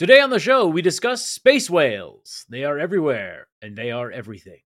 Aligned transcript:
Today 0.00 0.18
on 0.18 0.30
the 0.30 0.38
show, 0.38 0.66
we 0.66 0.80
discuss 0.80 1.26
space 1.26 1.68
whales. 1.68 2.46
They 2.48 2.64
are 2.64 2.78
everywhere, 2.78 3.48
and 3.60 3.76
they 3.76 3.90
are 3.90 4.10
everything. 4.10 4.60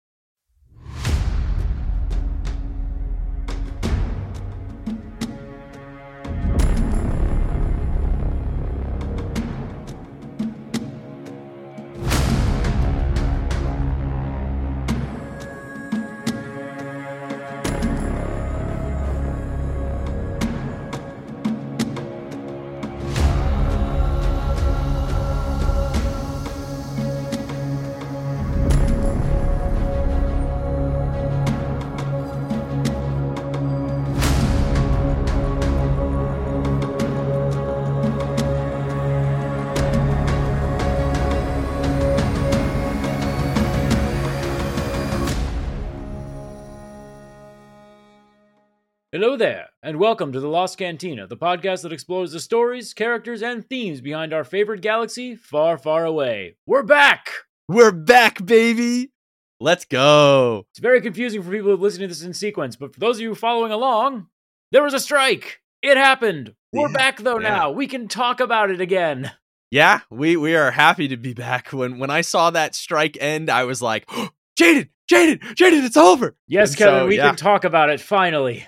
Hello 49.22 49.38
there, 49.38 49.70
and 49.84 50.00
welcome 50.00 50.32
to 50.32 50.40
The 50.40 50.48
Lost 50.48 50.80
Cantina, 50.80 51.28
the 51.28 51.38
podcast 51.38 51.84
that 51.84 51.94
explores 51.94 52.32
the 52.32 52.40
stories, 52.40 52.92
characters, 52.92 53.44
and 53.44 53.64
themes 53.64 54.02
behind 54.02 54.34
our 54.34 54.44
favorite 54.44 54.82
galaxy 54.82 55.36
far, 55.36 55.78
far 55.78 56.06
away. 56.06 56.56
We're 56.66 56.82
back! 56.82 57.30
We're 57.68 57.92
back, 57.92 58.44
baby. 58.44 59.12
Let's 59.60 59.86
go. 59.86 60.66
It's 60.72 60.80
very 60.80 61.02
confusing 61.02 61.44
for 61.44 61.52
people 61.52 61.70
who 61.70 61.78
listen 61.78 62.02
to 62.02 62.08
this 62.08 62.24
in 62.24 62.34
sequence, 62.34 62.76
but 62.76 62.96
for 62.96 63.00
those 63.00 63.18
of 63.18 63.22
you 63.22 63.36
following 63.36 63.72
along, 63.72 64.26
there 64.72 64.82
was 64.82 64.96
a 64.96 65.00
strike. 65.00 65.62
It 65.84 65.98
happened. 65.98 66.56
We're 66.74 66.90
Yeah, 66.90 66.98
back 66.98 67.18
though 67.20 67.40
yeah. 67.40 67.50
now. 67.50 67.70
We 67.70 67.86
can 67.86 68.08
talk 68.08 68.40
about 68.40 68.72
it 68.72 68.82
again. 68.82 69.32
Yeah, 69.70 70.00
we 70.10 70.36
we 70.36 70.56
are 70.56 70.72
happy 70.72 71.08
to 71.10 71.18
be 71.18 71.36
back. 71.36 71.68
When 71.68 72.00
when 72.00 72.10
I 72.10 72.22
saw 72.22 72.50
that 72.50 72.74
strike 72.74 73.20
end, 73.22 73.52
I 73.52 73.66
was 73.66 73.84
like, 73.84 74.08
Jaden, 74.60 74.90
Jaden, 75.08 75.40
Jaden, 75.54 75.86
it's 75.86 75.96
over. 75.96 76.36
Yes, 76.48 76.70
And 76.70 76.78
Kevin, 76.80 77.00
so, 77.02 77.08
we 77.08 77.18
yeah. 77.18 77.28
can 77.28 77.36
talk 77.36 77.66
about 77.66 77.92
it 77.92 78.02
finally. 78.02 78.66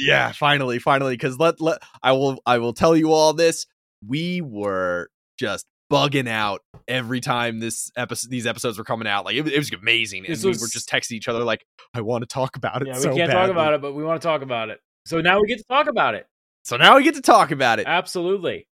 Yeah, 0.00 0.32
finally, 0.32 0.78
finally. 0.78 1.14
Because 1.14 1.38
let 1.38 1.60
let 1.60 1.82
I 2.02 2.12
will 2.12 2.40
I 2.46 2.58
will 2.58 2.72
tell 2.72 2.96
you 2.96 3.12
all 3.12 3.32
this. 3.32 3.66
We 4.06 4.40
were 4.40 5.08
just 5.38 5.66
bugging 5.92 6.28
out 6.28 6.60
every 6.86 7.20
time 7.20 7.58
this 7.58 7.90
episode 7.96 8.30
these 8.30 8.46
episodes 8.46 8.78
were 8.78 8.84
coming 8.84 9.08
out. 9.08 9.24
Like 9.24 9.34
it, 9.36 9.42
was- 9.42 9.52
it 9.52 9.58
was 9.58 9.70
amazing, 9.72 10.24
and 10.26 10.34
This 10.34 10.44
we 10.44 10.50
were 10.50 10.68
just 10.68 10.88
texting 10.88 11.12
each 11.12 11.28
other 11.28 11.42
like, 11.44 11.64
I 11.94 12.00
want 12.00 12.22
to 12.22 12.26
talk 12.26 12.56
about 12.56 12.82
it. 12.82 12.88
Yeah, 12.88 12.94
we 12.94 13.00
so 13.00 13.16
can't 13.16 13.30
talk 13.30 13.50
about 13.50 13.74
it, 13.74 13.82
but 13.82 13.92
we 13.92 14.04
want 14.04 14.20
to 14.22 14.26
talk 14.26 14.42
about 14.42 14.70
it. 14.70 14.80
So 15.06 15.20
now 15.20 15.40
we 15.40 15.48
get 15.48 15.58
to 15.58 15.64
talk 15.64 15.86
about 15.88 16.14
it. 16.14 16.26
So 16.64 16.76
now 16.76 16.96
we 16.96 17.02
get 17.02 17.14
to 17.14 17.22
talk 17.22 17.50
about 17.50 17.78
it. 17.80 17.86
Absolutely. 17.88 18.66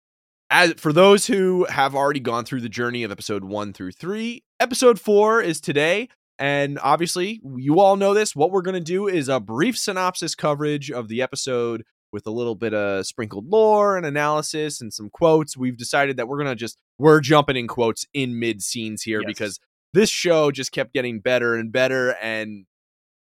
as 0.51 0.75
for 0.75 0.93
those 0.93 1.27
who 1.27 1.65
have 1.65 1.95
already 1.95 2.21
gone 2.21 2.45
through 2.45 2.61
the 2.61 2.69
journey 2.69 3.03
of 3.03 3.11
episode 3.11 3.45
one 3.45 3.73
through 3.73 3.93
three, 3.93 4.45
episode 4.61 5.01
four 5.01 5.41
is 5.43 5.61
today. 5.61 6.09
And 6.39 6.79
obviously, 6.81 7.41
you 7.57 7.81
all 7.81 7.97
know 7.97 8.15
this. 8.15 8.37
What 8.37 8.51
we're 8.51 8.63
going 8.63 8.75
to 8.75 8.81
do 8.81 9.09
is 9.09 9.29
a 9.29 9.41
brief 9.41 9.77
synopsis 9.77 10.35
coverage 10.35 10.91
of 10.91 11.09
the 11.09 11.21
episode 11.21 11.85
with 12.13 12.27
a 12.27 12.31
little 12.31 12.55
bit 12.55 12.73
of 12.73 13.07
sprinkled 13.07 13.47
lore 13.49 13.97
and 13.97 14.07
analysis 14.07 14.81
and 14.81 14.93
some 14.93 15.11
quotes. 15.11 15.57
We've 15.57 15.77
decided 15.77 16.17
that 16.17 16.29
we're 16.29 16.39
going 16.39 16.49
to 16.49 16.55
just, 16.57 16.79
we're 16.99 17.21
jumping 17.21 17.57
in 17.57 17.67
quotes 17.67 18.07
in 18.15 18.39
mid 18.39 18.63
scenes 18.63 19.03
here 19.03 19.21
Yes. 19.21 19.27
because 19.27 19.61
this 19.93 20.11
show 20.11 20.51
just 20.51 20.73
kept 20.73 20.95
getting 20.95 21.21
better 21.21 21.55
and 21.55 21.73
better. 21.73 22.11
And 22.23 22.67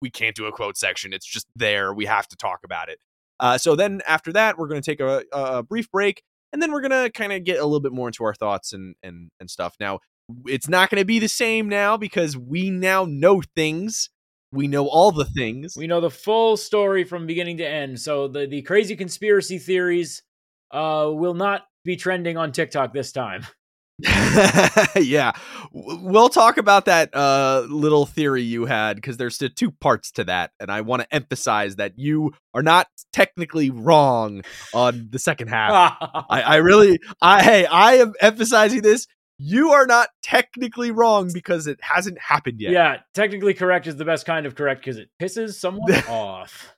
we 0.00 0.10
can't 0.10 0.36
do 0.36 0.46
a 0.46 0.52
quote 0.52 0.76
section. 0.76 1.12
It's 1.12 1.26
just 1.26 1.46
there. 1.56 1.92
We 1.92 2.06
have 2.06 2.28
to 2.28 2.36
talk 2.36 2.60
about 2.64 2.88
it. 2.88 2.98
Uh, 3.40 3.58
so 3.58 3.74
then 3.76 4.00
after 4.06 4.32
that, 4.32 4.58
we're 4.58 4.68
going 4.68 4.80
to 4.80 4.90
take 4.90 5.00
a, 5.00 5.24
a 5.32 5.62
brief 5.62 5.90
break 5.90 6.22
and 6.52 6.62
then 6.62 6.72
we're 6.72 6.80
gonna 6.80 7.10
kind 7.10 7.32
of 7.32 7.44
get 7.44 7.58
a 7.58 7.64
little 7.64 7.80
bit 7.80 7.92
more 7.92 8.08
into 8.08 8.24
our 8.24 8.34
thoughts 8.34 8.72
and 8.72 8.94
and 9.02 9.30
and 9.38 9.50
stuff. 9.50 9.74
Now, 9.78 10.00
it's 10.47 10.69
not 10.69 10.91
gonna 10.91 11.05
be 11.05 11.19
the 11.19 11.28
same 11.28 11.69
now 11.69 11.97
because 11.97 12.37
we 12.37 12.71
now 12.71 13.06
know 13.09 13.43
things. 13.56 14.11
We 14.53 14.66
know 14.66 14.87
all 14.87 15.12
the 15.12 15.27
things. 15.27 15.75
We 15.77 15.87
know 15.87 16.00
the 16.00 16.11
full 16.11 16.56
story 16.56 17.05
from 17.05 17.27
beginning 17.27 17.59
to 17.59 17.69
end. 17.69 18.00
So 18.00 18.28
the, 18.28 18.47
the 18.47 18.62
crazy 18.62 18.97
conspiracy 18.97 19.59
theories 19.59 20.22
uh, 20.71 21.11
will 21.12 21.34
not 21.34 21.66
be 21.84 21.97
trending 21.97 22.37
on 22.37 22.53
TikTok 22.53 22.93
this 22.93 23.12
time. 23.12 23.47
yeah, 24.97 25.33
we'll 25.72 26.28
talk 26.28 26.56
about 26.56 26.84
that 26.84 27.12
uh, 27.16 27.66
little 27.69 28.06
theory 28.06 28.43
you 28.43 28.65
had 28.65 28.95
because 28.95 29.16
there's 29.16 29.39
the 29.39 29.49
two 29.49 29.72
parts 29.72 30.12
to 30.12 30.25
that, 30.25 30.53
and 30.60 30.71
I 30.71 30.83
want 30.83 31.03
to 31.03 31.12
emphasize 31.12 31.77
that 31.77 31.99
you 31.99 32.33
are 32.55 32.62
not 32.62 32.87
technically 33.12 33.71
wrong 33.71 34.43
on 34.72 35.09
the 35.10 35.19
second 35.19 35.49
half. 35.49 35.97
I, 36.31 36.43
I 36.43 36.56
really, 36.56 37.00
I 37.21 37.43
hey, 37.43 37.66
I 37.66 37.95
am 37.95 38.12
emphasizing 38.21 38.83
this. 38.83 39.09
You 39.38 39.71
are 39.71 39.87
not 39.87 40.09
technically 40.22 40.91
wrong 40.91 41.31
because 41.32 41.66
it 41.66 41.78
hasn't 41.81 42.21
happened 42.21 42.60
yet. 42.60 42.72
yeah, 42.72 42.97
technically 43.15 43.54
correct 43.54 43.87
is 43.87 43.97
the 43.97 44.04
best 44.04 44.26
kind 44.26 44.47
of 44.47 44.54
correct 44.54 44.81
because 44.81 44.99
it 44.99 45.10
pisses 45.21 45.54
someone 45.54 45.93
off. 46.09 46.75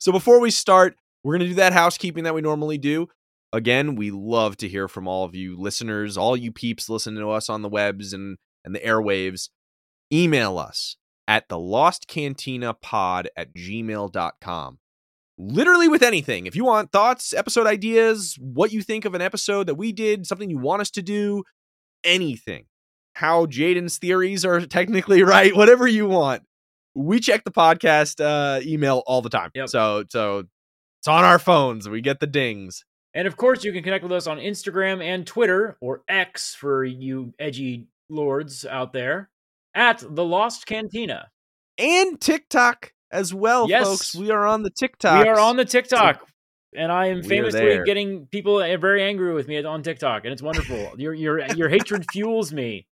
so 0.00 0.10
before 0.12 0.40
we 0.40 0.50
start, 0.50 0.96
we're 1.22 1.34
going 1.34 1.48
to 1.48 1.48
do 1.48 1.54
that 1.54 1.72
housekeeping 1.72 2.24
that 2.24 2.34
we 2.34 2.40
normally 2.40 2.78
do. 2.78 3.08
Again, 3.52 3.94
we 3.94 4.10
love 4.10 4.56
to 4.58 4.68
hear 4.68 4.88
from 4.88 5.08
all 5.08 5.24
of 5.24 5.34
you 5.34 5.58
listeners, 5.58 6.16
all 6.18 6.36
you 6.36 6.52
peeps 6.52 6.88
listening 6.88 7.20
to 7.20 7.30
us 7.30 7.48
on 7.48 7.62
the 7.62 7.68
webs 7.68 8.12
and, 8.12 8.36
and 8.64 8.74
the 8.74 8.80
airwaves. 8.80 9.48
Email 10.12 10.58
us 10.58 10.96
at 11.26 11.48
the 11.48 11.58
lost 11.58 12.08
cantina 12.08 12.74
pod 12.74 13.28
at 13.36 13.54
gmail.com. 13.54 14.78
Literally 15.38 15.88
with 15.88 16.02
anything. 16.02 16.46
If 16.46 16.56
you 16.56 16.64
want 16.64 16.90
thoughts, 16.90 17.32
episode 17.32 17.66
ideas, 17.66 18.36
what 18.40 18.72
you 18.72 18.82
think 18.82 19.04
of 19.04 19.14
an 19.14 19.22
episode 19.22 19.68
that 19.68 19.76
we 19.76 19.92
did, 19.92 20.26
something 20.26 20.50
you 20.50 20.58
want 20.58 20.82
us 20.82 20.90
to 20.92 21.02
do, 21.02 21.44
anything. 22.02 22.64
How 23.14 23.46
Jaden's 23.46 23.98
theories 23.98 24.44
are 24.44 24.60
technically 24.66 25.22
right, 25.22 25.54
whatever 25.54 25.86
you 25.86 26.08
want 26.08 26.42
we 26.98 27.20
check 27.20 27.44
the 27.44 27.50
podcast 27.50 28.20
uh, 28.20 28.60
email 28.62 29.02
all 29.06 29.22
the 29.22 29.30
time. 29.30 29.50
Yep. 29.54 29.68
So 29.68 30.04
so 30.10 30.44
it's 31.00 31.08
on 31.08 31.24
our 31.24 31.38
phones. 31.38 31.88
We 31.88 32.00
get 32.00 32.20
the 32.20 32.26
dings. 32.26 32.84
And 33.14 33.26
of 33.26 33.36
course, 33.36 33.64
you 33.64 33.72
can 33.72 33.82
connect 33.82 34.02
with 34.02 34.12
us 34.12 34.26
on 34.26 34.38
Instagram 34.38 35.02
and 35.02 35.26
Twitter, 35.26 35.76
or 35.80 36.02
X 36.08 36.54
for 36.54 36.84
you 36.84 37.32
edgy 37.38 37.88
lords 38.10 38.66
out 38.66 38.92
there, 38.92 39.30
at 39.74 40.04
The 40.08 40.24
Lost 40.24 40.66
Cantina. 40.66 41.28
And 41.78 42.20
TikTok 42.20 42.92
as 43.10 43.32
well, 43.34 43.68
Yes. 43.68 43.84
folks. 43.86 44.14
We 44.14 44.30
are 44.30 44.46
on 44.46 44.62
the 44.62 44.70
TikTok. 44.70 45.22
We 45.24 45.28
are 45.28 45.38
on 45.40 45.56
the 45.56 45.64
TikTok. 45.64 46.26
And 46.76 46.92
I 46.92 47.06
am 47.06 47.22
famously 47.22 47.80
getting 47.86 48.26
people 48.26 48.58
uh, 48.58 48.76
very 48.76 49.02
angry 49.02 49.32
with 49.32 49.48
me 49.48 49.62
on 49.64 49.82
TikTok, 49.82 50.24
and 50.24 50.32
it's 50.32 50.42
wonderful. 50.42 50.92
your 50.98 51.14
your 51.14 51.40
your 51.54 51.68
hatred 51.70 52.04
fuels 52.12 52.52
me. 52.52 52.86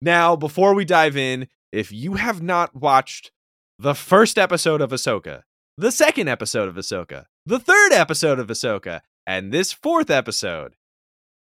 now, 0.00 0.36
before 0.36 0.74
we 0.74 0.84
dive 0.84 1.16
in, 1.16 1.48
if 1.72 1.90
you 1.92 2.14
have 2.14 2.42
not 2.42 2.74
watched 2.74 3.32
the 3.78 3.94
first 3.94 4.38
episode 4.38 4.80
of 4.80 4.90
Ahsoka, 4.90 5.42
the 5.76 5.90
second 5.90 6.28
episode 6.28 6.68
of 6.68 6.76
Ahsoka, 6.76 7.24
the 7.46 7.58
third 7.58 7.92
episode 7.92 8.38
of 8.38 8.46
Ahsoka, 8.46 9.00
and 9.26 9.52
this 9.52 9.72
fourth 9.72 10.10
episode, 10.10 10.74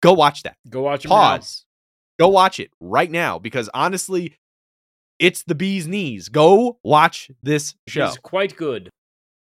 go 0.02 0.12
watch 0.12 0.44
that. 0.44 0.56
Go 0.68 0.82
watch 0.82 1.04
'em 1.04 1.08
Pause. 1.10 1.64
Go 2.20 2.28
watch 2.28 2.60
it 2.60 2.70
right 2.80 3.10
now 3.10 3.40
because 3.40 3.68
honestly, 3.74 4.36
it's 5.18 5.44
the 5.44 5.54
bee's 5.54 5.86
knees. 5.86 6.28
Go 6.28 6.78
watch 6.82 7.30
this 7.42 7.74
show. 7.86 8.06
It's 8.06 8.18
quite 8.18 8.56
good. 8.56 8.90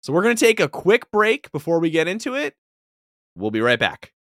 So 0.01 0.13
we're 0.13 0.23
going 0.23 0.35
to 0.35 0.45
take 0.45 0.59
a 0.59 0.69
quick 0.69 1.11
break 1.11 1.51
before 1.51 1.79
we 1.79 1.89
get 1.89 2.07
into 2.07 2.35
it. 2.35 2.55
We'll 3.35 3.51
be 3.51 3.61
right 3.61 3.79
back. 3.79 4.13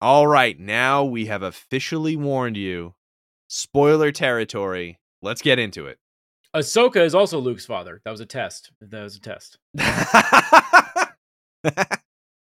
All 0.00 0.26
right, 0.26 0.58
now 0.58 1.04
we 1.04 1.26
have 1.26 1.42
officially 1.42 2.16
warned 2.16 2.56
you. 2.56 2.94
Spoiler 3.48 4.12
territory. 4.12 4.98
Let's 5.22 5.40
get 5.40 5.58
into 5.58 5.86
it. 5.86 5.98
Ahsoka 6.54 7.04
is 7.04 7.14
also 7.14 7.38
Luke's 7.38 7.66
father. 7.66 8.00
That 8.04 8.10
was 8.10 8.20
a 8.20 8.26
test. 8.26 8.72
That 8.80 9.02
was 9.02 9.16
a 9.16 9.20
test. 9.20 9.58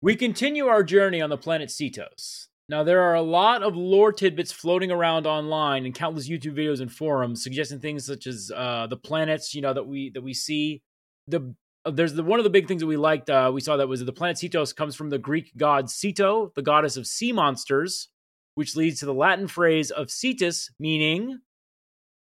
we 0.02 0.16
continue 0.16 0.68
our 0.68 0.84
journey 0.84 1.22
on 1.22 1.30
the 1.30 1.38
planet 1.38 1.70
Seatos. 1.70 2.48
Now, 2.70 2.84
there 2.84 3.02
are 3.02 3.16
a 3.16 3.22
lot 3.22 3.62
of 3.62 3.76
lore 3.76 4.14
tidbits 4.14 4.52
floating 4.52 4.90
around 4.90 5.28
online 5.28 5.86
and 5.86 5.94
countless 5.94 6.30
YouTube 6.30 6.58
videos 6.58 6.80
and 6.80 6.92
forums 6.92 7.44
suggesting 7.44 7.80
things 7.80 8.06
such 8.06 8.26
as 8.26 8.52
uh, 8.56 8.88
the 8.88 8.96
planets, 8.96 9.54
you 9.54 9.62
know, 9.62 9.74
that 9.74 9.86
we 9.86 10.12
that 10.12 10.24
we 10.24 10.34
see. 10.34 10.82
The 11.28 11.54
uh, 11.86 11.92
there's 11.92 12.14
the 12.14 12.24
one 12.24 12.40
of 12.40 12.46
the 12.46 12.50
big 12.50 12.68
things 12.68 12.82
that 12.82 12.88
we 12.88 12.98
liked. 12.98 13.30
Uh, 13.30 13.52
we 13.54 13.60
saw 13.60 13.76
that 13.78 13.90
was 13.90 14.00
that 14.00 14.06
the 14.06 14.14
planet 14.14 14.38
Seatos 14.38 14.74
comes 14.74 14.96
from 14.96 15.10
the 15.10 15.18
Greek 15.18 15.52
god 15.58 15.88
Ceto, 15.88 16.54
the 16.56 16.62
goddess 16.62 16.96
of 16.96 17.06
sea 17.06 17.34
monsters, 17.34 18.10
which 18.56 18.78
leads 18.78 19.00
to 19.00 19.06
the 19.06 19.14
Latin 19.14 19.48
phrase 19.48 19.92
of 19.92 20.10
Cetus, 20.10 20.72
meaning 20.80 21.40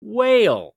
whale. 0.00 0.74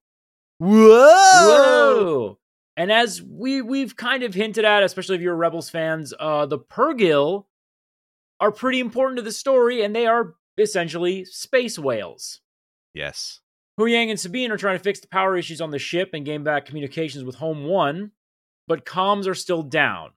Whoa! 0.59 0.77
Whoa! 0.77 2.39
And 2.77 2.91
as 2.91 3.21
we 3.21 3.63
we've 3.63 3.95
kind 3.95 4.21
of 4.21 4.35
hinted 4.35 4.63
at, 4.63 4.83
especially 4.83 5.15
if 5.15 5.21
you're 5.21 5.35
Rebels 5.35 5.71
fans, 5.71 6.13
uh, 6.19 6.45
the 6.45 6.59
Purrgil 6.59 7.45
are 8.39 8.51
pretty 8.51 8.79
important 8.79 9.17
to 9.17 9.23
the 9.23 9.31
story, 9.31 9.83
and 9.83 9.95
they 9.95 10.05
are 10.05 10.35
essentially 10.57 11.25
space 11.25 11.77
whales. 11.77 12.41
Yes. 12.93 13.39
Huyang 13.79 14.09
and 14.09 14.19
Sabine 14.19 14.51
are 14.51 14.57
trying 14.57 14.77
to 14.77 14.83
fix 14.83 14.99
the 14.99 15.07
power 15.07 15.35
issues 15.37 15.59
on 15.59 15.71
the 15.71 15.79
ship 15.79 16.11
and 16.13 16.25
gain 16.25 16.43
back 16.43 16.65
communications 16.65 17.23
with 17.23 17.35
Home 17.35 17.65
One, 17.65 18.11
but 18.67 18.85
comms 18.85 19.27
are 19.27 19.35
still 19.35 19.63
down. 19.63 20.11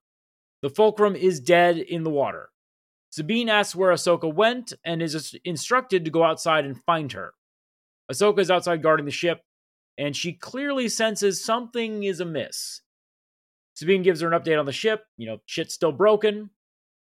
The 0.62 0.70
fulcrum 0.70 1.16
is 1.16 1.40
dead 1.40 1.78
in 1.78 2.04
the 2.04 2.10
water. 2.10 2.50
Sabine 3.10 3.48
asks 3.48 3.74
where 3.74 3.92
Ahsoka 3.92 4.32
went 4.32 4.72
and 4.84 5.02
is 5.02 5.36
instructed 5.44 6.04
to 6.04 6.10
go 6.10 6.22
outside 6.22 6.64
and 6.64 6.82
find 6.84 7.12
her. 7.12 7.32
Ahsoka 8.10 8.38
is 8.38 8.50
outside 8.50 8.82
guarding 8.82 9.06
the 9.06 9.12
ship, 9.12 9.42
and 9.96 10.16
she 10.16 10.32
clearly 10.32 10.88
senses 10.88 11.44
something 11.44 12.04
is 12.04 12.20
amiss. 12.20 12.82
Sabine 13.74 14.02
gives 14.02 14.20
her 14.20 14.32
an 14.32 14.40
update 14.40 14.58
on 14.58 14.66
the 14.66 14.72
ship. 14.72 15.04
You 15.16 15.26
know, 15.26 15.38
shit's 15.46 15.74
still 15.74 15.92
broken. 15.92 16.50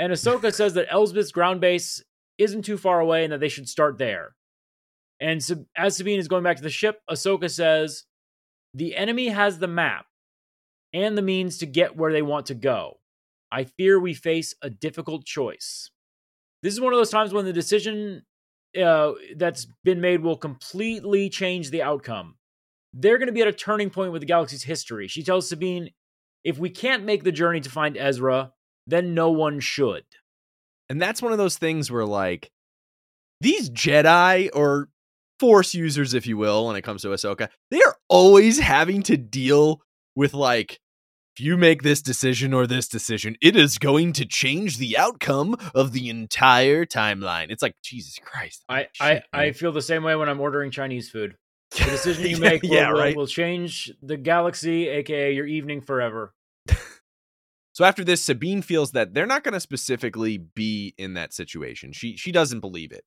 And 0.03 0.13
Ahsoka 0.13 0.53
says 0.55 0.75
that 0.75 0.89
Elsbeth's 0.91 1.31
ground 1.31 1.61
base 1.61 2.03
isn't 2.37 2.63
too 2.63 2.77
far 2.77 2.99
away 2.99 3.23
and 3.23 3.33
that 3.33 3.39
they 3.39 3.49
should 3.49 3.69
start 3.69 3.99
there. 3.99 4.35
And 5.21 5.41
as 5.77 5.97
Sabine 5.97 6.19
is 6.19 6.27
going 6.27 6.43
back 6.43 6.57
to 6.57 6.63
the 6.63 6.71
ship, 6.71 7.01
Ahsoka 7.09 7.49
says, 7.49 8.05
The 8.75 8.97
enemy 8.97 9.29
has 9.29 9.61
the 9.61 9.69
map 9.69 10.07
and 10.93 11.17
the 11.17 11.23
means 11.23 11.59
to 11.59 11.67
get 11.67 11.97
where 11.97 12.13
they 12.13 12.21
want 12.21 12.47
to 12.47 12.55
go. 12.55 12.99
I 13.53 13.63
fear 13.63 14.01
we 14.01 14.13
face 14.13 14.57
a 14.61 14.71
difficult 14.71 15.25
choice. 15.25 15.91
This 16.65 16.75
is 16.75 16.81
one 16.81 16.93
of 16.93 16.99
those 16.99 17.11
times 17.11 17.33
when 17.33 17.45
the 17.45 17.53
decision 17.53 18.25
uh, 18.81 19.13
that's 19.37 19.69
been 19.85 20.01
made 20.01 20.23
will 20.23 20.37
completely 20.37 21.29
change 21.29 21.71
the 21.71 21.83
outcome. 21.83 22.37
They're 22.93 23.19
going 23.19 23.29
to 23.29 23.33
be 23.33 23.43
at 23.43 23.49
a 23.49 23.53
turning 23.53 23.91
point 23.91 24.11
with 24.11 24.23
the 24.23 24.27
galaxy's 24.27 24.65
history. 24.65 25.07
She 25.07 25.23
tells 25.23 25.49
Sabine, 25.49 25.91
if 26.43 26.59
we 26.59 26.71
can't 26.71 27.05
make 27.05 27.23
the 27.23 27.31
journey 27.31 27.61
to 27.61 27.71
find 27.71 27.97
Ezra, 27.97 28.53
then 28.87 29.15
no 29.15 29.31
one 29.31 29.61
should. 29.61 30.05
And 30.89 31.01
that's 31.01 31.23
one 31.23 31.33
of 31.33 31.39
those 31.39 31.57
things 31.57 31.91
where, 31.91 32.05
like, 32.05 32.51
these 33.41 33.71
Jedi 33.71 34.51
or 34.53 34.89
Force 35.41 35.75
users, 35.75 36.15
if 36.15 36.27
you 36.27 36.37
will, 36.37 36.67
when 36.67 36.77
it 36.77 36.83
comes 36.83 37.03
to 37.03 37.09
Ahsoka, 37.09 37.49
they 37.71 37.83
are 37.83 37.97
always 38.09 38.61
having 38.61 39.03
to 39.05 39.17
deal 39.17 39.81
with, 40.15 40.35
like, 40.35 40.79
if 41.37 41.45
you 41.45 41.57
make 41.57 41.83
this 41.83 42.03
decision 42.03 42.53
or 42.53 42.67
this 42.67 42.89
decision, 42.89 43.37
it 43.41 43.57
is 43.57 43.79
going 43.79 44.13
to 44.15 44.27
change 44.27 44.77
the 44.77 44.99
outcome 44.99 45.57
of 45.75 45.93
the 45.93 46.11
entire 46.11 46.85
timeline. 46.85 47.47
It's 47.51 47.63
like 47.63 47.75
Jesus 47.83 48.19
Christ. 48.23 48.65
I 48.69 48.89
Shit, 48.93 49.25
I, 49.33 49.47
I 49.47 49.53
feel 49.53 49.73
the 49.73 49.83
same 49.83 50.05
way 50.05 50.15
when 50.15 50.29
I'm 50.29 50.41
ordering 50.41 50.71
Chinese 50.71 51.09
food. 51.09 51.37
The 51.77 51.85
decision 51.85 52.27
you 52.27 52.37
make 52.37 52.63
will, 52.63 52.71
yeah, 52.71 52.91
right? 52.91 53.17
will, 53.17 53.23
will 53.23 53.27
change 53.27 53.91
the 54.03 54.19
galaxy, 54.19 54.89
aka 54.89 55.33
your 55.33 55.47
evening 55.47 55.81
forever. 55.81 56.35
So 57.73 57.85
after 57.85 58.05
this, 58.05 58.23
Sabine 58.23 58.63
feels 58.63 58.93
that 58.93 59.15
they're 59.15 59.27
not 59.27 59.45
going 59.45 59.55
to 59.55 59.61
specifically 59.61 60.39
be 60.39 60.95
in 60.99 61.15
that 61.15 61.33
situation. 61.33 61.93
She 61.93 62.17
she 62.17 62.31
doesn't 62.31 62.61
believe 62.61 62.93
it, 62.93 63.05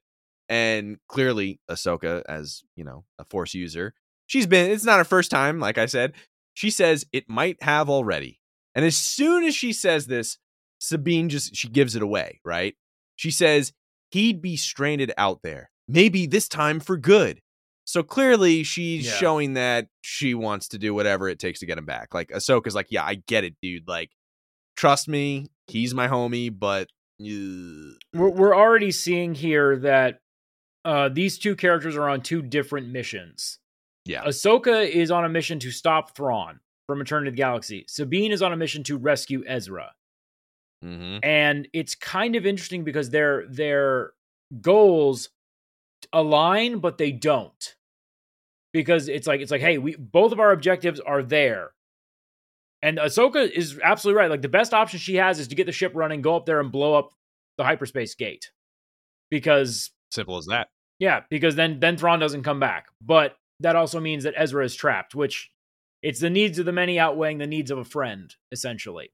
and 0.50 0.98
clearly 1.08 1.60
Ahsoka, 1.70 2.24
as 2.28 2.64
you 2.76 2.84
know, 2.84 3.06
a 3.20 3.26
Force 3.26 3.54
user, 3.54 3.94
she's 4.26 4.48
been. 4.48 4.72
It's 4.72 4.86
not 4.86 4.98
her 4.98 5.04
first 5.04 5.30
time, 5.30 5.60
like 5.60 5.78
I 5.78 5.86
said. 5.86 6.14
She 6.56 6.72
says 6.72 7.06
it 7.14 7.30
might 7.30 7.62
have 7.62 7.90
already. 7.90 8.40
And 8.74 8.84
as 8.84 8.98
soon 8.98 9.44
as 9.44 9.56
she 9.56 9.72
says 9.72 10.08
this, 10.08 10.38
Sabine 10.80 11.30
just 11.30 11.56
she 11.56 11.70
gives 11.70 11.96
it 11.96 12.02
away, 12.02 12.40
right? 12.44 12.76
She 13.16 13.32
says 13.32 13.72
he'd 14.10 14.42
be 14.42 14.58
stranded 14.58 15.12
out 15.18 15.42
there, 15.44 15.70
maybe 15.88 16.26
this 16.26 16.48
time 16.48 16.80
for 16.80 16.98
good. 16.98 17.40
So 17.88 18.02
clearly 18.02 18.64
she's 18.64 19.06
yeah. 19.06 19.12
showing 19.14 19.54
that 19.54 19.90
she 20.02 20.34
wants 20.34 20.70
to 20.70 20.80
do 20.80 20.96
whatever 20.96 21.30
it 21.30 21.38
takes 21.38 21.60
to 21.60 21.68
get 21.68 21.78
him 21.78 21.86
back. 21.86 22.16
Like 22.16 22.30
Ahsoka's 22.30 22.74
like, 22.74 22.88
"Yeah, 22.90 23.04
I 23.04 23.22
get 23.28 23.44
it, 23.44 23.56
dude. 23.62 23.88
Like 23.88 24.10
trust 24.76 25.08
me, 25.08 25.48
he's 25.68 25.94
my 25.94 26.08
homie, 26.08 26.58
but 26.58 26.90
we're 27.20 28.30
we're 28.30 28.56
already 28.56 28.92
seeing 28.92 29.36
here 29.36 29.78
that 29.78 30.20
uh, 30.84 31.10
these 31.10 31.38
two 31.38 31.56
characters 31.56 31.96
are 31.96 32.10
on 32.10 32.22
two 32.22 32.42
different 32.42 32.88
missions. 32.90 33.60
Yeah. 34.06 34.24
Ahsoka 34.24 34.88
is 34.88 35.10
on 35.10 35.26
a 35.26 35.30
mission 35.30 35.60
to 35.60 35.72
stop 35.72 36.16
Thrawn 36.16 36.60
from 36.88 37.00
returning 37.00 37.26
to 37.26 37.32
the 37.32 37.38
galaxy. 37.38 37.86
Sabine 37.88 38.32
is 38.32 38.42
on 38.42 38.54
a 38.54 38.58
mission 38.58 38.84
to 38.84 38.98
rescue 38.98 39.44
Ezra. 39.48 39.94
Mm-hmm. 40.84 41.20
And 41.24 41.68
it's 41.74 41.96
kind 41.96 42.36
of 42.36 42.46
interesting 42.46 42.84
because 42.84 43.10
their 43.10 43.48
their 43.48 44.12
goals 44.62 45.30
align, 46.14 46.80
but 46.80 46.98
they 46.98 47.12
don't. 47.12 47.76
Because 48.74 49.08
it's 49.08 49.26
like 49.26 49.42
it's 49.42 49.52
like, 49.52 49.62
hey, 49.62 49.78
we 49.78 49.96
both 49.96 50.32
of 50.32 50.40
our 50.40 50.52
objectives 50.52 51.00
are 51.00 51.24
there. 51.24 51.72
And 52.86 53.00
Ahsoka 53.00 53.50
is 53.50 53.80
absolutely 53.84 54.20
right. 54.20 54.30
Like 54.30 54.44
the 54.44 54.48
best 54.48 54.72
option 54.72 55.00
she 55.00 55.16
has 55.16 55.40
is 55.40 55.48
to 55.48 55.56
get 55.56 55.66
the 55.66 55.72
ship 55.72 55.94
running, 55.96 56.22
go 56.22 56.36
up 56.36 56.46
there 56.46 56.60
and 56.60 56.72
blow 56.72 56.94
up 56.94 57.10
the 57.58 57.64
hyperspace 57.64 58.14
gate. 58.14 58.52
Because 59.32 59.90
simple 60.12 60.38
as 60.38 60.46
that. 60.46 60.68
Yeah, 61.00 61.22
because 61.32 61.56
then 61.56 61.80
then 61.80 61.98
Thrawn 61.98 62.20
doesn't 62.20 62.44
come 62.44 62.60
back. 62.60 62.86
But 63.02 63.38
that 63.60 63.76
also 63.76 64.00
means 64.00 64.24
that 64.24 64.36
Ezra 64.38 64.64
is 64.64 64.76
trapped, 64.76 65.16
which 65.16 65.50
it's 66.04 66.20
the 66.20 66.30
needs 66.30 66.60
of 66.60 66.68
the 66.68 66.72
many 66.72 67.00
outweighing 67.00 67.40
the 67.40 67.48
needs 67.48 67.72
of 67.72 67.80
a 67.80 67.84
friend, 67.84 68.32
essentially. 68.52 69.12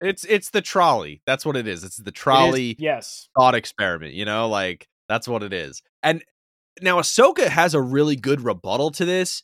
It's 0.00 0.24
it's 0.24 0.48
the 0.48 0.62
trolley. 0.62 1.20
That's 1.26 1.44
what 1.44 1.54
it 1.54 1.68
is. 1.68 1.84
It's 1.84 1.98
the 1.98 2.12
trolley 2.12 2.70
it 2.70 2.78
is, 2.78 2.82
yes. 2.82 3.28
thought 3.38 3.54
experiment, 3.54 4.14
you 4.14 4.24
know? 4.24 4.48
Like 4.48 4.88
that's 5.10 5.28
what 5.28 5.42
it 5.42 5.52
is. 5.52 5.82
And 6.02 6.24
now 6.80 6.98
Ahsoka 6.98 7.48
has 7.48 7.74
a 7.74 7.82
really 7.82 8.16
good 8.16 8.40
rebuttal 8.40 8.90
to 8.92 9.04
this. 9.04 9.42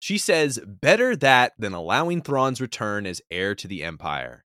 She 0.00 0.18
says, 0.18 0.60
better 0.64 1.16
that 1.16 1.52
than 1.58 1.72
allowing 1.72 2.22
Thrawn's 2.22 2.60
return 2.60 3.06
as 3.06 3.20
heir 3.30 3.54
to 3.56 3.68
the 3.68 3.82
Empire. 3.82 4.44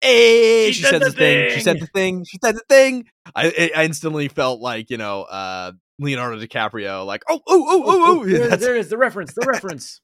Hey, 0.00 0.68
she, 0.68 0.74
she 0.74 0.82
said, 0.82 0.90
said, 0.90 1.02
the 1.02 1.10
thing. 1.10 1.48
thing. 1.48 1.56
She 1.56 1.60
said 1.60 1.80
the 1.80 1.86
thing. 1.86 2.24
She 2.24 2.38
said 2.42 2.54
the 2.54 2.64
thing. 2.68 3.06
I, 3.34 3.70
I 3.76 3.84
instantly 3.84 4.28
felt 4.28 4.60
like, 4.60 4.90
you 4.90 4.96
know, 4.96 5.22
uh, 5.22 5.72
Leonardo 5.98 6.38
DiCaprio, 6.38 7.04
like, 7.04 7.22
oh, 7.28 7.40
oh, 7.46 7.66
oh, 7.68 7.82
oh, 7.86 8.20
oh. 8.20 8.24
There, 8.28 8.56
there 8.56 8.76
is 8.76 8.90
the 8.90 8.98
reference, 8.98 9.34
the 9.34 9.46
reference. 9.46 10.00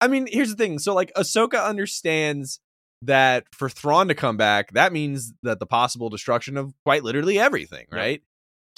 I 0.00 0.08
mean, 0.08 0.26
here's 0.30 0.50
the 0.50 0.56
thing. 0.56 0.78
So, 0.78 0.94
like, 0.94 1.12
Ahsoka 1.14 1.64
understands 1.64 2.60
that 3.02 3.44
for 3.52 3.68
Thrawn 3.68 4.08
to 4.08 4.14
come 4.14 4.36
back, 4.36 4.72
that 4.72 4.92
means 4.92 5.32
that 5.42 5.58
the 5.58 5.66
possible 5.66 6.10
destruction 6.10 6.56
of 6.56 6.74
quite 6.84 7.02
literally 7.02 7.38
everything, 7.38 7.86
right? 7.90 8.22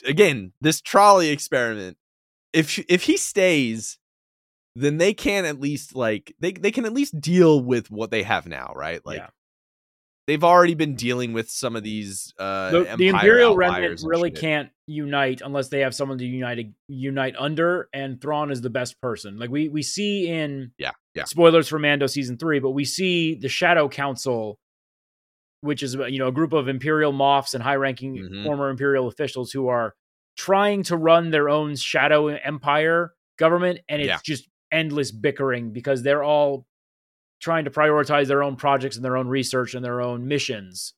Yeah. 0.02 0.10
Again, 0.10 0.52
this 0.60 0.80
trolley 0.80 1.30
experiment. 1.30 1.96
If 2.52 2.78
if 2.88 3.02
he 3.04 3.16
stays, 3.16 3.98
then 4.74 4.98
they 4.98 5.14
can 5.14 5.44
at 5.44 5.60
least 5.60 5.94
like 5.94 6.34
they 6.40 6.52
they 6.52 6.70
can 6.70 6.84
at 6.84 6.92
least 6.92 7.20
deal 7.20 7.60
with 7.60 7.90
what 7.90 8.10
they 8.10 8.22
have 8.22 8.46
now, 8.46 8.72
right? 8.74 9.04
Like 9.04 9.18
yeah 9.18 9.28
they've 10.28 10.44
already 10.44 10.74
been 10.74 10.94
dealing 10.94 11.32
with 11.32 11.50
some 11.50 11.74
of 11.74 11.82
these 11.82 12.32
uh 12.38 12.70
the, 12.70 12.96
the 12.98 13.08
imperial 13.08 13.56
remnant 13.56 14.00
really 14.04 14.30
can't 14.30 14.68
unite 14.86 15.40
unless 15.42 15.68
they 15.68 15.80
have 15.80 15.94
someone 15.94 16.18
to 16.18 16.24
unite 16.24 16.70
unite 16.86 17.34
under 17.36 17.88
and 17.92 18.20
Thrawn 18.20 18.52
is 18.52 18.60
the 18.60 18.70
best 18.70 19.00
person 19.00 19.38
like 19.38 19.50
we 19.50 19.68
we 19.68 19.82
see 19.82 20.28
in 20.28 20.70
yeah 20.78 20.92
yeah 21.14 21.24
spoilers 21.24 21.66
for 21.66 21.78
Mando 21.78 22.06
season 22.06 22.36
3 22.36 22.60
but 22.60 22.70
we 22.70 22.84
see 22.84 23.34
the 23.34 23.48
Shadow 23.48 23.88
Council 23.88 24.58
which 25.62 25.82
is 25.82 25.94
you 25.94 26.18
know 26.18 26.28
a 26.28 26.32
group 26.32 26.52
of 26.52 26.68
imperial 26.68 27.12
moffs 27.12 27.54
and 27.54 27.62
high 27.62 27.76
ranking 27.76 28.16
mm-hmm. 28.16 28.44
former 28.44 28.68
imperial 28.68 29.08
officials 29.08 29.50
who 29.50 29.68
are 29.68 29.94
trying 30.36 30.84
to 30.84 30.96
run 30.96 31.30
their 31.30 31.48
own 31.48 31.74
shadow 31.74 32.26
empire 32.28 33.14
government 33.38 33.80
and 33.88 34.02
it's 34.02 34.08
yeah. 34.08 34.18
just 34.22 34.46
endless 34.72 35.10
bickering 35.10 35.72
because 35.72 36.02
they're 36.02 36.24
all 36.24 36.66
trying 37.40 37.64
to 37.64 37.70
prioritize 37.70 38.26
their 38.26 38.42
own 38.42 38.56
projects 38.56 38.96
and 38.96 39.04
their 39.04 39.16
own 39.16 39.28
research 39.28 39.74
and 39.74 39.84
their 39.84 40.00
own 40.00 40.26
missions. 40.28 40.94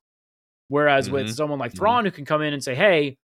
Whereas 0.69 1.07
mm-hmm. 1.07 1.15
with 1.15 1.35
someone 1.35 1.59
like 1.59 1.73
mm-hmm. 1.73 1.79
Thrawn 1.79 2.05
who 2.05 2.11
can 2.11 2.25
come 2.25 2.43
in 2.43 2.53
and 2.53 2.63
say, 2.63 2.75
"Hey, 2.75 3.19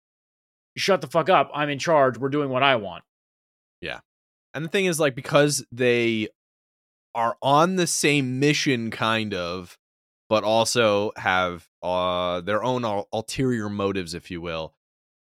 shut 0.75 1.01
the 1.01 1.07
fuck 1.07 1.29
up. 1.29 1.51
I'm 1.53 1.69
in 1.69 1.79
charge. 1.79 2.17
We're 2.17 2.29
doing 2.29 2.49
what 2.49 2.63
I 2.63 2.75
want." 2.75 3.03
Yeah. 3.81 3.99
And 4.53 4.65
the 4.65 4.69
thing 4.69 4.85
is 4.85 4.99
like 4.99 5.15
because 5.15 5.65
they 5.71 6.29
are 7.13 7.37
on 7.41 7.75
the 7.75 7.87
same 7.87 8.39
mission 8.39 8.91
kind 8.91 9.33
of 9.33 9.77
but 10.27 10.43
also 10.43 11.11
have 11.15 11.67
uh 11.81 12.41
their 12.41 12.63
own 12.63 12.83
ulterior 13.13 13.69
motives 13.69 14.13
if 14.13 14.29
you 14.31 14.41
will. 14.41 14.74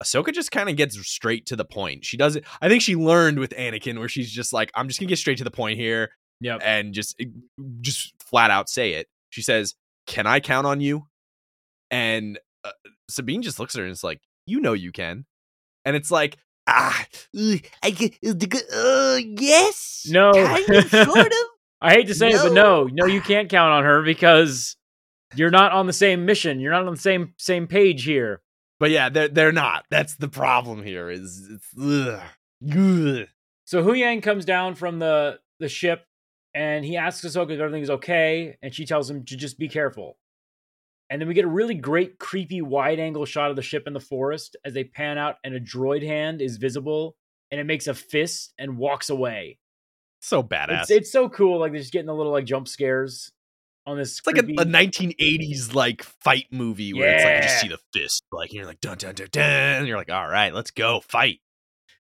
Ahsoka 0.03 0.33
just 0.33 0.51
kind 0.51 0.69
of 0.69 0.75
gets 0.75 0.97
straight 1.07 1.45
to 1.47 1.55
the 1.55 1.65
point. 1.65 2.05
She 2.05 2.17
does 2.17 2.35
it. 2.35 2.43
I 2.61 2.69
think 2.69 2.81
she 2.83 2.95
learned 2.95 3.39
with 3.39 3.51
Anakin 3.51 3.97
where 3.99 4.07
she's 4.09 4.31
just 4.31 4.53
like, 4.53 4.71
I'm 4.75 4.87
just 4.87 4.99
gonna 4.99 5.09
get 5.09 5.17
straight 5.17 5.39
to 5.39 5.43
the 5.43 5.51
point 5.51 5.79
here 5.79 6.11
Yep. 6.41 6.61
and 6.63 6.93
just 6.93 7.15
eh, 7.19 7.25
just 7.81 8.13
flat 8.23 8.51
out 8.51 8.69
say 8.69 8.93
it. 8.93 9.07
She 9.31 9.41
says, 9.41 9.73
"Can 10.05 10.27
I 10.27 10.39
count 10.39 10.67
on 10.67 10.81
you?" 10.81 11.07
And 11.89 12.39
uh, 12.63 12.71
Sabine 13.09 13.41
just 13.41 13.59
looks 13.59 13.75
at 13.75 13.79
her 13.79 13.85
and 13.85 13.91
it's 13.91 14.03
like, 14.03 14.21
"You 14.45 14.59
know 14.59 14.73
you 14.73 14.91
can." 14.91 15.25
And 15.85 15.95
it's 15.95 16.11
like, 16.11 16.37
ah, 16.67 17.05
I 17.81 17.89
get, 17.91 18.13
uh, 18.23 19.19
yes, 19.39 20.05
No. 20.09 20.31
kind 20.33 20.69
of, 20.69 20.89
sort 20.89 21.27
of. 21.27 21.33
I 21.81 21.91
hate 21.93 22.07
to 22.07 22.13
say 22.15 22.29
it, 22.29 22.37
but 22.41 22.51
No. 22.53 22.83
no, 22.83 22.89
no, 22.91 23.05
you 23.05 23.21
can't 23.21 23.49
count 23.49 23.71
on 23.71 23.83
her 23.83 24.01
because 24.03 24.75
you're 25.35 25.49
not 25.51 25.71
on 25.71 25.87
the 25.87 25.93
same 25.93 26.25
mission. 26.25 26.59
You're 26.59 26.71
not 26.73 26.85
on 26.85 26.93
the 26.93 26.99
same 26.99 27.33
same 27.37 27.67
page 27.67 28.03
here. 28.03 28.41
But 28.79 28.91
yeah, 28.91 29.09
they're 29.09 29.27
they're 29.27 29.51
not. 29.51 29.85
That's 29.89 30.15
the 30.15 30.27
problem 30.27 30.83
here. 30.83 31.09
Is 31.09 31.49
it's 31.51 31.67
ugh, 31.79 32.21
ugh. 32.63 33.27
So 33.65 33.83
Huyang 33.83 34.21
comes 34.21 34.45
down 34.45 34.75
from 34.75 34.99
the 34.99 35.39
the 35.59 35.67
ship 35.67 36.05
and 36.53 36.85
he 36.85 36.97
asks 36.97 37.25
Ahsoka 37.25 37.51
if 37.51 37.59
everything's 37.59 37.89
okay, 37.89 38.57
and 38.61 38.73
she 38.73 38.85
tells 38.85 39.09
him 39.09 39.25
to 39.25 39.35
just 39.35 39.59
be 39.59 39.67
careful. 39.67 40.17
And 41.09 41.21
then 41.21 41.27
we 41.27 41.33
get 41.33 41.45
a 41.45 41.49
really 41.49 41.75
great, 41.75 42.19
creepy, 42.19 42.61
wide 42.61 42.99
angle 42.99 43.25
shot 43.25 43.49
of 43.49 43.55
the 43.55 43.61
ship 43.61 43.83
in 43.87 43.93
the 43.93 43.99
forest 43.99 44.57
as 44.65 44.73
they 44.73 44.83
pan 44.83 45.17
out, 45.17 45.35
and 45.43 45.53
a 45.53 45.59
droid 45.59 46.03
hand 46.05 46.41
is 46.41 46.57
visible, 46.57 47.15
and 47.51 47.61
it 47.61 47.63
makes 47.65 47.87
a 47.87 47.93
fist 47.93 48.53
and 48.57 48.77
walks 48.77 49.09
away. 49.09 49.59
so 50.19 50.43
badass. 50.43 50.81
It's, 50.81 50.91
it's 50.91 51.11
so 51.11 51.29
cool. 51.29 51.59
Like 51.59 51.71
they're 51.71 51.81
just 51.81 51.93
getting 51.93 52.07
the 52.07 52.15
little 52.15 52.31
like 52.31 52.45
jump 52.45 52.67
scares 52.67 53.31
on 53.87 53.97
this. 53.97 54.19
It's 54.19 54.27
like 54.27 54.37
a, 54.37 54.41
a 54.41 54.65
1980s 54.65 55.73
like 55.73 56.03
fight 56.03 56.47
movie 56.51 56.93
where 56.93 57.15
it's 57.15 57.23
like 57.23 57.35
you 57.37 57.41
just 57.41 57.61
see 57.61 57.69
the 57.69 57.79
fist, 57.93 58.23
like 58.31 58.53
you're 58.53 58.65
like 58.65 58.81
dun 58.81 58.97
dun 58.97 59.15
dun 59.15 59.29
dun, 59.31 59.43
and 59.43 59.87
you're 59.87 59.97
like, 59.97 60.11
all 60.11 60.27
right, 60.27 60.53
let's 60.53 60.71
go 60.71 60.99
fight. 60.99 61.39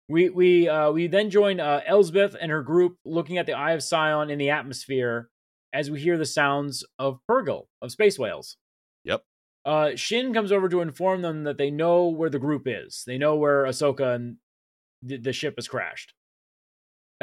We 0.08 0.30
we 0.30 0.68
uh, 0.68 0.92
we 0.92 1.08
then 1.08 1.30
join 1.30 1.60
uh, 1.60 1.80
Elsbeth 1.86 2.36
and 2.40 2.50
her 2.50 2.62
group 2.62 2.96
looking 3.04 3.36
at 3.36 3.46
the 3.46 3.54
Eye 3.54 3.72
of 3.72 3.82
Sion 3.82 4.30
in 4.30 4.38
the 4.38 4.50
atmosphere 4.50 5.28
as 5.72 5.90
we 5.90 6.00
hear 6.00 6.16
the 6.16 6.24
sounds 6.24 6.84
of 6.98 7.18
Purrgil 7.28 7.64
of 7.82 7.90
space 7.90 8.18
whales. 8.18 8.56
Yep. 9.04 9.24
Uh, 9.64 9.96
Shin 9.96 10.32
comes 10.32 10.52
over 10.52 10.68
to 10.68 10.82
inform 10.82 11.22
them 11.22 11.44
that 11.44 11.58
they 11.58 11.70
know 11.70 12.08
where 12.08 12.30
the 12.30 12.38
group 12.38 12.64
is. 12.66 13.02
They 13.06 13.18
know 13.18 13.34
where 13.36 13.64
Ahsoka 13.64 14.14
and 14.14 14.36
the, 15.02 15.16
the 15.16 15.32
ship 15.32 15.54
has 15.56 15.66
crashed. 15.66 16.12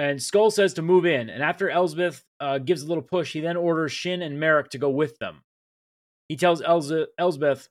And 0.02 0.20
Skoll 0.20 0.52
says 0.52 0.74
to 0.76 0.82
move 0.82 1.06
in. 1.06 1.30
And 1.30 1.44
after 1.44 1.70
Elsbeth 1.70 2.24
uh, 2.40 2.58
gives 2.58 2.82
a 2.82 2.88
little 2.88 3.04
push, 3.04 3.34
he 3.34 3.40
then 3.40 3.56
orders 3.58 3.92
Shin 3.92 4.22
and 4.22 4.40
Marrok 4.40 4.70
to 4.72 4.78
go 4.80 4.90
with 4.90 5.18
them. 5.20 5.44
He 6.28 6.36
tells 6.38 6.62
Elze- 6.62 7.08
Elsbeth, 7.20 7.68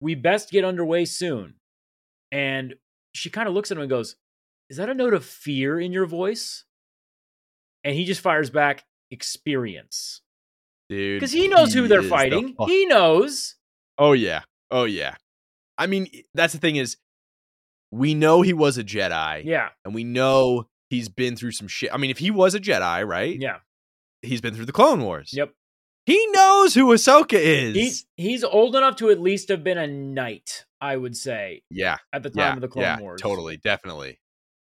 "We 0.00 0.14
best 0.14 0.50
get 0.50 0.64
underway 0.64 1.04
soon." 1.04 1.54
And 2.32 2.74
she 3.14 3.30
kind 3.30 3.46
of 3.46 3.54
looks 3.54 3.70
at 3.70 3.76
him 3.76 3.82
and 3.82 3.90
goes, 3.90 4.16
is 4.70 4.78
that 4.78 4.88
a 4.88 4.94
note 4.94 5.12
of 5.12 5.22
fear 5.24 5.78
in 5.78 5.92
your 5.92 6.06
voice? 6.06 6.64
And 7.84 7.94
he 7.94 8.06
just 8.06 8.22
fires 8.22 8.48
back 8.48 8.84
experience. 9.10 10.22
Dude. 10.88 11.20
Because 11.20 11.32
he 11.32 11.46
knows 11.48 11.74
who 11.74 11.86
they're 11.88 12.00
the 12.02 12.08
fighting. 12.08 12.54
fuck- 12.54 12.68
He 12.68 12.86
knows. 12.86 13.56
oh 13.98 14.12
yeah. 14.12 14.42
Oh 14.70 14.84
yeah. 14.84 15.14
I 15.78 15.86
mean, 15.86 16.06
that's 16.34 16.54
the 16.54 16.58
thing 16.58 16.76
is 16.76 16.96
we 17.90 18.14
know 18.14 18.40
he 18.42 18.52
was 18.54 18.78
a 18.78 18.84
Jedi 18.84 19.44
Yeah. 19.44 19.68
and 19.84 19.94
we 19.94 20.04
know 20.04 20.68
he's 20.92 21.08
been 21.08 21.36
through 21.36 21.52
some 21.52 21.68
shit. 21.68 21.92
I 21.92 21.96
mean, 21.96 22.10
if 22.10 22.18
he 22.18 22.30
was 22.30 22.54
a 22.54 22.60
Jedi, 22.60 23.06
right? 23.06 23.40
Yeah. 23.40 23.56
He's 24.20 24.42
been 24.42 24.54
through 24.54 24.66
the 24.66 24.72
Clone 24.72 25.02
Wars. 25.02 25.32
Yep. 25.32 25.52
He 26.04 26.26
knows 26.32 26.74
who 26.74 26.92
Ahsoka 26.92 27.38
is. 27.38 27.74
He's 27.74 28.06
he's 28.16 28.44
old 28.44 28.76
enough 28.76 28.96
to 28.96 29.10
at 29.10 29.18
least 29.20 29.48
have 29.48 29.64
been 29.64 29.78
a 29.78 29.86
knight, 29.86 30.66
I 30.80 30.96
would 30.96 31.16
say, 31.16 31.62
yeah. 31.70 31.96
at 32.12 32.22
the 32.22 32.30
time 32.30 32.38
Yeah. 32.38 32.54
of 32.54 32.60
the 32.60 32.68
Clone 32.68 32.82
yeah. 32.82 33.00
Wars. 33.00 33.20
Totally. 33.20 33.56
Definitely. 33.56 34.20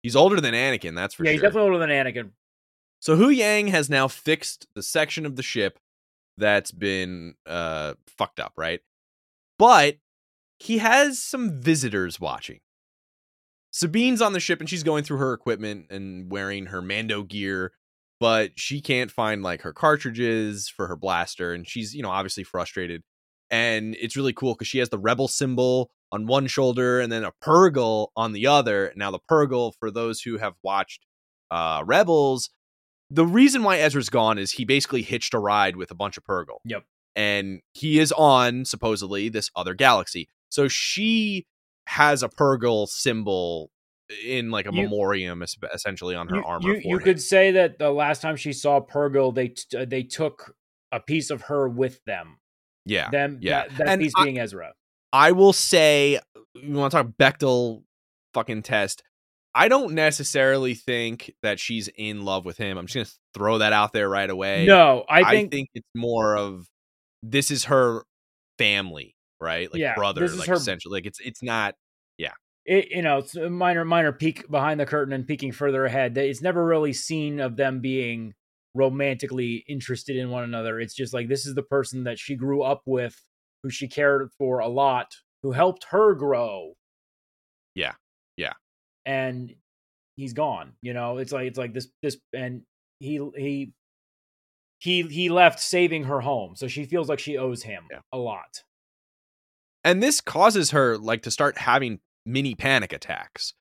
He's 0.02 0.16
older 0.16 0.40
than 0.40 0.54
Anakin, 0.54 0.95
that's 0.95 1.14
for 1.14 1.25
yeah, 1.25 1.28
sure. 1.28 1.33
Yeah, 1.33 1.33
he's 1.33 1.43
definitely 1.43 1.71
older 1.73 1.78
than 1.78 1.90
Anakin. 1.90 2.31
So 3.00 3.16
Huyang 3.16 3.69
has 3.69 3.90
now 3.90 4.09
fixed 4.09 4.66
the 4.75 4.83
section 4.83 5.26
of 5.26 5.37
the 5.37 5.43
ship 5.43 5.78
that's 6.38 6.73
been 6.73 7.35
uh 7.47 7.95
fucked 8.07 8.40
up, 8.40 8.52
right? 8.57 8.81
But 9.59 9.99
he 10.59 10.78
has 10.78 11.19
some 11.21 11.61
visitors 11.61 12.19
watching. 12.19 12.61
Sabine's 13.75 14.23
on 14.23 14.33
the 14.33 14.40
ship 14.40 14.61
and 14.61 14.71
she's 14.71 14.85
going 14.85 15.02
through 15.02 15.19
her 15.19 15.33
equipment 15.33 15.87
and 15.90 16.31
wearing 16.31 16.66
her 16.66 16.81
Mando 16.81 17.25
gear, 17.25 17.73
but 18.21 18.52
she 18.54 18.81
can't 18.81 19.11
find 19.11 19.43
like 19.43 19.62
her 19.62 19.73
cartridges 19.73 20.69
for 20.69 20.87
her 20.87 20.95
blaster 20.95 21.52
and 21.52 21.69
she's, 21.69 21.93
you 21.93 22.00
know, 22.00 22.11
obviously 22.11 22.45
frustrated. 22.45 23.02
And 23.50 23.97
it's 23.99 24.16
really 24.16 24.33
cool 24.33 24.54
cuz 24.54 24.69
she 24.69 24.78
has 24.78 24.90
the 24.90 24.99
rebel 24.99 25.26
symbol 25.26 25.90
on 26.12 26.26
one 26.26 26.47
shoulder 26.47 27.00
and 27.00 27.11
then 27.11 27.25
a 27.25 27.33
Purrgil 27.43 28.09
on 28.14 28.33
the 28.33 28.47
other. 28.47 28.93
Now 28.95 29.11
the 29.11 29.19
Purrgil 29.19 29.73
for 29.81 29.90
those 29.90 30.21
who 30.21 30.38
have 30.38 30.54
watched 30.62 31.04
uh 31.50 31.83
Rebels 31.85 32.50
the 33.11 33.26
reason 33.26 33.64
why 33.64 33.78
Ezra's 33.78 34.09
gone 34.09 34.38
is 34.38 34.52
he 34.52 34.64
basically 34.64 35.02
hitched 35.02 35.35
a 35.35 35.38
ride 35.40 35.75
with 35.75 35.90
a 35.90 35.97
bunch 35.97 36.16
of 36.16 36.25
Purrgil. 36.25 36.59
Yep. 36.64 36.85
And 37.16 37.61
he 37.73 37.99
is 37.99 38.12
on 38.12 38.64
supposedly 38.64 39.28
this 39.28 39.50
other 39.57 39.75
galaxy. 39.75 40.28
So 40.49 40.69
she 40.69 41.47
has 41.87 42.23
a 42.23 42.29
Purrgil 42.29 42.88
symbol 42.88 43.71
in 44.25 44.50
like 44.50 44.67
a 44.67 44.75
You- 44.75 44.83
memoriam 44.83 45.43
essentially 45.73 46.14
on 46.14 46.29
her 46.29 46.37
You, 46.37 46.45
armor. 46.45 46.75
you, 46.75 46.81
you 46.85 46.99
could 46.99 47.21
say 47.21 47.53
that 47.53 47.79
the 47.79 47.91
last 47.91 48.21
time 48.23 48.37
she 48.37 48.53
saw 48.53 48.81
Purrgil, 48.81 49.35
they 49.35 49.49
t- 49.49 49.76
uh, 49.76 49.85
they 49.85 50.03
took 50.03 50.55
a 50.93 51.00
piece 51.00 51.31
of 51.31 51.43
her 51.43 51.69
with 51.69 52.05
them. 52.05 52.38
yeah. 52.85 53.09
Them, 53.11 53.38
yeah. 53.41 53.67
that, 53.69 53.76
that 53.79 53.88
And 53.88 54.03
piece 54.03 54.12
I- 54.17 54.25
being 54.25 54.38
Ezra. 54.38 54.73
I 55.12 55.33
will 55.33 55.53
say, 55.53 56.19
you 56.55 56.75
want 56.75 56.91
to 56.91 56.97
talk 56.99 57.07
Bechdel 57.19 57.83
fucking 58.35 58.62
test. 58.62 59.03
I 59.55 59.69
don't 59.69 59.95
necessarily 59.95 60.75
think 60.75 61.33
that 61.43 61.61
she's 61.61 61.88
in 61.97 62.25
love 62.25 62.45
with 62.45 62.57
him. 62.59 62.76
I'm 62.76 62.87
just 62.88 62.95
gonna 62.95 63.09
throw 63.33 63.59
that 63.59 63.73
out 63.73 63.93
there 63.93 64.09
right 64.09 64.29
away. 64.29 64.67
No, 64.67 65.05
I 65.09 65.31
think, 65.31 65.69
it's 65.75 65.87
more 65.95 66.37
of 66.37 66.67
this 67.23 67.53
is 67.53 67.67
her 67.67 68.03
family, 68.59 69.13
right? 69.45 69.71
Like 69.73 69.81
Yeah, 69.81 69.95
brother, 69.95 70.27
like 70.29 70.49
her- 70.49 70.55
essentially. 70.55 70.97
Like 70.99 71.07
it's 71.07 71.21
it's 71.21 71.43
not. 71.43 71.75
Yeah. 72.19 72.33
It, 72.67 72.89
you 72.91 73.03
know, 73.03 73.19
it's 73.19 73.37
a 73.37 73.51
minor 73.51 73.85
minor 73.85 74.11
peek 74.13 74.51
behind 74.51 74.81
the 74.81 74.87
curtain 74.87 75.13
and 75.13 75.27
peeking 75.27 75.53
further 75.53 75.85
ahead. 75.85 76.17
It's 76.19 76.41
never 76.43 76.65
really 76.65 76.93
seen 76.95 77.39
of 77.41 77.57
them 77.57 77.81
being 77.81 78.33
romantically 78.75 79.65
interested 79.69 80.17
in 80.17 80.31
one 80.31 80.45
another. 80.45 80.81
It's 80.81 80.95
just 80.95 81.13
like 81.15 81.29
this 81.29 81.47
is 81.47 81.55
the 81.55 81.63
person 81.63 82.05
that 82.05 82.19
she 82.19 82.35
grew 82.37 82.63
up 82.63 82.83
with, 82.87 83.15
who 83.63 83.71
she 83.71 83.87
cared 83.87 84.31
for 84.39 84.59
a 84.61 84.69
lot, 84.69 85.13
who 85.43 85.53
helped 85.53 85.85
her 85.91 86.15
grow. 86.15 86.73
Yeah, 87.75 87.93
yeah. 88.37 88.55
And 89.05 89.55
he's 90.17 90.33
gone. 90.33 90.73
You 90.81 90.95
know, 90.95 91.19
it's 91.19 91.33
like 91.33 91.47
it's 91.47 91.59
like 91.59 91.75
this 91.75 91.89
this 92.03 92.17
and 92.33 92.63
he 93.01 93.21
he 93.37 93.73
he 94.79 95.03
he 95.03 95.29
left 95.29 95.61
saving 95.61 96.05
her 96.05 96.21
home, 96.21 96.57
so 96.57 96.67
she 96.69 96.85
feels 96.85 97.09
like 97.09 97.19
she 97.19 97.37
owes 97.37 97.63
him 97.63 97.85
Yeah. 97.91 98.01
a 98.13 98.19
lot. 98.19 98.63
And 99.85 100.03
this 100.03 100.21
causes 100.21 100.71
her 100.71 100.97
like 100.99 101.23
to 101.23 101.31
start 101.31 101.59
having 101.59 102.00
mini 102.26 102.55
panic 102.55 102.93
attacks 102.93 103.53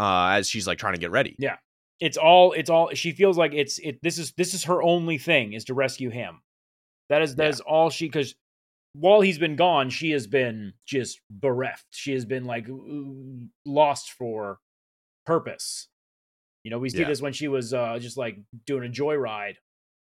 uh 0.00 0.30
as 0.32 0.48
she's 0.48 0.66
like 0.66 0.78
trying 0.78 0.94
to 0.94 1.00
get 1.00 1.10
ready. 1.12 1.36
Yeah. 1.38 1.56
it's 2.00 2.16
all 2.16 2.52
it's 2.52 2.68
all 2.70 2.90
she 2.94 3.12
feels 3.12 3.38
like 3.38 3.52
it's 3.54 3.78
it 3.78 3.98
this 4.02 4.18
is 4.18 4.32
this 4.36 4.52
is 4.54 4.64
her 4.64 4.82
only 4.82 5.18
thing 5.18 5.52
is 5.52 5.64
to 5.66 5.74
rescue 5.74 6.10
him 6.10 6.40
that 7.08 7.22
is 7.22 7.36
that 7.36 7.44
Yeah. 7.44 7.48
is 7.50 7.60
all 7.60 7.90
she 7.90 8.06
because 8.06 8.34
while 8.94 9.20
he's 9.20 9.38
been 9.38 9.54
gone 9.56 9.90
she 9.90 10.10
has 10.10 10.26
been 10.26 10.72
just 10.86 11.20
bereft 11.30 11.84
she 11.90 12.12
has 12.12 12.24
been 12.24 12.44
like 12.46 12.66
lost 13.64 14.10
for 14.12 14.58
purpose 15.26 15.88
you 16.64 16.70
know 16.70 16.78
we 16.78 16.88
see 16.88 17.00
Yeah. 17.00 17.06
this 17.08 17.20
when 17.22 17.32
she 17.32 17.48
was 17.48 17.72
uh 17.72 17.98
just 18.00 18.16
like 18.16 18.38
doing 18.66 18.88
a 18.88 18.92
joyride 18.92 19.54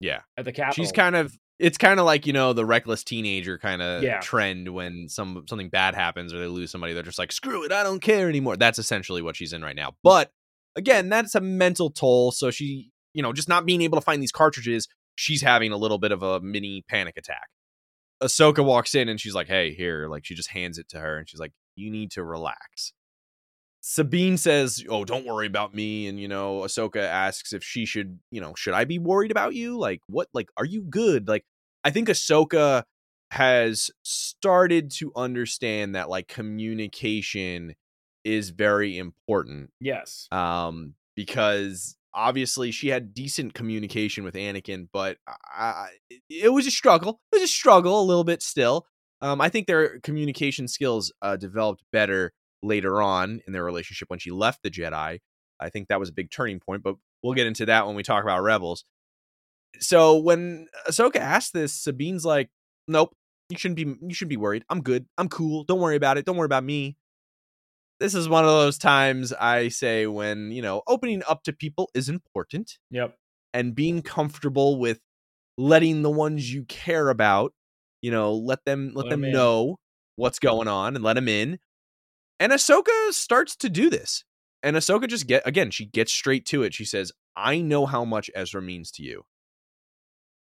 Yeah. 0.00 0.20
at 0.36 0.44
the 0.46 0.52
capitol 0.52 0.82
She's 0.82 0.92
kind 0.92 1.14
of 1.14 1.36
it's 1.58 1.78
kind 1.78 2.00
of 2.00 2.06
like, 2.06 2.26
you 2.26 2.32
know, 2.32 2.52
the 2.52 2.64
reckless 2.66 3.04
teenager 3.04 3.58
kind 3.58 3.80
of 3.80 4.02
Yeah. 4.02 4.20
trend 4.20 4.68
when 4.74 5.08
some 5.08 5.44
something 5.48 5.68
bad 5.68 5.94
happens 5.94 6.32
or 6.34 6.38
they 6.40 6.46
lose 6.46 6.70
somebody, 6.70 6.92
they're 6.94 7.02
just 7.02 7.18
like, 7.18 7.32
screw 7.32 7.64
it, 7.64 7.72
I 7.72 7.82
don't 7.82 8.00
care 8.00 8.28
anymore. 8.28 8.56
That's 8.56 8.78
essentially 8.78 9.22
what 9.22 9.36
she's 9.36 9.52
in 9.52 9.62
right 9.62 9.76
now. 9.76 9.94
But 10.02 10.32
again, 10.76 11.08
that's 11.08 11.34
a 11.34 11.40
mental 11.40 11.90
toll. 11.90 12.32
So 12.32 12.50
she, 12.50 12.90
you 13.12 13.22
know, 13.22 13.32
just 13.32 13.48
not 13.48 13.66
being 13.66 13.82
able 13.82 13.96
to 13.98 14.04
find 14.04 14.20
these 14.20 14.32
cartridges, 14.32 14.88
she's 15.14 15.42
having 15.42 15.70
a 15.70 15.76
little 15.76 15.98
bit 15.98 16.10
of 16.10 16.22
a 16.22 16.40
mini 16.40 16.82
panic 16.88 17.16
attack. 17.16 17.48
Ahsoka 18.22 18.64
walks 18.64 18.94
in 18.94 19.08
and 19.08 19.20
she's 19.20 19.34
like, 19.34 19.46
hey, 19.46 19.72
here. 19.74 20.08
Like 20.08 20.24
she 20.24 20.34
just 20.34 20.50
hands 20.50 20.78
it 20.78 20.88
to 20.88 20.98
her 20.98 21.18
and 21.18 21.28
she's 21.28 21.40
like, 21.40 21.52
you 21.76 21.90
need 21.90 22.10
to 22.12 22.24
relax. 22.24 22.92
Sabine 23.86 24.38
says, 24.38 24.82
"Oh, 24.88 25.04
don't 25.04 25.26
worry 25.26 25.46
about 25.46 25.74
me." 25.74 26.06
And 26.06 26.18
you 26.18 26.26
know, 26.26 26.60
Ahsoka 26.60 27.02
asks 27.02 27.52
if 27.52 27.62
she 27.62 27.84
should, 27.84 28.18
you 28.30 28.40
know, 28.40 28.54
should 28.56 28.72
I 28.72 28.84
be 28.84 28.98
worried 28.98 29.30
about 29.30 29.54
you? 29.54 29.76
Like, 29.78 30.00
what? 30.06 30.28
Like, 30.32 30.48
are 30.56 30.64
you 30.64 30.82
good? 30.82 31.28
Like, 31.28 31.44
I 31.84 31.90
think 31.90 32.08
Ahsoka 32.08 32.84
has 33.30 33.90
started 34.02 34.90
to 34.92 35.12
understand 35.14 35.94
that 35.96 36.08
like 36.08 36.28
communication 36.28 37.74
is 38.24 38.50
very 38.50 38.96
important. 38.96 39.70
yes 39.80 40.28
Um, 40.32 40.94
because 41.14 41.94
obviously 42.14 42.70
she 42.70 42.88
had 42.88 43.12
decent 43.12 43.52
communication 43.52 44.24
with 44.24 44.34
Anakin, 44.34 44.88
but 44.92 45.18
I, 45.28 45.64
I- 45.64 45.88
it 46.30 46.52
was 46.52 46.66
a 46.66 46.70
struggle. 46.70 47.20
It 47.32 47.36
was 47.36 47.42
a 47.42 47.48
struggle 47.52 48.00
a 48.00 48.04
little 48.04 48.24
bit 48.24 48.40
still. 48.42 48.86
Um, 49.20 49.40
I 49.42 49.48
think 49.50 49.66
their 49.66 49.98
communication 50.00 50.68
skills 50.68 51.12
uh, 51.20 51.36
developed 51.36 51.82
better 51.92 52.32
later 52.64 53.00
on 53.02 53.40
in 53.46 53.52
their 53.52 53.64
relationship 53.64 54.10
when 54.10 54.18
she 54.18 54.30
left 54.30 54.62
the 54.62 54.70
Jedi. 54.70 55.20
I 55.60 55.68
think 55.70 55.88
that 55.88 56.00
was 56.00 56.08
a 56.08 56.12
big 56.12 56.30
turning 56.30 56.58
point, 56.60 56.82
but 56.82 56.96
we'll 57.22 57.34
get 57.34 57.46
into 57.46 57.66
that 57.66 57.86
when 57.86 57.94
we 57.96 58.02
talk 58.02 58.22
about 58.24 58.42
Rebels. 58.42 58.84
so 59.80 60.18
when 60.18 60.66
Ahsoka 60.88 61.16
asked 61.16 61.52
this, 61.52 61.72
Sabine's 61.72 62.24
like, 62.24 62.48
"Nope, 62.88 63.14
you 63.48 63.58
shouldn't 63.58 63.76
be. 63.76 63.82
You 64.06 64.14
shouldn't 64.14 64.30
be 64.30 64.36
worried. 64.36 64.64
I'm 64.68 64.82
good. 64.82 65.06
I'm 65.18 65.28
cool. 65.28 65.64
Don't 65.64 65.80
worry 65.80 65.96
about 65.96 66.16
it. 66.18 66.24
Don't 66.24 66.36
worry 66.36 66.46
about 66.46 66.64
me." 66.64 66.96
This 68.00 68.14
is 68.14 68.28
one 68.28 68.44
of 68.44 68.50
those 68.50 68.76
times 68.78 69.32
I 69.32 69.68
say 69.68 70.06
when 70.06 70.50
you 70.52 70.62
know 70.62 70.82
opening 70.86 71.22
up 71.28 71.42
to 71.44 71.52
people 71.52 71.90
is 71.94 72.08
important, 72.08 72.78
Yep. 72.90 73.16
and 73.52 73.74
being 73.74 74.02
comfortable 74.02 74.78
with 74.78 75.00
letting 75.56 76.02
the 76.02 76.10
ones 76.10 76.52
you 76.52 76.64
care 76.64 77.08
about, 77.08 77.52
you 78.02 78.10
know, 78.10 78.34
let 78.34 78.64
them 78.64 78.92
let, 78.94 79.06
Let 79.06 79.10
them 79.10 79.24
in. 79.24 79.32
know 79.32 79.76
what's 80.16 80.38
going 80.40 80.68
on 80.68 80.94
and 80.96 81.04
let 81.04 81.14
them 81.14 81.28
in. 81.28 81.58
And 82.44 82.52
Ahsoka 82.52 83.10
starts 83.10 83.56
to 83.56 83.70
do 83.70 83.88
this. 83.88 84.22
And 84.62 84.76
Ahsoka 84.76 85.08
just 85.08 85.26
get 85.26 85.42
again, 85.46 85.70
she 85.70 85.86
gets 85.86 86.12
straight 86.12 86.44
to 86.46 86.62
it. 86.62 86.74
She 86.74 86.84
says, 86.84 87.10
I 87.34 87.62
know 87.62 87.86
how 87.86 88.04
much 88.04 88.30
Ezra 88.34 88.60
means 88.60 88.90
to 88.92 89.02
you. 89.02 89.24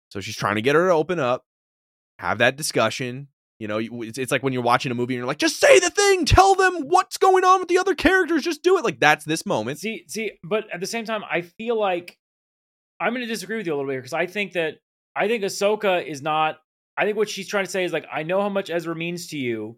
So 0.10 0.20
she's 0.20 0.36
trying 0.36 0.56
to 0.56 0.64
get 0.64 0.74
her 0.74 0.88
to 0.88 0.94
open 0.94 1.20
up, 1.20 1.46
have 2.18 2.40
that 2.40 2.56
discussion. 2.56 3.28
You 3.60 3.68
know, 3.68 3.78
it's, 3.78 4.18
it's 4.18 4.32
like 4.32 4.42
when 4.42 4.54
you're 4.54 4.64
watching 4.64 4.92
a 4.92 4.96
movie 4.96 5.14
and 5.14 5.20
you're 5.20 5.28
like, 5.28 5.38
just 5.38 5.60
say 5.60 5.78
the 5.80 5.92
thing, 5.92 6.26
tell 6.26 6.56
them 6.56 6.88
what's 6.88 7.18
going 7.18 7.46
on 7.46 7.60
with 7.60 7.70
the 7.70 7.78
other 7.78 7.94
characters, 7.94 8.42
just 8.42 8.64
do 8.64 8.80
it. 8.80 8.84
Like 8.84 9.00
that's 9.00 9.24
this 9.24 9.46
moment. 9.46 9.78
See, 9.78 10.04
see, 10.08 10.32
but 10.44 10.64
at 10.74 10.80
the 10.80 10.88
same 10.88 11.06
time, 11.06 11.22
I 11.30 11.42
feel 11.42 11.80
like 11.80 12.18
I'm 13.00 13.14
going 13.14 13.22
to 13.22 13.32
disagree 13.32 13.58
with 13.58 13.68
you 13.68 13.74
a 13.74 13.78
little 13.78 13.92
bit 13.92 13.98
because 13.98 14.14
I 14.14 14.26
think 14.26 14.54
that 14.54 14.80
I 15.16 15.28
think 15.28 15.44
Ahsoka 15.44 16.04
is 16.04 16.24
not. 16.24 16.58
I 16.98 17.06
think 17.06 17.18
what 17.18 17.30
she's 17.30 17.48
trying 17.48 17.66
to 17.66 17.72
say 17.72 17.84
is 17.84 17.94
like, 17.94 18.08
I 18.12 18.24
know 18.24 18.42
how 18.42 18.50
much 18.50 18.72
Ezra 18.72 18.96
means 18.96 19.28
to 19.28 19.38
you, 19.38 19.78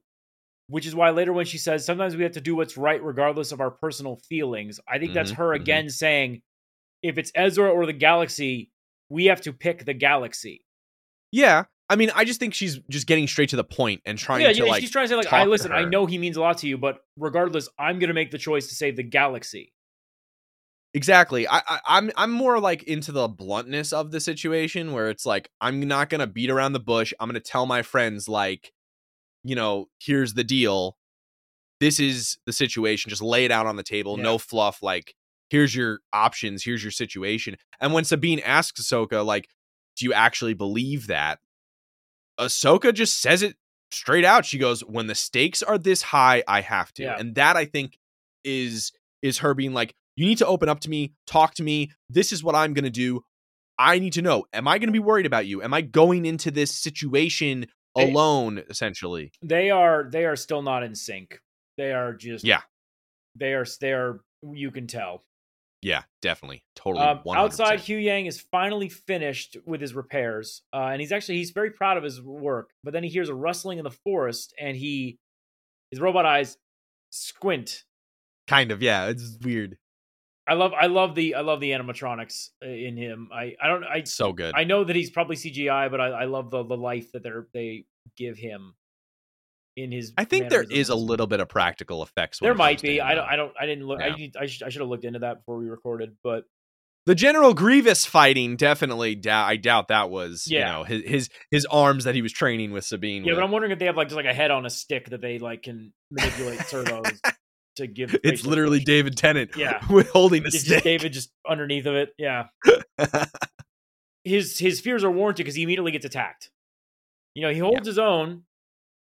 which 0.67 0.85
is 0.85 0.95
why 0.95 1.09
later 1.11 1.33
when 1.33 1.45
she 1.45 1.57
says 1.57 1.85
sometimes 1.85 2.15
we 2.15 2.23
have 2.23 2.33
to 2.33 2.41
do 2.41 2.55
what's 2.55 2.77
right 2.77 3.03
regardless 3.03 3.51
of 3.51 3.61
our 3.61 3.71
personal 3.71 4.19
feelings. 4.27 4.79
I 4.87 4.99
think 4.99 5.13
that's 5.13 5.31
Mhm, 5.31 5.37
her 5.37 5.49
mhm. 5.49 5.55
again 5.61 5.89
saying, 5.89 6.41
if 7.03 7.17
it's 7.17 7.31
Ezra 7.35 7.69
or 7.71 7.85
the 7.85 7.93
galaxy, 7.93 8.71
we 9.09 9.25
have 9.25 9.41
to 9.41 9.53
pick 9.53 9.85
the 9.85 9.93
galaxy. 9.93 10.65
Yeah. 11.31 11.65
I 11.87 11.95
mean, 11.95 12.11
I 12.15 12.25
just 12.25 12.39
think 12.39 12.55
she's 12.55 12.79
just 12.89 13.05
getting 13.05 13.27
straight 13.27 13.49
to 13.49 13.55
the 13.55 13.63
point 13.63 14.01
and 14.05 14.17
trying 14.17 14.41
yeah, 14.41 14.51
to 14.53 14.57
yeah. 14.57 14.63
like 14.63 14.81
she's 14.81 14.89
trying 14.89 15.05
to 15.05 15.09
say 15.09 15.15
like, 15.15 15.31
I 15.31 15.43
listen. 15.43 15.71
I 15.71 15.85
know 15.85 16.07
he 16.07 16.17
means 16.17 16.35
a 16.35 16.41
lot 16.41 16.57
to 16.59 16.67
you, 16.67 16.79
but 16.79 16.97
regardless, 17.15 17.69
I'm 17.77 17.99
going 17.99 18.07
to 18.07 18.15
make 18.15 18.31
the 18.31 18.39
choice 18.39 18.67
to 18.69 18.75
save 18.75 18.95
the 18.95 19.03
galaxy. 19.03 19.71
Exactly. 20.95 21.45
I, 21.45 21.57
I 21.67 21.79
I'm 21.85 22.11
I'm 22.15 22.31
more 22.31 22.57
like 22.59 22.83
into 22.83 23.11
the 23.11 23.27
bluntness 23.27 23.91
of 23.91 24.11
the 24.11 24.21
situation 24.21 24.93
where 24.93 25.09
it's 25.09 25.25
like 25.25 25.49
I'm 25.59 25.81
not 25.81 26.09
gonna 26.09 26.25
beat 26.25 26.49
around 26.49 26.71
the 26.71 26.79
bush. 26.79 27.13
I'm 27.19 27.27
gonna 27.27 27.41
tell 27.41 27.65
my 27.65 27.81
friends 27.81 28.29
like, 28.29 28.71
you 29.45 29.55
know, 29.55 29.87
here's 29.99 30.33
the 30.33 30.43
deal. 30.43 30.97
This 31.79 31.99
is 31.99 32.37
the 32.45 32.53
situation. 32.53 33.09
Just 33.09 33.21
lay 33.21 33.45
it 33.45 33.51
out 33.51 33.65
on 33.65 33.75
the 33.75 33.83
table. 33.83 34.17
Yeah. 34.17 34.23
No 34.23 34.37
fluff. 34.37 34.81
Like, 34.81 35.13
here's 35.49 35.75
your 35.75 35.99
options. 36.11 36.63
Here's 36.63 36.83
your 36.83 36.91
situation. 36.91 37.55
And 37.79 37.93
when 37.93 38.05
Sabine 38.05 38.39
asks 38.39 38.81
Ahsoka, 38.81 39.25
like, 39.25 39.47
do 39.97 40.05
you 40.05 40.13
actually 40.13 40.53
believe 40.53 41.07
that? 41.07 41.39
Ahsoka 42.39 42.93
just 42.93 43.21
says 43.21 43.41
it 43.41 43.55
straight 43.91 44.25
out. 44.25 44.45
She 44.45 44.57
goes, 44.57 44.81
"When 44.81 45.07
the 45.07 45.15
stakes 45.15 45.63
are 45.63 45.77
this 45.77 46.01
high, 46.01 46.43
I 46.47 46.61
have 46.61 46.91
to." 46.93 47.03
Yeah. 47.03 47.15
And 47.17 47.35
that 47.35 47.55
I 47.55 47.65
think 47.65 47.97
is 48.43 48.91
is 49.21 49.37
her 49.39 49.53
being 49.53 49.73
like, 49.73 49.95
"You 50.15 50.25
need 50.25 50.39
to 50.39 50.47
open 50.47 50.67
up 50.67 50.81
to 50.81 50.89
me, 50.89 51.13
talk 51.25 51.53
to 51.55 51.63
me. 51.63 51.91
This 52.09 52.33
is 52.33 52.43
what 52.43 52.55
I'm 52.55 52.73
going 52.73 52.83
to 52.83 52.89
do. 52.89 53.21
I 53.77 53.99
need 53.99 54.13
to 54.13 54.21
know. 54.21 54.45
Am 54.53 54.67
I 54.67 54.77
going 54.77 54.87
to 54.87 54.93
be 54.93 54.99
worried 54.99 55.25
about 55.25 55.45
you? 55.45 55.61
Am 55.61 55.73
I 55.73 55.81
going 55.81 56.25
into 56.25 56.51
this 56.51 56.71
situation 56.71 57.67
Alone 57.95 58.63
essentially?" 58.69 59.31
they 59.41 59.69
are 59.69 60.07
they 60.09 60.25
are 60.25 60.35
still 60.35 60.61
not 60.61 60.83
in 60.83 60.95
sync. 60.95 61.39
They 61.77 61.91
are 61.91 62.13
just 62.13 62.45
Yeah. 62.45 62.61
They 63.35 63.53
are 63.53 63.65
they 63.79 63.93
are 63.93 64.21
you 64.53 64.71
can 64.71 64.87
tell. 64.87 65.23
Yeah, 65.81 66.01
definitely. 66.21 66.63
Totally. 66.75 67.05
Um, 67.05 67.19
outside, 67.35 67.79
Huyang 67.79 68.27
is 68.27 68.41
finally 68.41 68.89
finished 68.89 69.55
with 69.67 69.81
his 69.81 69.93
repairs, 69.93 70.63
uh, 70.73 70.89
and 70.91 70.99
he's 70.99 71.11
actually 71.11 71.37
he's 71.37 71.51
very 71.51 71.69
proud 71.69 71.95
of 71.97 72.03
his 72.03 72.19
work. 72.19 72.71
But 72.83 72.93
then 72.93 73.03
he 73.03 73.09
hears 73.09 73.29
a 73.29 73.35
rustling 73.35 73.77
in 73.77 73.83
the 73.83 73.91
forest, 73.91 74.53
and 74.59 74.75
he 74.75 75.19
his 75.91 75.99
robot 75.99 76.25
eyes 76.25 76.57
squint. 77.11 77.83
kind 78.47 78.71
of, 78.71 78.81
yeah, 78.81 79.07
it's 79.07 79.37
weird. 79.41 79.77
I 80.47 80.53
love 80.53 80.73
I 80.73 80.87
love 80.87 81.15
the 81.15 81.35
I 81.35 81.41
love 81.41 81.59
the 81.59 81.71
animatronics 81.71 82.49
uh, 82.63 82.69
in 82.69 82.97
him. 82.97 83.29
I 83.33 83.55
I 83.61 83.67
don't 83.67 83.83
I 83.83 84.03
so 84.03 84.31
good. 84.33 84.53
I 84.55 84.63
know 84.63 84.83
that 84.83 84.95
he's 84.95 85.09
probably 85.09 85.35
CGI, 85.35 85.89
but 85.89 85.99
I, 85.99 86.07
I 86.09 86.25
love 86.25 86.51
the 86.51 86.63
the 86.63 86.77
life 86.77 87.11
that 87.13 87.23
they 87.23 87.31
they 87.53 87.85
give 88.17 88.37
him 88.37 88.75
in 89.75 89.91
his. 89.91 90.13
I 90.17 90.25
think 90.25 90.49
there 90.49 90.63
is 90.63 90.89
a 90.89 90.95
little 90.95 91.27
bit 91.27 91.39
of 91.39 91.49
practical 91.49 92.03
effects. 92.03 92.39
There 92.39 92.53
might 92.53 92.81
be. 92.81 93.01
I 93.01 93.15
don't. 93.15 93.25
I 93.27 93.35
don't. 93.35 93.51
I 93.59 93.65
didn't 93.65 93.87
look. 93.87 94.01
I 94.01 94.07
Yeah. 94.07 94.15
need, 94.15 94.37
I, 94.37 94.45
sh- 94.45 94.61
I 94.63 94.69
should 94.69 94.81
have 94.81 94.89
looked 94.89 95.03
into 95.05 95.19
that 95.19 95.39
before 95.39 95.57
we 95.57 95.67
recorded. 95.67 96.15
But 96.23 96.43
the 97.07 97.15
General 97.15 97.53
Grievous 97.53 98.05
fighting 98.05 98.55
definitely. 98.55 99.15
Doubt, 99.15 99.47
I 99.49 99.57
doubt 99.57 99.87
that 99.89 100.09
was. 100.09 100.45
Yeah. 100.47 100.59
You 100.59 100.65
know, 100.65 100.83
his 100.83 101.03
his 101.05 101.29
his 101.51 101.65
arms 101.65 102.03
that 102.05 102.15
he 102.15 102.21
was 102.21 102.31
training 102.31 102.71
with 102.71 102.85
Sabine. 102.85 103.23
yeah, 103.25 103.31
with. 103.31 103.39
but 103.39 103.43
I'm 103.45 103.51
wondering 103.51 103.71
if 103.73 103.79
they 103.79 103.85
have 103.85 103.97
like 103.97 104.07
just 104.09 104.15
like 104.15 104.25
a 104.27 104.33
head 104.33 104.51
on 104.51 104.65
a 104.65 104.69
stick 104.69 105.09
that 105.09 105.21
they 105.21 105.39
like 105.39 105.63
can 105.63 105.91
manipulate 106.11 106.59
servos 106.67 107.19
to 107.75 107.87
give. 107.87 108.15
it's 108.23 108.45
literally. 108.45 108.79
David 108.79 109.17
Tennant. 109.17 109.51
Yeah. 109.55 109.79
holding 110.11 110.43
a 110.43 110.47
It's 110.47 110.55
just 110.55 110.65
stick. 110.67 110.83
David 110.83 111.13
just 111.13 111.31
underneath 111.47 111.85
of 111.85 111.95
it. 111.95 112.13
Yeah, 112.17 112.47
his 114.23 114.57
his 114.57 114.79
fears 114.81 115.03
are 115.03 115.11
warranted 115.11 115.43
because 115.43 115.55
he 115.55 115.63
immediately 115.63 115.91
gets 115.91 116.05
attacked. 116.05 116.49
You 117.33 117.43
know, 117.43 117.51
he 117.51 117.59
holds 117.59 117.85
his 117.85 117.99
own. 117.99 118.43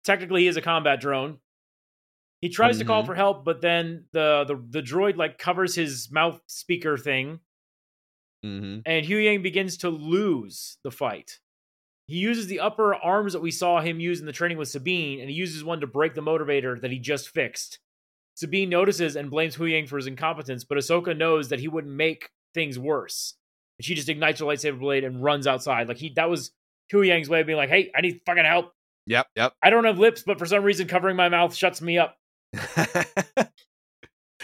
Technically, 0.03 0.41
he 0.41 0.47
is 0.47 0.57
a 0.57 0.61
combat 0.61 0.99
drone. 0.99 1.37
He 2.41 2.49
tries 2.49 2.79
to 2.79 2.85
call 2.85 3.03
Mhm. 3.03 3.05
for 3.05 3.15
help, 3.15 3.45
but 3.45 3.61
then 3.61 4.05
the, 4.11 4.43
the 4.47 4.55
the 4.69 4.81
droid 4.81 5.15
like 5.15 5.37
covers 5.37 5.75
his 5.75 6.11
mouth 6.11 6.41
speaker 6.47 6.97
thing, 6.97 7.39
hmm 8.43 8.79
and 8.85 9.05
Huyang 9.05 9.41
begins 9.43 9.77
to 9.77 9.89
lose 9.89 10.77
the 10.83 10.91
fight. 10.91 11.39
He 12.07 12.17
uses 12.17 12.47
the 12.47 12.59
upper 12.59 12.93
arms 12.95 13.31
that 13.31 13.39
we 13.41 13.49
saw 13.51 13.79
him 13.79 14.01
use 14.01 14.19
in 14.19 14.25
the 14.25 14.33
training 14.33 14.57
with 14.57 14.67
Sabine, 14.67 15.21
and 15.21 15.29
he 15.29 15.35
uses 15.37 15.63
one 15.63 15.79
to 15.79 15.87
break 15.87 16.15
the 16.15 16.21
motivator 16.21 16.79
that 16.81 16.91
he 16.91 16.99
just 16.99 17.29
fixed. 17.29 17.79
Sabine 18.35 18.69
notices 18.69 19.15
and 19.15 19.29
blames 19.29 19.55
Huyang 19.55 19.87
for 19.87 19.97
his 19.97 20.07
incompetence, 20.07 20.63
but 20.63 20.77
Ahsoka 20.77 21.15
knows 21.15 21.49
that 21.49 21.59
he 21.59 21.67
wouldn't 21.67 21.93
make 21.93 22.29
things 22.53 22.79
worse. 22.79 23.35
And 23.77 23.85
she 23.85 23.95
just 23.95 24.09
ignites 24.09 24.39
her 24.39 24.45
lightsaber 24.45 24.79
blade 24.79 25.03
and 25.03 25.23
runs 25.23 25.47
outside. 25.47 25.87
Like 25.87 25.97
he 25.97 26.13
that 26.15 26.29
was 26.29 26.51
Huyang's 26.91 27.29
way 27.29 27.41
of 27.41 27.47
being 27.47 27.57
like, 27.57 27.69
hey, 27.69 27.91
I 27.95 28.01
need 28.01 28.21
fucking 28.25 28.45
help. 28.45 28.73
Yep. 29.07 29.27
Yep. 29.35 29.53
I 29.61 29.69
don't 29.69 29.85
have 29.85 29.99
lips, 29.99 30.23
but 30.25 30.39
for 30.39 30.45
some 30.45 30.63
reason 30.63 30.87
covering 30.87 31.15
my 31.15 31.29
mouth 31.29 31.53
shuts 31.53 31.81
me 31.81 31.97
up. 31.97 32.17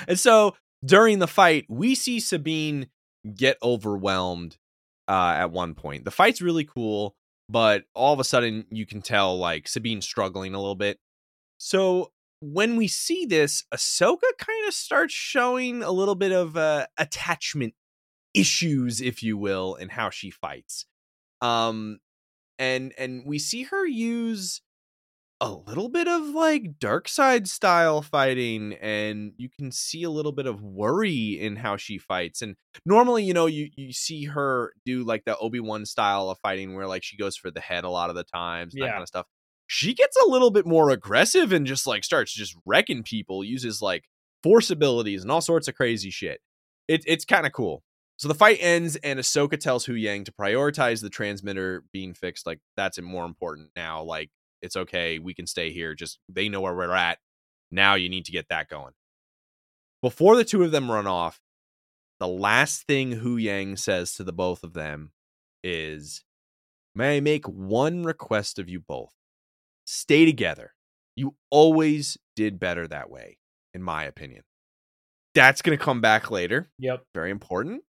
and 0.07 0.19
so 0.19 0.55
during 0.85 1.19
the 1.19 1.27
fight, 1.27 1.65
we 1.69 1.95
see 1.95 2.19
Sabine 2.19 2.87
get 3.35 3.57
overwhelmed 3.63 4.57
uh, 5.07 5.35
at 5.37 5.51
one 5.51 5.75
point. 5.75 6.05
The 6.05 6.11
fight's 6.11 6.41
really 6.41 6.65
cool, 6.65 7.15
but 7.47 7.83
all 7.93 8.13
of 8.13 8.19
a 8.19 8.23
sudden 8.23 8.65
you 8.69 8.85
can 8.85 9.01
tell 9.01 9.37
like 9.37 9.67
Sabine's 9.67 10.05
struggling 10.05 10.53
a 10.53 10.59
little 10.59 10.75
bit. 10.75 10.99
So 11.57 12.11
when 12.41 12.75
we 12.75 12.87
see 12.87 13.25
this, 13.25 13.63
Ahsoka 13.73 14.29
kind 14.37 14.67
of 14.67 14.73
starts 14.73 15.13
showing 15.13 15.83
a 15.83 15.91
little 15.91 16.15
bit 16.15 16.31
of 16.31 16.57
uh, 16.57 16.87
attachment 16.97 17.73
issues, 18.33 19.01
if 19.01 19.23
you 19.23 19.37
will, 19.37 19.75
in 19.75 19.89
how 19.89 20.09
she 20.09 20.31
fights. 20.31 20.85
Um, 21.41 21.99
and 22.59 22.93
and 22.97 23.23
we 23.25 23.39
see 23.39 23.63
her 23.63 23.85
use 23.87 24.61
a 25.41 25.51
little 25.51 25.87
bit 25.89 26.07
of 26.07 26.23
like 26.29 26.79
dark 26.79 27.07
side 27.07 27.47
style 27.47 28.01
fighting 28.01 28.73
and 28.81 29.31
you 29.37 29.47
can 29.49 29.71
see 29.71 30.03
a 30.03 30.09
little 30.09 30.33
bit 30.33 30.45
of 30.45 30.61
worry 30.61 31.39
in 31.39 31.55
how 31.55 31.77
she 31.77 31.97
fights 31.97 32.41
and 32.41 32.55
normally 32.85 33.23
you 33.23 33.33
know 33.33 33.45
you 33.45 33.69
you 33.77 33.93
see 33.93 34.25
her 34.25 34.73
do 34.85 35.03
like 35.03 35.23
the 35.25 35.37
obi-wan 35.37 35.85
style 35.85 36.29
of 36.29 36.37
fighting 36.39 36.75
where 36.75 36.87
like 36.87 37.03
she 37.03 37.15
goes 37.15 37.37
for 37.37 37.51
the 37.51 37.61
head 37.61 37.85
a 37.85 37.89
lot 37.89 38.09
of 38.09 38.17
the 38.17 38.23
times 38.25 38.75
and 38.75 38.81
that 38.81 38.87
Yeah. 38.87 38.91
kind 38.91 39.01
of 39.01 39.07
stuff 39.07 39.27
she 39.71 39.93
gets 39.93 40.17
a 40.17 40.29
little 40.29 40.49
bit 40.49 40.65
more 40.65 40.89
aggressive 40.89 41.51
and 41.51 41.67
just 41.67 41.85
like 41.85 42.03
starts 42.03 42.33
just 42.33 42.55
wrecking 42.65 43.03
people 43.03 43.43
uses 43.43 43.81
like 43.81 44.05
force 44.41 44.69
abilities 44.69 45.21
and 45.21 45.31
all 45.31 45.41
sorts 45.41 45.67
of 45.67 45.75
crazy 45.75 46.09
shit 46.09 46.39
it, 46.87 47.03
it's 47.05 47.25
kind 47.25 47.45
of 47.45 47.53
cool 47.53 47.83
so 48.17 48.27
the 48.27 48.35
fight 48.35 48.57
ends 48.59 48.95
and 48.97 49.19
ahsoka 49.19 49.59
tells 49.59 49.85
huyang 49.85 50.25
to 50.25 50.31
prioritize 50.31 51.01
the 51.01 51.09
transmitter 51.09 51.83
being 51.93 52.13
fixed 52.13 52.47
like 52.47 52.59
that's 52.75 52.99
more 53.01 53.25
important 53.25 53.69
now 53.75 54.01
like 54.01 54.29
it's 54.61 54.75
okay. 54.75 55.19
We 55.19 55.33
can 55.33 55.47
stay 55.47 55.71
here. 55.71 55.95
Just 55.95 56.19
they 56.27 56.49
know 56.49 56.61
where 56.61 56.75
we're 56.75 56.93
at. 56.93 57.19
Now 57.71 57.95
you 57.95 58.09
need 58.09 58.25
to 58.25 58.31
get 58.31 58.49
that 58.49 58.69
going. 58.69 58.93
Before 60.01 60.35
the 60.35 60.45
two 60.45 60.63
of 60.63 60.71
them 60.71 60.91
run 60.91 61.07
off, 61.07 61.39
the 62.19 62.27
last 62.27 62.83
thing 62.83 63.19
Huyang 63.19 63.77
says 63.77 64.13
to 64.13 64.23
the 64.23 64.33
both 64.33 64.63
of 64.63 64.73
them 64.73 65.11
is, 65.63 66.23
May 66.95 67.17
I 67.17 67.19
make 67.19 67.47
one 67.47 68.03
request 68.03 68.59
of 68.59 68.67
you 68.67 68.79
both? 68.79 69.13
Stay 69.91 70.23
together. 70.23 70.75
You 71.15 71.35
always 71.49 72.15
did 72.35 72.59
better 72.59 72.87
that 72.87 73.09
way, 73.09 73.39
in 73.73 73.81
my 73.81 74.03
opinion. 74.03 74.43
That's 75.33 75.63
going 75.63 75.75
to 75.75 75.83
come 75.83 75.99
back 75.99 76.29
later 76.29 76.69
Yep. 76.77 77.05
very 77.15 77.31
important. 77.31 77.81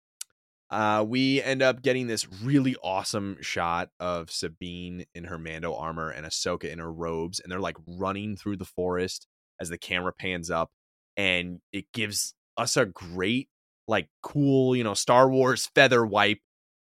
Uh, 0.71 1.05
we 1.07 1.43
end 1.43 1.61
up 1.61 1.83
getting 1.83 2.07
this 2.07 2.27
really 2.43 2.75
awesome 2.83 3.37
shot 3.43 3.91
of 4.01 4.31
Sabine 4.31 5.05
in 5.15 5.25
her 5.25 5.37
Mando 5.37 5.75
armor 5.75 6.09
and 6.09 6.25
Ahsoka 6.25 6.73
in 6.73 6.79
her 6.79 6.91
robes, 6.91 7.39
and 7.39 7.53
they're 7.53 7.61
like 7.61 7.77
running 7.87 8.35
through 8.35 8.57
the 8.57 8.65
forest 8.65 9.27
as 9.61 9.69
the 9.69 9.77
camera 9.77 10.15
pans 10.19 10.51
up, 10.51 10.71
and 11.19 11.61
it 11.71 11.85
gives 11.93 12.33
us 12.57 12.79
a 12.79 12.87
great, 12.87 13.51
like, 13.87 14.09
cool, 14.23 14.75
you 14.75 14.85
know, 14.85 14.95
Star 14.95 15.29
Wars 15.29 15.69
feather 15.75 16.07
wipe 16.07 16.39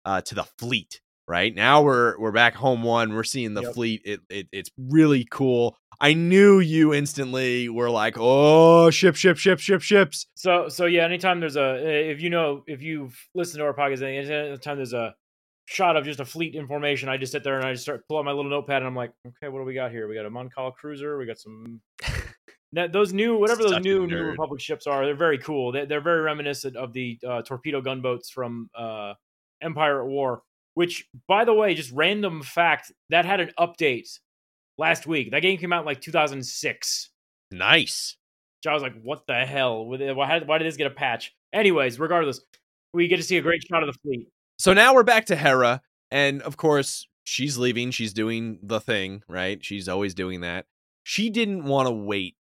uh, 0.05 0.21
to 0.21 0.33
the 0.35 0.45
fleet. 0.57 1.01
Right 1.27 1.55
now 1.55 1.81
we're 1.81 2.19
we're 2.19 2.31
back 2.33 2.53
home 2.53 2.83
one. 2.83 3.13
We're 3.13 3.23
seeing 3.23 3.53
the 3.53 3.63
Yep. 3.63 3.73
fleet. 3.73 4.01
It, 4.03 4.19
it 4.29 4.47
it's 4.51 4.69
really 4.77 5.25
cool. 5.29 5.77
I 6.01 6.13
knew 6.13 6.59
you 6.59 6.93
instantly 6.93 7.69
were 7.69 7.89
like, 7.89 8.15
oh, 8.19 8.89
ship, 8.89 9.15
ship, 9.15 9.37
ship, 9.37 9.59
ship, 9.59 9.81
ships. 9.81 10.27
So 10.35 10.67
so 10.67 10.85
yeah, 10.85 11.05
anytime 11.05 11.39
there's 11.39 11.55
a 11.55 12.09
if 12.11 12.21
you 12.21 12.29
know 12.29 12.63
if 12.67 12.81
you've 12.81 13.17
listened 13.35 13.59
to 13.59 13.65
our 13.65 13.73
podcast, 13.73 14.01
anytime 14.01 14.75
there's 14.77 14.93
a 14.93 15.15
shot 15.65 15.95
of 15.95 16.03
just 16.03 16.19
a 16.19 16.25
fleet 16.25 16.55
information, 16.55 17.07
I 17.07 17.15
just 17.15 17.31
sit 17.31 17.43
there 17.43 17.57
and 17.57 17.65
I 17.65 17.71
just 17.71 17.83
start 17.83 18.05
pull 18.09 18.17
out 18.17 18.25
my 18.25 18.31
little 18.33 18.51
notepad 18.51 18.77
and 18.77 18.87
I'm 18.87 18.95
like, 18.95 19.13
okay, 19.25 19.47
what 19.47 19.59
do 19.59 19.63
we 19.65 19.73
got 19.73 19.91
here? 19.91 20.09
We 20.09 20.15
got 20.15 20.25
a 20.25 20.29
Mon 20.29 20.49
Cala 20.49 20.73
cruiser, 20.73 21.17
we 21.17 21.25
got 21.25 21.39
some 21.39 21.79
Now, 22.73 22.87
those 22.87 23.13
new 23.13 23.37
whatever 23.37 23.61
those 23.61 23.73
Such 23.73 23.83
new 23.83 24.07
New. 24.07 24.23
Republic 24.23 24.59
ships 24.59 24.87
are, 24.87 25.05
they're 25.05 25.15
very 25.15 25.37
cool. 25.37 25.71
They, 25.71 25.85
they're 25.85 26.01
very 26.01 26.21
reminiscent 26.21 26.75
of 26.75 26.91
the 26.91 27.19
uh, 27.25 27.43
torpedo 27.43 27.81
gunboats 27.81 28.31
from 28.31 28.69
uh, 28.75 29.13
Empire 29.61 30.01
at 30.01 30.07
War. 30.07 30.41
Which, 30.75 31.07
by 31.27 31.45
the 31.45 31.53
way, 31.53 31.75
just 31.75 31.91
random 31.91 32.41
fact 32.41 32.91
that 33.09 33.25
had 33.25 33.39
an 33.39 33.51
update 33.59 34.19
last 34.77 35.05
week. 35.05 35.31
That 35.31 35.41
game 35.41 35.57
came 35.57 35.71
out 35.71 35.81
in 35.81 35.85
like 35.85 36.01
2006. 36.01 37.09
Nice. 37.51 38.17
So 38.63 38.71
I 38.71 38.73
was 38.73 38.83
like, 38.83 39.01
what 39.03 39.27
the 39.27 39.45
hell? 39.45 39.85
Why, 39.85 40.39
why 40.39 40.57
did 40.57 40.67
this 40.67 40.77
get 40.77 40.87
a 40.87 40.95
patch? 40.95 41.33
Anyways, 41.53 41.99
regardless, 41.99 42.41
we 42.93 43.07
get 43.07 43.17
to 43.17 43.23
see 43.23 43.37
a 43.37 43.41
great 43.41 43.61
shot 43.63 43.83
of 43.83 43.93
the 43.93 43.99
fleet. 43.99 44.27
So 44.57 44.73
now 44.73 44.93
we're 44.93 45.03
back 45.03 45.25
to 45.25 45.35
Hera, 45.35 45.81
and 46.11 46.41
of 46.41 46.57
course 46.57 47.07
she's 47.23 47.57
leaving. 47.57 47.91
She's 47.91 48.13
doing 48.13 48.59
the 48.63 48.79
thing, 48.79 49.23
right? 49.27 49.63
She's 49.63 49.89
always 49.89 50.13
doing 50.13 50.41
that. 50.41 50.65
She 51.03 51.29
didn't 51.29 51.65
want 51.65 51.87
to 51.87 51.91
wait 51.91 52.35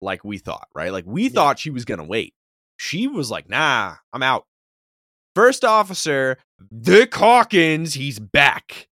like 0.00 0.24
we 0.24 0.38
thought, 0.38 0.68
right? 0.74 0.92
Like 0.92 1.04
we 1.06 1.28
thought 1.28 1.58
she 1.58 1.70
was 1.70 1.84
gonna 1.84 2.04
wait. 2.04 2.34
She 2.76 3.06
was 3.06 3.30
like, 3.30 3.48
"Nah, 3.48 3.96
I'm 4.12 4.22
out." 4.22 4.46
First 5.34 5.64
officer 5.64 6.38
Dick 6.80 7.14
Hawkins, 7.14 7.94
he's 7.94 8.18
back. 8.18 8.88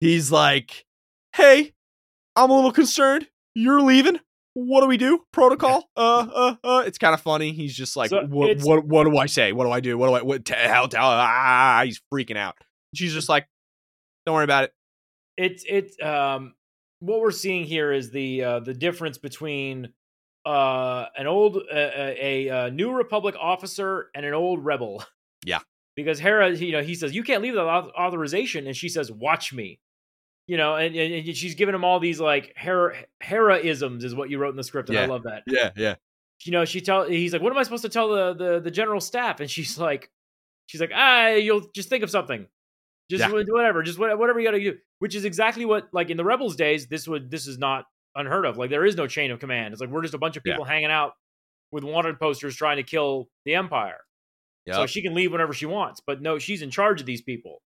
He's 0.00 0.30
like, 0.30 0.84
"Hey, 1.34 1.72
I'm 2.36 2.50
a 2.50 2.54
little 2.54 2.72
concerned. 2.72 3.28
You're 3.54 3.80
leaving. 3.80 4.20
What 4.54 4.82
do 4.82 4.86
we 4.86 4.96
do? 4.96 5.24
Protocol? 5.32 5.88
Uh, 5.96 6.26
uh, 6.34 6.54
uh." 6.62 6.82
It's 6.86 6.98
kind 6.98 7.14
of 7.14 7.20
funny. 7.20 7.52
He's 7.52 7.74
just 7.74 7.96
like, 7.96 8.10
So 8.10 8.24
"What? 8.26 8.58
What? 8.60 8.84
What 8.84 9.04
do 9.04 9.16
I 9.16 9.26
say? 9.26 9.52
What 9.52 9.64
do 9.64 9.70
I 9.70 9.80
do? 9.80 9.96
What 9.96 10.08
do 10.08 10.14
I? 10.14 10.22
What? 10.22 10.44
T- 10.44 10.54
hell, 10.54 10.88
tell." 10.88 11.06
Ah, 11.06 11.82
he's 11.84 12.00
freaking 12.12 12.36
out. 12.36 12.56
She's 12.94 13.12
just 13.14 13.28
like, 13.28 13.46
"Don't 14.26 14.34
worry 14.34 14.44
about 14.44 14.64
it." 14.64 14.72
It's 15.36 15.64
it's 15.68 16.00
um 16.02 16.54
what 17.00 17.20
we're 17.20 17.30
seeing 17.32 17.64
here 17.64 17.90
is 17.92 18.10
the 18.10 18.44
uh, 18.44 18.60
the 18.60 18.74
difference 18.74 19.18
between 19.18 19.92
uh 20.46 21.06
an 21.16 21.26
old 21.26 21.56
uh, 21.56 21.60
a, 21.74 22.48
a, 22.48 22.66
a 22.66 22.70
new 22.70 22.92
republic 22.92 23.34
officer 23.40 24.10
and 24.14 24.24
an 24.26 24.34
old 24.34 24.64
rebel. 24.64 25.02
Yeah. 25.44 25.60
Because 25.96 26.18
Hera, 26.18 26.50
you 26.50 26.72
know, 26.72 26.82
he 26.82 26.94
says 26.94 27.14
you 27.14 27.22
can't 27.22 27.42
leave 27.42 27.52
without 27.52 27.84
auth- 27.86 27.92
authorization, 27.92 28.66
and 28.66 28.76
she 28.76 28.88
says, 28.88 29.12
"Watch 29.12 29.52
me." 29.52 29.78
You 30.46 30.56
know, 30.58 30.74
and, 30.74 30.94
and, 30.94 31.36
she's 31.36 31.54
giving 31.54 31.74
him 31.74 31.84
all 31.84 32.00
these 32.00 32.20
like 32.20 32.52
Hera 32.56 32.94
Hera-isms 33.22 34.04
is 34.04 34.14
what 34.14 34.28
you 34.28 34.38
wrote 34.38 34.50
in 34.50 34.56
the 34.56 34.64
script, 34.64 34.90
and 34.90 34.98
I 34.98 35.06
love 35.06 35.22
that. 35.22 35.42
Yeah, 35.46 35.70
yeah. 35.76 35.94
you 36.44 36.52
know, 36.52 36.64
she 36.64 36.80
tell 36.80 37.04
he's 37.04 37.32
like, 37.32 37.42
"What 37.42 37.52
am 37.52 37.58
I 37.58 37.62
supposed 37.62 37.84
to 37.84 37.88
tell 37.88 38.08
the 38.08 38.34
the, 38.34 38.60
the 38.60 38.70
general 38.70 39.00
staff?" 39.00 39.40
And 39.40 39.50
she's 39.50 39.78
like, 39.78 40.10
"She's 40.66 40.80
like, 40.80 40.90
ah, 40.94 41.28
you'll 41.28 41.66
just 41.74 41.88
think 41.88 42.02
of 42.02 42.10
something, 42.10 42.46
just 43.10 43.20
Yeah. 43.20 43.30
whatever, 43.30 43.82
just 43.82 43.98
whatever 43.98 44.38
you 44.38 44.46
got 44.46 44.52
to 44.52 44.60
do." 44.60 44.76
Which 44.98 45.14
is 45.14 45.24
exactly 45.24 45.64
what, 45.64 45.88
like 45.92 46.10
in 46.10 46.16
the 46.16 46.24
rebels 46.24 46.56
days, 46.56 46.88
this 46.88 47.06
would 47.08 47.30
this 47.30 47.46
is 47.46 47.56
not 47.58 47.84
unheard 48.16 48.44
of. 48.46 48.58
Like 48.58 48.70
there 48.70 48.84
is 48.84 48.96
no 48.96 49.06
chain 49.06 49.30
of 49.30 49.38
command. 49.38 49.72
It's 49.72 49.80
like 49.80 49.90
we're 49.90 50.02
just 50.02 50.14
a 50.14 50.18
bunch 50.18 50.36
of 50.36 50.42
Yeah. 50.44 50.54
people 50.54 50.64
hanging 50.64 50.90
out 50.90 51.12
with 51.70 51.84
wanted 51.84 52.18
posters 52.18 52.54
trying 52.56 52.76
to 52.76 52.82
kill 52.82 53.28
the 53.44 53.54
empire. 53.54 53.98
So 54.72 54.86
she 54.86 55.02
can 55.02 55.14
leave 55.14 55.32
whenever 55.32 55.52
she 55.52 55.66
wants, 55.66 56.00
but 56.06 56.22
no, 56.22 56.38
she's 56.38 56.62
in 56.62 56.70
charge 56.70 57.00
of 57.00 57.06
these 57.06 57.22
people. 57.22 57.60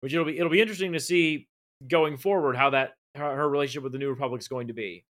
Which 0.00 0.12
it'll 0.12 0.26
be 0.26 0.36
it'll 0.36 0.50
be 0.50 0.60
interesting 0.60 0.92
to 0.94 1.00
see 1.00 1.48
going 1.86 2.16
forward 2.16 2.56
how 2.56 2.70
that 2.70 2.94
her, 3.14 3.36
her 3.36 3.48
relationship 3.48 3.84
with 3.84 3.92
the 3.92 3.98
New 3.98 4.10
Republic 4.10 4.40
is 4.40 4.48
going 4.48 4.68
to 4.68 4.72
be. 4.72 5.04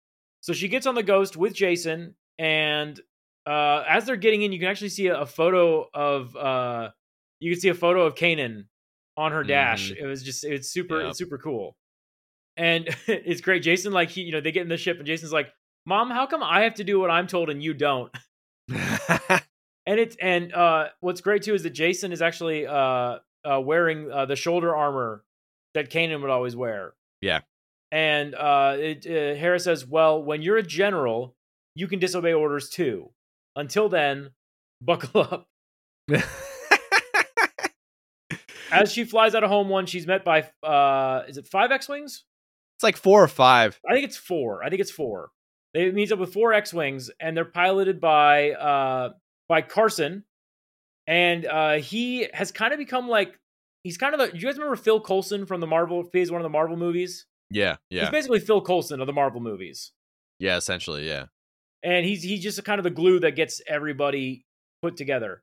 So 0.41 0.53
she 0.53 0.67
gets 0.67 0.87
on 0.87 0.95
the 0.95 1.03
Ghost 1.03 1.37
with 1.37 1.53
Jacen, 1.53 2.13
and 2.39 2.99
uh, 3.45 3.83
as 3.87 4.05
they're 4.05 4.15
getting 4.15 4.41
in, 4.41 4.51
you 4.51 4.59
can 4.59 4.67
actually 4.67 4.89
see 4.89 5.07
a, 5.07 5.21
a 5.21 5.25
photo 5.25 5.87
of 5.93 6.35
uh, 6.35 6.89
you 7.39 7.51
can 7.51 7.59
see 7.59 7.69
a 7.69 7.75
photo 7.75 8.05
of 8.05 8.15
Kanan 8.15 8.65
on 9.17 9.31
her 9.31 9.43
dash. 9.43 9.91
It 9.91 10.05
was 10.05 10.23
just 10.23 10.43
it's 10.43 10.71
super. 10.71 11.01
Yep. 11.01 11.09
it's 11.09 11.19
super 11.19 11.37
cool, 11.37 11.75
and 12.57 12.87
it's 13.07 13.41
great. 13.41 13.63
Jacen 13.63 13.91
like 13.91 14.09
he 14.09 14.21
you 14.21 14.31
know 14.31 14.41
they 14.41 14.51
get 14.51 14.63
in 14.63 14.69
the 14.69 14.77
ship, 14.77 14.97
and 14.97 15.07
Jacen's 15.07 15.33
like, 15.33 15.49
"Mom, 15.85 16.09
how 16.09 16.25
come 16.25 16.41
I 16.41 16.61
have 16.61 16.75
to 16.75 16.83
do 16.83 16.99
what 16.99 17.11
I'm 17.11 17.27
told 17.27 17.49
and 17.49 17.61
you 17.61 17.73
don't?" 17.73 18.11
and 19.89 19.99
it's 19.99 20.15
and 20.21 20.53
uh 20.53 20.89
what's 20.99 21.19
great 21.19 21.41
too 21.41 21.55
is 21.55 21.63
that 21.63 21.73
Jacen 21.73 22.11
is 22.11 22.21
actually 22.21 22.67
uh 22.67 23.17
uh 23.43 23.59
wearing 23.59 24.11
uh, 24.11 24.25
the 24.25 24.35
shoulder 24.35 24.75
armor 24.75 25.23
that 25.73 25.89
Kanan 25.89 26.21
would 26.21 26.29
always 26.29 26.55
wear. 26.55 26.93
Yeah. 27.21 27.39
And 27.91 28.35
uh 28.35 28.75
it 28.77 29.05
uh, 29.07 29.35
Hera 29.39 29.59
says, 29.59 29.85
"Well, 29.87 30.23
when 30.23 30.43
you're 30.43 30.57
a 30.57 30.63
general, 30.63 31.35
you 31.75 31.87
can 31.87 31.97
disobey 31.97 32.33
orders 32.33 32.69
too. 32.69 33.09
Until 33.55 33.89
then, 33.89 34.29
buckle 34.81 35.21
up." 35.21 35.47
As 38.71 38.93
she 38.93 39.03
flies 39.03 39.33
out 39.33 39.43
of 39.43 39.49
home 39.49 39.69
one, 39.69 39.87
she's 39.87 40.05
met 40.05 40.23
by 40.23 40.47
uh 40.61 41.23
is 41.27 41.37
it 41.37 41.47
5 41.47 41.71
X-wings? 41.71 42.25
it's 42.77 42.83
like 42.83 42.95
four 42.95 43.21
or 43.21 43.27
five. 43.27 43.77
I 43.89 43.93
think 43.93 44.05
it's 44.05 44.15
4. 44.15 44.63
I 44.63 44.69
think 44.69 44.79
it's 44.79 44.91
4. 44.91 45.31
They 45.73 45.91
meets 45.91 46.13
up 46.13 46.19
with 46.19 46.31
4 46.31 46.53
X-wings 46.53 47.09
and 47.19 47.35
they're 47.35 47.43
piloted 47.43 47.99
by 47.99 48.51
uh 48.51 49.09
by 49.49 49.61
Carson 49.61 50.23
and 51.07 51.45
uh 51.45 51.73
he 51.79 52.27
has 52.33 52.51
kind 52.51 52.71
of 52.71 52.79
become 52.79 53.09
like 53.09 53.35
he's 53.83 53.97
kind 53.97 54.13
of 54.13 54.19
the 54.19 54.37
you 54.37 54.45
guys 54.45 54.55
remember 54.55 54.75
Phil 54.77 55.01
Coulson 55.01 55.45
from 55.45 55.59
the 55.59 55.67
Marvel 55.67 56.03
phase 56.03 56.31
one 56.31 56.39
of 56.39 56.43
the 56.43 56.49
Marvel 56.49 56.77
movies? 56.77 57.25
Yeah, 57.51 57.77
yeah. 57.89 58.01
He's 58.01 58.11
basically 58.11 58.39
Phil 58.39 58.61
Coulson 58.61 59.01
of 59.01 59.07
the 59.07 59.13
Marvel 59.13 59.41
movies. 59.41 59.91
yeah. 60.39 60.55
Essentially, 60.55 61.07
yeah. 61.07 61.25
And 61.81 62.05
he's 62.05 62.21
he's 62.23 62.43
just 62.43 62.63
kind 62.63 62.79
of 62.79 62.83
the 62.83 62.91
glue 62.91 63.19
that 63.21 63.35
gets 63.35 63.61
everybody 63.67 64.45
put 64.81 64.97
together. 64.97 65.41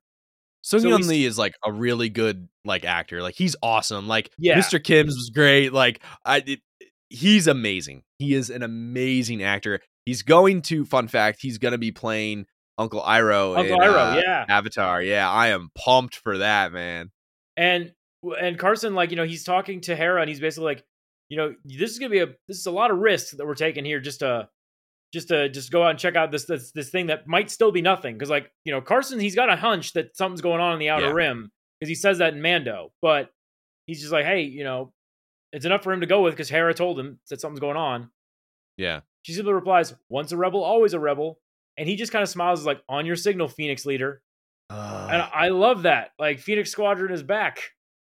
So 0.63 0.79
So 0.79 0.89
Hyun 0.89 1.07
Lee 1.09 1.25
is 1.25 1.39
like 1.39 1.55
a 1.65 1.73
really 1.73 2.09
good 2.09 2.49
like 2.65 2.85
actor. 2.85 3.23
Like 3.23 3.35
he's 3.35 3.57
awesome. 3.63 4.07
Like 4.07 4.31
Yeah. 4.39 4.59
Mr. 4.59 4.83
Kim's 4.83 5.17
was 5.17 5.31
great. 5.35 5.73
Like 5.73 6.01
I, 6.25 6.43
it, 6.47 6.61
he's 7.09 7.47
amazing. 7.47 8.03
He 8.19 8.35
is 8.35 8.51
an 8.51 8.63
amazing 8.63 9.43
actor. 9.43 9.81
He's 10.05 10.23
going 10.23 10.63
to 10.63 10.85
fun 10.85 11.09
fact. 11.09 11.39
He's 11.41 11.59
going 11.59 11.73
to 11.73 11.79
be 11.79 11.91
playing 11.93 12.47
Uncle 12.79 13.01
Iroh. 13.03 13.57
Uncle 13.59 13.81
in, 13.83 13.89
Iroh, 13.89 14.17
uh, 14.17 14.21
yeah. 14.25 14.45
Avatar. 14.49 15.03
Yeah, 15.03 15.31
I 15.31 15.49
am 15.49 15.71
pumped 15.75 16.17
for 16.17 16.39
that, 16.39 16.73
man. 16.73 17.11
And 17.57 17.93
and 18.41 18.59
Carson, 18.59 18.95
like, 18.95 19.11
you 19.11 19.17
know, 19.17 19.25
he's 19.25 19.45
talking 19.45 19.81
to 19.83 19.97
Hera 19.97 20.21
and 20.21 20.29
he's 20.29 20.41
basically 20.41 20.67
like, 20.67 20.85
you 21.29 21.37
know, 21.37 21.55
this 21.65 21.91
is 21.93 21.99
gonna 21.99 22.11
be 22.11 22.21
a 22.21 22.27
this 22.49 22.59
is 22.59 22.67
a 22.67 22.71
lot 22.71 22.91
of 22.91 22.99
risk 22.99 23.37
that 23.37 23.47
we're 23.47 23.55
taking 23.55 23.85
here 23.85 24.01
just 24.01 24.21
to 24.21 24.49
just 25.13 25.29
to 25.29 25.49
just 25.49 25.71
go 25.71 25.83
out 25.85 25.91
and 25.91 25.99
check 25.99 26.17
out 26.17 26.31
this 26.33 26.45
this 26.45 26.73
this 26.73 26.91
thing 26.91 27.07
that 27.07 27.27
might 27.27 27.51
still 27.51 27.73
be 27.73 27.83
nothing. 27.83 28.15
Because 28.15 28.31
like, 28.31 28.53
you 28.65 28.73
know, 28.73 28.81
Carson, 28.81 29.21
he's 29.21 29.35
got 29.35 29.49
a 29.51 29.57
hunch 29.57 29.93
that 29.95 30.17
something's 30.17 30.41
going 30.41 30.61
on 30.61 30.73
in 30.73 30.79
the 30.79 30.91
outer 30.91 31.07
Yeah. 31.07 31.13
rim 31.13 31.51
because 31.81 31.89
he 31.89 31.95
says 31.95 32.19
that 32.19 32.35
in 32.35 32.43
Mando, 32.43 32.93
but 33.01 33.31
he's 33.87 34.01
just 34.01 34.13
like, 34.13 34.25
hey, 34.27 34.43
you 34.43 34.65
know, 34.65 34.93
it's 35.53 35.65
enough 35.65 35.83
for 35.83 35.93
him 35.93 36.01
to 36.01 36.07
go 36.07 36.23
with 36.23 36.35
because 36.35 36.49
Hera 36.51 36.75
told 36.75 36.99
him 36.99 37.21
that 37.31 37.41
something's 37.41 37.61
going 37.61 37.77
on. 37.77 38.11
Yeah. 38.77 39.01
She 39.23 39.33
simply 39.33 39.53
replies, 39.55 39.95
once 40.09 40.33
a 40.33 40.37
rebel, 40.37 40.63
always 40.63 40.93
a 40.93 41.01
rebel. 41.01 41.39
And 41.79 41.89
he 41.89 41.97
just 41.97 42.13
kind 42.13 42.23
of 42.23 42.29
smiles, 42.29 42.65
like, 42.67 42.83
on 42.89 43.07
your 43.07 43.17
signal, 43.17 43.49
Phoenix 43.49 43.85
leader. 43.87 44.23
And 44.71 45.23
I 45.23 45.49
love 45.49 45.83
that. 45.83 46.11
Like, 46.19 46.41
Phoenix 46.41 46.71
Squadron 46.71 47.13
is 47.13 47.23
back. 47.23 47.61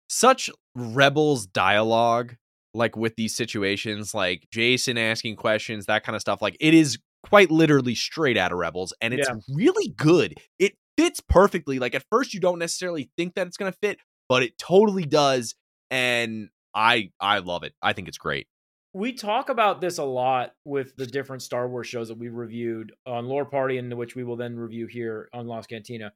such 0.09 0.49
rebels 0.75 1.47
dialogue 1.47 2.35
like 2.75 2.97
with 2.97 3.15
these 3.17 3.35
situations 3.35 4.15
like 4.15 4.47
jacen 4.55 4.99
asking 4.99 5.35
questions 5.37 5.87
that 5.87 6.05
kind 6.05 6.15
of 6.17 6.21
stuff 6.21 6.41
like 6.41 6.57
it 6.61 6.73
is 6.73 6.99
quite 7.25 7.51
literally 7.51 7.95
straight 7.95 8.37
out 8.37 8.53
of 8.53 8.59
rebels 8.59 8.93
and 9.01 9.13
it's 9.13 9.29
Yeah. 9.29 9.37
really 9.55 9.89
good 9.97 10.35
it 10.59 10.75
fits 10.97 11.21
perfectly 11.21 11.79
like 11.79 11.95
at 11.95 12.05
first 12.11 12.33
you 12.33 12.41
don't 12.41 12.59
necessarily 12.59 13.11
think 13.17 13.35
that 13.35 13.47
it's 13.47 13.57
going 13.57 13.73
to 13.73 13.79
fit 13.83 13.99
but 14.29 14.43
it 14.43 14.57
totally 14.59 15.05
does 15.05 15.55
and 15.91 16.49
i 16.75 17.11
i 17.21 17.39
love 17.41 17.63
it 17.65 17.75
i 17.83 17.93
think 17.93 18.07
it's 18.09 18.19
great 18.19 18.47
We 18.95 19.13
talk 19.13 19.49
about 19.49 19.81
this 19.81 19.99
a 19.99 20.05
lot 20.05 20.55
with 20.65 20.97
the 20.97 21.07
different 21.07 21.43
Star 21.43 21.69
Wars 21.69 21.87
shows 21.87 22.09
that 22.09 22.19
we've 22.19 22.35
reviewed 22.35 22.95
on 23.07 23.27
Lore 23.27 23.45
Party, 23.45 23.77
and 23.79 23.93
which 23.97 24.17
we 24.17 24.25
will 24.25 24.37
then 24.37 24.57
review 24.57 24.87
here 24.87 25.29
on 25.33 25.47
Lost 25.47 25.69
Cantina. 25.69 26.13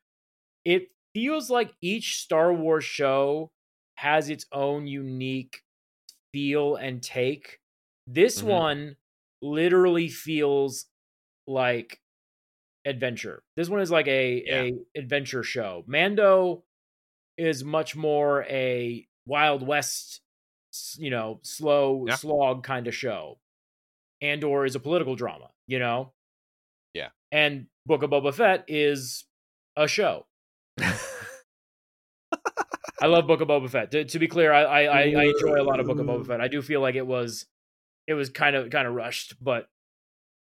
It 0.64 0.88
feels 1.14 1.50
like 1.50 1.74
each 1.82 2.18
Star 2.20 2.52
Wars 2.54 2.85
show 2.85 3.52
has 3.96 4.30
its 4.30 4.46
own 4.52 4.87
unique 4.87 5.62
feel 6.32 6.76
and 6.76 7.02
take. 7.02 7.61
This 8.06 8.42
Mhm. 8.42 8.42
one 8.42 8.96
literally 9.42 10.08
feels 10.08 10.87
like 11.46 12.00
adventure. 12.85 13.42
This 13.56 13.68
one 13.68 13.80
is 13.80 13.90
like 13.90 14.08
a 14.08 14.44
Yeah. 14.44 14.66
a 14.70 14.74
adventure 14.96 15.42
show. 15.44 15.85
Mando 15.87 16.64
is 17.38 17.64
much 17.64 17.96
more 17.96 18.44
a 18.44 19.06
Wild 19.26 19.66
West, 19.66 20.22
you 20.98 21.11
know, 21.11 21.40
slow 21.42 22.06
Yeah. 22.08 22.14
slog 22.16 22.64
kind 22.64 22.87
of 22.87 22.94
show. 22.94 23.38
Andor 24.20 24.64
is 24.64 24.74
a 24.74 24.80
political 24.80 25.16
drama, 25.16 25.50
you 25.66 25.78
know. 25.78 26.12
Yeah. 26.94 27.08
And 27.30 27.66
Book 27.87 28.02
of 28.02 28.11
Boba 28.11 28.32
Fett 28.35 28.64
is 28.68 29.24
a 29.76 29.88
show. 29.88 30.26
I 33.00 33.06
love 33.06 33.26
Book 33.26 33.40
of 33.40 33.48
Boba 33.48 33.68
Fett. 33.68 33.90
To, 33.90 34.04
to 34.04 34.18
be 34.18 34.28
clear, 34.28 34.52
I, 34.52 34.62
I 34.62 34.82
I 34.98 35.24
enjoy 35.24 35.61
a 35.61 35.64
lot 35.64 35.80
of 35.80 35.87
Book 35.87 35.98
of 35.98 36.06
Boba 36.06 36.24
Fett. 36.26 36.40
I 36.40 36.46
do 36.48 36.62
feel 36.62 36.80
like 36.80 36.94
it 36.94 37.06
was 37.06 37.46
it 38.06 38.14
was 38.14 38.30
kind 38.30 38.54
of 38.54 38.70
kind 38.70 38.87
of 38.87 38.94
rushed, 38.94 39.42
but 39.42 39.68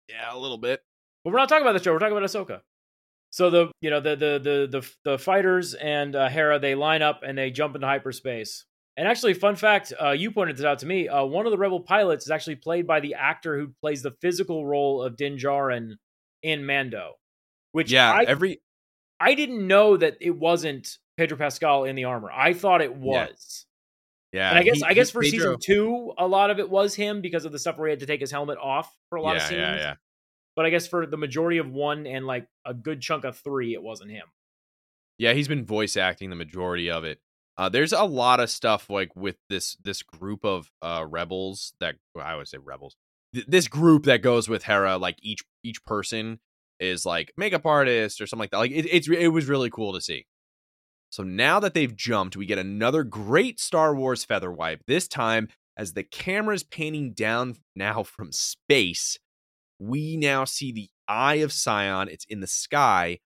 Yeah, 0.08 0.32
a 0.32 0.38
little 0.38 0.58
bit. 0.58 0.80
but 1.24 1.32
we're 1.32 1.38
not 1.38 1.48
talking 1.48 1.62
about 1.66 1.72
the 1.76 1.82
show. 1.82 1.92
We're 1.92 1.98
talking 1.98 2.16
about 2.16 2.28
Ahsoka. 2.28 2.60
So 3.30 3.50
the 3.50 3.72
you 3.80 3.90
know 3.90 4.00
the 4.00 4.10
the 4.14 4.38
the 4.38 4.80
the, 4.80 4.90
the 5.10 5.18
fighters 5.18 5.74
and 5.74 6.14
uh, 6.14 6.28
Hera 6.28 6.60
they 6.60 6.74
line 6.76 7.02
up 7.02 7.22
and 7.26 7.36
they 7.36 7.50
jump 7.50 7.74
into 7.74 7.86
hyperspace. 7.88 8.64
And 8.98 9.06
actually, 9.06 9.34
fun 9.34 9.56
fact, 9.56 9.92
uh, 10.02 10.12
you 10.12 10.30
pointed 10.30 10.56
this 10.56 10.64
out 10.64 10.78
to 10.78 10.86
me. 10.86 11.06
Uh, 11.06 11.24
one 11.24 11.44
of 11.44 11.52
the 11.52 11.58
Rebel 11.58 11.80
pilots 11.80 12.24
is 12.24 12.30
actually 12.30 12.56
played 12.56 12.86
by 12.86 13.00
the 13.00 13.14
actor 13.14 13.58
who 13.58 13.68
plays 13.82 14.02
the 14.02 14.12
physical 14.22 14.64
role 14.66 15.02
of 15.02 15.16
Din 15.16 15.36
Djarin 15.36 15.96
in 16.42 16.64
Mando. 16.64 17.12
Which 17.72 17.92
Yeah, 17.92 18.10
I, 18.10 18.22
every 18.24 18.62
I 19.20 19.34
didn't 19.34 19.66
know 19.66 19.96
that 19.98 20.16
it 20.20 20.30
wasn't 20.30 20.88
Pedro 21.18 21.36
Pascal 21.36 21.84
in 21.84 21.94
the 21.94 22.04
armor. 22.04 22.30
I 22.32 22.54
thought 22.54 22.80
it 22.80 22.94
was. 22.94 23.66
yeah. 24.32 24.48
and 24.50 24.58
I 24.58 24.62
guess 24.62 24.78
he- 24.78 24.84
I 24.84 24.94
guess 24.94 25.10
for 25.10 25.20
Pedro- 25.20 25.38
season 25.38 25.56
two, 25.60 26.14
a 26.16 26.26
lot 26.26 26.50
of 26.50 26.58
it 26.58 26.70
was 26.70 26.94
him 26.94 27.20
because 27.20 27.44
of 27.44 27.52
the 27.52 27.58
stuff 27.58 27.76
where 27.76 27.88
he 27.88 27.90
had 27.92 28.00
to 28.00 28.06
take 28.06 28.20
his 28.20 28.30
helmet 28.30 28.56
off 28.58 28.90
for 29.10 29.16
a 29.16 29.22
lot 29.22 29.32
yeah, 29.32 29.36
of 29.36 29.42
scenes. 29.42 29.58
yeah, 29.60 29.76
yeah. 29.76 29.94
But 30.54 30.64
I 30.64 30.70
guess 30.70 30.86
for 30.86 31.06
the 31.06 31.18
majority 31.18 31.58
of 31.58 31.70
one 31.70 32.06
and 32.06 32.26
like 32.26 32.46
a 32.64 32.72
good 32.72 33.02
chunk 33.02 33.24
of 33.24 33.36
three, 33.38 33.74
it 33.74 33.82
wasn't 33.82 34.10
him. 34.10 34.24
Yeah, 35.18 35.34
he's 35.34 35.48
been 35.48 35.66
voice 35.66 35.98
acting 35.98 36.30
the 36.30 36.36
majority 36.36 36.90
of 36.90 37.04
it. 37.04 37.20
Uh, 37.58 37.68
there's 37.68 37.92
a 37.92 38.04
lot 38.04 38.40
of 38.40 38.50
stuff 38.50 38.90
like 38.90 39.14
with 39.16 39.36
this 39.48 39.76
this 39.82 40.02
group 40.02 40.44
of 40.44 40.70
uh 40.82 41.04
rebels 41.08 41.72
that 41.80 41.96
well, 42.14 42.26
I 42.26 42.36
would 42.36 42.48
say 42.48 42.58
rebels. 42.58 42.96
Th- 43.34 43.46
this 43.46 43.68
group 43.68 44.04
that 44.04 44.22
goes 44.22 44.48
with 44.48 44.64
Hera, 44.64 44.98
like 44.98 45.16
each 45.22 45.42
each 45.62 45.82
person 45.84 46.40
is 46.78 47.06
like 47.06 47.32
makeup 47.36 47.64
artist 47.64 48.20
or 48.20 48.26
something 48.26 48.42
like 48.42 48.50
that. 48.50 48.58
Like 48.58 48.72
it, 48.72 48.86
it's 48.90 49.08
it 49.08 49.28
was 49.28 49.46
really 49.46 49.70
cool 49.70 49.94
to 49.94 50.00
see. 50.00 50.26
So 51.10 51.22
now 51.22 51.60
that 51.60 51.72
they've 51.72 51.94
jumped, 51.94 52.36
we 52.36 52.46
get 52.46 52.58
another 52.58 53.04
great 53.04 53.60
Star 53.60 53.94
Wars 53.94 54.24
feather 54.24 54.50
wipe. 54.50 54.82
This 54.86 55.08
time, 55.08 55.48
as 55.76 55.92
the 55.92 56.02
camera's 56.02 56.62
panning 56.62 57.12
down 57.12 57.56
now 57.76 58.02
from 58.02 58.32
space, 58.32 59.18
we 59.78 60.16
now 60.16 60.44
see 60.44 60.72
the 60.72 60.90
Eye 61.08 61.36
of 61.36 61.52
Sion. 61.52 62.08
It's 62.08 62.24
in 62.26 62.40
the 62.40 62.46
sky, 62.46 63.20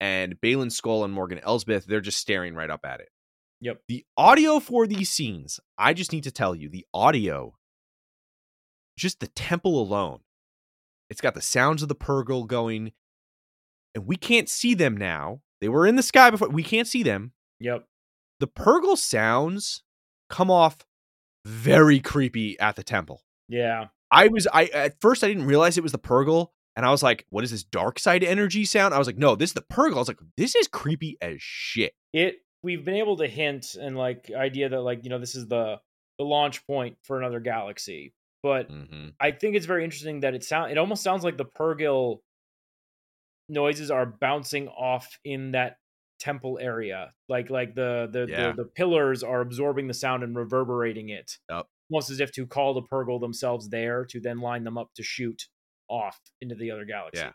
and 0.00 0.40
Baylan 0.40 0.72
Skoll 0.72 1.04
and 1.04 1.12
Morgan 1.12 1.40
Elsbeth, 1.42 1.86
they're 1.86 2.00
just 2.00 2.18
staring 2.18 2.54
right 2.54 2.70
up 2.70 2.84
at 2.84 3.00
it. 3.00 3.08
Yep. 3.60 3.82
The 3.88 4.04
audio 4.16 4.60
for 4.60 4.86
these 4.86 5.10
scenes, 5.10 5.58
I 5.76 5.92
just 5.92 6.12
need 6.12 6.24
to 6.24 6.30
tell 6.30 6.54
you, 6.54 6.68
the 6.68 6.86
audio, 6.94 7.56
just 8.96 9.20
the 9.20 9.26
temple 9.28 9.80
alone, 9.80 10.20
it's 11.10 11.20
got 11.20 11.34
the 11.34 11.40
sounds 11.40 11.82
of 11.82 11.88
the 11.88 11.94
Purrgil 11.94 12.46
going, 12.46 12.92
and 13.94 14.06
we 14.06 14.16
can't 14.16 14.48
see 14.48 14.74
them 14.74 14.96
now. 14.96 15.40
They 15.60 15.68
were 15.68 15.86
in 15.86 15.96
the 15.96 16.02
sky 16.02 16.30
before. 16.30 16.48
We 16.48 16.62
can't 16.62 16.86
see 16.86 17.02
them. 17.02 17.32
Yep. 17.60 17.84
The 18.40 18.46
Purrgil 18.46 18.96
sounds 18.96 19.82
come 20.30 20.50
off 20.50 20.78
very 21.44 21.98
creepy 21.98 22.58
at 22.60 22.76
the 22.76 22.82
temple. 22.82 23.22
Yeah. 23.48 23.86
I 24.10 24.28
was 24.28 24.46
I 24.52 24.66
at 24.66 25.00
first 25.00 25.24
I 25.24 25.28
didn't 25.28 25.46
realize 25.46 25.76
it 25.76 25.82
was 25.82 25.92
the 25.92 25.98
Purrgil, 25.98 26.48
and 26.76 26.86
I 26.86 26.90
was 26.90 27.02
like, 27.02 27.26
"What 27.30 27.44
is 27.44 27.50
this 27.50 27.64
dark 27.64 27.98
side 27.98 28.22
energy 28.22 28.64
sound?" 28.64 28.94
I 28.94 28.98
was 28.98 29.06
like, 29.06 29.18
"No, 29.18 29.34
this 29.34 29.50
is 29.50 29.54
the 29.54 29.62
Purrgil." 29.62 29.96
I 29.96 29.98
was 29.98 30.08
like, 30.08 30.20
"This 30.36 30.54
is 30.54 30.68
creepy 30.68 31.18
as 31.20 31.36
shit." 31.40 31.94
It 32.12 32.36
we've 32.62 32.84
been 32.84 32.96
able 32.96 33.16
to 33.18 33.26
hint 33.26 33.76
and 33.80 33.96
like 33.96 34.30
idea 34.34 34.68
that 34.68 34.80
like, 34.80 35.04
you 35.04 35.10
know, 35.10 35.18
this 35.18 35.34
is 35.34 35.46
the 35.48 35.80
the 36.18 36.24
launch 36.24 36.66
point 36.66 36.96
for 37.04 37.18
another 37.18 37.40
galaxy. 37.40 38.12
But 38.42 38.70
Mm-hmm. 38.70 39.08
I 39.20 39.30
think 39.32 39.56
it's 39.56 39.66
very 39.66 39.84
interesting 39.84 40.20
that 40.20 40.34
it 40.34 40.44
sound 40.44 40.70
it 40.72 40.78
almost 40.78 41.02
sounds 41.02 41.24
like 41.24 41.36
the 41.36 41.44
Purrgil 41.44 42.20
noises 43.48 43.90
are 43.90 44.06
bouncing 44.06 44.68
off 44.68 45.18
in 45.24 45.52
that 45.52 45.76
temple 46.20 46.58
area. 46.60 47.12
Like 47.28 47.50
like 47.50 47.74
the 47.74 48.08
the, 48.10 48.26
Yeah. 48.28 48.50
the 48.52 48.64
the 48.64 48.68
pillars 48.68 49.22
are 49.22 49.40
absorbing 49.40 49.86
the 49.88 49.94
sound 49.94 50.22
and 50.22 50.36
reverberating 50.36 51.08
it. 51.10 51.38
Yep. 51.50 51.66
Almost 51.90 52.10
as 52.10 52.20
if 52.20 52.32
to 52.32 52.46
call 52.46 52.74
the 52.74 52.82
Purrgil 52.82 53.20
themselves 53.20 53.70
there 53.70 54.04
to 54.06 54.20
then 54.20 54.40
line 54.40 54.64
them 54.64 54.76
up 54.76 54.90
to 54.96 55.02
shoot 55.02 55.46
off 55.88 56.20
into 56.40 56.54
the 56.54 56.70
other 56.70 56.84
galaxy. 56.84 57.22
Yeah. 57.22 57.32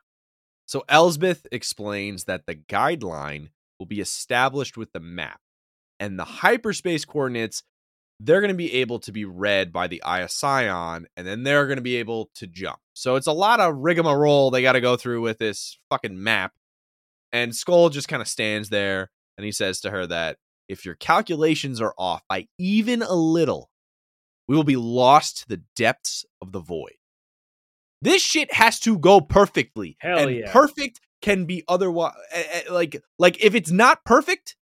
So 0.67 0.83
Elsbeth 0.87 1.47
explains 1.51 2.25
that 2.25 2.45
the 2.45 2.55
guideline 2.55 3.49
will 3.79 3.85
be 3.85 3.99
established 3.99 4.77
with 4.77 4.91
the 4.93 4.99
map, 4.99 5.39
and 5.99 6.17
the 6.17 6.25
hyperspace 6.25 7.05
coordinates 7.05 7.63
they're 8.19 8.41
going 8.41 8.49
to 8.49 8.57
be 8.57 8.73
able 8.75 8.99
to 8.99 9.11
be 9.11 9.25
read 9.25 9.73
by 9.73 9.87
the 9.87 10.01
Eye 10.03 10.21
of 10.21 10.31
Sion, 10.31 11.07
and 11.17 11.27
then 11.27 11.43
they're 11.43 11.67
going 11.67 11.77
to 11.77 11.83
be 11.83 11.97
able 11.97 12.29
to 12.35 12.47
jump. 12.47 12.79
So 12.93 13.15
it's 13.15 13.27
a 13.27 13.33
lot 13.33 13.59
of 13.59 13.75
rigmarole 13.77 14.51
they 14.51 14.61
got 14.61 14.73
to 14.73 14.81
go 14.81 14.95
through 14.95 15.21
with 15.21 15.39
this 15.39 15.77
fucking 15.89 16.21
map. 16.21 16.53
And 17.31 17.51
Skoll 17.51 17.91
just 17.91 18.07
kind 18.07 18.21
of 18.21 18.27
stands 18.27 18.69
there, 18.69 19.09
and 19.37 19.45
he 19.45 19.51
says 19.51 19.81
to 19.81 19.91
her 19.91 20.07
that 20.07 20.37
if 20.69 20.85
your 20.85 20.95
calculations 20.95 21.81
are 21.81 21.93
off 21.97 22.21
by 22.29 22.47
even 22.57 23.01
a 23.01 23.13
little, 23.13 23.69
we 24.47 24.55
will 24.55 24.63
be 24.63 24.77
lost 24.77 25.39
to 25.39 25.49
the 25.49 25.61
depths 25.75 26.25
of 26.41 26.51
the 26.51 26.59
void. 26.59 26.95
This 28.01 28.21
shit 28.21 28.53
has 28.53 28.79
to 28.81 28.97
go 28.97 29.21
perfectly. 29.21 29.97
Hell 29.99 30.19
and 30.19 30.35
yeah. 30.35 30.51
perfect 30.51 31.01
can 31.23 31.45
be 31.45 31.63
otherwise 31.67 32.13
like 32.69 33.01
like 33.17 33.43
if 33.43 33.55
it's 33.55 33.71
not 33.71 34.05
perfect, 34.05 34.55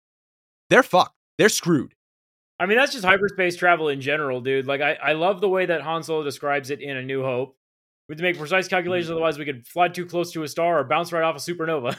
they're 0.69 0.83
fucked. 0.83 1.15
They're 1.39 1.49
screwed. 1.49 1.95
I 2.59 2.65
mean, 2.67 2.77
that's 2.77 2.91
just 2.91 3.05
hyperspace 3.05 3.55
travel 3.55 3.87
in 3.87 4.01
general, 4.01 4.41
dude. 4.41 4.67
Like, 4.67 4.81
I, 4.81 4.95
I 5.01 5.13
love 5.13 5.39
the 5.39 5.47
way 5.47 5.65
that 5.65 5.79
Han 5.81 6.03
Solo 6.03 6.23
describes 6.23 6.69
it 6.69 6.81
in 6.81 6.97
A 6.97 7.01
New 7.01 7.23
Hope. 7.23 7.55
We 8.09 8.13
have 8.13 8.17
to 8.17 8.23
make 8.23 8.37
precise 8.37 8.65
Mm-hmm. 8.65 8.75
calculations, 8.75 9.09
otherwise 9.11 9.39
we 9.39 9.45
could 9.45 9.65
fly 9.65 9.87
too 9.87 10.05
close 10.05 10.33
to 10.33 10.43
a 10.43 10.47
star 10.49 10.77
or 10.79 10.83
bounce 10.83 11.13
right 11.13 11.23
off 11.23 11.37
a 11.37 11.39
supernova. 11.39 11.95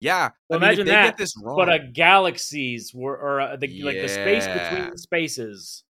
Yeah. 0.00 0.30
Well, 0.48 0.58
I 0.60 0.60
mean, 0.60 0.62
imagine 0.68 0.86
they 0.86 0.92
that, 0.92 1.04
get 1.06 1.16
this 1.16 1.32
wrong. 1.42 1.56
but 1.56 1.68
a 1.72 1.80
galaxies 1.80 2.92
were, 2.94 3.16
or 3.18 3.40
uh 3.40 3.56
the 3.56 3.82
like 3.82 3.96
the 4.00 4.08
space 4.08 4.46
between 4.46 4.90
the 4.92 4.98
spaces. 4.98 5.82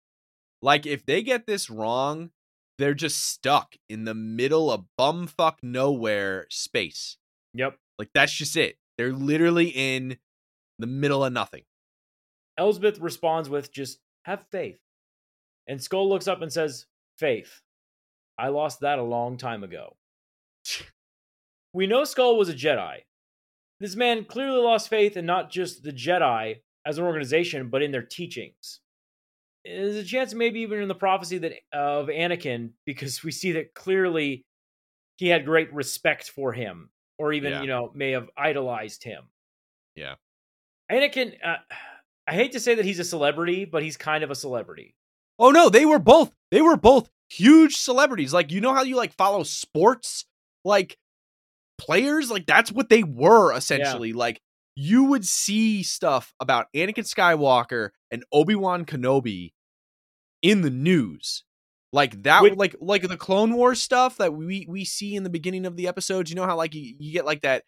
like 0.61 0.85
if 0.85 1.05
they 1.05 1.21
get 1.21 1.45
this 1.45 1.69
wrong, 1.69 2.29
they're 2.77 2.93
just 2.93 3.21
stuck 3.21 3.75
in 3.89 4.05
the 4.05 4.13
middle 4.15 4.71
of 4.71 4.85
bumfuck 4.97 5.55
nowhere 5.61 6.45
space. 6.49 7.17
Yep. 7.53 7.77
Like 7.97 8.09
that's 8.13 8.33
just 8.33 8.57
it. 8.57 8.77
They're 8.97 9.13
literally 9.13 9.67
in 9.67 10.17
the 10.79 10.87
middle 10.87 11.23
of 11.23 11.33
nothing. 11.33 11.63
Elsbeth 12.57 12.99
responds 12.99 13.49
with 13.49 13.71
just 13.71 13.99
have 14.23 14.45
faith. 14.51 14.79
And 15.67 15.79
Skoll 15.79 16.09
looks 16.09 16.27
up 16.27 16.41
and 16.41 16.51
says, 16.51 16.85
Faith. 17.17 17.61
I 18.37 18.49
lost 18.49 18.81
that 18.81 18.99
a 18.99 19.03
long 19.03 19.37
time 19.37 19.63
ago. 19.63 19.95
we 21.73 21.87
know 21.87 22.01
Skoll 22.01 22.37
was 22.37 22.49
a 22.49 22.53
Jedi. 22.53 22.99
This 23.79 23.95
man 23.95 24.25
clearly 24.25 24.59
lost 24.59 24.89
faith 24.89 25.17
in 25.17 25.25
not 25.25 25.51
just 25.51 25.83
the 25.83 25.91
Jedi 25.91 26.61
as 26.85 26.97
an 26.97 27.05
organization, 27.05 27.69
but 27.69 27.81
in 27.81 27.91
their 27.91 28.01
teachings. 28.01 28.79
There's 29.63 29.95
a 29.95 30.03
chance 30.03 30.33
maybe 30.33 30.61
even 30.61 30.81
in 30.81 30.87
the 30.87 30.95
prophecy 30.95 31.39
that 31.39 31.53
of 31.73 32.07
Anakin, 32.07 32.71
because 32.85 33.23
we 33.23 33.31
see 33.31 33.53
that 33.53 33.73
clearly 33.73 34.45
he 35.17 35.27
had 35.27 35.45
great 35.45 35.73
respect 35.73 36.29
for 36.29 36.53
him, 36.53 36.89
or 37.17 37.33
even, 37.33 37.51
Yeah. 37.51 37.61
you 37.61 37.67
know, 37.67 37.91
may 37.93 38.11
have 38.11 38.29
idolized 38.37 39.03
him. 39.03 39.23
Yeah. 39.95 40.15
Anakin, 40.91 41.33
uh, 41.43 41.57
I 42.27 42.33
hate 42.33 42.51
to 42.53 42.59
say 42.59 42.75
that 42.75 42.85
he's 42.85 42.99
a 42.99 43.03
celebrity, 43.03 43.65
but 43.65 43.83
he's 43.83 43.97
kind 43.97 44.23
of 44.23 44.31
a 44.31 44.35
celebrity. 44.35 44.95
Oh 45.39 45.51
no, 45.51 45.69
they 45.69 45.85
were 45.85 45.99
both 45.99 46.31
they 46.51 46.61
were 46.61 46.77
both 46.77 47.09
huge 47.29 47.75
celebrities. 47.77 48.33
Like 48.33 48.51
you 48.51 48.61
know 48.61 48.73
how 48.73 48.83
you 48.83 48.95
like 48.95 49.13
follow 49.13 49.43
sports 49.43 50.25
like 50.63 50.97
players 51.77 52.31
like 52.31 52.45
that's 52.45 52.71
what 52.71 52.89
they 52.89 53.03
were 53.03 53.53
essentially. 53.53 54.13
Like 54.13 54.41
you 54.75 55.05
would 55.05 55.25
see 55.25 55.83
stuff 55.83 56.33
about 56.39 56.67
Anakin 56.75 57.05
Skywalker 57.05 57.89
and 58.11 58.23
Obi-Wan 58.31 58.85
Kenobi 58.85 59.53
in 60.41 60.61
the 60.61 60.69
news. 60.69 61.43
Like 61.95 62.23
that 62.23 62.43
Which- 62.43 62.57
like 62.57 62.75
like 62.81 63.03
the 63.03 63.15
Clone 63.15 63.53
Wars 63.53 63.81
stuff 63.81 64.17
that 64.17 64.33
we 64.33 64.65
we 64.67 64.83
see 64.83 65.15
in 65.15 65.23
the 65.23 65.29
beginning 65.29 65.65
of 65.65 65.77
the 65.77 65.87
episodes. 65.87 66.29
You 66.29 66.35
know 66.35 66.45
how 66.45 66.57
like 66.57 66.75
you, 66.75 66.93
you 66.99 67.13
get 67.13 67.25
like 67.25 67.43
that 67.43 67.63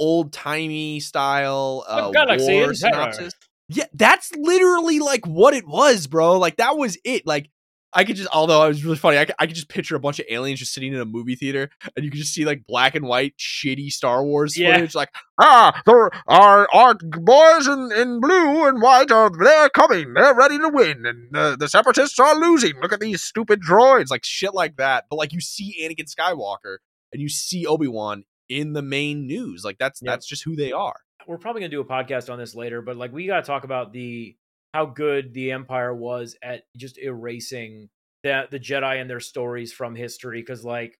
old-timey 0.00 0.98
style 0.98 1.84
uh 1.86 2.10
galaxy 2.10 2.54
war 2.54 2.74
synopsis. 2.74 3.34
Yeah, 3.68 3.84
that's 3.94 4.34
literally 4.34 4.98
like 4.98 5.26
what 5.26 5.54
it 5.54 5.64
was, 5.66 6.08
bro. 6.08 6.38
Like 6.38 6.56
that 6.56 6.76
was 6.76 6.98
it. 7.04 7.24
Like 7.24 7.50
I 7.94 8.04
could 8.04 8.16
just, 8.16 8.28
although 8.34 8.64
it 8.64 8.68
was 8.68 8.84
really 8.84 8.96
funny, 8.98 9.16
I 9.18 9.24
could, 9.24 9.34
I 9.38 9.46
could 9.46 9.56
just 9.56 9.68
picture 9.70 9.96
a 9.96 10.00
bunch 10.00 10.18
of 10.20 10.26
aliens 10.28 10.58
just 10.60 10.74
sitting 10.74 10.92
in 10.92 11.00
a 11.00 11.04
movie 11.06 11.36
theater, 11.36 11.70
and 11.96 12.04
you 12.04 12.10
could 12.10 12.20
just 12.20 12.34
see 12.34 12.44
like 12.44 12.66
black 12.66 12.94
and 12.94 13.06
white, 13.06 13.34
shitty 13.38 13.88
Star 13.90 14.22
Wars 14.22 14.56
Yeah. 14.58 14.74
footage. 14.74 14.94
Like, 14.94 15.08
ah, 15.40 15.80
there 15.86 16.10
are 16.26 16.68
our 16.72 16.94
boys 17.02 17.66
in, 17.66 17.90
in 17.96 18.20
blue 18.20 18.66
and 18.68 18.82
white 18.82 19.10
are 19.10 19.30
they're 19.30 19.70
coming, 19.70 20.12
they're 20.14 20.34
ready 20.34 20.58
to 20.58 20.68
win, 20.68 21.06
and 21.06 21.28
the 21.32 21.56
the 21.58 21.68
separatists 21.68 22.18
are 22.18 22.34
losing. 22.38 22.74
Look 22.82 22.92
at 22.92 23.00
these 23.00 23.22
stupid 23.22 23.62
droids, 23.62 24.10
like 24.10 24.24
shit 24.24 24.52
like 24.54 24.76
that. 24.76 25.04
But 25.08 25.16
like 25.16 25.32
you 25.32 25.40
see 25.40 25.74
Anakin 25.82 26.12
Skywalker 26.14 26.76
and 27.12 27.22
you 27.22 27.28
see 27.30 27.64
Obi 27.66 27.88
Wan 27.88 28.24
in 28.50 28.74
the 28.74 28.82
main 28.82 29.26
news, 29.26 29.62
like 29.64 29.78
that's 29.78 30.02
Yep. 30.02 30.12
that's 30.12 30.26
just 30.26 30.44
who 30.44 30.56
they 30.56 30.72
are. 30.72 30.96
We're 31.26 31.38
probably 31.38 31.60
gonna 31.60 31.70
do 31.70 31.80
a 31.80 31.84
podcast 31.86 32.30
on 32.30 32.38
this 32.38 32.54
later, 32.54 32.82
but 32.82 32.96
like 32.96 33.12
we 33.12 33.26
gotta 33.26 33.42
talk 33.46 33.64
about 33.64 33.92
the 33.94 34.36
how 34.74 34.86
good 34.86 35.34
the 35.34 35.52
Empire 35.52 35.94
was 35.94 36.36
at 36.42 36.64
just 36.76 36.98
erasing 36.98 37.88
that 38.24 38.50
the 38.50 38.60
Jedi 38.60 39.00
and 39.00 39.08
their 39.08 39.20
stories 39.20 39.72
from 39.72 39.94
history. 39.94 40.40
Because 40.40 40.64
like 40.64 40.98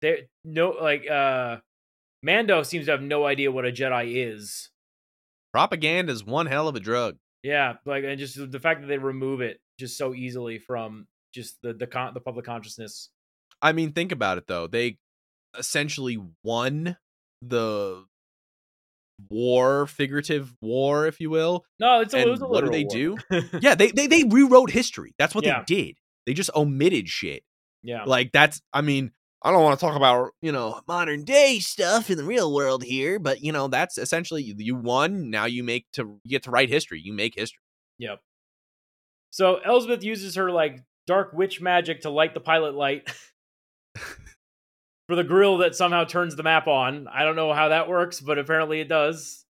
they 0.00 0.28
no 0.44 0.70
like 0.70 1.08
uh 1.08 1.58
Mando 2.22 2.62
seems 2.62 2.86
to 2.86 2.92
have 2.92 3.02
no 3.02 3.24
idea 3.24 3.52
what 3.52 3.66
a 3.66 3.72
Jedi 3.72 4.32
is. 4.32 4.70
Propaganda 5.52 6.12
is 6.12 6.24
one 6.24 6.46
hell 6.46 6.68
of 6.68 6.76
a 6.76 6.80
drug. 6.80 7.16
Yeah, 7.42 7.74
like 7.86 8.04
and 8.04 8.18
just 8.18 8.50
the 8.50 8.60
fact 8.60 8.80
that 8.80 8.86
they 8.88 8.98
remove 8.98 9.40
it 9.40 9.60
just 9.78 9.96
so 9.96 10.14
easily 10.14 10.58
from 10.58 11.06
just 11.32 11.60
the 11.62 11.72
the 11.72 11.86
con- 11.86 12.14
the 12.14 12.20
public 12.20 12.44
consciousness. 12.44 13.10
I 13.62 13.72
mean, 13.72 13.92
think 13.92 14.12
about 14.12 14.38
it 14.38 14.46
though. 14.46 14.66
They 14.66 14.98
essentially 15.56 16.18
won 16.44 16.96
the 17.42 18.04
war, 19.30 19.86
figurative 19.86 20.54
war, 20.60 21.06
if 21.06 21.20
you 21.20 21.30
will. 21.30 21.64
No, 21.80 22.00
it's 22.00 22.14
a, 22.14 22.18
it 22.20 22.28
was 22.28 22.40
a 22.40 22.46
what 22.46 22.64
do 22.64 22.70
they 22.70 22.84
literal 22.84 23.16
do? 23.30 23.42
Yeah, 23.60 23.74
they 23.74 23.90
they, 23.90 24.06
they 24.06 24.24
rewrote 24.24 24.70
history. 24.70 25.14
That's 25.18 25.34
what 25.34 25.44
Yeah. 25.44 25.62
they 25.66 25.74
did. 25.74 25.94
They 26.26 26.34
just 26.34 26.50
omitted 26.54 27.08
shit. 27.08 27.42
yeah. 27.82 28.04
Like 28.04 28.32
that's 28.32 28.60
I 28.72 28.80
mean, 28.82 29.12
I 29.42 29.50
don't 29.52 29.62
want 29.62 29.78
to 29.78 29.84
talk 29.86 29.96
about, 29.96 30.30
you 30.42 30.52
know, 30.52 30.80
modern 30.88 31.24
day 31.24 31.58
stuff 31.60 32.10
in 32.10 32.16
the 32.18 32.24
real 32.24 32.52
world 32.52 32.82
here, 32.84 33.18
but 33.18 33.40
you 33.40 33.52
know, 33.52 33.68
that's 33.68 33.98
essentially 33.98 34.42
you- 34.42 34.54
you 34.58 34.74
won, 34.76 35.30
now 35.30 35.44
you 35.46 35.62
make 35.64 35.86
to 35.94 36.20
you 36.24 36.30
get 36.30 36.42
to 36.44 36.50
write 36.50 36.68
history. 36.68 37.00
You 37.02 37.12
make 37.12 37.34
history. 37.36 37.62
Yep. 37.98 38.20
So 39.30 39.56
Elsbeth 39.64 40.02
uses 40.04 40.34
her 40.36 40.50
like 40.50 40.80
dark 41.06 41.32
witch 41.32 41.60
magic 41.60 42.02
to 42.02 42.10
light 42.10 42.34
the 42.34 42.40
pilot 42.40 42.74
light 42.74 43.08
for 45.08 45.16
the 45.16 45.24
grill 45.24 45.58
that 45.58 45.74
somehow 45.74 46.04
turns 46.04 46.36
the 46.36 46.42
map 46.42 46.68
on. 46.68 47.08
I 47.08 47.24
don't 47.24 47.36
know 47.36 47.52
how 47.52 47.68
that 47.68 47.88
works, 47.88 48.20
but 48.20 48.38
apparently 48.38 48.80
it 48.80 48.88
does. 48.88 49.44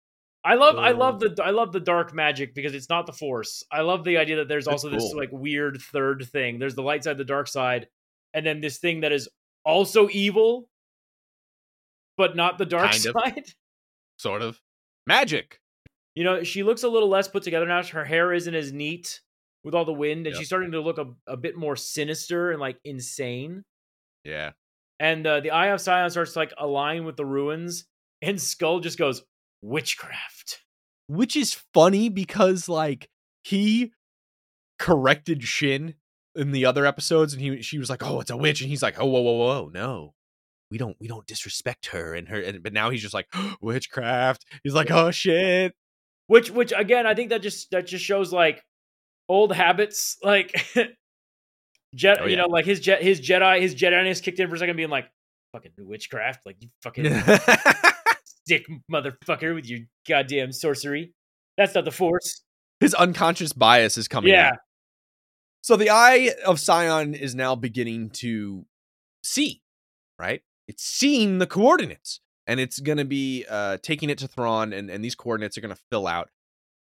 I 0.43 0.53
love 0.53 0.77
I 0.77 0.93
oh. 0.93 0.97
love 0.97 1.19
the 1.19 1.35
I 1.43 1.49
love 1.49 1.73
the 1.73 1.79
dark 1.79 2.13
magic 2.13 2.55
because 2.55 2.73
it's 2.73 2.89
not 2.89 3.05
the 3.05 3.11
force. 3.11 3.65
I 3.71 3.81
love 3.81 4.05
the 4.05 4.17
idea 4.17 4.37
that 4.37 4.47
there's 4.47 4.65
That's 4.65 4.83
also 4.83 4.89
this 4.89 5.13
like 5.13 5.29
weird 5.31 5.81
third 5.81 6.25
thing. 6.31 6.59
There's 6.59 6.75
the 6.75 6.83
light 6.83 7.03
side, 7.03 7.17
the 7.17 7.25
dark 7.25 7.47
side, 7.47 7.87
and 8.33 8.45
then 8.45 8.61
this 8.61 8.77
thing 8.77 9.01
that 9.01 9.11
is 9.11 9.27
also 9.65 10.07
evil, 10.09 10.69
but 12.15 12.35
not 12.35 12.57
the 12.57 12.65
dark 12.65 12.91
Kind 12.91 13.05
of. 13.07 13.15
side. 13.23 13.45
Sort 14.17 14.41
of. 14.41 14.61
Magic. 15.05 15.59
You 16.15 16.23
know, 16.23 16.43
she 16.43 16.63
looks 16.63 16.83
a 16.83 16.89
little 16.89 17.09
less 17.09 17.27
put 17.27 17.43
together 17.43 17.65
now. 17.65 17.83
Her 17.83 18.05
hair 18.05 18.31
isn't 18.31 18.55
as 18.55 18.71
neat 18.71 19.21
with 19.63 19.75
all 19.75 19.85
the 19.85 19.93
wind, 19.93 20.27
and 20.27 20.33
Yep. 20.33 20.39
she's 20.39 20.47
starting 20.47 20.71
to 20.71 20.81
look 20.81 20.97
a, 20.97 21.07
a 21.27 21.35
bit 21.35 21.57
more 21.57 21.75
sinister 21.75 22.51
and 22.51 22.59
like 22.61 22.77
insane. 22.85 23.63
Yeah. 24.23 24.51
And 24.99 25.25
uh, 25.27 25.39
the 25.41 25.51
Eye 25.51 25.67
of 25.67 25.81
Sion 25.81 26.09
starts 26.09 26.33
to 26.33 26.39
like 26.39 26.53
align 26.57 27.05
with 27.05 27.17
the 27.17 27.25
ruins, 27.25 27.85
and 28.21 28.37
Skoll 28.37 28.81
just 28.81 28.97
goes 28.97 29.23
witchcraft. 29.61 30.61
Which 31.07 31.35
is 31.35 31.53
funny 31.73 32.09
because 32.09 32.67
like 32.67 33.09
he 33.43 33.93
corrected 34.79 35.43
Shin 35.43 35.95
in 36.35 36.51
the 36.51 36.65
other 36.65 36.85
episodes 36.85 37.33
and 37.33 37.41
he 37.41 37.61
she 37.61 37.79
was 37.79 37.89
like, 37.89 38.03
"Oh, 38.03 38.19
it's 38.19 38.31
a 38.31 38.37
witch." 38.37 38.61
And 38.61 38.69
he's 38.69 38.83
like, 38.83 38.99
"Oh, 38.99 39.05
whoa, 39.05 39.21
whoa, 39.21 39.33
whoa, 39.33 39.71
no. 39.73 40.13
We 40.69 40.77
don't 40.77 40.97
we 40.99 41.07
don't 41.07 41.27
disrespect 41.27 41.87
her 41.87 42.13
and 42.13 42.27
her." 42.29 42.39
And, 42.41 42.61
but 42.63 42.73
now 42.73 42.89
he's 42.89 43.01
just 43.01 43.13
like, 43.13 43.27
"Witchcraft." 43.61 44.45
He's 44.63 44.73
like, 44.73 44.91
"Oh 44.91 45.11
shit." 45.11 45.73
Which, 46.27 46.51
which 46.51 46.73
again, 46.75 47.07
I 47.07 47.13
think 47.13 47.29
that 47.29 47.41
just 47.41 47.71
that 47.71 47.87
just 47.87 48.03
shows 48.03 48.33
like 48.33 48.63
old 49.29 49.53
habits, 49.53 50.17
like 50.23 50.53
Jet. 51.97 52.19
Oh, 52.21 52.25
You 52.27 52.37
know, 52.37 52.47
like 52.47 52.65
his 52.65 52.79
jet, 52.79 53.01
his 53.01 53.19
Jedi, 53.19 53.59
his 53.59 53.75
Jediness 53.75 54.21
kicked 54.21 54.39
in 54.39 54.47
for 54.49 54.55
a 54.55 54.59
second, 54.59 54.77
being 54.77 54.89
like, 54.89 55.09
"Fucking 55.51 55.71
witchcraft!" 55.79 56.45
Like 56.45 56.55
you 56.61 56.69
fucking 56.83 57.03
dick 58.45 58.65
motherfucker 58.91 59.53
with 59.55 59.65
your 59.69 59.79
goddamn 60.07 60.51
sorcery. 60.51 61.13
That's 61.57 61.73
not 61.75 61.85
the 61.85 61.91
Force. 61.91 62.43
His 62.79 62.93
unconscious 62.93 63.53
bias 63.53 63.97
is 63.97 64.07
coming 64.07 64.31
Yeah. 64.31 64.49
out. 64.49 64.57
So 65.61 65.75
the 65.75 65.89
eye 65.89 66.31
of 66.45 66.59
Sion 66.59 67.13
is 67.15 67.33
now 67.35 67.55
beginning 67.55 68.11
to 68.11 68.65
see, 69.23 69.61
right? 70.19 70.41
It's 70.67 70.83
seeing 70.83 71.39
the 71.39 71.47
coordinates 71.47 72.21
and 72.45 72.59
it's 72.59 72.79
going 72.79 72.99
to 72.99 73.05
be 73.05 73.45
uh, 73.49 73.77
taking 73.81 74.09
it 74.09 74.17
to 74.19 74.27
Thrawn, 74.27 74.71
and, 74.71 74.89
and 74.89 75.03
these 75.03 75.15
coordinates 75.15 75.57
are 75.57 75.61
going 75.61 75.73
to 75.75 75.81
fill 75.91 76.07
out. 76.07 76.29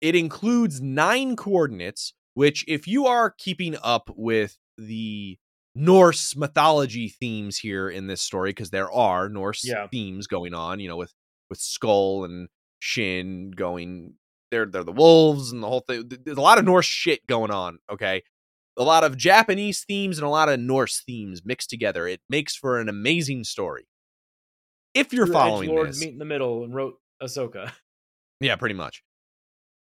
It 0.00 0.14
includes 0.14 0.80
nine 0.80 1.34
coordinates, 1.34 2.12
which, 2.34 2.64
if 2.68 2.86
you 2.86 3.06
are 3.06 3.30
keeping 3.30 3.76
up 3.82 4.10
with 4.14 4.58
the 4.78 5.38
Norse 5.74 6.34
mythology 6.36 7.08
themes 7.08 7.58
here 7.58 7.88
in 7.90 8.06
this 8.06 8.22
story, 8.22 8.50
because 8.50 8.70
there 8.70 8.90
are 8.90 9.28
Norse 9.28 9.64
Yeah. 9.64 9.88
themes 9.88 10.26
going 10.26 10.54
on, 10.54 10.80
you 10.80 10.88
know, 10.88 10.96
with 10.96 11.12
with 11.50 11.58
Skoll 11.60 12.24
and 12.24 12.48
Shin 12.80 13.50
going, 13.52 14.14
they're 14.50 14.66
they're 14.66 14.84
the 14.84 14.92
wolves 14.92 15.52
and 15.52 15.62
the 15.62 15.68
whole 15.68 15.80
thing. 15.80 16.08
There's 16.24 16.38
a 16.38 16.42
lot 16.42 16.58
of 16.58 16.64
Norse 16.64 16.86
shit 16.86 17.26
going 17.26 17.50
on. 17.50 17.78
Okay, 17.90 18.22
a 18.76 18.82
lot 18.84 19.04
of 19.04 19.16
Japanese 19.16 19.84
themes 19.84 20.18
and 20.18 20.26
a 20.26 20.30
lot 20.30 20.48
of 20.48 20.58
Norse 20.60 21.02
themes 21.06 21.42
mixed 21.44 21.68
together. 21.70 22.06
It 22.06 22.20
makes 22.28 22.56
for 22.56 22.80
an 22.80 22.88
amazing 22.88 23.44
story. 23.44 23.86
If 24.94 25.12
you're 25.12 25.26
Your 25.26 25.32
following 25.34 25.70
edgelords 25.70 25.86
this, 25.88 26.00
meet 26.00 26.12
in 26.12 26.18
the 26.18 26.24
middle 26.24 26.64
and 26.64 26.74
wrote 26.74 26.94
Ahsoka. 27.22 27.72
yeah, 28.40 28.56
pretty 28.56 28.74
much. 28.74 29.02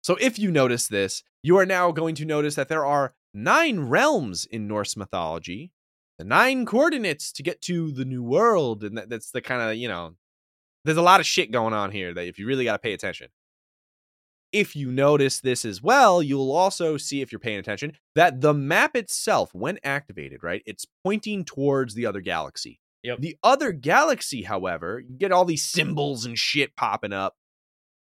So 0.02 0.16
if 0.20 0.38
you 0.38 0.50
notice 0.50 0.88
this, 0.88 1.22
you 1.42 1.58
are 1.58 1.66
now 1.66 1.92
going 1.92 2.14
to 2.16 2.24
notice 2.24 2.54
that 2.56 2.68
there 2.68 2.84
are 2.84 3.14
nine 3.34 3.80
realms 3.80 4.46
in 4.46 4.66
Norse 4.66 4.96
mythology, 4.96 5.72
the 6.18 6.24
nine 6.24 6.66
coordinates 6.66 7.32
to 7.32 7.42
get 7.42 7.60
to 7.62 7.92
the 7.92 8.04
new 8.04 8.22
world, 8.22 8.84
and 8.84 8.96
that, 8.96 9.08
that's 9.08 9.30
the 9.30 9.40
kind 9.40 9.62
of 9.62 9.76
you 9.76 9.88
know, 9.88 10.14
there's 10.84 10.98
a 10.98 11.02
lot 11.02 11.20
of 11.20 11.26
shit 11.26 11.50
going 11.50 11.74
on 11.74 11.90
here 11.90 12.12
that 12.14 12.26
if 12.26 12.38
you 12.38 12.46
really 12.46 12.64
got 12.64 12.72
to 12.72 12.78
pay 12.78 12.92
attention. 12.92 13.28
If 14.52 14.76
you 14.76 14.92
notice 14.92 15.40
this 15.40 15.64
as 15.64 15.82
well, 15.82 16.22
you'll 16.22 16.52
also 16.52 16.98
see 16.98 17.22
if 17.22 17.32
you're 17.32 17.38
paying 17.38 17.58
attention 17.58 17.94
that 18.14 18.42
the 18.42 18.52
map 18.52 18.94
itself, 18.94 19.54
when 19.54 19.78
activated, 19.82 20.42
right, 20.42 20.62
it's 20.66 20.84
pointing 21.02 21.46
towards 21.46 21.94
the 21.94 22.04
other 22.04 22.20
galaxy. 22.20 22.78
Yep. 23.02 23.20
The 23.20 23.38
other 23.42 23.72
galaxy, 23.72 24.42
however, 24.42 25.00
you 25.00 25.16
get 25.16 25.32
all 25.32 25.46
these 25.46 25.64
symbols 25.64 26.26
and 26.26 26.38
shit 26.38 26.76
popping 26.76 27.14
up 27.14 27.34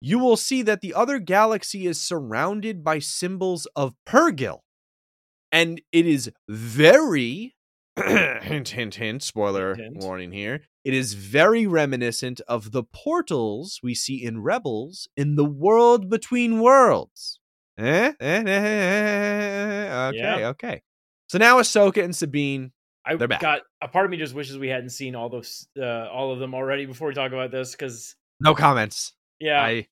you 0.01 0.17
will 0.17 0.35
see 0.35 0.63
that 0.63 0.81
the 0.81 0.95
other 0.95 1.19
galaxy 1.19 1.85
is 1.85 2.01
surrounded 2.01 2.83
by 2.83 2.97
symbols 2.97 3.67
of 3.75 3.93
Purrgil. 4.05 4.61
And 5.51 5.81
it 5.91 6.05
is 6.07 6.31
very 6.47 7.55
hint, 7.97 8.69
hint, 8.69 8.95
hint, 8.95 9.23
spoiler 9.23 9.75
Hint, 9.75 9.93
hint. 9.95 10.03
warning 10.03 10.31
here. 10.31 10.61
It 10.83 10.93
is 10.93 11.13
very 11.13 11.67
reminiscent 11.67 12.41
of 12.47 12.71
the 12.71 12.83
portals 12.83 13.79
we 13.83 13.93
see 13.93 14.23
in 14.23 14.41
Rebels 14.41 15.07
in 15.15 15.35
the 15.35 15.45
world 15.45 16.09
between 16.09 16.59
worlds. 16.59 17.39
Eh? 17.77 17.83
Eh, 17.83 18.13
eh, 18.19 18.43
eh, 18.45 18.45
eh, 18.47 19.87
eh. 19.89 20.07
Okay, 20.07 20.17
Yeah. 20.17 20.47
okay. 20.49 20.81
So 21.29 21.37
now 21.37 21.59
Ahsoka 21.59 22.03
and 22.03 22.15
Sabine. 22.15 22.71
I 23.05 23.15
They're 23.15 23.27
back. 23.27 23.41
got 23.41 23.61
a 23.81 23.87
part 23.87 24.05
of 24.05 24.11
me 24.11 24.17
just 24.17 24.33
wishes 24.35 24.57
we 24.57 24.67
hadn't 24.67 24.89
seen 24.91 25.15
all 25.15 25.29
those, 25.29 25.67
uh, 25.79 26.07
all 26.09 26.31
of 26.33 26.39
them 26.39 26.53
already 26.53 26.85
before 26.85 27.07
we 27.07 27.13
talk 27.15 27.31
about 27.31 27.49
this, 27.51 27.71
because 27.71 28.15
No 28.39 28.53
comments. 28.53 29.13
yeah, 29.39 29.59
I 29.61 29.87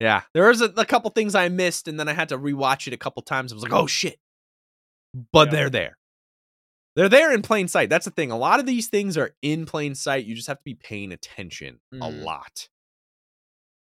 yeah. 0.00 0.22
There 0.34 0.46
was 0.48 0.60
a, 0.60 0.66
a 0.76 0.84
couple 0.84 1.10
things 1.10 1.34
I 1.34 1.48
missed, 1.48 1.88
and 1.88 1.98
then 1.98 2.08
I 2.08 2.12
had 2.12 2.28
to 2.30 2.38
rewatch 2.38 2.86
it 2.86 2.92
a 2.92 2.96
couple 2.96 3.22
times. 3.22 3.50
I 3.52 3.56
was 3.56 3.62
like, 3.64 3.72
oh 3.72 3.86
shit. 3.86 4.18
But 5.32 5.48
Yeah. 5.48 5.52
they're 5.52 5.70
there. 5.70 5.98
They're 6.96 7.08
there 7.08 7.32
in 7.32 7.42
plain 7.42 7.66
sight. 7.68 7.88
That's 7.88 8.04
the 8.04 8.10
thing. 8.10 8.30
A 8.30 8.36
lot 8.38 8.60
of 8.60 8.66
these 8.66 8.88
things 8.88 9.16
are 9.16 9.34
in 9.42 9.66
plain 9.66 9.94
sight. 9.94 10.26
You 10.26 10.34
just 10.34 10.46
have 10.48 10.58
to 10.58 10.64
be 10.64 10.74
paying 10.74 11.12
attention 11.12 11.80
a 11.92 11.96
Mhm. 11.96 12.22
lot. 12.22 12.68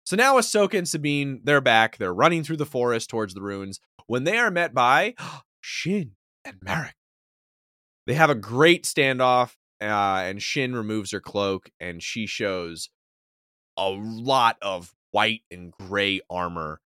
So 0.04 0.16
now 0.16 0.38
Ahsoka 0.38 0.76
and 0.76 0.88
Sabine, 0.88 1.40
they're 1.44 1.60
back. 1.60 1.96
They're 1.98 2.12
running 2.14 2.42
through 2.42 2.56
the 2.56 2.66
forest 2.66 3.08
towards 3.10 3.32
the 3.34 3.42
ruins 3.42 3.80
when 4.06 4.24
they 4.24 4.38
are 4.38 4.50
met 4.50 4.74
by 4.74 5.14
Shin 5.60 6.16
and 6.44 6.58
Marrok. 6.62 6.94
They 8.06 8.14
have 8.14 8.30
a 8.30 8.34
great 8.34 8.84
standoff, 8.84 9.56
uh, 9.80 9.84
and 10.24 10.42
Shin 10.42 10.74
removes 10.74 11.12
her 11.12 11.20
cloak, 11.20 11.70
and 11.78 12.02
she 12.02 12.26
shows 12.26 12.90
a 13.76 13.88
lot 13.88 14.58
of 14.60 14.94
white 15.12 15.42
and 15.50 15.70
gray 15.72 16.20
armor. 16.28 16.80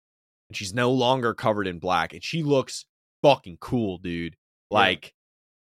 And 0.50 0.58
she's 0.58 0.74
no 0.74 0.91
longer 0.91 1.34
covered 1.34 1.65
in 1.67 1.80
black, 1.80 2.13
and 2.13 2.24
she 2.24 2.43
looks 2.43 2.86
fucking 3.23 3.57
cool, 3.59 3.97
dude. 3.97 4.36
Yeah. 4.69 4.77
Like, 4.77 5.13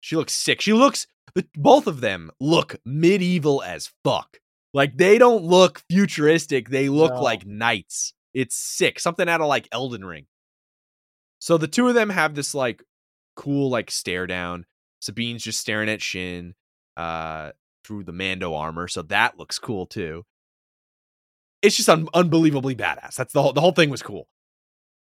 she 0.02 0.18
looks 0.18 0.34
sick. 0.34 0.60
She 0.60 0.74
looks, 0.74 1.08
both 1.56 1.88
of 1.88 2.02
them 2.02 2.30
look 2.42 2.76
medieval 2.86 3.64
as 3.64 3.92
fuck. 4.04 4.40
Like, 4.74 4.98
they 4.98 5.18
don't 5.18 5.44
look 5.44 5.82
futuristic. 5.90 6.68
They 6.70 6.90
look 6.90 7.14
No. 7.14 7.22
like 7.22 7.46
knights. 7.46 8.14
It's 8.34 8.56
sick. 8.56 9.00
Something 9.00 9.30
out 9.30 9.40
of 9.40 9.48
like 9.48 9.70
Elden 9.72 10.04
Ring. 10.04 10.26
So 11.40 11.58
the 11.58 11.68
two 11.68 11.88
of 11.88 11.94
them 11.94 12.10
have 12.10 12.36
this 12.36 12.56
like 12.56 12.84
cool 13.36 13.70
like 13.70 13.92
stare 13.92 14.26
down. 14.28 14.66
Sabine's 15.02 15.44
just 15.44 15.60
staring 15.60 15.90
at 15.90 16.02
Shin 16.02 16.56
uh 16.98 17.52
through 17.84 18.06
the 18.06 18.14
Mando 18.14 18.54
armor, 18.56 18.88
so 18.88 19.02
that 19.04 19.38
looks 19.38 19.60
cool 19.60 19.86
too. 19.86 20.24
It's 21.62 21.76
just 21.76 21.90
un- 21.90 22.08
unbelievably 22.14 22.76
badass. 22.76 23.16
That's 23.16 23.34
the 23.34 23.42
whole 23.44 23.54
the 23.54 23.62
whole 23.62 23.74
thing 23.74 23.90
was 23.90 24.02
cool. 24.02 24.28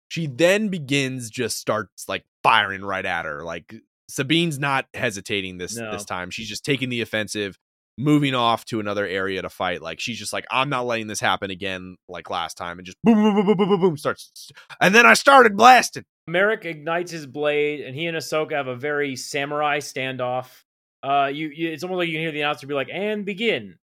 She 0.08 0.26
then 0.26 0.68
begins 0.68 1.30
just 1.30 1.58
starts 1.58 2.08
like 2.08 2.24
firing 2.42 2.82
right 2.82 3.04
at 3.04 3.24
her. 3.24 3.44
Like 3.44 3.74
Sabine's 4.08 4.58
not 4.58 4.86
hesitating 4.94 5.58
this 5.58 5.76
No. 5.76 5.90
this 5.92 6.04
time. 6.04 6.30
She's 6.30 6.48
just 6.48 6.64
taking 6.64 6.88
the 6.88 7.02
offensive, 7.02 7.58
moving 7.98 8.34
off 8.34 8.64
to 8.66 8.80
another 8.80 9.06
area 9.06 9.42
to 9.42 9.50
fight. 9.50 9.82
Like 9.82 10.00
she's 10.00 10.18
just 10.18 10.32
like, 10.32 10.46
I'm 10.50 10.70
not 10.70 10.86
letting 10.86 11.08
this 11.08 11.20
happen 11.20 11.50
again 11.50 11.96
like 12.08 12.30
last 12.30 12.56
time, 12.56 12.78
and 12.78 12.86
just 12.86 12.96
boom, 13.04 13.14
boom, 13.22 13.34
boom, 13.34 13.46
boom, 13.46 13.56
boom, 13.56 13.68
boom, 13.68 13.80
boom 13.80 13.96
starts. 13.98 14.50
And 14.80 14.94
then 14.94 15.04
I 15.04 15.14
started 15.14 15.56
blasting. 15.56 16.04
Marrok 16.26 16.64
ignites 16.64 17.10
his 17.10 17.26
blade, 17.26 17.80
and 17.80 17.94
he 17.94 18.06
and 18.06 18.16
Ahsoka 18.16 18.52
have 18.52 18.66
a 18.68 18.76
very 18.76 19.16
samurai 19.16 19.78
standoff. 19.78 20.62
Uh, 21.02 21.30
you, 21.32 21.48
you 21.48 21.70
it's 21.70 21.82
almost 21.82 21.98
like 21.98 22.08
you 22.08 22.14
can 22.14 22.22
hear 22.22 22.32
the 22.32 22.40
announcer 22.40 22.66
be 22.66 22.74
like, 22.74 22.90
"And 22.92 23.24
begin." 23.24 23.76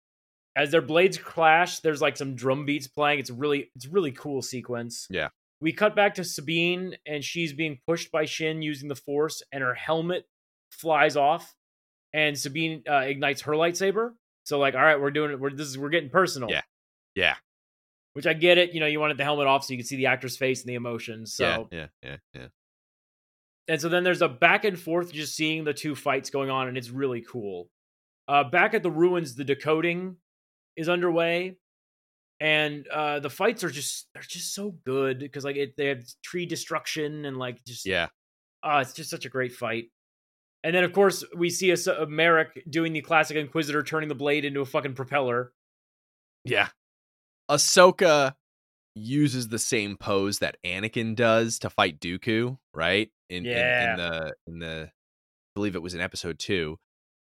As 0.55 0.71
their 0.71 0.83
blades 0.83 1.17
clash, 1.19 1.81
there's 1.81 2.03
like 2.03 2.17
some 2.17 2.35
drum 2.35 2.67
beats 2.67 2.87
playing. 2.87 3.21
It's 3.21 3.31
really, 3.31 3.71
it's 3.75 3.87
a 3.87 3.91
really 3.91 4.13
cool 4.13 4.43
sequence. 4.43 5.07
Yeah. 5.09 5.29
We 5.63 5.73
cut 5.73 5.95
back 5.95 6.17
to 6.17 6.25
Sabine 6.25 6.97
and 7.07 7.23
she's 7.23 7.53
being 7.53 7.79
pushed 7.87 8.11
by 8.11 8.25
Shin 8.25 8.63
using 8.63 8.89
the 8.89 8.97
Force, 8.97 9.43
and 9.53 9.63
her 9.63 9.75
helmet 9.75 10.25
flies 10.71 11.17
off, 11.17 11.55
and 12.13 12.37
Sabine 12.37 12.83
uh, 12.91 12.97
ignites 12.97 13.43
her 13.43 13.53
lightsaber. 13.53 14.11
So 14.45 14.59
like, 14.59 14.75
all 14.75 14.83
right, 14.83 15.01
we're 15.01 15.13
doing 15.13 15.31
it. 15.31 15.39
We're 15.41 15.51
this 15.51 15.69
is 15.69 15.79
we're 15.79 15.91
getting 15.91 16.11
personal. 16.11 16.51
Yeah. 16.51 16.63
Yeah. 17.15 17.35
Which 18.15 18.27
I 18.27 18.33
get 18.33 18.59
it. 18.59 18.75
You 18.75 18.81
know, 18.81 18.87
you 18.87 18.99
wanted 18.99 19.19
the 19.19 19.25
helmet 19.25 19.47
off 19.47 19.65
so 19.65 19.73
you 19.73 19.79
can 19.79 19.87
see 19.87 19.97
the 19.97 20.07
actor's 20.07 20.37
face 20.37 20.63
and 20.63 20.69
the 20.69 20.75
emotions. 20.75 21.35
So 21.35 21.69
Yeah. 21.71 21.79
Yeah. 21.79 21.87
Yeah. 22.03 22.17
Yeah. 22.35 22.47
and 23.69 23.81
so 23.81 23.89
then 23.89 24.03
there's 24.03 24.21
a 24.21 24.29
back 24.29 24.65
and 24.65 24.79
forth 24.79 25.13
just 25.13 25.37
seeing 25.37 25.63
the 25.63 25.73
two 25.73 25.95
fights 25.95 26.29
going 26.31 26.51
on, 26.51 26.67
and 26.67 26.77
it's 26.77 26.91
really 26.91 27.23
cool. 27.23 27.71
Uh, 28.27 28.45
back 28.45 28.75
at 28.75 28.83
the 28.83 28.91
ruins, 28.91 29.37
the 29.37 29.45
decoding 29.45 30.17
is 30.77 30.89
underway, 30.89 31.57
and 32.43 32.89
uh, 32.89 33.21
the 33.21 33.31
fights 33.31 33.63
are 33.63 33.71
just 33.71 34.09
they're 34.13 34.23
just 34.27 34.53
so 34.53 34.75
good 34.85 35.21
because 35.21 35.45
like 35.45 35.55
it, 35.55 35.77
they 35.77 35.87
have 35.87 36.03
tree 36.25 36.45
destruction 36.45 37.25
and 37.25 37.37
like 37.37 37.65
just 37.65 37.87
Yeah. 37.87 38.09
uh, 38.65 38.81
it's 38.83 38.93
just 38.95 39.11
such 39.11 39.25
a 39.25 39.29
great 39.29 39.53
fight. 39.53 39.91
And 40.65 40.75
then 40.75 40.83
of 40.83 40.93
course 40.93 41.23
we 41.37 41.51
see 41.51 41.71
a, 41.71 41.77
a 42.03 42.07
Marrok 42.07 42.49
doing 42.69 42.93
the 42.95 43.01
classic 43.01 43.37
Inquisitor, 43.37 43.85
turning 43.85 44.09
the 44.09 44.17
blade 44.17 44.45
into 44.45 44.61
a 44.61 44.65
fucking 44.67 44.95
propeller. 44.95 45.53
Yeah. 46.45 46.69
Ahsoka 47.49 48.35
uses 48.97 49.47
the 49.47 49.59
same 49.61 49.97
pose 49.97 50.41
that 50.41 50.57
Anakin 50.67 51.15
does 51.15 51.61
to 51.61 51.71
fight 51.71 52.01
Dooku, 52.01 52.59
right? 52.75 53.09
In, 53.31 53.47
in 53.47 53.53
Yeah. 53.53 53.91
in 53.93 53.97
the 53.99 54.35
in 54.49 54.59
the 54.59 54.91
I 54.91 55.53
believe 55.55 55.77
it 55.77 55.83
was 55.83 55.95
in 55.95 56.01
episode 56.01 56.41
two. 56.41 56.77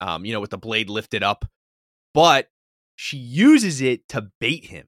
Um, 0.03 0.27
you 0.27 0.35
know, 0.35 0.41
with 0.41 0.51
the 0.51 0.59
blade 0.59 0.91
lifted 0.91 1.23
up. 1.23 1.47
But 2.13 2.49
she 2.97 3.17
uses 3.17 3.81
it 3.81 4.09
to 4.11 4.31
bait 4.41 4.67
him 4.67 4.87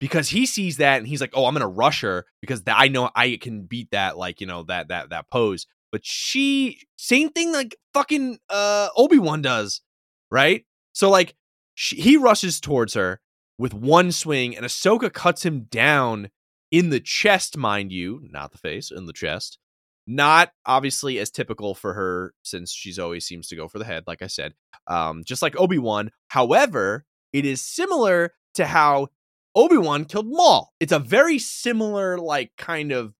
because 0.00 0.30
he 0.30 0.46
sees 0.46 0.78
that 0.78 0.98
and 0.98 1.06
he's 1.06 1.20
like, 1.20 1.32
"Oh, 1.34 1.46
I'm 1.46 1.54
gonna 1.54 1.68
rush 1.68 2.00
her 2.00 2.26
because 2.40 2.62
I 2.66 2.88
know 2.88 3.10
I 3.14 3.38
can 3.40 3.64
beat 3.64 3.90
that, 3.92 4.16
like 4.16 4.40
you 4.40 4.46
know 4.46 4.64
that 4.64 4.88
that 4.88 5.10
that 5.10 5.30
pose." 5.30 5.66
But 5.92 6.04
she, 6.04 6.86
same 6.96 7.30
thing, 7.30 7.52
like 7.52 7.76
fucking 7.94 8.38
uh 8.48 8.88
Obi 8.96 9.18
Wan 9.18 9.42
does, 9.42 9.82
right? 10.30 10.64
So 10.92 11.10
like, 11.10 11.36
she, 11.74 11.96
he 11.96 12.16
rushes 12.16 12.60
towards 12.60 12.94
her 12.94 13.20
with 13.58 13.74
one 13.74 14.10
swing, 14.12 14.56
and 14.56 14.64
Ahsoka 14.64 15.12
cuts 15.12 15.44
him 15.44 15.64
down 15.70 16.30
in 16.70 16.90
the 16.90 17.00
chest, 17.00 17.56
mind 17.56 17.92
you, 17.92 18.22
not 18.30 18.52
the 18.52 18.58
face, 18.58 18.90
in 18.90 19.06
the 19.06 19.12
chest. 19.12 19.58
Not 20.06 20.50
obviously 20.66 21.18
as 21.18 21.30
typical 21.30 21.74
for 21.74 21.94
her, 21.94 22.34
since 22.42 22.72
she's 22.72 22.98
always 22.98 23.26
seems 23.26 23.48
to 23.48 23.56
go 23.56 23.68
for 23.68 23.78
the 23.78 23.84
head, 23.84 24.04
like 24.06 24.22
I 24.22 24.26
said. 24.28 24.54
Um, 24.86 25.22
just 25.24 25.42
like 25.42 25.58
Obi 25.60 25.78
Wan. 25.78 26.10
However, 26.28 27.04
it 27.32 27.44
is 27.44 27.62
similar 27.62 28.32
to 28.54 28.66
how 28.66 29.08
Obi 29.54 29.76
Wan 29.76 30.04
killed 30.04 30.28
Maul. 30.28 30.72
It's 30.80 30.92
a 30.92 30.98
very 30.98 31.38
similar, 31.38 32.18
like, 32.18 32.52
kind 32.56 32.92
of 32.92 33.14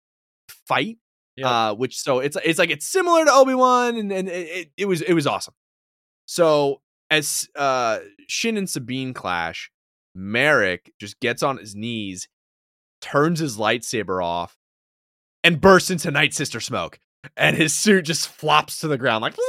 fight. 0.49 0.99
Yeah. 1.37 1.69
Uh, 1.71 1.75
which 1.75 1.97
so 1.97 2.19
it's 2.19 2.37
it's 2.45 2.59
like 2.59 2.71
it's 2.71 2.87
similar 2.87 3.25
to 3.25 3.33
Obi 3.33 3.55
Wan, 3.55 3.97
and 3.97 4.13
and 4.13 4.29
it, 4.29 4.49
it, 4.49 4.71
it 4.77 4.85
was 4.87 5.01
it 5.01 5.15
was 5.15 5.27
awesome. 5.27 5.55
So 6.27 6.83
as 7.09 7.49
uh 7.57 8.01
Shin 8.29 8.59
and 8.59 8.69
Sabine 8.69 9.15
clash, 9.15 9.71
Marrok 10.15 10.81
just 11.01 11.19
gets 11.21 11.43
on 11.43 11.57
his 11.57 11.75
knees, 11.75 12.29
turns 13.01 13.39
his 13.39 13.57
lightsaber 13.57 14.23
off, 14.23 14.57
and 15.43 15.61
bursts 15.61 15.91
into 15.91 16.11
Night 16.11 16.35
Sister 16.35 16.61
smoke, 16.61 16.99
and 17.37 17.57
his 17.57 17.75
suit 17.75 18.03
just 18.03 18.29
flops 18.29 18.81
to 18.81 18.89
the 18.89 18.99
ground 18.99 19.23
like. 19.23 19.37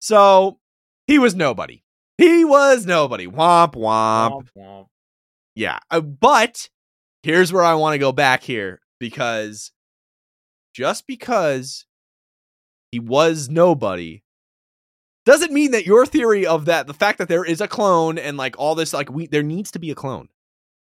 So 0.00 0.58
he 1.06 1.20
was 1.20 1.36
nobody. 1.36 1.81
He 2.18 2.44
was 2.44 2.86
nobody. 2.86 3.26
Womp 3.26 3.74
womp. 3.74 4.30
Womp, 4.30 4.48
womp. 4.56 4.86
Yeah. 5.54 5.78
Uh, 5.90 6.00
but 6.00 6.68
here's 7.22 7.52
where 7.52 7.64
I 7.64 7.74
want 7.74 7.94
to 7.94 7.98
go 7.98 8.12
back 8.12 8.42
here 8.42 8.80
because 8.98 9.72
just 10.74 11.06
because 11.06 11.86
he 12.90 13.00
was 13.00 13.48
nobody 13.48 14.22
doesn't 15.24 15.52
mean 15.52 15.70
that 15.70 15.86
your 15.86 16.04
theory 16.04 16.46
of 16.46 16.64
that 16.64 16.86
the 16.86 16.94
fact 16.94 17.18
that 17.18 17.28
there 17.28 17.44
is 17.44 17.60
a 17.60 17.68
clone 17.68 18.18
and 18.18 18.36
like 18.36 18.58
all 18.58 18.74
this 18.74 18.92
like 18.92 19.10
we 19.10 19.26
there 19.26 19.42
needs 19.42 19.70
to 19.72 19.78
be 19.78 19.90
a 19.90 19.94
clone. 19.94 20.28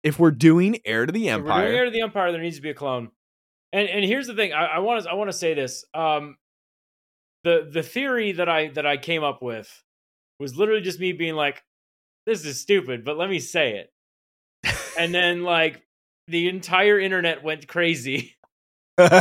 If 0.04 0.18
we're 0.18 0.32
doing 0.32 0.80
Heir 0.84 1.06
to 1.06 1.12
the 1.12 1.28
If 1.28 1.38
we're 1.38 1.44
doing 1.44 1.52
Empire, 1.52 1.68
Heir 1.68 1.86
to 1.86 1.92
the 1.92 2.02
Empire, 2.02 2.32
there 2.32 2.42
needs 2.42 2.56
to 2.56 2.62
be 2.62 2.72
a 2.72 2.76
clone. 2.76 3.12
And 3.72 3.88
and 3.88 4.04
here's 4.04 4.28
the 4.28 4.34
thing, 4.34 4.52
I 4.54 4.80
want 4.80 5.04
to 5.04 5.10
I 5.10 5.14
want 5.14 5.30
to 5.30 5.38
say 5.38 5.54
this. 5.54 5.86
Um, 5.94 6.38
the 7.44 7.70
the 7.72 7.84
theory 7.84 8.32
that 8.34 8.50
I 8.50 8.70
that 8.70 8.86
I 8.86 8.98
came 8.98 9.24
up 9.24 9.42
with 9.42 9.84
was 10.42 10.58
literally 10.58 10.82
just 10.82 11.00
me 11.00 11.14
being 11.14 11.36
like, 11.36 11.64
"This 12.26 12.44
is 12.46 12.60
stupid," 12.60 13.06
but 13.06 13.18
let 13.18 13.30
me 13.30 13.40
say 13.40 13.78
it. 13.78 13.94
and 14.98 15.14
then 15.14 15.44
like 15.44 15.84
the 16.28 16.50
entire 16.50 17.00
internet 17.00 17.44
went 17.44 17.68
crazy, 17.68 18.36
and 18.98 19.12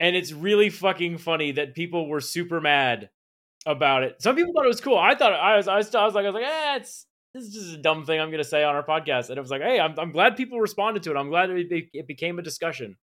it's 0.00 0.32
really 0.32 0.70
fucking 0.70 1.18
funny 1.18 1.52
that 1.52 1.74
people 1.74 2.08
were 2.08 2.20
super 2.20 2.60
mad 2.60 3.10
about 3.64 4.02
it. 4.04 4.20
Some 4.22 4.36
people 4.36 4.52
thought 4.52 4.64
it 4.64 4.68
was 4.68 4.80
cool. 4.80 4.98
I 4.98 5.14
thought 5.14 5.32
I 5.32 5.56
was 5.56 5.68
I 5.68 5.76
was, 5.76 5.94
I 5.94 6.04
was 6.04 6.14
like 6.14 6.24
I 6.24 6.30
was 6.30 6.34
like, 6.34 6.50
eh, 6.50 6.76
it's 6.76 7.06
this 7.34 7.44
is 7.44 7.54
just 7.54 7.74
a 7.74 7.78
dumb 7.78 8.04
thing 8.04 8.20
I'm 8.20 8.30
gonna 8.30 8.44
say 8.44 8.64
on 8.64 8.74
our 8.74 8.84
podcast. 8.84 9.28
And 9.28 9.38
it 9.38 9.40
was 9.40 9.50
like, 9.50 9.62
hey, 9.62 9.80
I'm 9.80 9.98
I'm 9.98 10.12
glad 10.12 10.36
people 10.36 10.60
responded 10.60 11.02
to 11.04 11.10
it. 11.10 11.16
I'm 11.16 11.28
glad 11.30 11.50
it, 11.50 11.88
it 11.92 12.06
became 12.06 12.38
a 12.38 12.42
discussion. 12.42 12.96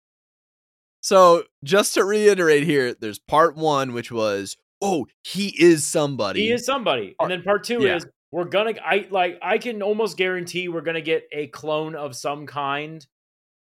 so 1.01 1.45
just 1.65 1.95
to 1.95 2.05
reiterate 2.05 2.63
here, 2.65 2.95
there's 2.95 3.19
part 3.19 3.57
one, 3.57 3.93
which 3.93 4.13
was, 4.13 4.57
oh, 4.83 5.07
he 5.25 5.49
is 5.49 5.87
somebody. 5.87 6.41
He 6.43 6.53
is 6.53 6.67
somebody. 6.67 7.15
And 7.21 7.31
then 7.31 7.43
part 7.43 7.65
two 7.65 7.83
Yeah. 7.83 7.97
is 7.97 8.07
we're 8.33 8.45
gonna 8.45 8.75
I 8.85 9.07
like 9.11 9.39
I 9.43 9.59
can 9.59 9.83
almost 9.83 10.17
guarantee 10.17 10.69
we're 10.69 10.81
gonna 10.83 11.01
get 11.01 11.29
a 11.33 11.47
clone 11.49 11.95
of 11.95 12.15
some 12.17 12.47
kind. 12.47 13.07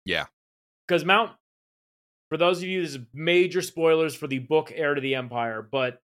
Yeah. 0.05 0.26
Because 0.88 1.05
Mount 1.05 1.32
for 2.30 2.38
those 2.38 2.59
of 2.59 2.63
you, 2.69 2.82
this 2.82 2.95
is 2.95 2.99
major 3.13 3.61
spoilers 3.61 4.15
for 4.15 4.28
the 4.28 4.39
book 4.39 4.72
Heir 4.74 4.95
to 4.95 5.01
the 5.01 5.15
Empire, 5.15 5.61
but 5.61 6.01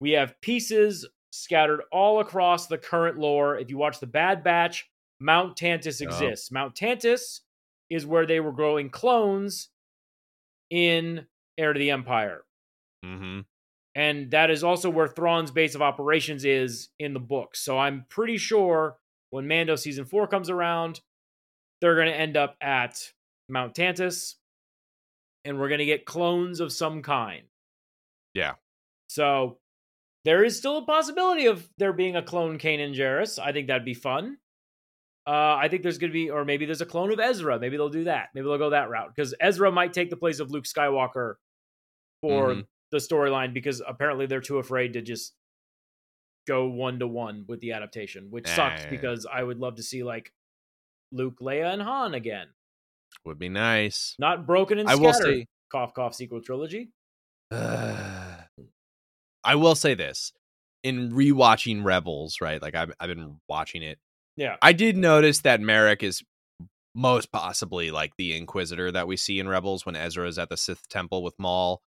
we 0.00 0.10
have 0.12 0.38
pieces 0.42 1.06
scattered 1.32 1.80
all 1.90 2.20
across 2.20 2.66
the 2.66 2.76
current 2.78 3.18
lore. 3.18 3.56
If 3.58 3.70
you 3.70 3.78
watch 3.78 3.98
the 3.98 4.06
Bad 4.06 4.44
Batch, 4.44 4.88
Mount 5.20 5.56
Tantiss 5.56 6.02
Oh. 6.02 6.04
exists. 6.08 6.50
Mount 6.52 6.74
Tantiss 6.74 7.40
is 7.90 8.04
where 8.06 8.26
they 8.26 8.40
were 8.40 8.52
growing 8.52 8.90
clones 8.90 9.70
in 10.70 11.26
Heir 11.56 11.72
to 11.72 11.78
the 11.78 11.90
Empire. 11.90 12.44
Mm-hmm. 13.04 13.40
And 13.94 14.30
that 14.32 14.50
is 14.50 14.64
also 14.64 14.90
where 14.90 15.06
Thrawn's 15.06 15.50
base 15.52 15.74
of 15.74 15.82
operations 15.82 16.44
is 16.44 16.88
in 16.98 17.14
the 17.14 17.20
book. 17.20 17.54
So 17.54 17.78
I'm 17.78 18.06
pretty 18.08 18.38
sure 18.38 18.96
when 19.30 19.46
Mando 19.46 19.76
season 19.76 20.04
four 20.04 20.26
comes 20.26 20.50
around, 20.50 21.00
they're 21.80 21.94
going 21.94 22.08
to 22.08 22.16
end 22.16 22.36
up 22.36 22.56
at 22.60 23.12
Mount 23.48 23.74
Tantiss 23.74 24.34
and 25.44 25.58
we're 25.58 25.68
going 25.68 25.78
to 25.78 25.84
get 25.84 26.06
clones 26.06 26.60
of 26.60 26.72
some 26.72 27.02
kind. 27.02 27.42
Yeah. 28.32 28.54
So 29.08 29.58
there 30.24 30.42
is 30.42 30.56
still 30.56 30.78
a 30.78 30.84
possibility 30.84 31.46
of 31.46 31.68
there 31.78 31.92
being 31.92 32.16
a 32.16 32.22
clone 32.22 32.58
Kanan 32.58 32.94
Jarrus. 32.94 33.38
I 33.38 33.52
think 33.52 33.68
that'd 33.68 33.84
be 33.84 33.94
fun. 33.94 34.38
Uh, 35.26 35.56
I 35.56 35.68
think 35.68 35.82
there's 35.82 35.98
going 35.98 36.10
to 36.10 36.14
be, 36.14 36.30
or 36.30 36.44
maybe 36.44 36.66
there's 36.66 36.80
a 36.80 36.86
clone 36.86 37.12
of 37.12 37.20
Ezra. 37.20 37.58
Maybe 37.58 37.76
they'll 37.76 37.88
do 37.88 38.04
that. 38.04 38.28
Maybe 38.34 38.46
they'll 38.46 38.58
go 38.58 38.70
that 38.70 38.90
route 38.90 39.12
because 39.14 39.34
Ezra 39.40 39.70
might 39.70 39.92
take 39.92 40.10
the 40.10 40.16
place 40.16 40.40
of 40.40 40.50
Luke 40.50 40.64
Skywalker 40.64 41.34
for 42.22 42.48
Mhm. 42.48 42.66
The 42.94 43.00
storyline 43.00 43.52
because 43.52 43.82
apparently 43.84 44.26
they're 44.26 44.40
too 44.40 44.58
afraid 44.58 44.92
to 44.92 45.02
just 45.02 45.34
go 46.46 46.66
one 46.68 47.00
to 47.00 47.08
one 47.08 47.44
with 47.48 47.58
the 47.58 47.72
adaptation, 47.72 48.28
which 48.30 48.46
sucks 48.46 48.84
Eh. 48.84 48.90
because 48.90 49.26
I 49.26 49.42
would 49.42 49.58
love 49.58 49.74
to 49.76 49.82
see 49.82 50.04
like 50.04 50.32
Luke, 51.10 51.40
Leia, 51.40 51.72
and 51.72 51.82
Han 51.82 52.14
again. 52.14 52.46
Would 53.24 53.40
be 53.40 53.48
nice. 53.48 54.14
Not 54.20 54.46
broken 54.46 54.78
and 54.78 54.88
I 54.88 54.92
scattered. 54.94 55.06
will 55.06 55.12
say 55.14 55.46
cough 55.72 55.92
cough 55.92 56.14
sequel 56.14 56.40
trilogy. 56.40 56.92
I 57.50 58.46
will 59.56 59.74
say 59.74 59.94
this. 59.94 60.32
In 60.84 61.10
rewatching 61.10 61.82
Rebels, 61.84 62.40
right? 62.40 62.62
Like 62.62 62.76
I've 62.76 62.92
I've 63.00 63.08
been 63.08 63.40
watching 63.48 63.82
it. 63.82 63.98
Yeah. 64.36 64.54
I 64.62 64.72
did 64.72 64.96
notice 64.96 65.40
that 65.40 65.60
Marrok 65.60 66.04
is 66.04 66.22
most 66.94 67.32
possibly 67.32 67.90
like 67.90 68.12
the 68.18 68.36
Inquisitor 68.36 68.92
that 68.92 69.08
we 69.08 69.16
see 69.16 69.40
in 69.40 69.48
Rebels 69.48 69.84
when 69.84 69.96
Ezra 69.96 70.28
is 70.28 70.38
at 70.38 70.48
the 70.48 70.56
Sith 70.56 70.88
Temple 70.88 71.24
with 71.24 71.34
Maul. 71.40 71.82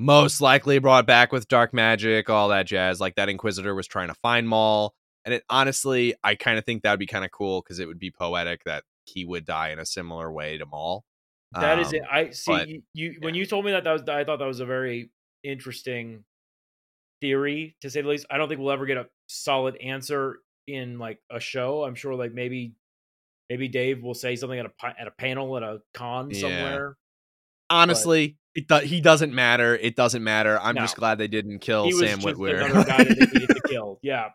Most 0.00 0.40
likely 0.40 0.78
brought 0.78 1.06
back 1.06 1.30
with 1.30 1.46
dark 1.46 1.74
magic, 1.74 2.30
all 2.30 2.48
that 2.48 2.66
jazz. 2.66 3.00
Like 3.00 3.16
that 3.16 3.28
Inquisitor 3.28 3.74
was 3.74 3.86
trying 3.86 4.08
to 4.08 4.14
find 4.14 4.48
Maul. 4.48 4.94
And 5.26 5.34
it 5.34 5.44
honestly, 5.50 6.14
I 6.24 6.36
kind 6.36 6.58
of 6.58 6.64
think 6.64 6.82
that 6.82 6.90
would 6.92 6.98
be 6.98 7.06
kind 7.06 7.24
of 7.24 7.30
cool 7.30 7.60
because 7.60 7.78
it 7.78 7.86
would 7.86 7.98
be 7.98 8.10
poetic 8.10 8.64
that 8.64 8.84
he 9.04 9.26
would 9.26 9.44
die 9.44 9.70
in 9.70 9.78
a 9.78 9.84
similar 9.84 10.32
way 10.32 10.56
to 10.56 10.64
Maul. 10.64 11.04
That 11.52 11.78
is 11.80 11.92
it. 11.92 12.00
Um, 12.00 12.08
I 12.10 12.30
see 12.30 12.52
but, 12.52 12.68
you, 12.68 12.82
you 12.94 13.16
when 13.20 13.34
you 13.34 13.44
told 13.44 13.66
me 13.66 13.72
that 13.72 13.84
that 13.84 13.92
was 13.92 14.02
I 14.08 14.24
thought 14.24 14.38
that 14.38 14.46
was 14.46 14.60
a 14.60 14.66
very 14.66 15.10
interesting 15.42 16.24
theory 17.20 17.76
to 17.82 17.90
say 17.90 18.00
the 18.00 18.08
least. 18.08 18.24
I 18.30 18.38
don't 18.38 18.48
think 18.48 18.60
we'll 18.60 18.70
ever 18.70 18.86
get 18.86 18.96
a 18.96 19.06
solid 19.26 19.76
answer 19.76 20.38
in 20.66 20.98
like 20.98 21.18
a 21.30 21.40
show. 21.40 21.84
I'm 21.84 21.94
sure 21.94 22.14
like 22.14 22.32
maybe 22.32 22.74
maybe 23.50 23.68
Dave 23.68 24.02
will 24.02 24.14
say 24.14 24.36
something 24.36 24.58
at 24.58 24.66
a 24.66 25.00
at 25.00 25.08
a 25.08 25.10
panel 25.10 25.56
at 25.58 25.62
a 25.62 25.80
con 25.92 26.30
Yeah. 26.30 26.40
somewhere. 26.40 26.96
honestly, 27.68 28.36
it 28.54 28.66
do- 28.68 28.78
he 28.86 29.00
doesn't 29.00 29.34
matter. 29.34 29.76
It 29.76 29.96
doesn't 29.96 30.24
matter. 30.24 30.58
I'm 30.60 30.76
just 30.76 30.96
glad 30.96 31.18
they 31.18 31.28
didn't 31.28 31.60
kill 31.60 31.90
Sam 31.92 32.20
Witwer. 32.20 32.64
another 32.64 32.84
guy 32.84 33.04
that 33.04 33.16
they 33.18 33.38
needed 33.40 33.48
to 33.54 33.62
kill. 33.68 33.98
Yeah. 34.02 34.28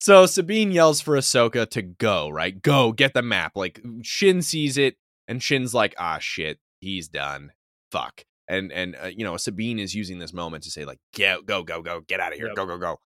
So 0.00 0.26
Sabine 0.26 0.70
yells 0.70 1.00
for 1.00 1.16
Ahsoka 1.16 1.68
to 1.70 1.82
go, 1.82 2.28
right? 2.28 2.60
Go, 2.60 2.92
get 2.92 3.14
the 3.14 3.22
map. 3.22 3.52
Like 3.56 3.80
Shin 4.02 4.42
sees 4.42 4.78
it, 4.78 4.96
and 5.26 5.42
Shin's 5.42 5.74
like, 5.74 5.94
ah, 5.98 6.18
shit, 6.20 6.58
he's 6.80 7.08
done. 7.08 7.52
Fuck. 7.92 8.24
And 8.48 8.72
and 8.72 8.96
uh, 9.02 9.06
you 9.06 9.24
know 9.24 9.36
Sabine 9.36 9.78
is 9.78 9.94
using 9.94 10.18
this 10.18 10.32
moment 10.32 10.64
to 10.64 10.70
say 10.70 10.84
like, 10.84 10.98
go, 11.16 11.42
go, 11.44 11.62
go, 11.62 11.82
go, 11.82 12.00
get 12.00 12.20
out 12.20 12.32
of 12.32 12.38
here, 12.38 12.46
Yep. 12.48 12.56
go, 12.56 12.66
go, 12.66 12.78
go. 12.78 13.00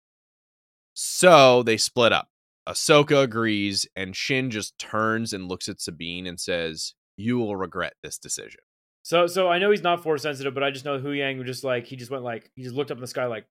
So 0.95 1.63
they 1.63 1.77
split 1.77 2.13
up. 2.13 2.29
Ahsoka 2.69 3.23
agrees, 3.23 3.87
and 3.97 4.15
Shin 4.15 4.51
just 4.51 4.79
turns 4.79 5.33
and 5.33 5.49
looks 5.49 5.69
at 5.69 5.81
Sabine 5.81 6.27
and 6.27 6.39
says, 6.39 6.95
"You 7.17 7.39
will 7.39 7.57
regret 7.57 7.95
this 8.03 8.19
decision." 8.19 8.61
So 9.03 9.27
so 9.27 9.49
I 9.49 9.59
know 9.59 9.71
he's 9.71 9.83
not 9.83 10.03
force 10.03 10.23
sensitive, 10.23 10.55
but 10.55 10.63
I 10.63 10.71
just 10.71 10.85
know 10.85 10.99
Huyang 10.99 11.39
was 11.39 11.47
just 11.47 11.65
like 11.65 11.87
he 11.87 11.97
just 11.97 12.11
went 12.11 12.23
like 12.25 12.51
he 12.55 12.63
just 12.63 12.75
looked 12.75 12.91
up 12.91 12.97
in 12.99 13.01
the 13.01 13.07
sky 13.07 13.27
like 13.27 13.47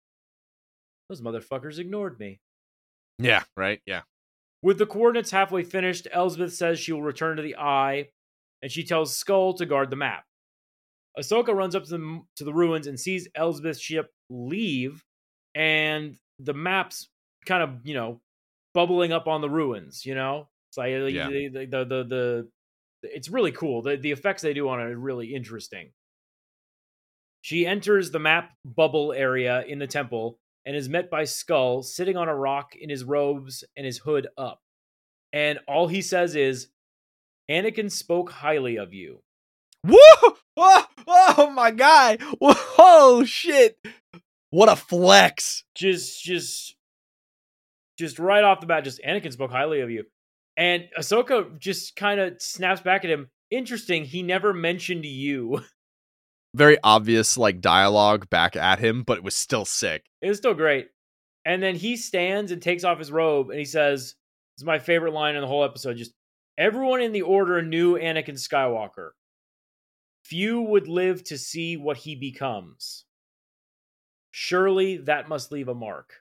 those 1.10 1.22
motherfuckers 1.22 1.80
ignored 1.80 2.20
me. 2.20 2.40
Yeah, 3.20 3.44
right. 3.56 3.82
Yeah. 3.86 4.02
With 4.62 4.78
the 4.78 4.86
coordinates 4.86 5.32
halfway 5.32 5.64
finished, 5.64 6.08
Elsbeth 6.12 6.54
says 6.54 6.80
she 6.80 6.92
will 6.92 7.02
return 7.02 7.38
to 7.38 7.44
the 7.44 7.56
Eye, 7.56 8.10
and 8.62 8.72
she 8.72 8.84
tells 8.84 9.18
Skoll 9.18 9.56
to 9.58 9.66
guard 9.66 9.90
the 9.90 9.96
map. 9.96 10.26
Ahsoka 11.18 11.54
runs 11.56 11.76
up 11.76 11.86
to 11.86 11.90
the, 11.92 12.22
to 12.36 12.44
the 12.44 12.54
ruins 12.54 12.86
and 12.88 13.00
sees 13.00 13.28
Elsbeth's 13.36 13.80
ship 13.80 14.12
leave, 14.30 15.04
and 15.56 16.16
the 16.40 16.54
map's 16.54 17.08
kind 17.46 17.64
of 17.64 17.86
you 17.86 17.94
know 17.94 18.20
bubbling 18.74 19.12
up 19.14 19.28
on 19.28 19.42
the 19.42 19.50
ruins. 19.50 20.06
You 20.06 20.16
know, 20.16 20.50
it's 20.70 20.78
like 20.78 20.94
uh, 20.94 21.06
Yeah. 21.06 21.30
the, 21.30 21.48
the, 21.48 21.66
the 21.66 21.86
the 21.86 22.04
the 22.04 22.48
it's 23.14 23.30
really 23.30 23.52
cool. 23.52 23.82
The 23.82 23.98
the 23.98 24.12
effects 24.12 24.42
they 24.42 24.54
do 24.54 24.70
on 24.70 24.80
it 24.80 24.92
are 24.92 24.98
really 24.98 25.34
interesting. 25.34 25.92
She 27.42 27.66
enters 27.66 28.12
the 28.12 28.20
map 28.20 28.52
bubble 28.66 29.14
area 29.14 29.64
in 29.64 29.80
the 29.80 29.88
temple 29.88 30.40
and 30.66 30.76
is 30.76 30.90
met 30.90 31.10
by 31.10 31.24
Skoll 31.24 31.84
sitting 31.84 32.18
on 32.18 32.28
a 32.28 32.36
rock 32.36 32.76
in 32.76 32.90
his 32.90 33.06
robes 33.06 33.64
and 33.78 33.86
his 33.86 34.00
hood 34.00 34.28
up. 34.38 34.62
And 35.32 35.60
all 35.68 35.88
he 35.88 36.02
says 36.02 36.36
is, 36.36 36.68
Anakin 37.50 37.90
spoke 37.90 38.32
highly 38.32 38.76
of 38.76 38.94
you. 38.94 39.22
Woo! 39.86 39.98
Oh, 40.58 40.86
oh 41.08 41.52
my 41.56 41.72
god! 41.72 42.22
Whoa, 42.42 43.24
shit! 43.24 43.78
What 44.50 44.68
a 44.68 44.76
flex! 44.76 45.64
Just, 45.76 46.22
just, 46.24 46.76
just 47.98 48.20
right 48.20 48.44
off 48.44 48.60
the 48.60 48.68
bat, 48.68 48.84
just 48.84 49.02
Anakin 49.08 49.32
spoke 49.32 49.52
highly 49.52 49.80
of 49.80 49.90
you. 49.90 50.04
And 50.58 50.90
Ahsoka 50.98 51.58
just 51.60 51.96
kind 51.96 52.20
of 52.20 52.42
snaps 52.42 52.82
back 52.82 53.06
at 53.06 53.12
him. 53.12 53.30
Interesting, 53.52 54.04
he 54.04 54.24
never 54.24 54.54
mentioned 54.54 55.06
you. 55.06 55.62
Very 56.56 56.78
obvious, 56.84 57.38
like 57.38 57.62
dialogue 57.62 58.30
back 58.30 58.56
at 58.56 58.80
him, 58.80 59.04
but 59.04 59.18
it 59.18 59.24
was 59.24 59.36
still 59.36 59.66
sick. 59.66 60.06
It 60.22 60.30
was 60.30 60.40
still 60.40 60.56
great. 60.56 60.88
And 61.46 61.62
then 61.62 61.76
he 61.76 61.96
stands 61.96 62.52
and 62.52 62.62
takes 62.62 62.84
off 62.84 62.98
his 62.98 63.12
robe 63.12 63.52
and 63.52 63.60
he 63.60 63.66
says, 63.66 64.16
This 64.56 64.62
is 64.62 64.66
my 64.66 64.80
favorite 64.80 65.14
line 65.14 65.36
in 65.36 65.42
the 65.42 65.48
whole 65.48 65.64
episode. 65.64 65.98
Just 65.98 66.14
everyone 66.58 67.02
in 67.02 67.12
the 67.12 67.22
order 67.22 67.62
knew 67.62 67.96
Anakin 67.96 68.36
Skywalker. 68.36 69.12
Few 70.26 70.62
would 70.62 70.88
live 70.88 71.24
to 71.26 71.38
see 71.38 71.78
what 71.78 71.98
he 71.98 72.16
becomes. 72.16 73.06
Surely 74.32 74.98
that 74.98 75.30
must 75.30 75.52
leave 75.52 75.70
a 75.70 75.76
mark. 75.76 76.16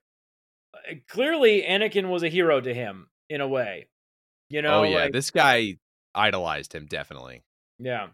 Uh, 0.75 0.95
Clearly, 1.09 1.65
Anakin 1.69 2.09
was 2.09 2.23
a 2.23 2.29
hero 2.29 2.61
to 2.61 2.73
him 2.73 3.09
in 3.29 3.41
a 3.41 3.49
way. 3.49 3.89
You 4.51 4.63
know, 4.63 4.81
oh 4.81 4.83
yeah, 4.85 4.97
like- 5.05 5.13
this 5.13 5.31
guy 5.31 5.77
idolized 6.15 6.73
him 6.75 6.87
definitely. 6.87 7.43
yeah. 7.79 8.09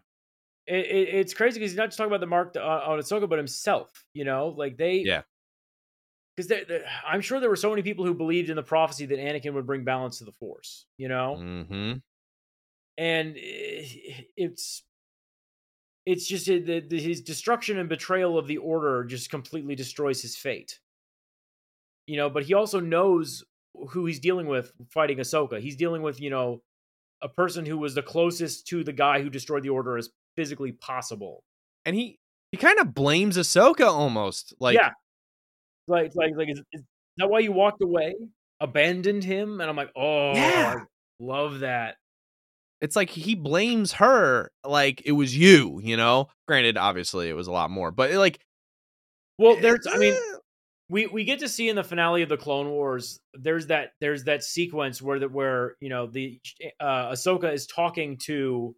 It, 0.65 0.85
it, 0.85 1.09
it's 1.15 1.33
crazy 1.33 1.59
because 1.59 1.71
he's 1.71 1.77
not 1.77 1.87
just 1.87 1.97
talking 1.97 2.09
about 2.09 2.21
the 2.21 2.25
mark 2.25 2.55
uh, 2.55 2.61
on 2.61 2.97
Ahsoka, 2.97 3.27
but 3.27 3.37
himself. 3.37 3.91
You 4.13 4.23
know, 4.23 4.47
like 4.57 4.77
they, 4.77 4.99
Yeah. 4.99 5.23
Because 6.37 6.63
I'm 7.05 7.19
sure 7.21 7.39
there 7.41 7.49
were 7.49 7.57
so 7.57 7.69
many 7.69 7.81
people 7.81 8.05
who 8.05 8.13
believed 8.13 8.49
in 8.49 8.55
the 8.55 8.63
prophecy 8.63 9.05
that 9.07 9.19
Anakin 9.19 9.53
would 9.55 9.67
bring 9.67 9.83
balance 9.83 10.19
to 10.19 10.23
the 10.23 10.31
Force. 10.31 10.85
You 10.97 11.09
know, 11.09 11.35
Mm-hmm. 11.37 11.93
and 12.97 13.35
i- 13.35 14.25
it's 14.37 14.83
it's 16.05 16.25
just 16.27 16.45
the, 16.47 16.79
the, 16.79 16.99
his 16.99 17.21
destruction 17.21 17.77
and 17.77 17.87
betrayal 17.89 18.37
of 18.37 18.47
the 18.47 18.57
Order 18.57 19.03
just 19.03 19.29
completely 19.29 19.75
destroys 19.75 20.21
his 20.21 20.35
fate. 20.35 20.79
You 22.07 22.17
know, 22.17 22.29
but 22.29 22.43
he 22.43 22.53
also 22.53 22.79
knows 22.79 23.43
who 23.89 24.05
he's 24.05 24.19
dealing 24.19 24.47
with 24.47 24.71
fighting 24.89 25.17
Ahsoka. 25.17 25.59
He's 25.59 25.75
dealing 25.75 26.01
with 26.01 26.19
you 26.21 26.29
know 26.29 26.61
a 27.21 27.29
person 27.29 27.65
who 27.65 27.77
was 27.77 27.95
the 27.95 28.01
closest 28.03 28.67
to 28.67 28.83
the 28.83 28.93
guy 28.93 29.21
who 29.21 29.29
destroyed 29.29 29.63
the 29.63 29.69
Order 29.69 29.97
as 29.97 30.09
physically 30.35 30.71
possible. 30.71 31.43
And 31.85 31.95
he 31.95 32.17
he 32.51 32.57
kind 32.57 32.79
of 32.79 32.93
blames 32.93 33.37
Ahsoka 33.37 33.87
almost. 33.87 34.53
Like 34.59 34.75
yeah, 34.75 34.91
like 35.87 36.11
like 36.15 36.33
like 36.35 36.49
is, 36.49 36.61
is 36.71 36.81
that 37.17 37.29
why 37.29 37.39
you 37.39 37.51
walked 37.51 37.81
away, 37.83 38.15
abandoned 38.59 39.23
him? 39.23 39.61
And 39.61 39.69
I'm 39.69 39.75
like, 39.75 39.91
oh, 39.95 40.33
Yeah. 40.33 40.75
I 40.79 40.83
love 41.19 41.59
that. 41.59 41.95
it's 42.81 42.95
like 42.95 43.09
he 43.09 43.35
blames 43.35 43.93
her 43.93 44.51
like 44.65 45.01
it 45.05 45.13
was 45.13 45.35
you, 45.37 45.79
you 45.83 45.95
know? 45.95 46.27
Granted, 46.47 46.77
obviously 46.77 47.29
it 47.29 47.33
was 47.33 47.47
a 47.47 47.51
lot 47.51 47.71
more, 47.71 47.91
but 47.91 48.11
like 48.13 48.39
Well, 49.37 49.55
there's, 49.59 49.87
I 49.87 49.97
mean, 49.97 50.13
eh, 50.13 50.32
we 50.89 51.07
we 51.07 51.23
get 51.23 51.39
to 51.39 51.49
see 51.49 51.69
in 51.69 51.75
the 51.75 51.83
finale 51.83 52.21
of 52.21 52.29
the 52.29 52.37
Clone 52.37 52.69
Wars. 52.69 53.19
There's 53.33 53.67
that 53.67 53.93
there's 54.01 54.25
that 54.25 54.43
sequence 54.43 55.01
where 55.01 55.19
the 55.19 55.29
where 55.29 55.75
you 55.79 55.89
know 55.89 56.07
the 56.07 56.39
uh, 56.79 57.11
Ahsoka 57.11 57.51
is 57.53 57.65
talking 57.67 58.17
to 58.25 58.75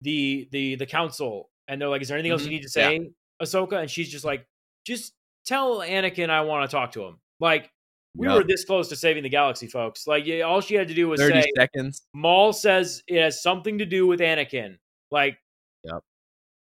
the 0.00 0.48
the 0.50 0.74
the 0.76 0.86
council, 0.86 1.50
and 1.68 1.80
they're 1.80 1.88
like, 1.88 2.02
"Is 2.02 2.08
there 2.08 2.16
anything 2.18 2.32
else 2.32 2.42
you 2.42 2.48
Mhm. 2.48 2.52
need 2.52 2.62
to 2.62 2.68
say, 2.68 3.10
Ahsoka?" 3.42 3.80
And 3.80 3.90
she's 3.90 4.10
just 4.10 4.24
like, 4.24 4.46
"Just 4.86 5.14
tell 5.46 5.78
Anakin 5.80 6.30
I 6.30 6.42
want 6.42 6.68
to 6.68 6.74
talk 6.74 6.92
to 6.92 7.04
him." 7.04 7.20
Like 7.40 7.70
we 8.16 8.26
Yup. 8.26 8.36
were 8.38 8.44
this 8.44 8.64
close 8.64 8.88
to 8.90 8.96
saving 8.96 9.22
the 9.24 9.28
galaxy, 9.28 9.66
folks. 9.66 10.06
Like 10.06 10.24
all 10.44 10.60
she 10.60 10.74
had 10.74 10.88
to 10.88 10.94
do 10.94 11.08
was 11.08 11.20
30 11.20 11.42
say, 11.42 11.50
seconds. 11.56 12.06
Maul 12.14 12.52
says 12.52 13.02
it 13.08 13.20
has 13.20 13.42
something 13.42 13.78
to 13.78 13.86
do 13.86 14.06
with 14.06 14.20
Anakin. 14.20 14.78
Like, 15.10 15.36
Yep. 15.84 16.02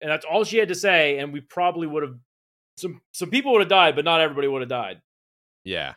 and 0.01 0.09
that's 0.11 0.25
all 0.25 0.43
she 0.45 0.57
had 0.57 0.69
to 0.69 0.75
say, 0.75 1.17
and 1.19 1.33
we 1.33 1.41
probably 1.41 1.87
would 1.87 2.03
have 2.03 2.15
some 2.77 3.01
some 3.11 3.29
people 3.29 3.51
would 3.53 3.61
have 3.61 3.69
died, 3.69 3.95
but 3.95 4.05
not 4.05 4.21
everybody 4.21 4.47
would 4.47 4.61
have 4.61 4.69
died. 4.69 5.01
Yeah. 5.63 5.93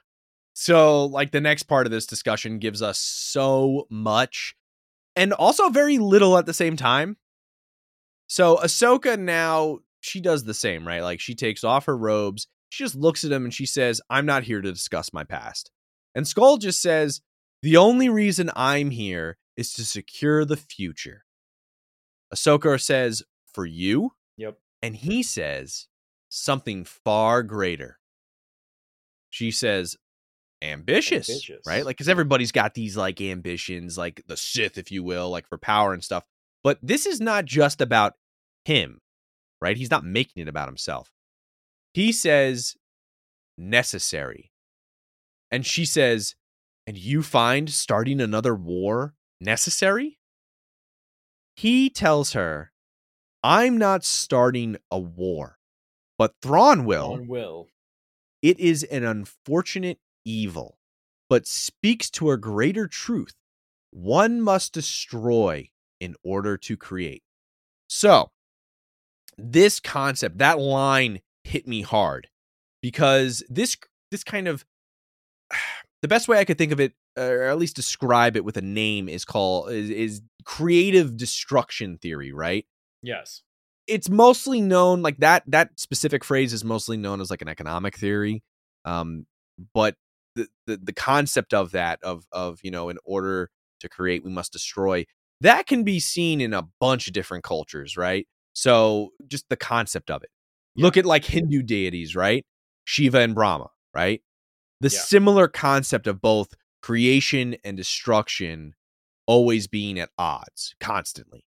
So, 0.54 1.06
like, 1.06 1.32
the 1.32 1.40
next 1.40 1.64
part 1.64 1.86
of 1.86 1.90
this 1.90 2.06
discussion 2.06 2.58
gives 2.58 2.80
us 2.80 2.98
so 2.98 3.86
much 3.90 4.54
and 5.16 5.32
also 5.32 5.68
very 5.68 5.98
little 5.98 6.38
at 6.38 6.46
the 6.46 6.54
same 6.54 6.76
time. 6.76 7.16
So, 8.28 8.56
Ahsoka 8.56 9.18
now, 9.18 9.80
she 10.00 10.20
does 10.20 10.44
the 10.44 10.54
same, 10.54 10.86
right? 10.86 11.02
Like, 11.02 11.18
she 11.18 11.34
takes 11.34 11.64
off 11.64 11.86
her 11.86 11.96
robes. 11.96 12.46
She 12.70 12.84
just 12.84 12.94
looks 12.94 13.24
at 13.24 13.32
him 13.32 13.44
and 13.44 13.52
she 13.52 13.66
says, 13.66 14.00
I'm 14.08 14.26
not 14.26 14.44
here 14.44 14.60
to 14.60 14.72
discuss 14.72 15.12
my 15.12 15.24
past. 15.24 15.70
And 16.14 16.24
Skoll 16.24 16.60
just 16.60 16.80
says, 16.80 17.20
The 17.62 17.76
only 17.76 18.08
reason 18.08 18.50
I'm 18.54 18.90
here 18.90 19.38
is 19.56 19.72
to 19.74 19.84
secure 19.84 20.44
the 20.44 20.56
future. 20.56 21.24
Ahsoka 22.32 22.80
says, 22.80 23.22
For 23.52 23.66
you? 23.66 24.12
Yep. 24.36 24.58
And 24.82 24.96
he 24.96 25.22
says, 25.22 25.88
Something 26.36 26.84
far 26.84 27.44
greater. 27.44 28.00
She 29.30 29.52
says, 29.52 29.96
ambitious, 30.60 31.30
Ambitious. 31.30 31.60
right? 31.64 31.84
Like, 31.84 31.96
because 31.96 32.08
everybody's 32.08 32.50
got 32.50 32.74
these 32.74 32.96
like 32.96 33.20
ambitions, 33.20 33.96
like 33.96 34.22
the 34.26 34.36
Sith, 34.36 34.76
if 34.76 34.90
you 34.90 35.04
will, 35.04 35.30
like 35.30 35.46
for 35.46 35.58
power 35.58 35.92
and 35.92 36.02
stuff. 36.02 36.24
But 36.64 36.78
this 36.82 37.06
is 37.06 37.20
not 37.20 37.44
just 37.44 37.80
about 37.80 38.14
him, 38.64 39.00
right? 39.60 39.76
He's 39.76 39.92
not 39.92 40.04
making 40.04 40.42
it 40.42 40.48
about 40.48 40.66
himself. 40.66 41.12
He 41.92 42.10
says, 42.10 42.74
necessary. 43.56 44.50
And 45.52 45.64
she 45.64 45.84
says, 45.84 46.34
and 46.84 46.98
you 46.98 47.22
find 47.22 47.70
starting 47.70 48.20
another 48.20 48.56
war 48.56 49.14
necessary? 49.40 50.18
He 51.54 51.90
tells 51.90 52.32
her, 52.32 52.72
I'm 53.44 53.78
not 53.78 54.04
starting 54.04 54.78
a 54.90 54.98
war, 54.98 55.53
but 56.18 56.34
Thrawn 56.42 56.84
will. 56.84 57.12
On 57.12 57.26
will. 57.26 57.68
It 58.42 58.58
is 58.60 58.82
an 58.84 59.04
unfortunate 59.04 59.98
evil, 60.24 60.78
but 61.28 61.46
speaks 61.46 62.10
to 62.10 62.30
a 62.30 62.36
greater 62.36 62.86
truth. 62.86 63.34
One 63.90 64.40
must 64.40 64.72
destroy 64.72 65.70
in 66.00 66.14
order 66.22 66.56
to 66.58 66.76
create. 66.76 67.22
So, 67.88 68.30
this 69.38 69.80
concept, 69.80 70.38
that 70.38 70.58
line 70.58 71.20
hit 71.44 71.66
me 71.66 71.82
hard 71.82 72.28
because 72.82 73.42
this 73.48 73.76
this 74.10 74.24
kind 74.24 74.48
of 74.48 74.64
the 76.02 76.08
best 76.08 76.28
way 76.28 76.38
I 76.38 76.44
could 76.44 76.58
think 76.58 76.72
of 76.72 76.80
it, 76.80 76.92
or 77.16 77.44
at 77.44 77.58
least 77.58 77.76
describe 77.76 78.36
it 78.36 78.44
with 78.44 78.56
a 78.56 78.62
name, 78.62 79.08
is 79.08 79.24
called 79.24 79.70
is, 79.70 79.90
is 79.90 80.22
creative 80.44 81.16
destruction 81.16 81.98
theory, 81.98 82.32
right? 82.32 82.66
Yes. 83.02 83.42
It's 83.86 84.08
mostly 84.08 84.60
known 84.60 85.02
like 85.02 85.18
that 85.18 85.42
that 85.46 85.78
specific 85.78 86.24
phrase 86.24 86.52
is 86.52 86.64
mostly 86.64 86.96
known 86.96 87.20
as 87.20 87.30
like 87.30 87.42
an 87.42 87.48
economic 87.48 87.96
theory 87.96 88.42
um 88.84 89.26
but 89.72 89.96
the, 90.34 90.48
the 90.66 90.76
the 90.78 90.92
concept 90.92 91.54
of 91.54 91.72
that 91.72 91.98
of 92.02 92.24
of 92.32 92.58
you 92.62 92.70
know 92.70 92.88
in 92.88 92.98
order 93.04 93.50
to 93.80 93.88
create 93.88 94.24
we 94.24 94.30
must 94.30 94.52
destroy 94.52 95.04
that 95.40 95.66
can 95.66 95.84
be 95.84 96.00
seen 96.00 96.40
in 96.40 96.54
a 96.54 96.66
bunch 96.80 97.06
of 97.06 97.12
different 97.12 97.44
cultures 97.44 97.96
right? 97.96 98.26
So 98.54 99.10
just 99.26 99.48
the 99.48 99.56
concept 99.56 100.10
of 100.10 100.22
it. 100.22 100.30
Look 100.76 100.96
at 100.96 101.04
like 101.04 101.24
hindu 101.24 101.62
deities 101.62 102.16
right? 102.16 102.44
Shiva 102.84 103.18
and 103.18 103.34
brahma 103.34 103.68
right? 103.94 104.22
The 104.80 104.88
Yeah. 104.88 104.98
similar 105.00 105.48
concept 105.48 106.06
of 106.06 106.20
both 106.20 106.54
creation 106.82 107.56
and 107.64 107.76
destruction 107.76 108.74
always 109.26 109.66
being 109.66 109.98
at 109.98 110.10
odds 110.18 110.74
constantly. 110.80 111.44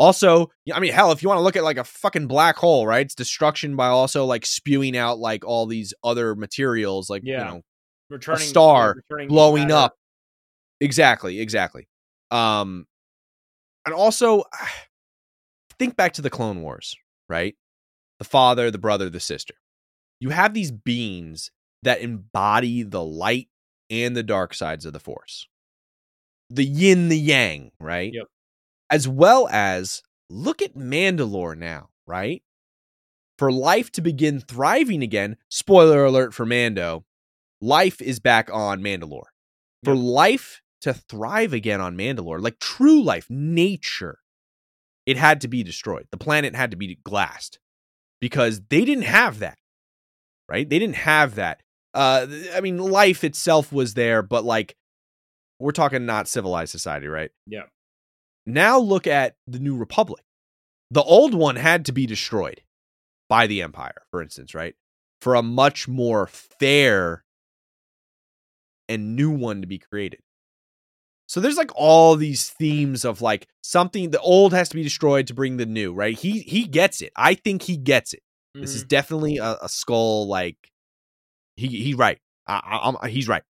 Also, 0.00 0.50
I 0.72 0.80
mean, 0.80 0.94
hell, 0.94 1.12
if 1.12 1.22
you 1.22 1.28
want 1.28 1.40
to 1.40 1.42
look 1.42 1.56
at 1.56 1.62
like 1.62 1.76
a 1.76 1.84
fucking 1.84 2.26
black 2.26 2.56
hole, 2.56 2.86
right? 2.86 3.04
It's 3.04 3.14
destruction 3.14 3.76
by 3.76 3.88
also 3.88 4.24
like 4.24 4.46
spewing 4.46 4.96
out 4.96 5.18
like 5.18 5.44
all 5.44 5.66
these 5.66 5.92
other 6.02 6.34
materials, 6.34 7.10
like 7.10 7.22
you 7.22 7.36
know, 7.36 7.60
Returning 8.08 8.40
star 8.40 8.94
returning 8.96 9.28
blowing 9.28 9.64
matter. 9.64 9.74
up. 9.74 9.96
Exactly, 10.80 11.38
exactly. 11.38 11.86
Um, 12.30 12.86
and 13.84 13.94
also 13.94 14.44
think 15.78 15.96
back 15.96 16.14
to 16.14 16.22
the 16.22 16.30
Clone 16.30 16.62
Wars, 16.62 16.96
right? 17.28 17.54
The 18.20 18.24
father, 18.24 18.70
the 18.70 18.78
brother, 18.78 19.10
the 19.10 19.20
sister. 19.20 19.54
You 20.18 20.30
have 20.30 20.54
these 20.54 20.70
beings 20.70 21.50
that 21.82 22.00
embody 22.00 22.84
the 22.84 23.04
light 23.04 23.48
and 23.90 24.16
the 24.16 24.22
dark 24.22 24.54
sides 24.54 24.86
of 24.86 24.94
the 24.94 24.98
Force, 24.98 25.46
the 26.48 26.64
yin, 26.64 27.10
the 27.10 27.18
yang, 27.18 27.70
right? 27.78 28.14
Yep. 28.14 28.28
As 28.90 29.06
well 29.06 29.48
as 29.50 30.02
look 30.28 30.62
at 30.62 30.74
Mandalore 30.74 31.56
now, 31.56 31.90
right? 32.06 32.42
For 33.38 33.50
life 33.52 33.90
to 33.92 34.00
begin 34.00 34.40
thriving 34.40 35.02
again, 35.02 35.36
spoiler 35.48 36.04
alert 36.04 36.34
for 36.34 36.44
Mando, 36.44 37.04
life 37.60 38.02
is 38.02 38.20
back 38.20 38.50
on 38.52 38.82
Mandalore. 38.82 39.28
For 39.84 39.94
life 39.94 40.60
to 40.82 40.92
thrive 40.92 41.52
again 41.52 41.80
on 41.80 41.96
Mandalore, 41.96 42.40
like 42.42 42.58
true 42.58 43.02
life, 43.02 43.26
nature, 43.30 44.18
it 45.06 45.16
had 45.16 45.40
to 45.42 45.48
be 45.48 45.62
destroyed. 45.62 46.06
The 46.10 46.18
planet 46.18 46.54
had 46.54 46.70
to 46.72 46.76
be 46.76 46.98
glassed 47.04 47.58
because 48.20 48.60
they 48.68 48.84
didn't 48.84 49.04
have 49.04 49.38
that, 49.38 49.58
right? 50.48 50.68
They 50.68 50.78
didn't 50.78 50.96
have 50.96 51.36
that. 51.36 51.62
Uh, 51.94 52.26
I 52.54 52.60
mean, 52.60 52.78
life 52.78 53.24
itself 53.24 53.72
was 53.72 53.94
there, 53.94 54.22
but 54.22 54.44
like 54.44 54.76
we're 55.58 55.72
talking 55.72 56.06
not 56.06 56.28
civilized 56.28 56.70
society, 56.72 57.06
right? 57.06 57.30
Yeah. 57.46 57.64
Now 58.46 58.78
look 58.78 59.06
at 59.06 59.36
the 59.46 59.58
New 59.58 59.76
Republic. 59.76 60.22
The 60.90 61.02
old 61.02 61.34
one 61.34 61.56
had 61.56 61.84
to 61.86 61.92
be 61.92 62.06
destroyed 62.06 62.62
by 63.28 63.46
the 63.46 63.62
Empire, 63.62 64.02
for 64.10 64.22
instance, 64.22 64.54
right? 64.54 64.74
For 65.20 65.34
a 65.34 65.42
much 65.42 65.86
more 65.86 66.26
fair 66.26 67.24
and 68.88 69.14
new 69.14 69.30
one 69.30 69.60
to 69.60 69.66
be 69.66 69.78
created. 69.78 70.20
So 71.28 71.38
there's 71.40 71.56
like 71.56 71.70
all 71.76 72.16
these 72.16 72.48
themes 72.48 73.04
of 73.04 73.22
like 73.22 73.46
something 73.62 74.10
the 74.10 74.18
old 74.20 74.52
has 74.52 74.68
to 74.70 74.74
be 74.74 74.82
destroyed 74.82 75.28
to 75.28 75.34
bring 75.34 75.58
the 75.58 75.66
new, 75.66 75.92
right? 75.92 76.18
He 76.18 76.40
he 76.40 76.64
gets 76.66 77.00
it. 77.02 77.12
I 77.14 77.34
think 77.34 77.62
he 77.62 77.76
gets 77.76 78.12
it. 78.12 78.22
This 78.54 78.74
is 78.74 78.82
Mhm. 78.84 78.88
definitely 78.88 79.36
a, 79.36 79.52
a 79.62 79.66
Skoll 79.68 80.26
like 80.26 80.56
he 81.54 81.68
he's 81.68 81.94
right. 81.94 82.18
I, 82.48 82.54
I, 82.54 82.88
I'm, 82.88 83.08
he's 83.10 83.28
right. 83.28 83.44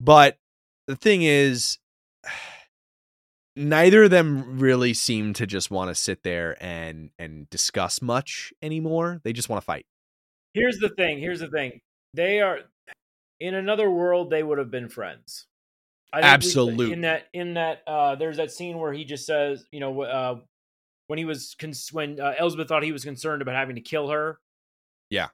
But 0.00 0.38
the 0.86 0.96
thing 0.96 1.20
is 1.22 1.76
neither 3.56 4.04
of 4.04 4.10
them 4.10 4.58
really 4.58 4.94
seem 4.94 5.32
to 5.34 5.46
just 5.46 5.70
want 5.70 5.90
to 5.90 5.94
sit 5.94 6.22
there 6.22 6.56
and 6.62 7.10
and 7.18 7.48
discuss 7.50 8.00
much 8.02 8.52
anymore. 8.62 9.20
They 9.24 9.32
just 9.32 9.48
want 9.48 9.62
to 9.62 9.66
fight. 9.66 9.86
Here's 10.54 10.78
the 10.78 10.88
thing. 10.90 11.18
Here's 11.18 11.40
the 11.40 11.48
thing. 11.48 11.80
They 12.14 12.40
are 12.40 12.60
in 13.38 13.54
another 13.54 13.90
world. 13.90 14.30
They 14.30 14.42
would 14.42 14.58
have 14.58 14.70
been 14.70 14.88
friends. 14.88 15.46
I 16.12 16.22
Absolutely. 16.22 16.92
In 16.92 17.02
that, 17.02 17.28
in 17.32 17.54
that, 17.54 17.82
uh, 17.86 18.16
there's 18.16 18.38
that 18.38 18.50
scene 18.50 18.78
where 18.78 18.92
he 18.92 19.04
just 19.04 19.26
says, 19.26 19.64
you 19.70 19.78
know, 19.78 20.02
uh, 20.02 20.40
when 21.06 21.18
he 21.18 21.24
was 21.24 21.54
cons- 21.58 21.92
when 21.92 22.20
uh, 22.20 22.34
Elsbeth 22.36 22.68
thought 22.68 22.82
he 22.82 22.92
was 22.92 23.04
concerned 23.04 23.42
about 23.42 23.54
having 23.54 23.76
to 23.76 23.80
kill 23.80 24.08
her. 24.08 24.38
Yeah. 25.08 25.28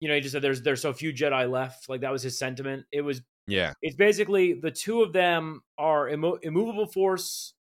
You 0.00 0.08
know, 0.08 0.14
he 0.14 0.20
just 0.20 0.32
said, 0.32 0.42
"There's 0.42 0.62
there's 0.62 0.82
so 0.82 0.92
few 0.92 1.12
Jedi 1.12 1.50
left." 1.50 1.88
Like 1.88 2.02
that 2.02 2.12
was 2.12 2.22
his 2.22 2.38
sentiment. 2.38 2.86
It 2.92 3.00
was. 3.02 3.22
Yeah. 3.46 3.72
It's 3.82 3.96
basically 3.96 4.54
the 4.54 4.70
two 4.70 5.02
of 5.02 5.12
them 5.12 5.62
are 5.78 6.08
immo- 6.08 6.38
immovable 6.42 6.86
force 6.86 7.54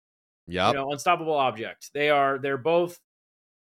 Yep. 0.47 0.75
you 0.75 0.81
know 0.81 0.93
unstoppable 0.93 1.35
object 1.35 1.91
they 1.95 2.11
are 2.11 2.39
they're 2.39 2.59
both 2.59 3.01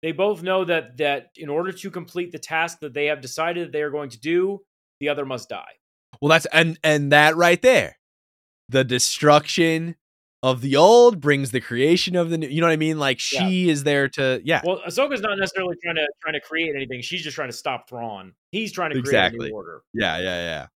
they 0.02 0.12
both 0.12 0.42
know 0.42 0.64
that 0.64 0.96
that 0.98 1.30
in 1.36 1.48
order 1.48 1.72
to 1.72 1.90
complete 1.90 2.32
the 2.32 2.38
task 2.38 2.80
that 2.80 2.94
they 2.94 3.06
have 3.06 3.20
decided 3.20 3.68
that 3.68 3.72
they 3.72 3.82
are 3.82 3.90
going 3.90 4.10
to 4.10 4.20
do 4.20 4.60
the 5.00 5.08
other 5.08 5.24
must 5.24 5.48
die 5.48 5.72
Well, 6.20 6.28
that's 6.30 6.46
and 6.46 6.78
and 6.82 7.12
that 7.12 7.36
right 7.36 7.60
there, 7.60 7.98
the 8.68 8.84
destruction 8.84 9.96
of 10.42 10.60
the 10.60 10.76
old 10.76 11.20
brings 11.20 11.50
the 11.50 11.60
creation 11.60 12.14
of 12.14 12.30
the 12.30 12.38
new. 12.38 12.46
You 12.46 12.60
know 12.60 12.66
what 12.66 12.72
I 12.72 12.76
mean? 12.76 12.98
Like 12.98 13.18
she 13.18 13.68
is 13.68 13.84
there 13.84 14.08
to 14.10 14.40
yeah. 14.44 14.60
well 14.64 14.80
ahsoka's 14.86 15.20
not 15.20 15.38
necessarily 15.38 15.76
trying 15.82 15.96
to 15.96 16.06
trying 16.22 16.34
to 16.34 16.40
create 16.40 16.74
anything 16.74 17.00
she's 17.00 17.22
just 17.22 17.34
trying 17.34 17.48
to 17.48 17.56
stop 17.56 17.88
Thrawn. 17.88 18.32
he's 18.52 18.72
trying 18.72 18.92
to 18.92 19.02
create 19.02 19.32
a 19.34 19.36
new 19.36 19.50
order 19.50 19.82
Yeah, 19.92 20.18
yeah, 20.18 20.42
yeah. 20.42 20.66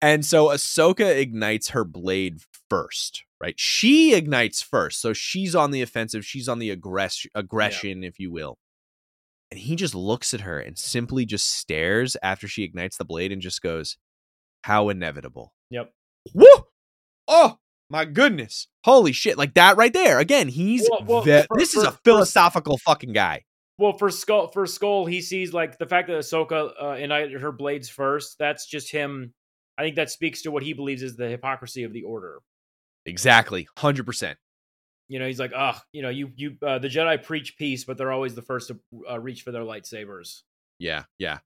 And 0.00 0.26
so 0.26 0.48
Ahsoka 0.48 1.16
ignites 1.16 1.68
her 1.68 1.84
blade 1.84 2.40
first, 2.68 3.22
right? 3.42 3.54
She 3.58 4.14
ignites 4.14 4.62
first. 4.62 5.00
So 5.00 5.12
she's 5.12 5.54
on 5.54 5.70
the 5.72 5.82
offensive. 5.82 6.24
She's 6.24 6.48
on 6.48 6.58
the 6.60 6.74
aggress- 6.74 7.26
aggression, 7.34 8.04
if 8.04 8.18
you 8.18 8.30
will. 8.30 8.56
And 9.50 9.58
he 9.60 9.76
just 9.76 9.94
looks 9.94 10.32
at 10.32 10.42
her 10.42 10.58
and 10.60 10.78
simply 10.78 11.26
just 11.26 11.50
stares 11.52 12.16
after 12.22 12.48
she 12.48 12.62
ignites 12.62 12.96
the 12.96 13.04
blade 13.04 13.32
and 13.32 13.42
just 13.42 13.60
goes, 13.60 13.96
How 14.62 14.88
inevitable. 14.88 15.52
yep 15.70 15.92
Woo! 16.34 16.46
Oh, 17.28 17.58
my 17.90 18.04
goodness. 18.04 18.68
Holy 18.84 19.12
shit. 19.12 19.36
Like 19.36 19.54
that 19.54 19.76
right 19.76 19.92
there. 19.92 20.18
Again, 20.20 20.48
he's 20.48 20.88
Well, 20.90 21.04
well, 21.04 21.22
ve- 21.22 21.42
for- 21.48 21.58
this 21.58 21.74
is 21.76 21.82
for- 21.82 21.88
a 21.88 21.92
for- 21.92 21.98
philosophical 22.04 22.78
fucking 22.78 23.12
guy. 23.12 23.42
well 23.78 23.92
for 23.98 24.08
Skoll 24.10 24.52
for 24.52 24.64
Skoll 24.66 25.08
he 25.10 25.20
sees 25.20 25.52
like 25.52 25.78
the 25.78 25.86
fact 25.86 26.08
that 26.08 26.18
ahsoka 26.18 26.70
uh, 26.80 26.90
ignited 26.90 27.40
her 27.40 27.50
blades 27.52 27.88
first 27.88 28.36
that's 28.38 28.66
just 28.66 28.90
him 28.92 29.32
i 29.78 29.82
think 29.82 29.96
that 29.96 30.10
speaks 30.10 30.42
to 30.42 30.50
what 30.50 30.62
he 30.62 30.72
believes 30.74 31.02
is 31.02 31.16
the 31.16 31.28
hypocrisy 31.28 31.82
of 31.82 31.92
the 31.92 32.02
order 32.02 32.38
Exactly. 33.06 33.66
100%. 33.78 34.36
you 35.08 35.18
know 35.18 35.26
he's 35.26 35.40
like 35.40 35.52
oh, 35.56 35.76
you 35.92 36.02
know 36.02 36.08
you 36.08 36.30
you 36.36 36.56
uh, 36.66 36.78
the 36.78 36.88
jedi 36.88 37.22
preach 37.22 37.56
peace 37.58 37.84
but 37.84 37.98
they're 37.98 38.12
always 38.12 38.34
the 38.34 38.42
first 38.42 38.68
to 38.68 38.78
uh, 39.10 39.18
reach 39.18 39.42
for 39.42 39.50
their 39.52 39.62
lightsabers 39.62 40.42
Yeah, 40.78 41.04
yeah. 41.18 41.38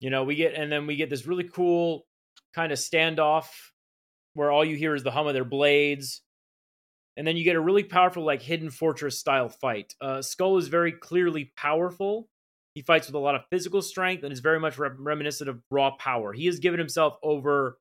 you 0.00 0.10
know 0.10 0.24
we 0.24 0.34
get 0.34 0.54
and 0.54 0.70
then 0.70 0.86
we 0.86 0.96
get 0.96 1.08
this 1.10 1.26
really 1.26 1.44
cool 1.44 2.04
kind 2.54 2.72
of 2.72 2.78
standoff 2.78 3.46
where 4.34 4.50
all 4.50 4.64
you 4.64 4.76
hear 4.76 4.94
is 4.94 5.02
the 5.04 5.10
hum 5.12 5.26
of 5.28 5.34
their 5.34 5.44
blades 5.44 6.22
and 7.16 7.26
then 7.26 7.36
you 7.36 7.44
get 7.44 7.56
a 7.56 7.60
really 7.60 7.84
powerful 7.84 8.24
like 8.24 8.42
hidden 8.42 8.70
fortress 8.70 9.18
style 9.18 9.48
fight 9.48 9.94
uh, 10.00 10.18
Skoll 10.18 10.58
is 10.58 10.68
very 10.68 10.92
clearly 10.92 11.52
powerful 11.56 12.28
he 12.74 12.82
fights 12.82 13.06
with 13.06 13.14
a 13.14 13.18
lot 13.18 13.34
of 13.34 13.42
physical 13.50 13.82
strength 13.82 14.22
and 14.24 14.32
is 14.32 14.40
very 14.40 14.60
much 14.60 14.78
rem- 14.78 14.96
reminiscent 14.98 15.48
of 15.48 15.60
raw 15.70 15.92
power 15.96 16.32
he 16.32 16.46
has 16.46 16.58
given 16.58 16.78
himself 16.78 17.16
over 17.22 17.78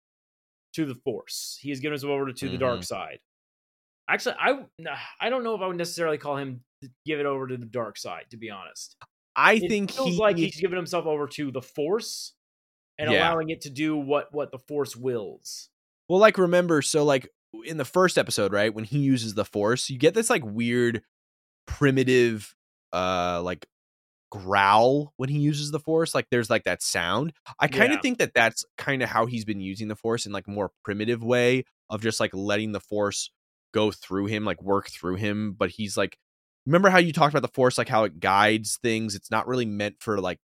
to 0.86 0.86
the 0.94 0.96
force 0.96 1.58
he 1.62 1.70
has 1.70 1.80
given 1.80 1.94
himself 1.94 2.12
over 2.12 2.32
to 2.32 2.50
the 2.50 2.58
dark 2.58 2.84
side 2.84 3.20
actually 4.10 4.36
i 4.40 4.60
i 5.22 5.30
don't 5.30 5.44
know 5.44 5.56
if 5.56 5.62
i 5.62 5.68
would 5.68 5.78
necessarily 5.78 6.18
call 6.18 6.38
him 6.38 6.62
give 7.06 7.20
it 7.20 7.26
over 7.26 7.48
to 7.48 7.58
the 7.58 7.66
dark 7.66 7.98
side 7.98 8.26
to 8.30 8.38
be 8.38 8.50
honest 8.50 8.96
I 9.36 9.54
it 9.54 9.70
think 9.70 9.92
feels 9.92 10.10
he 10.10 10.18
like 10.18 10.36
he's 10.38 10.60
given 10.60 10.76
himself 10.76 11.06
over 11.06 11.26
to 11.28 11.52
the 11.52 11.62
force 11.62 12.34
and 12.98 13.10
Yeah. 13.10 13.20
allowing 13.30 13.50
it 13.52 13.62
to 13.62 13.70
do 13.70 13.96
what 13.96 14.34
what 14.34 14.52
the 14.52 14.58
force 14.60 14.98
wills. 14.98 15.70
Well, 16.10 16.20
like 16.20 16.38
remember, 16.38 16.82
so 16.82 17.06
like 17.06 17.30
in 17.66 17.78
the 17.78 17.86
first 17.86 18.18
episode, 18.18 18.52
right, 18.52 18.74
when 18.74 18.84
he 18.84 18.98
uses 19.00 19.36
the 19.36 19.46
force, 19.46 19.90
you 19.90 19.98
get 19.98 20.14
this 20.14 20.30
like 20.30 20.44
weird 20.44 21.04
primitive 21.68 22.54
uh 22.92 23.42
like 23.44 23.68
growl 24.32 25.14
when 25.18 25.30
he 25.30 25.40
uses 25.40 25.72
the 25.72 25.80
force 25.80 26.14
like 26.14 26.28
there's 26.30 26.50
like 26.52 26.64
that 26.64 26.84
sound 26.84 27.34
i 27.60 27.68
kind 27.68 27.92
of 27.92 27.98
Yeah. 27.98 28.02
think 28.02 28.18
that 28.20 28.34
that's 28.36 28.64
kind 28.78 29.02
of 29.02 29.10
how 29.10 29.26
he's 29.26 29.44
been 29.46 29.60
using 29.60 29.88
the 29.88 29.96
force 29.96 30.26
in 30.28 30.32
like 30.32 30.48
a 30.48 30.52
more 30.52 30.72
primitive 30.84 31.24
way 31.24 31.64
of 31.90 32.02
just 32.02 32.20
like 32.20 32.32
letting 32.34 32.72
the 32.72 32.80
force 32.80 33.32
go 33.74 33.92
through 33.92 34.28
him 34.28 34.46
like 34.46 34.62
work 34.62 34.90
through 34.90 35.16
him 35.16 35.56
but 35.58 35.72
he's 35.72 35.98
like 35.98 36.18
remember 36.68 36.90
how 36.90 37.00
you 37.00 37.12
talked 37.12 37.34
about 37.34 37.42
the 37.48 37.54
force 37.56 37.78
like 37.78 37.90
how 37.90 38.04
it 38.04 38.20
guides 38.20 38.78
things 38.84 39.16
it's 39.16 39.32
not 39.32 39.48
really 39.48 39.66
meant 39.66 39.96
for 40.00 40.20
like 40.20 40.38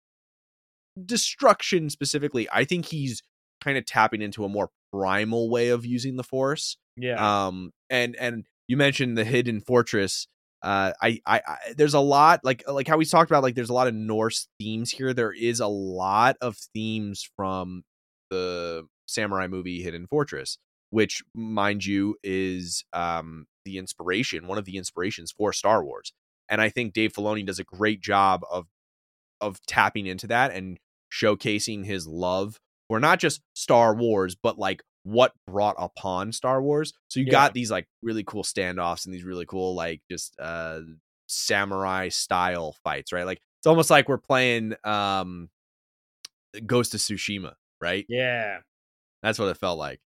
destruction 1.04 1.90
specifically 1.90 2.48
i 2.52 2.64
think 2.64 2.86
he's 2.86 3.22
kind 3.62 3.76
of 3.76 3.84
tapping 3.84 4.22
into 4.22 4.44
a 4.44 4.48
more 4.48 4.70
primal 4.92 5.50
way 5.50 5.68
of 5.68 5.84
using 5.84 6.16
the 6.16 6.22
force 6.22 6.76
Yeah. 6.96 7.46
um 7.46 7.72
and 7.90 8.14
and 8.16 8.46
you 8.68 8.76
mentioned 8.76 9.18
the 9.18 9.24
hidden 9.24 9.60
fortress 9.60 10.26
uh 10.64 10.92
I, 11.02 11.20
I 11.26 11.42
i 11.46 11.56
there's 11.76 11.94
a 11.94 12.00
lot 12.00 12.40
like 12.44 12.64
like 12.68 12.88
how 12.88 12.96
we 12.96 13.04
talked 13.04 13.30
about 13.30 13.44
like 13.44 13.54
there's 13.54 13.70
a 13.70 13.74
lot 13.74 13.86
of 13.88 13.94
norse 13.94 14.48
themes 14.58 14.90
here. 14.90 15.12
There 15.14 15.32
is 15.32 15.60
a 15.60 15.68
lot 15.68 16.36
of 16.40 16.56
themes 16.74 17.28
from 17.36 17.84
the 18.30 18.86
samurai 19.06 19.46
movie 19.46 19.82
hidden 19.82 20.06
fortress 20.08 20.58
which 20.90 21.22
mind 21.34 21.84
you 21.84 22.16
is 22.24 22.84
um 22.94 23.46
the 23.66 23.78
inspiration 23.78 24.46
one 24.46 24.58
of 24.58 24.64
the 24.64 24.76
inspirations 24.78 25.32
for 25.36 25.52
star 25.52 25.84
wars. 25.84 26.12
And 26.48 26.60
i 26.60 26.68
think 26.70 26.94
dave 26.94 27.12
filoni 27.12 27.46
does 27.46 27.58
a 27.58 27.64
great 27.64 28.00
job 28.00 28.42
of 28.50 28.66
of 29.40 29.60
tapping 29.66 30.06
into 30.06 30.26
that 30.28 30.52
and 30.52 30.78
showcasing 31.12 31.84
his 31.84 32.06
love 32.06 32.58
for 32.88 32.98
not 33.00 33.18
just 33.18 33.42
star 33.54 33.94
wars 33.94 34.36
but 34.40 34.58
like 34.58 34.82
what 35.04 35.32
brought 35.46 35.76
upon 35.78 36.32
star 36.32 36.60
wars 36.60 36.92
so 37.08 37.20
you 37.20 37.26
Yeah. 37.26 37.30
got 37.32 37.54
these 37.54 37.70
like 37.70 37.86
really 38.02 38.24
cool 38.24 38.42
standoffs 38.42 39.04
and 39.06 39.14
these 39.14 39.24
really 39.24 39.46
cool 39.46 39.74
like 39.74 40.00
just 40.10 40.34
uh 40.40 40.80
samurai 41.28 42.08
style 42.08 42.74
fights 42.84 43.12
right 43.12 43.24
like 43.26 43.40
it's 43.60 43.66
almost 43.66 43.90
like 43.90 44.08
we're 44.08 44.18
playing 44.18 44.74
um 44.84 45.48
ghost 46.66 46.94
of 46.94 47.00
tsushima 47.00 47.54
right 47.80 48.06
yeah. 48.08 48.58
That's 49.22 49.38
what 49.38 49.48
it 49.48 49.56
felt 49.56 49.78
like. 49.78 50.00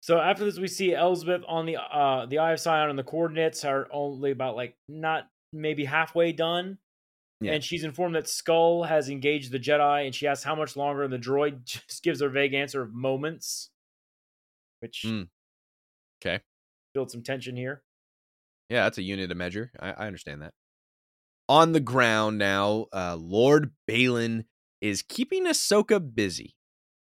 So 0.00 0.18
after 0.20 0.44
this, 0.44 0.56
we 0.56 0.68
see 0.68 0.94
Elsbeth 0.94 1.42
on 1.48 1.66
the 1.66 1.76
uh 1.76 2.26
the 2.26 2.38
Eye 2.38 2.52
of 2.52 2.60
Sion, 2.60 2.88
and 2.88 2.96
the 2.96 3.02
coordinates 3.02 3.64
are 3.64 3.88
only 3.90 4.30
about 4.30 4.54
like 4.54 4.76
not 4.88 5.28
maybe 5.52 5.84
halfway 5.84 6.30
done. 6.30 6.78
Yeah. 7.40 7.54
And 7.54 7.64
she's 7.64 7.82
informed 7.82 8.14
that 8.14 8.26
Skoll 8.26 8.86
has 8.86 9.08
engaged 9.08 9.50
the 9.50 9.58
Jedi, 9.58 10.06
and 10.06 10.14
she 10.14 10.28
asks 10.28 10.44
how 10.44 10.54
much 10.54 10.76
longer, 10.76 11.02
and 11.02 11.12
the 11.12 11.18
droid 11.18 11.64
just 11.88 12.04
gives 12.04 12.20
her 12.20 12.28
vague 12.28 12.54
answer 12.54 12.80
of 12.82 12.94
moments, 12.94 13.70
which 14.82 15.04
Mm. 15.06 15.28
Okay. 16.20 16.40
build 16.92 17.10
some 17.10 17.22
tension 17.22 17.56
here. 17.56 17.82
Yeah, 18.68 18.84
that's 18.84 18.98
a 18.98 19.02
unit 19.02 19.30
of 19.30 19.36
measure. 19.36 19.70
I, 19.78 19.92
I 19.92 20.06
understand 20.06 20.42
that. 20.42 20.52
On 21.48 21.72
the 21.72 21.80
ground 21.80 22.38
now, 22.38 22.86
uh, 22.92 23.16
Lord 23.16 23.72
Baylan 23.88 24.44
is 24.80 25.02
keeping 25.02 25.44
Ahsoka 25.46 26.14
busy. 26.14 26.54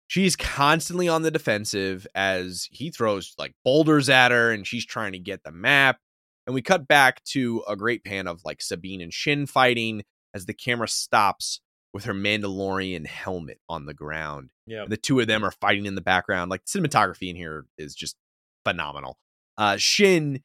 She's 0.07 0.35
constantly 0.37 1.09
on 1.09 1.23
the 1.23 1.31
defensive 1.31 2.07
as 2.15 2.67
he 2.71 2.91
throws 2.91 3.35
like 3.39 3.53
boulders 3.65 4.09
at 4.09 4.33
her 4.33 4.51
and 4.51 4.67
she's 4.67 4.85
trying 4.85 5.13
to 5.13 5.19
get 5.19 5.45
the 5.45 5.53
map. 5.53 5.99
And 6.47 6.55
we 6.55 6.63
cut 6.63 6.89
back 6.89 7.23
to 7.27 7.63
a 7.69 7.77
great 7.77 8.03
pan 8.05 8.27
of 8.27 8.41
like 8.45 8.61
Sabine 8.63 9.01
and 9.01 9.13
Shin 9.13 9.47
fighting 9.47 10.03
as 10.35 10.47
the 10.47 10.55
camera 10.55 10.89
stops 10.89 11.61
with 11.93 12.05
her 12.05 12.15
Mandalorian 12.15 13.07
helmet 13.07 13.59
on 13.69 13.87
the 13.87 13.95
ground. 13.95 14.51
Yeah. 14.67 14.85
The 14.89 14.97
two 14.97 15.19
of 15.21 15.27
them 15.27 15.45
are 15.45 15.51
fighting 15.51 15.87
in 15.87 15.95
the 15.95 16.01
background. 16.01 16.51
Like 16.51 16.65
cinematography 16.65 17.29
in 17.31 17.37
here 17.37 17.67
is 17.77 17.95
just 17.95 18.17
phenomenal. 18.65 19.19
Uh, 19.59 19.77
Shin 19.77 20.43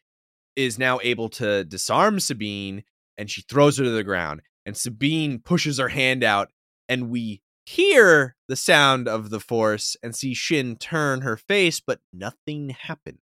is 0.55 0.79
now 0.79 0.99
able 1.03 1.29
to 1.29 1.63
disarm 1.63 2.19
Sabine 2.19 2.83
and 3.17 3.29
she 3.29 3.41
throws 3.41 3.77
her 3.77 3.83
to 3.83 3.89
the 3.89 4.03
ground. 4.03 4.41
And 4.65 4.75
Sabine 4.75 5.39
pushes 5.39 5.77
her 5.77 5.89
hand 5.89 6.23
out, 6.23 6.49
and 6.89 7.09
we 7.09 7.41
hear 7.65 8.35
the 8.47 8.55
sound 8.55 9.07
of 9.07 9.29
the 9.29 9.39
force 9.39 9.95
and 10.01 10.15
see 10.15 10.33
Shin 10.33 10.75
turn 10.75 11.21
her 11.21 11.37
face, 11.37 11.79
but 11.79 11.99
nothing 12.11 12.69
happens. 12.69 13.19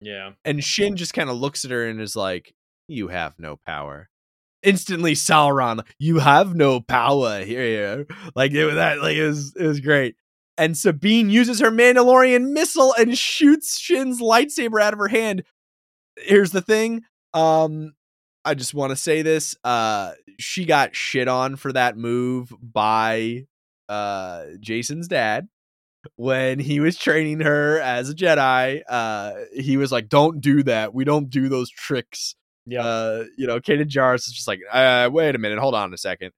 Yeah. 0.00 0.32
And 0.44 0.62
Shin 0.62 0.96
just 0.96 1.14
kind 1.14 1.30
of 1.30 1.36
looks 1.36 1.64
at 1.64 1.70
her 1.70 1.86
and 1.86 2.00
is 2.00 2.16
like, 2.16 2.54
You 2.86 3.08
have 3.08 3.34
no 3.38 3.58
power. 3.66 4.10
Instantly, 4.66 5.14
Sauron, 5.14 5.86
you 5.98 6.18
have 6.18 6.54
no 6.54 6.80
power 6.80 7.44
here. 7.44 8.06
Like 8.34 8.52
it 8.52 8.66
was 8.66 8.74
that, 8.74 9.00
like 9.00 9.16
it 9.16 9.26
was, 9.26 9.54
it 9.56 9.66
was 9.66 9.80
great. 9.80 10.16
And 10.58 10.76
Sabine 10.76 11.30
uses 11.30 11.60
her 11.60 11.70
Mandalorian 11.70 12.50
missile 12.52 12.92
and 12.98 13.16
shoots 13.16 13.78
Shin's 13.78 14.20
lightsaber 14.20 14.82
out 14.82 14.92
of 14.92 14.98
her 14.98 15.08
hand. 15.08 15.44
Here's 16.18 16.50
the 16.50 16.62
thing. 16.62 17.04
Um, 17.32 17.94
I 18.44 18.54
just 18.54 18.74
want 18.74 18.90
to 18.90 18.96
say 18.96 19.22
this. 19.22 19.54
Uh, 19.62 20.12
she 20.38 20.64
got 20.64 20.96
shit 20.96 21.28
on 21.28 21.56
for 21.56 21.72
that 21.72 21.96
move 21.96 22.52
by 22.60 23.46
uh 23.88 24.46
Jacen's 24.58 25.06
dad 25.06 25.46
when 26.16 26.58
he 26.58 26.80
was 26.80 26.96
training 26.96 27.40
her 27.40 27.80
as 27.80 28.10
a 28.10 28.14
Jedi. 28.14 28.82
Uh, 28.88 29.34
he 29.52 29.76
was 29.76 29.92
like, 29.92 30.08
"Don't 30.08 30.40
do 30.40 30.62
that. 30.64 30.94
We 30.94 31.04
don't 31.04 31.30
do 31.30 31.48
those 31.48 31.70
tricks." 31.70 32.34
Yeah. 32.66 32.84
Uh, 32.84 33.24
you 33.36 33.46
know, 33.46 33.60
Kanan 33.60 33.88
Jarrus 33.88 34.26
is 34.26 34.32
just 34.32 34.48
like, 34.48 34.60
uh, 34.70 35.08
"Wait 35.12 35.34
a 35.34 35.38
minute, 35.38 35.58
hold 35.58 35.74
on 35.74 35.94
a 35.94 35.96
second. 35.96 36.32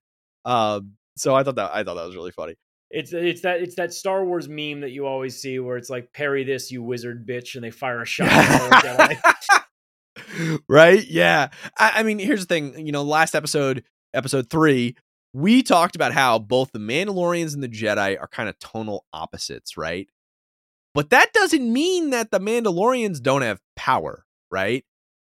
Um, 0.45 0.93
so 1.17 1.35
I 1.35 1.43
thought 1.43 1.55
that 1.55 1.71
I 1.73 1.83
thought 1.83 1.95
that 1.95 2.05
was 2.05 2.15
really 2.15 2.31
funny. 2.31 2.55
It's 2.91 3.13
it's 3.13 3.41
that 3.41 3.61
it's 3.61 3.75
that 3.75 3.93
Star 3.93 4.25
Wars 4.25 4.47
meme 4.47 4.81
that 4.81 4.91
you 4.91 5.05
always 5.05 5.39
see 5.39 5.59
where 5.59 5.77
it's 5.77 5.89
like 5.89 6.11
parry 6.13 6.43
this 6.43 6.71
you 6.71 6.81
wizard 6.81 7.27
bitch 7.27 7.55
and 7.55 7.63
they 7.63 7.71
fire 7.71 8.01
a 8.01 8.05
shot. 8.05 8.29
at 8.31 9.17
the 9.17 9.19
Jedi. 10.35 10.61
right? 10.67 11.05
Yeah. 11.05 11.49
I, 11.77 11.93
I 11.95 12.03
mean, 12.03 12.19
here's 12.19 12.45
the 12.45 12.53
thing. 12.53 12.85
You 12.85 12.91
know, 12.91 13.03
last 13.03 13.35
episode, 13.35 13.83
episode 14.13 14.49
three, 14.49 14.95
we 15.33 15.61
talked 15.61 15.95
about 15.95 16.13
how 16.13 16.39
both 16.39 16.71
the 16.71 16.79
Mandalorians 16.79 17.53
and 17.53 17.63
the 17.63 17.69
Jedi 17.69 18.19
are 18.19 18.27
kind 18.27 18.49
of 18.49 18.57
tonal 18.59 19.05
opposites, 19.13 19.77
right? 19.77 20.07
But 20.95 21.11
that 21.11 21.33
doesn't 21.33 21.71
mean 21.71 22.09
that 22.09 22.31
the 22.31 22.39
Mandalorians 22.39 23.21
don't 23.21 23.43
have 23.43 23.59
power, 23.75 24.25
right? 24.49 24.83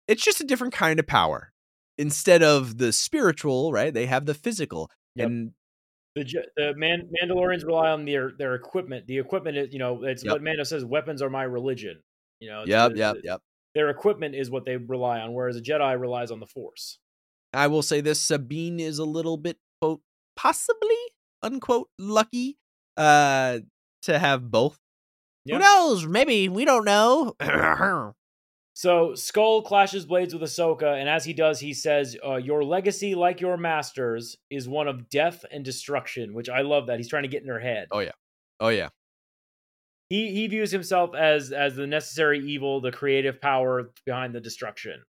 It's 0.09 0.23
just 0.23 0.41
a 0.41 0.43
different 0.43 0.73
kind 0.73 0.99
of 0.99 1.07
power. 1.07 1.51
Instead 1.97 2.41
of 2.43 2.77
the 2.77 2.91
spiritual, 2.91 3.71
right? 3.71 3.93
They 3.93 4.05
have 4.05 4.25
the 4.25 4.33
physical. 4.33 4.89
Yep. 5.15 5.27
And 5.27 5.51
The 6.15 6.23
the 6.57 6.73
Man- 6.75 7.09
Mandalorians 7.21 7.65
rely 7.65 7.89
on 7.91 8.05
their 8.05 8.31
their 8.37 8.55
equipment. 8.55 9.05
The 9.07 9.17
equipment 9.19 9.57
is 9.57 9.73
you 9.73 9.79
know 9.79 10.03
it's 10.03 10.23
Yep. 10.23 10.31
what 10.33 10.41
Mando 10.43 10.63
says. 10.63 10.83
Weapons 10.85 11.21
are 11.21 11.29
my 11.29 11.43
religion. 11.43 12.01
You 12.39 12.49
know. 12.49 12.63
yep, 12.65 12.91
the- 12.93 12.97
yep, 12.97 13.15
yep. 13.23 13.41
Their 13.75 13.89
equipment 13.89 14.33
is 14.33 14.49
what 14.49 14.65
they 14.65 14.77
rely 14.77 15.19
on, 15.19 15.33
whereas 15.33 15.55
a 15.57 15.61
Jedi 15.61 15.99
relies 15.99 16.31
on 16.31 16.39
the 16.39 16.47
Force. 16.47 16.97
I 17.53 17.67
will 17.67 17.81
say 17.83 18.01
this 18.01 18.19
Sabine 18.21 18.79
is 18.79 18.97
a 18.97 19.05
little 19.05 19.37
bit 19.37 19.57
quote 19.81 20.01
possibly 20.35 20.95
unquote 21.43 21.89
lucky 21.99 22.57
uh 22.97 23.59
to 24.03 24.17
have 24.19 24.49
both. 24.49 24.79
Yeah. 25.45 25.55
Who 25.55 25.59
knows? 25.63 26.05
Maybe 26.07 26.47
we 26.49 26.63
don't 26.65 26.85
know. 26.85 27.35
So 28.79 29.09
Skoll 29.09 29.65
clashes 29.65 30.05
blades 30.05 30.33
with 30.33 30.41
Ahsoka, 30.41 30.97
and 30.97 31.09
as 31.09 31.25
he 31.25 31.33
does, 31.33 31.59
he 31.59 31.73
says, 31.73 32.15
uh, 32.25 32.37
"Your 32.37 32.63
legacy, 32.63 33.13
like 33.13 33.41
your 33.41 33.57
masters, 33.57 34.37
is 34.49 34.69
one 34.69 34.87
of 34.87 35.09
death 35.09 35.43
and 35.51 35.65
destruction." 35.65 36.33
Which 36.33 36.47
I 36.47 36.61
love 36.61 36.87
that 36.87 36.95
he's 36.95 37.09
trying 37.09 37.23
to 37.23 37.27
get 37.27 37.41
in 37.41 37.49
her 37.49 37.59
head. 37.59 37.89
oh 37.91 37.99
yeah. 37.99 38.13
Oh 38.61 38.69
yeah. 38.69 38.87
He 40.07 40.31
he 40.31 40.47
views 40.47 40.71
himself 40.71 41.13
as 41.13 41.51
as 41.51 41.75
the 41.75 41.87
necessary 41.87 42.39
evil, 42.39 42.79
the 42.79 42.93
creative 42.93 43.41
power 43.41 43.91
behind 44.05 44.33
the 44.33 44.39
destruction. 44.39 45.03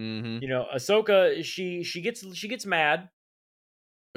Mm-hmm. 0.00 0.42
You 0.42 0.48
know, 0.48 0.66
Ahsoka, 0.74 1.44
she 1.44 1.84
she 1.84 2.00
gets 2.00 2.26
she 2.36 2.48
gets 2.48 2.66
mad. 2.66 3.08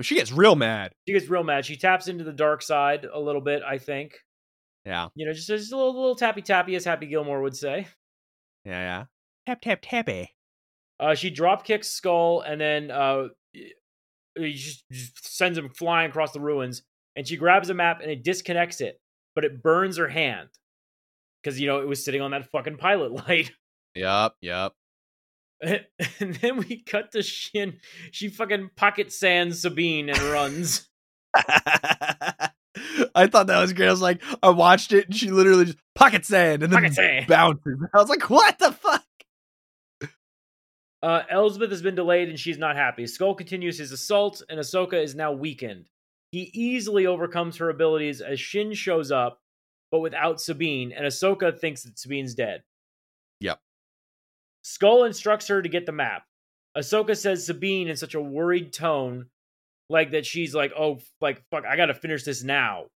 She 0.01 0.15
gets 0.15 0.31
real 0.31 0.55
mad. 0.55 0.93
She 1.07 1.13
gets 1.13 1.29
real 1.29 1.43
mad. 1.43 1.63
She 1.63 1.77
taps 1.77 2.07
into 2.07 2.23
the 2.23 2.33
dark 2.33 2.63
side 2.63 3.05
a 3.05 3.19
little 3.19 3.41
bit. 3.41 3.61
I 3.61 3.77
think. 3.77 4.13
Yeah. 4.83 5.09
You 5.13 5.27
know, 5.27 5.33
just, 5.33 5.47
just 5.47 5.71
a 5.71 5.77
little 5.77 5.93
little 5.93 6.15
tappy 6.15 6.41
tappy, 6.41 6.75
as 6.75 6.85
Happy 6.85 7.05
Gilmore 7.05 7.43
would 7.43 7.55
say. 7.55 7.85
Yeah, 8.65 8.79
yeah. 8.79 9.05
Tap 9.45 9.61
tap 9.61 9.79
tappy. 9.81 10.35
Uh, 10.99 11.15
she 11.15 11.29
drop 11.29 11.63
kicks 11.63 11.87
Skoll 11.87 12.43
and 12.45 12.59
then 12.59 12.91
uh, 12.91 13.29
he 13.53 14.53
just, 14.53 14.83
just 14.91 15.37
sends 15.37 15.57
him 15.57 15.69
flying 15.69 16.09
across 16.09 16.31
the 16.31 16.39
ruins. 16.39 16.83
And 17.15 17.27
she 17.27 17.37
grabs 17.37 17.69
a 17.69 17.73
map 17.73 18.01
and 18.01 18.11
it 18.11 18.23
disconnects 18.23 18.81
it, 18.81 18.99
but 19.35 19.43
it 19.43 19.61
burns 19.63 19.97
her 19.97 20.07
hand 20.07 20.49
because 21.41 21.59
you 21.59 21.67
know 21.67 21.79
it 21.79 21.87
was 21.87 22.03
sitting 22.03 22.21
on 22.21 22.31
that 22.31 22.49
fucking 22.51 22.77
pilot 22.77 23.11
light. 23.27 23.51
Yep, 23.95 24.33
yep. 24.41 24.73
and 25.61 26.35
then 26.35 26.57
we 26.57 26.83
cut 26.83 27.11
to 27.11 27.21
Shin. 27.21 27.79
She 28.11 28.29
fucking 28.29 28.71
pocket 28.75 29.11
sands 29.11 29.61
Sabine 29.61 30.09
and 30.09 30.19
runs. 30.19 30.87
I 33.15 33.27
thought 33.27 33.47
that 33.47 33.59
was 33.59 33.73
great. 33.73 33.87
I 33.87 33.91
was 33.91 34.01
like, 34.01 34.21
I 34.41 34.49
watched 34.49 34.93
it 34.93 35.07
and 35.07 35.15
she 35.15 35.31
literally 35.31 35.65
just 35.65 35.77
pocket 35.99 36.25
sand 36.25 36.63
and 36.63 36.71
then 36.73 36.81
Pocket 36.81 36.93
sand. 36.95 37.27
bounces. 37.27 37.77
I 37.93 37.97
was 37.97 38.09
like, 38.09 38.29
what 38.29 38.57
the 38.57 38.71
fuck? 38.71 39.03
Uh, 41.01 41.21
Elsbeth 41.29 41.69
has 41.69 41.81
been 41.81 41.95
delayed 41.95 42.27
and 42.29 42.39
she's 42.39 42.57
not 42.57 42.75
happy. 42.75 43.03
Skoll 43.05 43.37
continues 43.37 43.77
his 43.77 43.91
assault, 43.91 44.41
and 44.49 44.59
Ahsoka 44.59 45.01
is 45.01 45.15
now 45.15 45.31
weakened. 45.31 45.87
He 46.31 46.51
easily 46.53 47.05
overcomes 47.05 47.57
her 47.57 47.69
abilities 47.69 48.19
as 48.21 48.39
Shin 48.39 48.73
shows 48.73 49.11
up, 49.11 49.39
but 49.91 49.99
without 49.99 50.41
Sabine, 50.41 50.91
and 50.91 51.05
Ahsoka 51.05 51.57
thinks 51.57 51.83
that 51.83 51.97
Sabine's 51.97 52.35
dead. 52.35 52.63
Yep. 53.39 53.59
Skoll 54.65 55.07
instructs 55.07 55.47
her 55.47 55.61
to 55.61 55.69
get 55.69 55.85
the 55.85 55.91
map. 55.93 56.23
Ahsoka 56.77 57.15
says 57.17 57.45
Sabine 57.45 57.87
in 57.87 57.95
such 57.95 58.13
a 58.13 58.21
worried 58.21 58.73
tone, 58.73 59.27
like 59.89 60.11
that 60.11 60.25
she's 60.25 60.53
like, 60.53 60.71
"Oh, 60.77 60.99
like 61.21 61.41
fuck, 61.49 61.65
I 61.65 61.77
gotta 61.77 61.93
finish 61.95 62.23
this 62.23 62.43
now." 62.43 62.87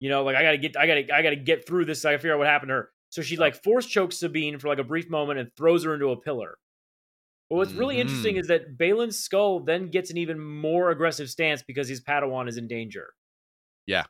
You 0.00 0.10
know, 0.10 0.24
like 0.24 0.36
I 0.36 0.42
gotta 0.42 0.58
get, 0.58 0.76
I 0.76 0.86
gotta, 0.86 1.14
I 1.14 1.22
gotta 1.22 1.36
get 1.36 1.66
through 1.66 1.86
this. 1.86 2.02
So 2.02 2.08
I 2.08 2.12
gotta 2.12 2.18
figure 2.20 2.34
out 2.34 2.38
what 2.38 2.46
happened 2.48 2.68
to 2.70 2.74
her. 2.74 2.90
So 3.10 3.22
she 3.22 3.36
like 3.36 3.62
force 3.62 3.86
chokes 3.86 4.18
Sabine 4.18 4.58
for 4.58 4.68
like 4.68 4.78
a 4.78 4.84
brief 4.84 5.08
moment 5.08 5.38
and 5.38 5.48
throws 5.56 5.84
her 5.84 5.94
into 5.94 6.10
a 6.10 6.20
pillar. 6.20 6.58
But 7.48 7.56
what's 7.56 7.72
really 7.72 8.00
interesting 8.00 8.34
Mhm. 8.34 8.40
is 8.40 8.48
that 8.48 8.76
Baylan's 8.76 9.16
Skoll 9.26 9.64
then 9.64 9.88
gets 9.88 10.10
an 10.10 10.16
even 10.18 10.38
more 10.40 10.90
aggressive 10.90 11.30
stance 11.30 11.62
because 11.62 11.88
his 11.88 12.02
Padawan 12.02 12.48
is 12.48 12.56
in 12.56 12.66
danger. 12.66 13.14
Yeah. 13.86 14.04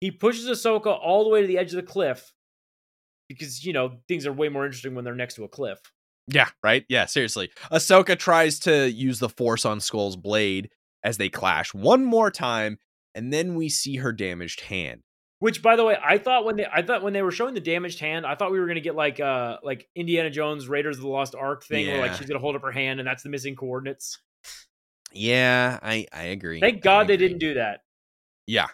He 0.00 0.12
pushes 0.12 0.46
Ahsoka 0.46 0.86
all 0.96 1.24
the 1.24 1.30
way 1.30 1.40
to 1.40 1.46
the 1.48 1.58
edge 1.58 1.70
of 1.72 1.76
the 1.76 1.82
cliff 1.82 2.32
because, 3.28 3.64
you 3.64 3.72
know, 3.72 3.98
things 4.06 4.26
are 4.26 4.32
way 4.32 4.48
more 4.48 4.64
interesting 4.64 4.94
when 4.94 5.04
they're 5.04 5.14
next 5.16 5.34
to 5.34 5.44
a 5.44 5.48
cliff. 5.48 5.80
Yeah, 6.28 6.48
right? 6.62 6.84
Yeah, 6.88 7.06
seriously. 7.06 7.50
Ahsoka 7.72 8.16
tries 8.16 8.60
to 8.60 8.88
use 8.90 9.18
the 9.18 9.28
force 9.28 9.64
on 9.64 9.80
Skoll's 9.80 10.16
blade 10.16 10.70
as 11.02 11.16
they 11.16 11.28
clash 11.28 11.74
one 11.74 12.04
more 12.04 12.30
time, 12.30 12.78
and 13.14 13.32
then 13.32 13.56
we 13.56 13.68
see 13.68 13.96
her 13.96 14.12
damaged 14.12 14.60
hand. 14.62 15.02
Which, 15.40 15.62
by 15.62 15.76
the 15.76 15.84
way, 15.84 15.96
I 16.02 16.18
thought 16.18 16.44
when 16.44 16.56
they 16.56 16.66
I 16.66 16.82
thought 16.82 17.02
when 17.02 17.12
they 17.12 17.22
were 17.22 17.30
showing 17.30 17.54
the 17.54 17.60
damaged 17.60 18.00
hand, 18.00 18.26
I 18.26 18.34
thought 18.34 18.50
we 18.50 18.58
were 18.58 18.66
gonna 18.66 18.80
get 18.80 18.96
like 18.96 19.20
uh 19.20 19.58
like 19.62 19.88
Indiana 19.94 20.30
Jones 20.30 20.68
Raiders 20.68 20.96
of 20.96 21.02
the 21.02 21.08
Lost 21.08 21.34
Ark 21.36 21.64
thing 21.64 21.86
where 21.86 22.00
like 22.00 22.14
she's 22.14 22.26
gonna 22.26 22.40
hold 22.40 22.56
up 22.56 22.62
her 22.62 22.72
hand 22.72 22.98
and 22.98 23.06
that's 23.06 23.22
the 23.22 23.28
missing 23.28 23.54
coordinates. 23.54 24.18
Yeah, 25.12 25.78
I 25.80 26.06
I 26.12 26.24
agree. 26.24 26.60
Thank 26.60 26.82
God 26.82 27.06
they 27.06 27.16
didn't 27.16 27.38
do 27.38 27.54
that. 27.54 27.82
Yeah. 28.46 28.66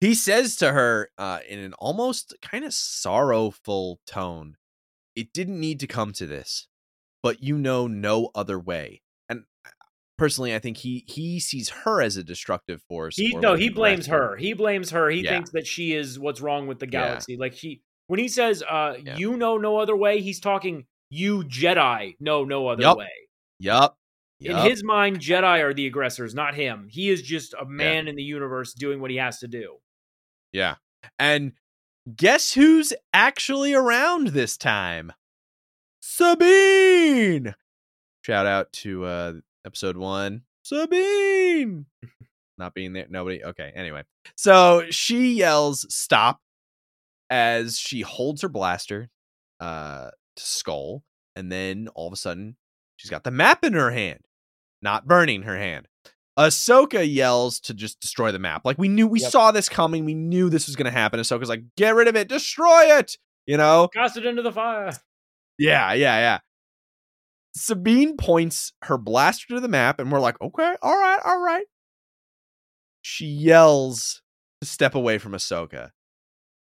He 0.00 0.14
says 0.14 0.56
to 0.56 0.72
her 0.72 1.08
uh, 1.16 1.38
in 1.48 1.58
an 1.60 1.72
almost 1.74 2.34
kind 2.42 2.64
of 2.64 2.74
sorrowful 2.74 4.00
tone, 4.06 4.56
It 5.16 5.32
didn't 5.32 5.58
need 5.58 5.80
to 5.80 5.86
come 5.86 6.12
to 6.14 6.26
this, 6.26 6.68
but 7.22 7.42
you 7.42 7.56
know 7.56 7.86
no 7.86 8.28
other 8.34 8.58
way. 8.58 9.00
Personally, 10.16 10.54
I 10.54 10.60
think 10.60 10.76
he 10.76 11.04
he 11.08 11.40
sees 11.40 11.68
her 11.70 12.00
as 12.00 12.16
a 12.16 12.22
destructive 12.22 12.80
force. 12.88 13.16
He 13.16 13.34
no, 13.36 13.54
he 13.54 13.68
blames 13.68 14.06
her. 14.06 14.36
He 14.36 14.52
blames 14.52 14.90
her. 14.90 15.10
He 15.10 15.22
Yeah. 15.22 15.30
thinks 15.32 15.50
that 15.50 15.66
she 15.66 15.92
is 15.92 16.18
what's 16.18 16.40
wrong 16.40 16.66
with 16.68 16.78
the 16.78 16.86
Yeah. 16.86 16.90
galaxy. 17.06 17.36
Like 17.36 17.54
he 17.54 17.82
when 18.06 18.20
he 18.20 18.28
says 18.28 18.62
uh 18.62 18.96
Yeah. 19.04 19.16
you 19.16 19.36
know 19.36 19.58
no 19.58 19.76
other 19.78 19.96
way, 19.96 20.20
he's 20.20 20.38
talking 20.38 20.86
you 21.10 21.42
Jedi 21.44 22.14
know 22.20 22.44
no 22.44 22.68
other 22.68 22.82
Yup. 22.82 22.98
way. 22.98 23.10
Yup. 23.58 23.98
In 24.40 24.56
his 24.58 24.84
mind, 24.84 25.20
Jedi 25.20 25.62
are 25.62 25.72
the 25.72 25.86
aggressors, 25.86 26.34
not 26.34 26.54
him. 26.54 26.88
He 26.90 27.08
is 27.08 27.22
just 27.22 27.54
a 27.58 27.64
man 27.64 28.06
in 28.08 28.14
the 28.14 28.22
universe 28.22 28.74
doing 28.74 29.00
what 29.00 29.10
he 29.10 29.16
has 29.16 29.38
to 29.40 29.48
do. 29.48 29.78
Yeah. 30.52 30.76
And 31.18 31.52
guess 32.14 32.52
who's 32.52 32.92
actually 33.12 33.74
around 33.74 34.28
this 34.28 34.56
time? 34.56 35.12
Sabine. 36.00 37.54
Shout 38.22 38.46
out 38.46 38.72
to 38.74 39.04
uh 39.04 39.32
episode 39.64 39.96
1. 39.96 40.42
Sabine. 40.62 41.86
Not 42.58 42.74
being 42.74 42.92
there. 42.92 43.06
Nobody. 43.08 43.44
Okay. 43.44 43.72
Anyway. 43.74 44.02
So 44.36 44.84
she 44.90 45.34
yells 45.34 45.86
stop 45.94 46.40
as 47.30 47.78
she 47.78 48.02
holds 48.02 48.42
her 48.42 48.48
blaster 48.48 49.08
uh 49.60 50.10
to 50.36 50.42
Skoll 50.42 51.02
and 51.36 51.50
then 51.50 51.88
all 51.94 52.06
of 52.06 52.12
a 52.12 52.16
sudden 52.16 52.56
she's 52.96 53.10
got 53.10 53.24
the 53.24 53.30
map 53.30 53.64
in 53.64 53.72
her 53.72 53.90
hand, 53.90 54.20
not 54.82 55.06
burning 55.06 55.42
her 55.42 55.56
hand. 55.56 55.88
Ahsoka 56.38 57.06
yells 57.12 57.60
to 57.60 57.74
just 57.74 58.00
destroy 58.00 58.32
the 58.32 58.38
map. 58.38 58.62
Like 58.64 58.78
we 58.78 58.88
knew, 58.88 59.06
we 59.06 59.20
Yep. 59.20 59.30
saw 59.30 59.50
this 59.52 59.68
coming. 59.68 60.04
We 60.04 60.14
knew 60.14 60.50
this 60.50 60.66
was 60.66 60.74
to 60.76 60.90
happen. 60.90 61.20
Ahsoka's 61.20 61.48
like, 61.48 61.62
get 61.76 61.94
rid 61.94 62.08
of 62.08 62.16
it, 62.16 62.28
destroy 62.28 62.98
it. 62.98 63.16
You 63.46 63.56
know? 63.56 63.88
Cast 63.94 64.16
it 64.16 64.26
into 64.26 64.42
the 64.42 64.52
fire. 64.52 64.90
Yeah, 65.58 65.92
yeah, 65.92 66.18
yeah. 66.18 66.38
Sabine 67.56 68.16
points 68.16 68.72
her 68.82 68.98
blaster 68.98 69.54
to 69.54 69.60
the 69.60 69.68
map, 69.68 70.00
and 70.00 70.10
we're 70.10 70.20
like, 70.20 70.40
okay, 70.40 70.74
all 70.82 70.98
right, 70.98 71.20
all 71.24 71.40
right. 71.40 71.64
She 73.02 73.26
yells 73.26 74.22
to 74.60 74.66
step 74.66 74.94
away 74.94 75.18
from 75.18 75.32
Ahsoka. 75.32 75.90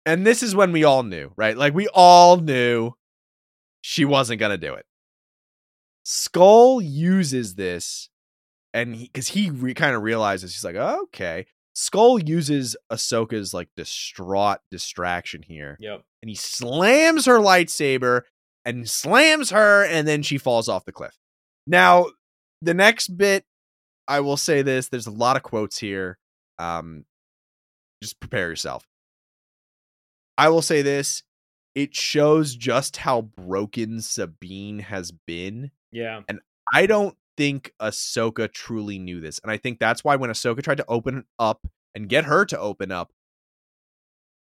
And 0.06 0.26
this 0.26 0.42
is 0.42 0.54
when 0.54 0.72
we 0.72 0.84
all 0.84 1.02
knew, 1.02 1.32
right? 1.36 1.56
Like 1.56 1.74
we 1.74 1.88
all 1.92 2.38
knew 2.38 2.92
she 3.82 4.04
wasn't 4.04 4.40
going 4.40 4.50
to 4.58 4.66
do 4.66 4.74
it. 4.74 4.86
Skoll 6.06 6.80
uses 6.82 7.54
this 7.54 8.08
and 8.72 8.94
he 8.96 9.04
because 9.04 9.28
he 9.28 9.50
re- 9.50 9.74
kind 9.74 9.94
of 9.94 10.02
realizes 10.02 10.54
he's 10.54 10.64
like, 10.64 10.76
okay. 10.76 11.46
Skoll 11.76 12.26
uses 12.26 12.76
Ahsoka's 12.90 13.52
like 13.54 13.68
distraught 13.76 14.58
distraction 14.70 15.42
here 15.42 15.76
Yep. 15.80 16.02
and 16.22 16.28
he 16.28 16.34
slams 16.34 17.26
her 17.26 17.38
lightsaber 17.38 18.22
and 18.64 18.88
slams 18.88 19.50
her 19.50 19.84
and 19.84 20.06
then 20.06 20.22
she 20.22 20.38
falls 20.38 20.68
off 20.68 20.84
the 20.84 20.92
cliff. 20.92 21.16
Now, 21.66 22.06
the 22.62 22.74
next 22.74 23.08
bit 23.16 23.44
I 24.08 24.20
will 24.20 24.36
say 24.36 24.62
this, 24.62 24.88
there's 24.88 25.06
a 25.06 25.12
lot 25.12 25.36
of 25.36 25.42
quotes 25.42 25.78
here. 25.78 26.18
Um 26.58 27.04
just 28.02 28.18
prepare 28.20 28.48
yourself. 28.48 28.86
I 30.38 30.48
will 30.48 30.62
say 30.62 30.80
this, 30.82 31.22
it 31.74 31.94
shows 31.94 32.56
just 32.56 32.96
how 32.96 33.22
broken 33.22 34.00
Sabine 34.00 34.78
has 34.80 35.12
been. 35.12 35.70
Yeah. 35.92 36.22
And 36.28 36.40
I 36.72 36.86
don't 36.86 37.16
think 37.36 37.72
Ahsoka 37.80 38.52
truly 38.52 38.98
knew 38.98 39.20
this. 39.20 39.38
And 39.42 39.50
I 39.50 39.56
think 39.56 39.78
that's 39.78 40.02
why 40.02 40.16
when 40.16 40.30
Ahsoka 40.30 40.62
tried 40.62 40.78
to 40.78 40.84
open 40.88 41.24
up 41.38 41.66
and 41.94 42.08
get 42.08 42.24
her 42.24 42.44
to 42.46 42.58
open 42.58 42.90
up, 42.92 43.12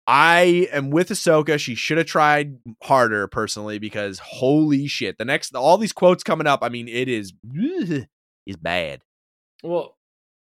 I 0.06 0.68
am 0.72 0.90
with 0.90 1.08
Ahsoka. 1.08 1.58
She 1.58 1.74
should 1.74 1.96
have 1.98 2.06
tried 2.06 2.58
harder 2.82 3.26
personally 3.26 3.78
because 3.78 4.18
holy 4.18 4.86
shit. 4.86 5.16
The 5.18 5.24
next 5.24 5.54
all 5.54 5.78
these 5.78 5.92
quotes 5.92 6.22
coming 6.22 6.46
up, 6.46 6.60
I 6.62 6.68
mean, 6.68 6.88
it 6.88 7.08
is 7.08 7.32
is 8.46 8.56
bad. 8.56 9.00
Well, 9.62 9.96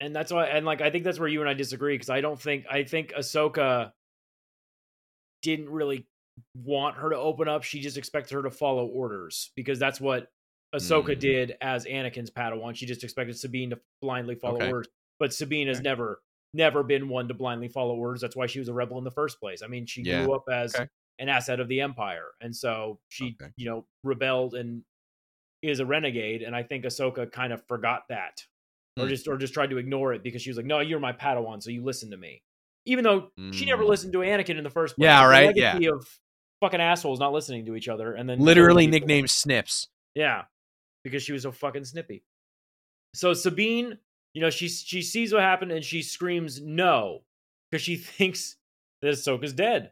and 0.01 0.13
that's 0.13 0.31
why, 0.31 0.47
and 0.47 0.65
like 0.65 0.81
I 0.81 0.89
think 0.91 1.05
that's 1.05 1.19
where 1.19 1.29
you 1.29 1.39
and 1.39 1.49
I 1.49 1.53
disagree 1.53 1.93
because 1.95 2.09
I 2.09 2.19
don't 2.21 2.39
think 2.39 2.65
I 2.69 2.83
think 2.83 3.13
Ahsoka 3.17 3.91
didn't 5.41 5.69
really 5.69 6.05
want 6.53 6.97
her 6.97 7.09
to 7.11 7.17
open 7.17 7.47
up. 7.47 7.63
She 7.63 7.79
just 7.79 7.97
expected 7.97 8.33
her 8.35 8.43
to 8.43 8.51
follow 8.51 8.85
orders 8.87 9.51
because 9.55 9.79
that's 9.79 10.01
what 10.01 10.27
Ahsoka 10.73 11.15
Mm. 11.15 11.19
did 11.19 11.57
as 11.61 11.85
Anakin's 11.85 12.29
Padawan. 12.31 12.75
She 12.75 12.85
just 12.85 13.03
expected 13.03 13.37
Sabine 13.37 13.69
to 13.69 13.79
blindly 14.01 14.35
follow 14.35 14.55
Okay. 14.57 14.67
orders, 14.69 14.87
but 15.19 15.33
Sabine 15.33 15.67
has 15.67 15.77
Okay. 15.77 15.83
never 15.83 16.21
never 16.55 16.81
been 16.83 17.09
one 17.09 17.27
to 17.27 17.33
blindly 17.33 17.67
follow 17.67 17.95
orders. 17.95 18.21
That's 18.21 18.35
why 18.35 18.47
she 18.47 18.59
was 18.59 18.67
a 18.69 18.73
rebel 18.73 18.97
in 18.97 19.03
the 19.03 19.11
first 19.11 19.39
place. 19.39 19.61
I 19.61 19.67
mean, 19.67 19.85
she 19.85 20.01
Yeah. 20.03 20.23
grew 20.23 20.33
up 20.33 20.45
as 20.51 20.75
Okay. 20.75 20.87
an 21.19 21.29
asset 21.29 21.59
of 21.59 21.67
the 21.67 21.81
Empire, 21.81 22.31
and 22.41 22.55
so 22.55 22.99
she, 23.09 23.35
Okay. 23.39 23.51
you 23.57 23.65
know, 23.65 23.85
rebelled 24.03 24.55
and 24.55 24.83
is 25.61 25.79
a 25.79 25.85
renegade. 25.85 26.41
And 26.41 26.55
I 26.55 26.63
think 26.63 26.85
Ahsoka 26.85 27.31
kind 27.31 27.51
of 27.53 27.65
forgot 27.67 28.07
that 28.09 28.45
or 28.97 29.05
Hmm. 29.05 29.09
just 29.09 29.27
or 29.27 29.37
just 29.37 29.53
tried 29.53 29.69
to 29.71 29.77
ignore 29.77 30.13
it 30.13 30.23
because 30.23 30.41
she 30.41 30.49
was 30.49 30.57
like, 30.57 30.65
"No, 30.65 30.79
you're 30.79 30.99
my 30.99 31.13
Padawan, 31.13 31.61
so 31.61 31.69
you 31.71 31.83
listen 31.83 32.11
to 32.11 32.17
me." 32.17 32.43
Even 32.85 33.03
though 33.03 33.31
she 33.51 33.65
never 33.65 33.83
Mm. 33.83 33.87
listened 33.89 34.13
to 34.13 34.19
Anakin 34.19 34.57
in 34.57 34.63
the 34.63 34.69
first 34.69 34.95
place. 34.95 35.05
Yeah, 35.05 35.25
right, 35.27 35.47
legacy 35.55 35.87
Of 35.87 36.19
fucking 36.61 36.79
assholes 36.81 37.19
not 37.19 37.33
listening 37.33 37.65
to 37.65 37.75
each 37.75 37.87
other, 37.89 38.13
and 38.13 38.29
then 38.29 38.39
Literally 38.39 38.87
nicknamed 38.87 39.29
Snips. 39.29 39.89
Yeah, 40.13 40.45
because 41.03 41.23
she 41.23 41.31
was 41.33 41.43
so 41.43 41.51
fucking 41.51 41.85
snippy. 41.85 42.23
So 43.13 43.33
Sabine, 43.33 43.97
you 44.35 44.41
know, 44.41 44.49
she 44.49 44.67
she 44.67 45.01
sees 45.01 45.33
what 45.33 45.41
happened 45.41 45.71
and 45.71 45.83
she 45.83 46.01
screams 46.01 46.61
no 46.61 47.23
because 47.71 47.81
she 47.81 47.95
thinks 47.95 48.57
that 49.01 49.13
Ahsoka's 49.13 49.53
dead. 49.53 49.91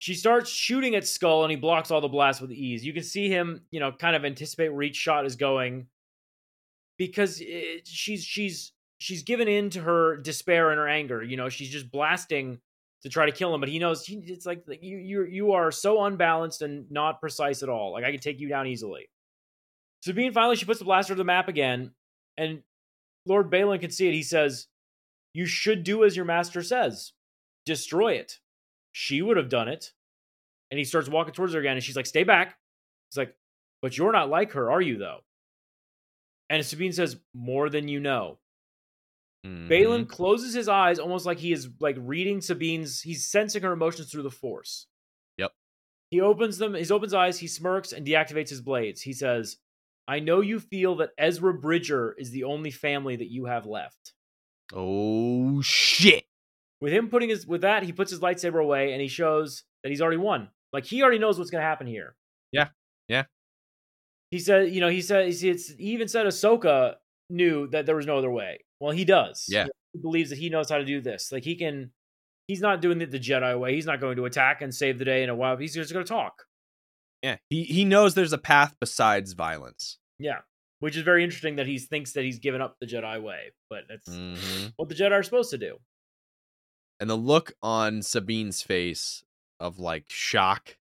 She 0.00 0.14
starts 0.14 0.50
shooting 0.50 0.94
at 0.94 1.04
Skoll 1.04 1.42
and 1.42 1.50
he 1.50 1.56
blocks 1.56 1.90
all 1.90 2.00
the 2.00 2.08
blasts 2.08 2.42
with 2.42 2.52
ease. 2.52 2.84
You 2.84 2.92
can 2.92 3.02
see 3.02 3.28
him, 3.28 3.62
you 3.70 3.80
know, 3.80 3.90
kind 3.92 4.14
of 4.14 4.24
anticipate 4.24 4.68
where 4.68 4.82
each 4.82 4.96
shot 4.96 5.26
is 5.26 5.36
going 5.36 5.86
because 6.98 7.40
it, 7.40 7.86
she's 7.86 8.24
she's 8.24 8.72
she's 8.98 9.22
given 9.22 9.46
in 9.46 9.70
to 9.70 9.80
her 9.80 10.16
despair 10.16 10.70
and 10.70 10.78
her 10.78 10.88
anger. 10.88 11.22
You 11.22 11.36
know, 11.36 11.48
she's 11.48 11.70
just 11.70 11.90
blasting 11.90 12.58
to 13.02 13.08
try 13.08 13.26
to 13.26 13.32
kill 13.32 13.54
him, 13.54 13.60
but 13.60 13.68
he 13.68 13.78
knows 13.78 14.04
he, 14.04 14.16
it's 14.26 14.44
like 14.44 14.64
you 14.80 14.98
you 14.98 15.24
you 15.24 15.52
are 15.52 15.70
so 15.70 16.02
unbalanced 16.02 16.62
and 16.62 16.90
not 16.90 17.20
precise 17.20 17.62
at 17.62 17.68
all. 17.68 17.92
Like 17.92 18.04
I 18.04 18.10
can 18.10 18.20
take 18.20 18.40
you 18.40 18.48
down 18.48 18.66
easily. 18.66 19.08
Sabine 20.02 20.32
finally 20.32 20.56
she 20.56 20.64
puts 20.64 20.80
the 20.80 20.84
blaster 20.84 21.14
to 21.14 21.18
the 21.18 21.24
map 21.24 21.46
again, 21.46 21.92
and 22.36 22.62
Lord 23.28 23.50
Baylan 23.50 23.80
can 23.80 23.90
see 23.90 24.08
it. 24.08 24.14
He 24.14 24.22
says, 24.22 24.66
"You 25.34 25.46
should 25.46 25.84
do 25.84 26.02
as 26.04 26.16
your 26.16 26.24
master 26.24 26.62
says. 26.62 27.12
Destroy 27.66 28.14
it." 28.14 28.40
She 28.92 29.22
would 29.22 29.36
have 29.36 29.48
done 29.48 29.68
it, 29.68 29.92
and 30.70 30.78
he 30.78 30.84
starts 30.84 31.08
walking 31.08 31.34
towards 31.34 31.52
her 31.52 31.60
again, 31.60 31.76
and 31.76 31.84
she's 31.84 31.96
like, 31.96 32.06
"Stay 32.06 32.24
back." 32.24 32.58
He's 33.10 33.18
like, 33.18 33.36
"But 33.82 33.96
you're 33.96 34.12
not 34.12 34.28
like 34.30 34.52
her, 34.52 34.70
are 34.70 34.80
you? 34.82 34.96
Though." 34.96 35.24
And 36.50 36.64
Sabine 36.64 36.92
says, 36.92 37.20
"More 37.34 37.68
than 37.68 37.88
you 37.88 38.00
know." 38.00 38.38
Baylan 39.46 40.04
Mhm. 40.04 40.08
closes 40.08 40.52
his 40.52 40.68
eyes 40.68 40.98
almost 40.98 41.24
like 41.24 41.38
he 41.38 41.52
is 41.52 41.68
like 41.78 41.96
reading 41.98 42.40
Sabine's 42.40 43.02
he's 43.02 43.24
sensing 43.26 43.62
her 43.62 43.72
emotions 43.72 44.10
through 44.10 44.24
the 44.24 44.30
force. 44.30 44.88
Yep. 45.36 45.54
He 46.10 46.20
opens 46.20 46.58
them, 46.58 46.74
he 46.74 46.90
opens 46.90 47.14
eyes, 47.14 47.38
he 47.38 47.46
smirks 47.46 47.92
and 47.92 48.06
deactivates 48.06 48.48
his 48.48 48.60
blades. 48.60 49.02
He 49.02 49.12
says, 49.12 49.58
I 50.08 50.20
know 50.20 50.40
you 50.40 50.58
feel 50.58 50.96
that 50.96 51.10
Ezra 51.18 51.52
Bridger 51.52 52.16
is 52.18 52.30
the 52.30 52.44
only 52.44 52.70
family 52.70 53.14
that 53.16 53.30
you 53.30 53.44
have 53.44 53.66
left. 53.66 54.14
Oh 54.72 55.60
shit. 55.60 56.24
With 56.80 56.94
him 56.94 57.08
putting 57.08 57.28
his 57.28 57.46
with 57.46 57.60
that, 57.60 57.82
he 57.82 57.92
puts 57.92 58.10
his 58.10 58.20
lightsaber 58.20 58.62
away 58.62 58.92
and 58.92 59.02
he 59.02 59.08
shows 59.08 59.64
that 59.82 59.90
he's 59.90 60.00
already 60.00 60.16
won. 60.16 60.48
Like 60.72 60.86
he 60.86 61.02
already 61.02 61.18
knows 61.18 61.38
what's 61.38 61.50
gonna 61.50 61.62
happen 61.62 61.86
here. 61.86 62.16
Yeah. 62.52 62.68
Yeah. 63.06 63.24
He 64.30 64.38
said, 64.38 64.70
you 64.70 64.80
know, 64.80 64.88
he 64.88 65.02
said 65.02 65.30
he 65.30 65.54
even 65.78 66.08
said 66.08 66.24
Ahsoka 66.26 66.94
knew 67.28 67.66
that 67.68 67.84
there 67.84 67.96
was 67.96 68.06
no 68.06 68.16
other 68.16 68.30
way. 68.30 68.64
Well, 68.80 68.92
he 68.92 69.04
does. 69.04 69.44
Yeah. 69.48 69.66
He 69.92 70.00
believes 70.00 70.30
that 70.30 70.38
he 70.38 70.48
knows 70.48 70.70
how 70.70 70.78
to 70.78 70.84
do 70.84 71.02
this. 71.02 71.30
Like 71.30 71.44
he 71.44 71.54
can 71.54 71.90
he's 72.46 72.62
not 72.62 72.80
doing 72.80 73.02
it 73.02 73.10
the 73.10 73.20
Jedi 73.20 73.58
way. 73.60 73.74
He's 73.74 73.86
not 73.86 74.00
going 74.00 74.16
to 74.16 74.24
attack 74.24 74.62
and 74.62 74.74
save 74.74 74.98
the 74.98 75.04
day 75.04 75.22
in 75.22 75.28
a 75.28 75.34
while. 75.34 75.58
He's 75.58 75.74
just 75.74 75.92
gonna 75.92 76.04
talk. 76.06 76.44
Yeah. 77.22 77.36
He 77.50 77.64
he 77.64 77.84
knows 77.84 78.14
there's 78.14 78.32
a 78.32 78.38
path 78.38 78.74
besides 78.80 79.32
violence. 79.32 79.98
Yeah. 80.18 80.40
Which 80.80 80.96
is 80.96 81.02
very 81.02 81.24
interesting 81.24 81.56
that 81.56 81.66
he 81.66 81.78
thinks 81.78 82.12
that 82.12 82.24
he's 82.24 82.38
given 82.38 82.60
up 82.60 82.76
the 82.80 82.86
Jedi 82.86 83.20
way, 83.20 83.52
but 83.68 83.84
that's 83.88 84.08
Mhm. 84.08 84.72
what 84.76 84.88
the 84.88 84.94
Jedi 84.94 85.10
are 85.12 85.22
supposed 85.22 85.50
to 85.50 85.58
do. 85.58 85.78
And 87.00 87.08
the 87.10 87.16
look 87.16 87.52
on 87.62 88.02
Sabine's 88.02 88.62
face 88.62 89.24
of 89.60 89.78
like 89.78 90.04
shock 90.08 90.78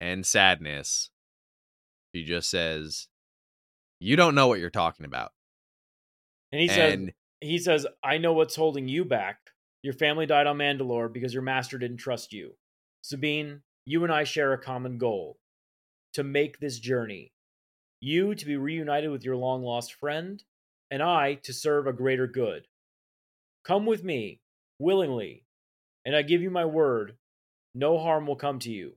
and 0.00 0.24
sadness. 0.24 1.10
She 2.14 2.24
just 2.24 2.48
says, 2.50 3.08
"You 4.00 4.16
don't 4.16 4.34
know 4.34 4.46
what 4.48 4.60
you're 4.60 4.70
talking 4.70 5.06
about." 5.06 5.32
And 6.52 6.60
he 6.60 6.68
says 6.68 7.08
he 7.40 7.58
says, 7.58 7.86
I 8.04 8.18
know 8.18 8.32
what's 8.34 8.54
holding 8.56 8.86
you 8.86 9.04
back. 9.04 9.38
Your 9.82 9.94
family 9.94 10.26
died 10.26 10.46
on 10.46 10.58
Mandalore 10.58 11.10
because 11.12 11.32
your 11.32 11.42
master 11.42 11.78
didn't 11.78 11.96
trust 11.96 12.32
you. 12.34 12.58
Sabine, 13.02 13.62
you 13.86 14.04
and 14.04 14.12
I 14.12 14.24
share 14.24 14.52
a 14.52 14.58
common 14.62 14.98
goal 14.98 15.38
to 16.14 16.22
make 16.24 16.58
this 16.58 16.78
journey. 16.78 17.32
You 18.00 18.34
to 18.34 18.46
be 18.46 18.56
reunited 18.56 19.10
with 19.10 19.24
your 19.24 19.36
long 19.36 19.62
lost 19.62 19.94
friend, 19.94 20.42
and 20.90 21.02
I 21.02 21.34
to 21.44 21.52
serve 21.52 21.86
a 21.86 21.92
greater 21.92 22.26
good. 22.26 22.66
Come 23.64 23.86
with 23.86 24.02
me, 24.02 24.40
willingly, 24.78 25.44
and 26.04 26.16
I 26.16 26.22
give 26.22 26.40
you 26.42 26.50
my 26.50 26.64
word 26.64 27.16
no 27.74 27.98
harm 27.98 28.26
will 28.26 28.36
come 28.36 28.58
to 28.60 28.70
you. 28.70 28.94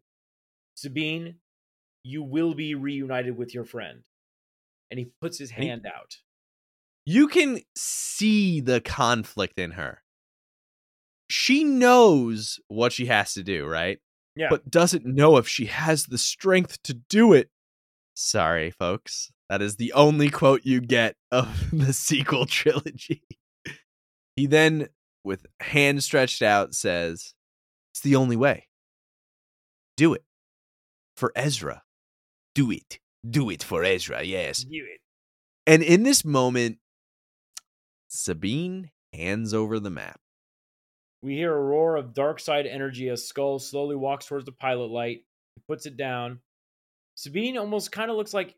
Sabine, 0.76 1.36
you 2.04 2.24
will 2.24 2.56
be 2.56 2.74
reunited 2.74 3.38
with 3.38 3.54
your 3.54 3.66
friend. 3.66 4.00
And 4.90 5.00
he 5.00 5.12
puts 5.22 5.38
his 5.38 5.52
And 5.52 5.62
he- 5.64 5.70
hand 5.70 5.86
out. 5.86 6.18
you 7.06 7.28
can 7.28 7.60
see 7.76 8.62
the 8.62 8.82
conflict 8.82 9.60
in 9.60 9.72
her. 9.72 10.02
She 11.30 11.64
knows 11.64 12.60
what 12.68 12.94
she 12.94 13.06
has 13.08 13.34
to 13.36 13.44
do, 13.44 13.66
right? 13.66 14.00
Yeah. 14.36 14.48
But 14.50 14.70
doesn't 14.70 15.06
know 15.06 15.38
if 15.38 15.48
she 15.48 15.66
has 15.68 16.06
the 16.06 16.18
strength 16.18 16.82
to 16.84 16.94
do 16.94 17.34
it. 17.34 17.50
Sorry, 18.16 18.72
folks. 18.72 19.32
That 19.50 19.62
is 19.62 19.76
the 19.76 19.94
only 19.94 20.30
quote 20.30 20.62
you 20.64 20.82
get 20.82 21.16
of 21.32 21.70
the 21.74 21.94
sequel 21.94 22.46
trilogy. 22.48 23.24
He 24.36 24.48
then, 24.48 24.90
with 25.24 25.46
hand 25.60 26.04
stretched 26.04 26.42
out, 26.42 26.74
says, 26.74 27.34
It's 27.94 28.02
the 28.02 28.16
only 28.16 28.36
way. 28.36 28.68
Do 29.96 30.14
it. 30.14 30.24
For 31.16 31.32
Ezra. 31.36 31.84
Do 32.56 32.72
it. 32.72 33.00
Do 33.28 33.50
it 33.50 33.64
for 33.64 33.84
Ezra, 33.84 34.24
yes. 34.24 34.64
Do 34.64 34.70
it. 34.72 35.02
And 35.66 35.82
in 35.84 36.04
this 36.04 36.26
moment, 36.26 36.80
Sabine 38.08 38.92
hands 39.14 39.54
over 39.54 39.80
the 39.80 39.90
map. 39.90 40.20
We 41.24 41.36
hear 41.36 41.56
a 41.56 41.62
roar 41.62 41.96
of 41.96 42.14
dark 42.14 42.40
side 42.42 42.68
energy 42.68 43.08
as 43.10 43.24
Skoll 43.32 43.60
slowly 43.62 43.96
walks 43.96 44.26
towards 44.26 44.46
the 44.46 44.52
pilot 44.52 44.92
light. 44.92 45.24
He 45.56 45.62
puts 45.68 45.86
it 45.86 45.96
down. 45.96 46.40
Sabine 47.16 47.58
almost 47.58 47.92
kind 47.94 48.12
of 48.12 48.18
looks 48.18 48.34
like 48.34 48.56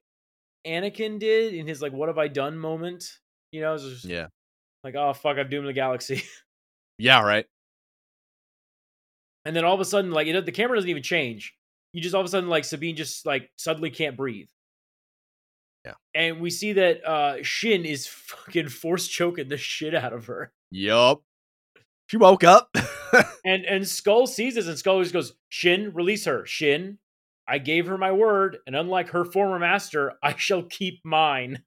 Anakin 0.65 1.19
did 1.19 1.53
in 1.53 1.67
his 1.67 1.79
like 1.81 1.93
"What 1.93 2.09
have 2.09 2.17
I 2.17 2.27
done?" 2.27 2.57
moment. 2.57 3.19
You 3.51 3.61
know, 3.61 3.77
just 3.77 4.03
Yeah. 4.05 4.27
like, 4.83 4.95
"Oh 4.95 5.13
fuck, 5.13 5.37
I've 5.37 5.49
doomed 5.51 5.67
the 5.67 5.73
galaxy." 5.73 6.23
Yeah, 6.97 7.21
right. 7.23 7.45
and 9.43 9.53
then 9.55 9.65
all 9.65 9.73
of 9.75 9.81
a 9.81 9.85
sudden, 9.85 10.11
like, 10.11 10.27
it, 10.27 10.45
the 10.45 10.51
camera 10.53 10.77
doesn't 10.77 10.89
even 10.89 11.03
change. 11.03 11.53
You 11.93 12.01
just 12.01 12.15
all 12.15 12.21
of 12.21 12.25
a 12.25 12.29
sudden, 12.29 12.49
like, 12.49 12.63
Sabine 12.63 12.95
just 12.95 13.25
like 13.25 13.51
suddenly 13.57 13.91
can't 13.91 14.17
breathe. 14.17 14.47
Yeah. 15.85 15.93
And 16.15 16.39
we 16.39 16.49
see 16.49 16.73
that 16.73 17.05
uh 17.05 17.43
Shin 17.43 17.85
is 17.85 18.07
fucking 18.07 18.69
force 18.69 19.07
choking 19.07 19.49
the 19.49 19.57
shit 19.57 19.93
out 19.93 20.13
of 20.13 20.25
her. 20.27 20.51
Yup. 20.71 21.21
She 22.07 22.17
woke 22.17 22.43
up. 22.43 22.75
And 23.45 23.63
and 23.63 23.83
Skoll 23.85 24.27
sees 24.27 24.55
this, 24.55 24.67
and 24.67 24.75
Skoll 24.75 25.01
just 25.01 25.13
goes, 25.13 25.35
"Shin, 25.47 25.93
release 25.93 26.25
her. 26.25 26.45
Shin, 26.45 26.97
I 27.47 27.59
gave 27.59 27.87
her 27.87 27.97
my 27.97 28.11
word, 28.11 28.57
and 28.67 28.75
unlike 28.75 29.09
her 29.11 29.23
former 29.23 29.57
master, 29.57 30.13
I 30.21 30.35
shall 30.35 30.63
keep 30.63 30.99
mine." 31.05 31.63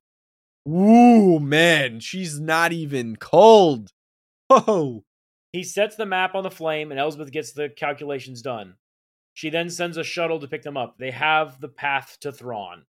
Ooh, 0.69 1.39
man. 1.39 2.01
She's 2.01 2.39
not 2.39 2.73
even 2.73 3.17
cold. 3.17 3.93
Oh. 4.51 5.05
He 5.53 5.63
sets 5.63 5.97
the 5.97 6.05
map 6.05 6.35
on 6.35 6.43
the 6.43 6.51
flame, 6.51 6.91
and 6.91 7.01
Elsbeth 7.01 7.33
gets 7.33 7.53
the 7.53 7.71
calculations 7.71 8.43
done. 8.43 8.75
She 9.33 9.49
then 9.49 9.71
sends 9.71 9.97
a 9.97 10.05
shuttle 10.05 10.41
to 10.41 10.49
pick 10.49 10.63
them 10.63 10.77
up. 10.77 10.99
They 10.99 11.13
have 11.13 11.61
the 11.61 11.69
path 11.69 12.19
to 12.21 12.33
Thrawn. 12.33 12.85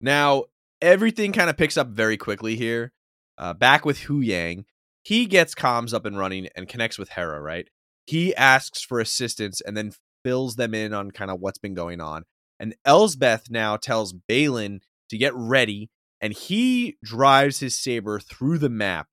Now, 0.00 0.44
everything 0.82 1.32
kind 1.32 1.48
of 1.48 1.56
picks 1.56 1.76
up 1.76 1.88
very 1.88 2.16
quickly 2.16 2.56
here. 2.56 2.92
Uh, 3.38 3.54
back 3.54 3.86
with 3.86 4.00
Huyang, 4.00 4.64
he 5.10 5.26
gets 5.26 5.56
comms 5.56 5.92
up 5.92 6.06
and 6.06 6.16
running 6.16 6.46
and 6.54 6.68
connects 6.68 6.96
with 6.96 7.08
Hera, 7.08 7.40
right? 7.40 7.66
He 8.06 8.32
asks 8.36 8.80
for 8.80 9.00
assistance 9.00 9.60
and 9.60 9.76
then 9.76 9.90
fills 10.24 10.54
them 10.54 10.72
in 10.72 10.94
on 10.94 11.10
kind 11.10 11.32
of 11.32 11.40
what's 11.40 11.58
been 11.58 11.74
going 11.74 12.00
on. 12.00 12.22
And 12.60 12.76
Elsbeth 12.84 13.50
now 13.50 13.76
tells 13.76 14.12
Baylan 14.12 14.82
to 15.08 15.18
get 15.18 15.34
ready, 15.34 15.90
and 16.20 16.32
he 16.32 16.96
drives 17.02 17.58
his 17.58 17.76
saber 17.76 18.20
through 18.20 18.58
the 18.58 18.68
map 18.68 19.08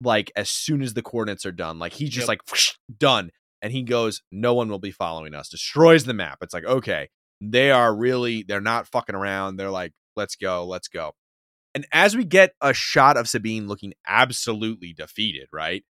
like 0.00 0.30
as 0.36 0.50
soon 0.50 0.82
as 0.82 0.94
the 0.94 1.02
coordinates 1.02 1.44
are 1.44 1.50
done. 1.50 1.80
Like 1.80 1.94
he's 1.94 2.10
just 2.10 2.28
Yep. 2.28 2.28
like 2.28 2.40
done. 2.98 3.30
And 3.60 3.72
he 3.72 3.82
goes, 3.82 4.22
No 4.30 4.54
one 4.54 4.68
will 4.68 4.78
be 4.78 4.92
following 4.92 5.34
us, 5.34 5.48
destroys 5.48 6.04
the 6.04 6.14
map. 6.14 6.38
It's 6.42 6.54
like, 6.54 6.64
okay, 6.64 7.08
they 7.40 7.72
are 7.72 7.92
really, 7.92 8.44
they're 8.44 8.60
not 8.60 8.86
fucking 8.86 9.16
around. 9.16 9.56
They're 9.56 9.68
like, 9.70 9.94
let's 10.14 10.36
go, 10.36 10.64
let's 10.64 10.86
go. 10.86 11.14
And 11.74 11.86
as 11.92 12.16
we 12.16 12.24
get 12.24 12.54
a 12.60 12.72
shot 12.72 13.16
of 13.16 13.28
Sabine 13.28 13.66
looking 13.66 13.94
absolutely 14.06 14.92
defeated, 14.92 15.48
right? 15.52 15.84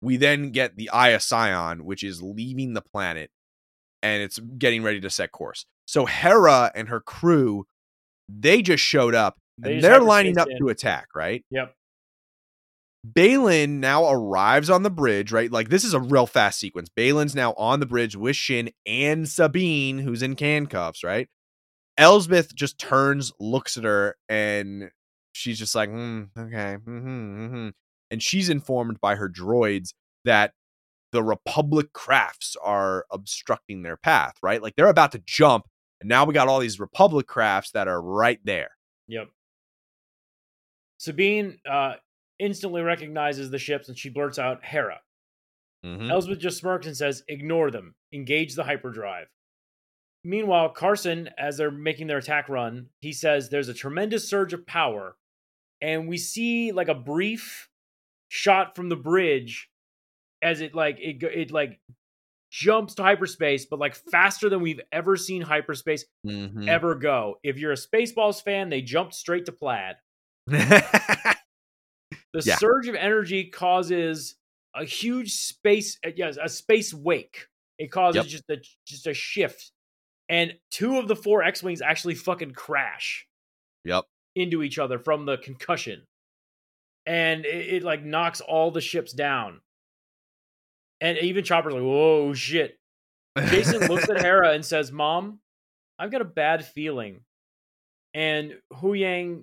We 0.00 0.16
then 0.16 0.50
get 0.50 0.76
the 0.76 0.90
Eye 0.90 1.10
of 1.10 1.22
Sion, 1.22 1.84
which 1.84 2.04
is 2.04 2.22
leaving 2.22 2.74
the 2.74 2.82
planet 2.82 3.30
and 4.02 4.22
it's 4.22 4.38
getting 4.38 4.82
ready 4.82 5.00
to 5.00 5.10
set 5.10 5.32
course. 5.32 5.66
So 5.86 6.06
Hera 6.06 6.70
and 6.74 6.88
her 6.88 7.00
crew, 7.00 7.66
they 8.28 8.62
just 8.62 8.82
showed 8.82 9.14
up 9.14 9.38
they 9.56 9.74
and 9.74 9.82
they're 9.82 10.00
lining 10.00 10.38
up 10.38 10.48
in. 10.48 10.58
to 10.58 10.68
attack, 10.68 11.08
right? 11.14 11.44
Yep. 11.50 11.74
Baylan 13.10 13.78
now 13.80 14.10
arrives 14.10 14.70
on 14.70 14.82
the 14.82 14.90
bridge, 14.90 15.32
right? 15.32 15.50
Like 15.50 15.68
this 15.68 15.84
is 15.84 15.94
a 15.94 16.00
real 16.00 16.26
fast 16.26 16.60
sequence. 16.60 16.88
Baylan's 16.96 17.34
now 17.34 17.54
on 17.54 17.80
the 17.80 17.86
bridge 17.86 18.16
with 18.16 18.36
Shin 18.36 18.70
and 18.86 19.28
Sabine, 19.28 19.98
who's 19.98 20.22
in 20.22 20.36
handcuffs, 20.36 21.02
right? 21.02 21.28
Elsbeth 21.96 22.54
just 22.54 22.78
turns, 22.78 23.32
looks 23.40 23.76
at 23.76 23.84
her, 23.84 24.16
and 24.28 24.90
she's 25.38 25.58
just 25.58 25.74
like, 25.74 25.88
hmm, 25.88 26.24
okay, 26.36 26.76
mm-hmm, 26.76 27.46
mm-hmm. 27.46 27.68
and 28.10 28.22
she's 28.22 28.48
informed 28.48 29.00
by 29.00 29.14
her 29.14 29.28
droids 29.28 29.94
that 30.24 30.52
the 31.12 31.22
Republic 31.22 31.92
crafts 31.92 32.56
are 32.62 33.06
obstructing 33.10 33.82
their 33.82 33.96
path, 33.96 34.34
right? 34.42 34.62
Like 34.62 34.76
they're 34.76 34.88
about 34.88 35.12
to 35.12 35.22
jump, 35.24 35.66
and 36.00 36.08
now 36.08 36.24
we 36.24 36.34
got 36.34 36.48
all 36.48 36.60
these 36.60 36.78
Republic 36.78 37.26
crafts 37.26 37.70
that 37.72 37.88
are 37.88 38.02
right 38.02 38.40
there. 38.44 38.70
Yep. 39.08 39.28
Sabine 40.98 41.58
uh, 41.70 41.94
instantly 42.38 42.82
recognizes 42.82 43.50
the 43.50 43.58
ships 43.58 43.88
and 43.88 43.96
she 43.96 44.10
blurts 44.10 44.38
out 44.38 44.64
Hera. 44.64 45.00
Mhm. 45.84 46.10
Elsbeth 46.10 46.38
just 46.38 46.58
smirks 46.58 46.86
and 46.86 46.96
says, 46.96 47.22
Ignore 47.28 47.70
them. 47.70 47.94
Engage 48.12 48.54
the 48.54 48.64
hyperdrive. 48.64 49.28
Meanwhile, 50.24 50.70
Carson, 50.70 51.30
as 51.38 51.56
they're 51.56 51.70
making 51.70 52.08
their 52.08 52.18
attack 52.18 52.48
run, 52.48 52.88
he 53.00 53.12
says 53.12 53.48
there's 53.48 53.68
a 53.68 53.74
tremendous 53.74 54.28
surge 54.28 54.52
of 54.52 54.66
power. 54.66 55.16
And 55.80 56.08
we 56.08 56.18
see 56.18 56.72
like 56.72 56.88
a 56.88 56.94
brief 56.94 57.68
shot 58.28 58.74
from 58.76 58.88
the 58.88 58.96
bridge 58.96 59.70
as 60.42 60.60
it 60.60 60.74
like 60.74 60.98
it 61.00 61.22
it 61.22 61.50
like 61.50 61.80
jumps 62.50 62.94
to 62.94 63.02
hyperspace, 63.02 63.66
but 63.66 63.78
like 63.78 63.94
faster 63.94 64.48
than 64.48 64.60
we've 64.60 64.80
ever 64.92 65.16
seen 65.16 65.42
hyperspace 65.42 66.04
Mhm. 66.26 66.68
ever 66.68 66.94
go. 66.94 67.38
If 67.42 67.58
you're 67.58 67.72
a 67.72 67.76
Spaceballs 67.76 68.42
fan, 68.42 68.68
they 68.70 68.80
jumped 68.82 69.14
straight 69.14 69.46
to 69.46 69.52
plaid. 69.52 69.96
The 72.32 72.42
Yeah. 72.44 72.56
surge 72.56 72.88
of 72.88 72.94
energy 72.94 73.44
causes 73.46 74.36
a 74.74 74.84
huge 74.84 75.32
space, 75.32 75.98
uh, 76.04 76.10
yes, 76.14 76.36
a 76.40 76.48
space 76.48 76.92
wake. 76.92 77.48
It 77.78 77.88
causes 77.90 78.16
Yep. 78.16 78.26
just 78.26 78.50
a 78.50 78.56
just 78.86 79.06
a 79.06 79.14
shift, 79.14 79.72
and 80.28 80.58
two 80.70 80.98
of 80.98 81.08
the 81.08 81.16
four 81.16 81.42
X 81.42 81.62
wings 81.62 81.80
actually 81.80 82.14
fucking 82.16 82.52
crash 82.52 83.26
yep. 83.84 84.04
Into 84.38 84.62
each 84.62 84.78
other 84.78 84.98
from 84.98 85.26
the 85.26 85.36
concussion, 85.36 86.04
and 87.06 87.44
it, 87.44 87.74
it 87.74 87.82
like 87.82 88.04
knocks 88.04 88.40
all 88.40 88.70
the 88.70 88.80
ships 88.80 89.12
down. 89.12 89.60
And 91.00 91.18
even 91.18 91.44
Chopper's 91.44 91.74
like, 91.74 91.82
"Whoa, 91.82 92.34
shit!" 92.34 92.78
Jacen 93.36 93.88
looks 93.88 94.08
at 94.08 94.20
Hera 94.22 94.52
and 94.52 94.64
says, 94.64 94.92
"Mom, 94.92 95.40
I've 95.98 96.10
got 96.12 96.20
a 96.20 96.24
bad 96.24 96.64
feeling." 96.64 97.22
And 98.14 98.54
Huyang 98.72 99.42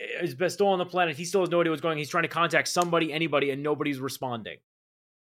eh, 0.00 0.22
is 0.22 0.34
best 0.34 0.54
still 0.54 0.68
on 0.68 0.78
the 0.78 0.86
planet. 0.86 1.16
He 1.16 1.24
still 1.24 1.40
has 1.42 1.50
no 1.50 1.60
idea 1.60 1.70
what's 1.70 1.82
going 1.82 1.92
on. 1.92 1.98
He's 1.98 2.10
trying 2.10 2.24
to 2.24 2.28
contact 2.28 2.68
somebody, 2.68 3.12
anybody, 3.12 3.50
and 3.50 3.62
nobody's 3.62 4.00
responding. 4.00 4.58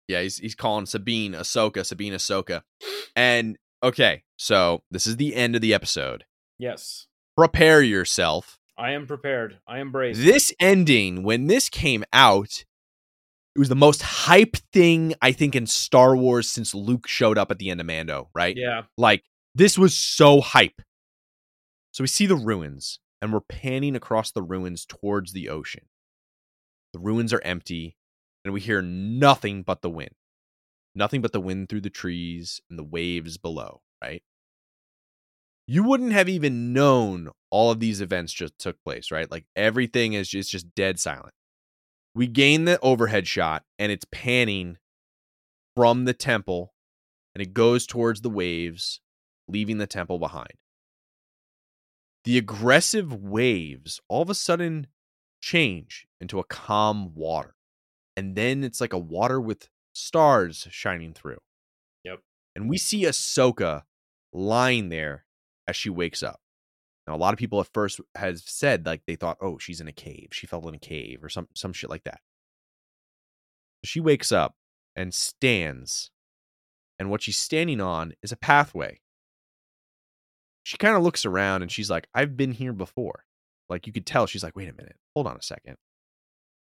Yeah, 0.06 0.22
he's 0.22 0.38
he's 0.38 0.54
calling 0.54 0.86
Sabine 0.86 1.32
Ahsoka, 1.32 1.84
Sabine 1.84 2.14
Ahsoka. 2.14 2.62
And 3.16 3.58
okay, 3.82 4.22
so 4.36 4.82
this 4.90 5.06
is 5.06 5.16
the 5.16 5.34
end 5.34 5.56
of 5.56 5.62
the 5.62 5.74
episode. 5.74 6.24
Yes, 6.58 7.06
Prepare 7.36 7.80
yourself. 7.80 8.58
I 8.80 8.92
am 8.92 9.06
prepared. 9.06 9.58
I 9.68 9.78
am 9.80 9.92
brave. 9.92 10.16
This 10.16 10.54
ending, 10.58 11.22
when 11.22 11.48
this 11.48 11.68
came 11.68 12.02
out, 12.14 12.64
it 13.54 13.58
was 13.58 13.68
the 13.68 13.76
most 13.76 14.00
hype 14.00 14.56
thing 14.72 15.14
I 15.20 15.32
think 15.32 15.54
in 15.54 15.66
Star 15.66 16.16
Wars 16.16 16.50
since 16.50 16.74
Luke 16.74 17.06
showed 17.06 17.36
up 17.36 17.50
at 17.50 17.58
the 17.58 17.68
end 17.68 17.80
of 17.80 17.86
Mando, 17.86 18.30
right? 18.34 18.56
yeah, 18.56 18.84
Like 18.96 19.24
this 19.54 19.76
was 19.76 19.94
so 19.94 20.40
hype. 20.40 20.80
So 21.92 22.02
we 22.02 22.08
see 22.08 22.24
the 22.24 22.36
ruins 22.36 23.00
and 23.20 23.34
we're 23.34 23.40
panning 23.40 23.96
across 23.96 24.30
the 24.30 24.42
ruins 24.42 24.86
towards 24.86 25.34
the 25.34 25.50
ocean. 25.50 25.84
The 26.94 27.00
ruins 27.00 27.34
are 27.34 27.42
empty 27.44 27.96
and 28.46 28.54
we 28.54 28.60
hear 28.60 28.80
nothing 28.80 29.62
but 29.62 29.82
the 29.82 29.90
wind. 29.90 30.14
Nothing 30.94 31.20
but 31.20 31.32
the 31.32 31.40
wind 31.40 31.68
through 31.68 31.82
the 31.82 31.90
trees 31.90 32.62
and 32.70 32.78
the 32.78 32.84
waves 32.84 33.36
below, 33.36 33.82
right? 34.02 34.22
You 35.70 35.84
wouldn't 35.84 36.10
have 36.10 36.28
even 36.28 36.72
known 36.72 37.30
all 37.48 37.70
of 37.70 37.78
these 37.78 38.00
events 38.00 38.32
just 38.32 38.58
took 38.58 38.82
place, 38.82 39.12
right? 39.12 39.30
Like 39.30 39.44
everything 39.54 40.14
is 40.14 40.28
just, 40.28 40.50
just 40.50 40.74
dead 40.74 40.98
silent. 40.98 41.32
We 42.12 42.26
gain 42.26 42.64
the 42.64 42.80
overhead 42.80 43.28
shot 43.28 43.62
and 43.78 43.92
it's 43.92 44.04
panning 44.10 44.78
from 45.76 46.06
the 46.06 46.12
temple 46.12 46.74
and 47.36 47.40
it 47.40 47.54
goes 47.54 47.86
towards 47.86 48.22
the 48.22 48.30
waves, 48.30 49.00
leaving 49.46 49.78
the 49.78 49.86
temple 49.86 50.18
behind. 50.18 50.54
The 52.24 52.36
aggressive 52.36 53.14
waves 53.14 54.00
all 54.08 54.22
of 54.22 54.28
a 54.28 54.34
sudden 54.34 54.88
change 55.40 56.08
into 56.20 56.40
a 56.40 56.44
calm 56.44 57.14
water. 57.14 57.54
And 58.16 58.34
then 58.34 58.64
it's 58.64 58.80
like 58.80 58.92
a 58.92 58.98
water 58.98 59.40
with 59.40 59.68
stars 59.92 60.66
shining 60.72 61.14
through. 61.14 61.38
Yep. 62.02 62.22
And 62.56 62.68
we 62.68 62.76
see 62.76 63.02
Ahsoka 63.04 63.84
lying 64.32 64.88
there 64.88 65.26
as 65.70 65.76
she 65.76 65.88
wakes 65.88 66.22
up. 66.22 66.40
Now, 67.06 67.14
a 67.14 67.18
lot 67.18 67.32
of 67.32 67.38
people 67.38 67.60
at 67.60 67.72
first 67.72 68.00
has 68.14 68.42
said 68.44 68.84
like 68.84 69.02
they 69.06 69.16
thought, 69.16 69.38
oh, 69.40 69.58
she's 69.58 69.80
in 69.80 69.88
a 69.88 69.92
cave. 69.92 70.28
She 70.32 70.46
fell 70.46 70.68
in 70.68 70.74
a 70.74 70.78
cave 70.78 71.24
or 71.24 71.28
some 71.28 71.48
some 71.54 71.72
shit 71.72 71.90
like 71.90 72.04
that. 72.04 72.20
She 73.84 74.00
wakes 74.00 74.30
up 74.30 74.54
and 74.94 75.14
stands, 75.14 76.10
and 76.98 77.08
what 77.08 77.22
she's 77.22 77.38
standing 77.38 77.80
on 77.80 78.12
is 78.22 78.32
a 78.32 78.36
pathway. 78.36 79.00
She 80.62 80.76
kind 80.76 80.96
of 80.96 81.02
looks 81.02 81.24
around 81.24 81.62
and 81.62 81.72
she's 81.72 81.90
like, 81.90 82.06
I've 82.14 82.36
been 82.36 82.52
here 82.52 82.74
before. 82.74 83.24
Like 83.70 83.86
you 83.86 83.92
could 83.92 84.04
tell, 84.04 84.26
she's 84.26 84.42
like, 84.42 84.56
wait 84.56 84.68
a 84.68 84.74
minute, 84.74 84.96
hold 85.14 85.26
on 85.26 85.36
a 85.36 85.42
second. 85.42 85.76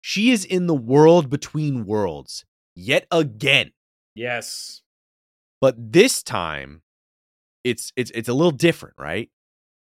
She 0.00 0.30
is 0.30 0.44
in 0.44 0.66
the 0.66 0.74
world 0.74 1.28
between 1.28 1.84
worlds 1.84 2.46
yet 2.74 3.06
again. 3.10 3.72
Yes. 4.14 4.82
But 5.60 5.92
this 5.92 6.22
time 6.22 6.82
it's 7.64 7.92
it's 7.96 8.10
it's 8.12 8.28
a 8.28 8.34
little 8.34 8.50
different, 8.50 8.94
right? 8.98 9.30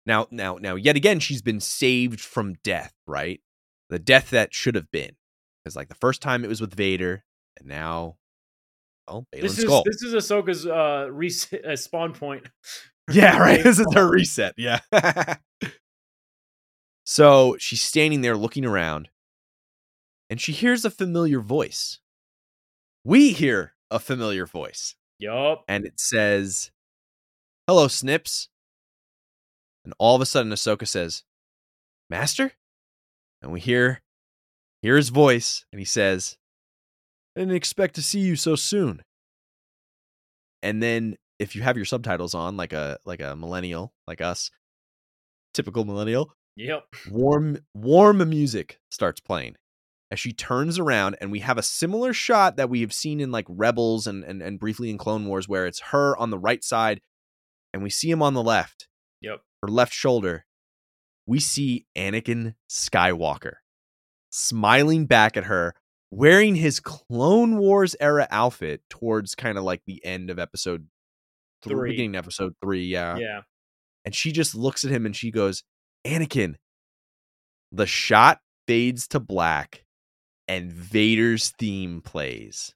Now 0.05 0.27
now 0.31 0.57
now 0.59 0.75
yet 0.75 0.95
again 0.95 1.19
she's 1.19 1.41
been 1.41 1.59
saved 1.59 2.21
from 2.21 2.55
death, 2.63 2.93
right? 3.07 3.41
The 3.89 3.99
death 3.99 4.29
that 4.31 4.53
should 4.53 4.75
have 4.75 4.91
been. 4.91 5.15
Cuz 5.65 5.75
like 5.75 5.89
the 5.89 5.95
first 5.95 6.21
time 6.21 6.43
it 6.43 6.47
was 6.47 6.61
with 6.61 6.73
Vader 6.75 7.23
and 7.57 7.67
now 7.67 8.17
well, 9.07 9.27
Baylan 9.33 9.41
This 9.41 9.59
is 9.59 9.65
Skoll. 9.65 9.83
this 9.85 10.01
is 10.01 10.13
Ahsoka's 10.13 10.65
uh, 10.65 11.07
reset, 11.11 11.63
uh 11.65 11.75
spawn 11.75 12.13
point. 12.13 12.47
Yeah, 13.11 13.37
right. 13.37 13.63
This 13.63 13.77
is 13.77 13.85
her 13.93 14.09
reset. 14.09 14.55
Yeah. 14.57 14.79
so 17.05 17.55
she's 17.59 17.81
standing 17.83 18.21
there 18.21 18.35
looking 18.35 18.65
around 18.65 19.09
and 20.29 20.41
she 20.41 20.51
hears 20.51 20.85
a 20.85 20.89
familiar 20.89 21.39
voice. 21.39 21.99
We 23.03 23.31
hear 23.31 23.73
a 23.91 23.99
familiar 23.99 24.47
voice 24.47 24.95
Yup. 25.19 25.63
and 25.67 25.85
it 25.85 25.99
says, 25.99 26.71
Hello, 27.67 27.87
Snips. 27.87 28.49
And 29.83 29.93
all 29.97 30.15
of 30.15 30.21
a 30.21 30.25
sudden, 30.25 30.51
Ahsoka 30.51 30.87
says, 30.87 31.23
Master? 32.09 32.51
And 33.41 33.51
we 33.51 33.59
hear, 33.59 34.01
hear 34.81 34.95
his 34.95 35.09
voice 35.09 35.65
and 35.71 35.79
he 35.79 35.85
says, 35.85 36.37
I 37.35 37.41
didn't 37.41 37.55
expect 37.55 37.95
to 37.95 38.01
see 38.01 38.19
you 38.19 38.35
so 38.35 38.55
soon. 38.55 39.01
And 40.63 40.81
then 40.81 41.17
if 41.37 41.55
you 41.55 41.63
have 41.63 41.75
your 41.75 41.85
subtitles 41.85 42.33
on, 42.33 42.57
like 42.57 42.73
a 42.73 42.97
like 43.05 43.21
a 43.21 43.35
millennial, 43.35 43.93
like 44.07 44.21
us, 44.21 44.49
typical 45.53 45.85
millennial, 45.85 46.33
Yep. 46.55 46.85
warm 47.11 47.59
warm 47.73 48.29
music 48.29 48.79
starts 48.89 49.19
playing 49.19 49.55
as 50.09 50.19
she 50.19 50.31
turns 50.31 50.79
around 50.79 51.17
and 51.19 51.31
we 51.31 51.39
have 51.39 51.57
a 51.57 51.63
similar 51.63 52.13
shot 52.13 52.55
that 52.55 52.69
we 52.69 52.81
have 52.81 52.93
seen 52.93 53.19
in 53.19 53.31
like 53.31 53.45
rebels 53.49 54.07
and, 54.07 54.23
and 54.23 54.41
and 54.41 54.59
briefly 54.59 54.89
in 54.89 54.97
clone 54.97 55.25
wars 55.25 55.49
where 55.49 55.65
it's 55.65 55.81
her 55.81 56.15
on 56.17 56.29
the 56.29 56.39
right 56.39 56.63
side 56.63 57.01
and 57.75 57.83
we 57.83 57.89
see 57.89 58.09
him 58.09 58.21
on 58.23 58.33
the 58.33 58.41
left 58.41 58.87
Yep. 59.21 59.41
her 59.61 59.67
left 59.67 59.93
shoulder 59.93 60.45
we 61.27 61.39
see 61.39 61.85
anakin 61.97 62.55
skywalker 62.71 63.55
smiling 64.29 65.05
back 65.05 65.37
at 65.37 65.43
her 65.45 65.73
wearing 66.11 66.55
his 66.55 66.79
clone 66.79 67.57
wars 67.57 67.95
era 67.99 68.27
outfit 68.31 68.81
towards 68.89 69.35
kind 69.35 69.57
of 69.57 69.63
like 69.63 69.81
the 69.85 70.03
end 70.05 70.29
of 70.29 70.39
episode 70.39 70.87
three, 71.63 71.73
Three. 71.75 71.89
beginning 71.91 72.15
of 72.15 72.25
episode 72.25 72.53
three 72.61 72.85
yeah 72.85 73.17
Yeah. 73.17 73.41
and 74.05 74.15
she 74.15 74.31
just 74.31 74.55
looks 74.55 74.83
at 74.85 74.91
him 74.91 75.05
and 75.05 75.15
she 75.15 75.31
goes, 75.31 75.63
Anakin. 76.05 76.55
The 77.71 77.87
shot 77.87 78.39
fades 78.67 79.07
to 79.09 79.19
black 79.19 79.83
and 80.47 80.71
Vader's 80.71 81.49
theme 81.57 82.01
plays. 82.01 82.73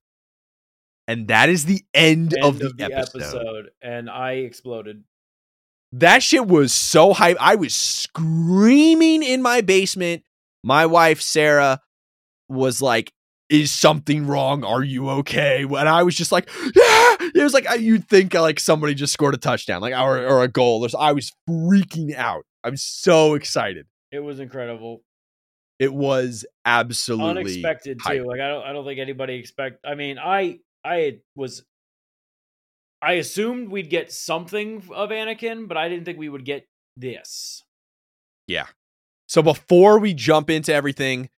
And 1.09 1.27
that 1.29 1.49
is 1.49 1.65
the 1.65 1.81
end, 1.91 2.35
End 2.35 2.45
of, 2.45 2.59
the, 2.59 2.71
episode. 2.79 3.71
and 3.81 4.11
I 4.11 4.33
exploded. 4.33 5.03
That 5.91 6.21
shit 6.21 6.45
was 6.45 6.71
so 6.71 7.13
hype. 7.13 7.37
I 7.39 7.55
was 7.55 7.73
screaming 7.73 9.23
in 9.23 9.41
my 9.41 9.61
basement. 9.61 10.21
My 10.63 10.85
wife, 10.85 11.19
Sarah, 11.19 11.79
was 12.47 12.79
like, 12.79 13.11
is 13.49 13.71
something 13.71 14.27
wrong? 14.27 14.63
Are 14.63 14.83
you 14.83 15.09
okay? 15.09 15.63
And 15.63 15.89
I 15.89 16.03
was 16.03 16.13
just 16.13 16.31
like, 16.31 16.47
yeah. 16.75 17.15
It 17.33 17.41
was 17.41 17.55
like 17.55 17.65
you'd 17.79 18.07
think 18.07 18.35
uh, 18.35 18.41
like 18.43 18.59
somebody 18.59 18.93
just 18.93 19.11
scored 19.11 19.33
a 19.33 19.37
touchdown, 19.37 19.81
like 19.81 19.95
or, 19.95 20.23
or 20.27 20.43
a 20.43 20.47
goal. 20.47 20.81
There's, 20.81 20.93
I 20.93 21.13
was 21.13 21.31
freaking 21.49 22.15
out. 22.15 22.45
I'm 22.63 22.77
so 22.77 23.33
excited. 23.33 23.87
It 24.11 24.19
was 24.19 24.39
incredible. 24.39 25.01
It 25.79 25.91
was 25.91 26.45
absolutely 26.65 27.61
Unexpected 27.61 27.97
hype. 28.01 28.21
too. 28.21 28.27
Like 28.27 28.41
I 28.41 28.49
don't 28.49 28.63
I 28.63 28.73
don't 28.73 28.85
think 28.85 28.99
anybody 28.99 29.35
expect 29.35 29.79
I 29.83 29.95
mean, 29.95 30.19
I 30.19 30.59
I 30.83 31.19
was 31.35 31.63
I 33.01 33.13
assumed 33.13 33.69
we'd 33.69 33.89
get 33.89 34.11
something 34.11 34.83
of 34.93 35.09
Anakin, 35.09 35.67
but 35.67 35.77
I 35.77 35.87
didn't 35.87 36.05
think 36.05 36.17
we 36.17 36.29
would 36.29 36.45
get 36.45 36.67
this. 36.97 37.63
Yeah. 38.47 38.67
So 39.27 39.41
before 39.41 39.99
we 39.99 40.13
jump 40.13 40.49
into 40.49 40.73
everything, 40.73 41.29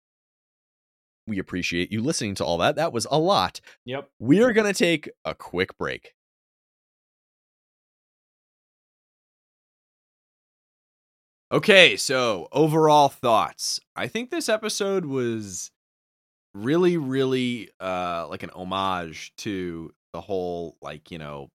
we 1.27 1.37
appreciate 1.37 1.91
you 1.91 2.01
listening 2.01 2.35
to 2.35 2.45
all 2.45 2.57
that. 2.59 2.75
That 2.77 2.93
was 2.93 3.05
a 3.11 3.19
lot. 3.19 3.61
Yep. 3.85 4.09
We 4.19 4.41
are 4.41 4.53
going 4.53 4.71
to 4.71 4.77
take 4.77 5.09
a 5.23 5.35
quick 5.35 5.77
break. 5.77 6.13
Okay, 11.51 11.97
so 11.97 12.47
overall 12.53 13.09
thoughts. 13.09 13.79
I 13.93 14.07
think 14.07 14.31
this 14.31 14.47
episode 14.47 15.05
was 15.05 15.69
really 16.53 16.97
really 16.97 17.69
uh 17.79 18.27
like 18.29 18.43
an 18.43 18.49
homage 18.49 19.33
to 19.37 19.93
the 20.13 20.21
whole 20.21 20.77
like, 20.81 21.11
you 21.11 21.17
know, 21.17 21.49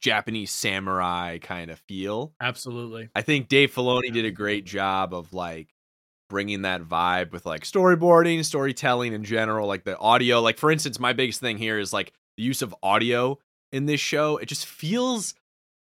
Japanese 0.00 0.50
samurai 0.50 1.38
kind 1.38 1.70
of 1.70 1.78
feel. 1.78 2.34
Absolutely. 2.40 3.08
I 3.14 3.22
think 3.22 3.48
Dave 3.48 3.74
Filoni 3.74 4.12
did 4.12 4.24
a 4.24 4.30
great 4.30 4.64
job 4.64 5.14
of 5.14 5.32
like 5.32 5.68
bringing 6.28 6.62
that 6.62 6.82
vibe 6.82 7.32
with 7.32 7.46
like 7.46 7.62
storyboarding, 7.62 8.44
storytelling 8.44 9.12
in 9.12 9.24
general, 9.24 9.66
like 9.68 9.84
the 9.84 9.98
audio. 9.98 10.40
Like 10.40 10.58
for 10.58 10.70
instance, 10.70 10.98
my 10.98 11.12
biggest 11.12 11.40
thing 11.40 11.58
here 11.58 11.78
is 11.78 11.92
like 11.92 12.12
the 12.36 12.42
use 12.42 12.62
of 12.62 12.74
audio 12.82 13.38
in 13.70 13.86
this 13.86 14.00
show. 14.00 14.36
It 14.38 14.46
just 14.46 14.66
feels 14.66 15.34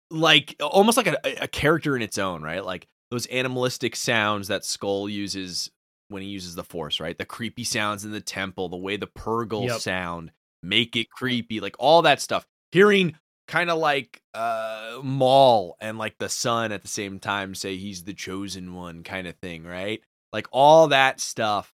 like 0.10 0.56
almost 0.60 0.98
like 0.98 1.08
a, 1.08 1.18
a 1.44 1.48
character 1.48 1.96
in 1.96 2.02
its 2.02 2.18
own, 2.18 2.42
right? 2.42 2.66
Like 2.66 2.88
those 3.10 3.26
animalistic 3.28 3.96
sounds 3.96 4.50
that 4.50 4.64
Skoll 4.64 5.12
uses 5.12 5.72
when 6.12 6.22
he 6.22 6.28
uses 6.30 6.56
the 6.56 6.64
Force, 6.64 7.00
right? 7.00 7.18
The 7.18 7.26
creepy 7.26 7.64
sounds 7.64 8.06
in 8.06 8.12
the 8.12 8.22
temple, 8.22 8.70
the 8.70 8.78
way 8.78 8.98
the 8.98 9.08
Purrgil 9.08 9.68
Yep. 9.68 9.80
sound 9.82 10.32
make 10.62 10.96
it 10.96 11.10
creepy, 11.10 11.60
like 11.60 11.76
all 11.80 12.04
that 12.04 12.22
stuff. 12.22 12.46
Hearing 12.72 13.16
kind 13.48 13.70
of 13.70 13.80
like 13.80 14.22
uh 14.34 15.00
Maul 15.04 15.76
and 15.82 15.98
like 15.98 16.18
the 16.20 16.30
son 16.30 16.72
at 16.72 16.84
the 16.84 16.88
same 16.88 17.20
time 17.20 17.54
say 17.56 17.76
he's 17.76 18.04
the 18.04 18.14
chosen 18.14 18.74
one 18.76 19.04
kind 19.04 19.28
of 19.28 19.36
thing, 19.38 19.64
right? 19.64 20.02
Like 20.32 20.48
all 20.52 20.88
that 20.90 21.20
stuff. 21.20 21.74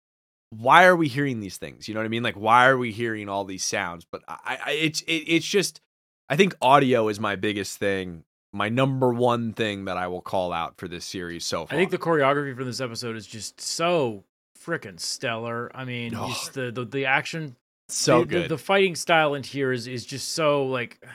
Why 0.51 0.85
are 0.85 0.97
we 0.97 1.09
hearing 1.09 1.41
these 1.41 1.57
things? 1.57 1.89
You 1.89 1.95
know 1.95 2.01
what 2.01 2.05
I 2.07 2.09
mean? 2.09 2.23
Like 2.23 2.37
why 2.37 2.67
are 2.67 2.77
we 2.77 2.93
hearing 2.93 3.29
all 3.29 3.45
these 3.45 3.65
sounds? 3.65 4.05
But 4.11 4.23
I, 4.29 4.59
I 4.67 4.71
it's 4.73 5.01
it, 5.03 5.13
it's 5.29 5.47
just 5.47 5.81
I 6.29 6.37
think 6.37 6.55
audio 6.61 7.09
is 7.09 7.19
my 7.21 7.37
biggest 7.37 7.79
thing, 7.79 8.25
my 8.53 8.69
number 8.69 9.13
one 9.13 9.55
thing 9.55 9.87
that 9.87 9.97
I 9.97 10.09
will 10.09 10.21
call 10.21 10.53
out 10.53 10.77
for 10.77 10.89
this 10.89 11.07
series 11.07 11.45
so 11.47 11.65
far. 11.67 11.75
I 11.75 11.81
think 11.81 11.91
the 11.91 11.99
choreography 11.99 12.55
for 12.55 12.65
this 12.65 12.81
episode 12.83 13.17
is 13.17 13.27
just 13.27 13.61
so 13.63 14.25
freaking 14.65 14.99
stellar. 15.01 15.71
I 15.75 15.85
mean, 15.85 16.15
Oh. 16.15 16.29
just 16.29 16.55
the, 16.55 16.71
the 16.71 16.85
the 16.85 17.07
action 17.07 17.57
so 17.89 18.21
the, 18.21 18.25
the- 18.25 18.31
good. 18.31 18.49
The, 18.51 18.59
fighting 18.59 18.95
style 18.95 19.35
in 19.35 19.43
here 19.43 19.73
is 19.73 19.87
is 19.87 20.05
just 20.07 20.33
so 20.33 20.65
like. 20.67 21.03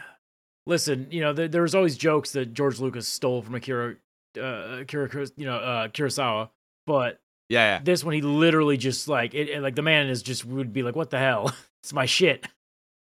Listen, 0.65 1.07
you 1.11 1.21
know, 1.21 1.31
there, 1.31 1.47
there 1.47 1.61
was 1.61 1.73
always 1.75 1.95
jokes 1.95 2.33
that 2.33 2.53
George 2.53 2.81
Lucas 2.81 3.07
stole 3.07 3.41
from 3.41 3.55
Akira, 3.55 3.95
uh, 4.37 4.79
Akira, 4.81 5.07
you 5.37 5.45
know, 5.45 5.55
uh, 5.55 5.87
Kurosawa, 5.87 6.49
but 6.85 7.21
yeah, 7.47 7.75
yeah. 7.77 7.81
this 7.81 8.03
one 8.03 8.13
he 8.13 8.21
literally 8.21 8.75
just 8.75 9.07
like 9.07 9.33
it, 9.33 9.47
it- 9.47 9.61
like 9.61 9.75
the 9.75 9.81
man 9.81 10.07
is 10.09 10.21
just 10.21 10.43
would 10.43 10.73
be 10.73 10.83
like, 10.83 10.93
what 10.93 11.09
the 11.09 11.19
hell? 11.19 11.53
it's 11.83 11.93
my 11.93 12.05
shit. 12.05 12.45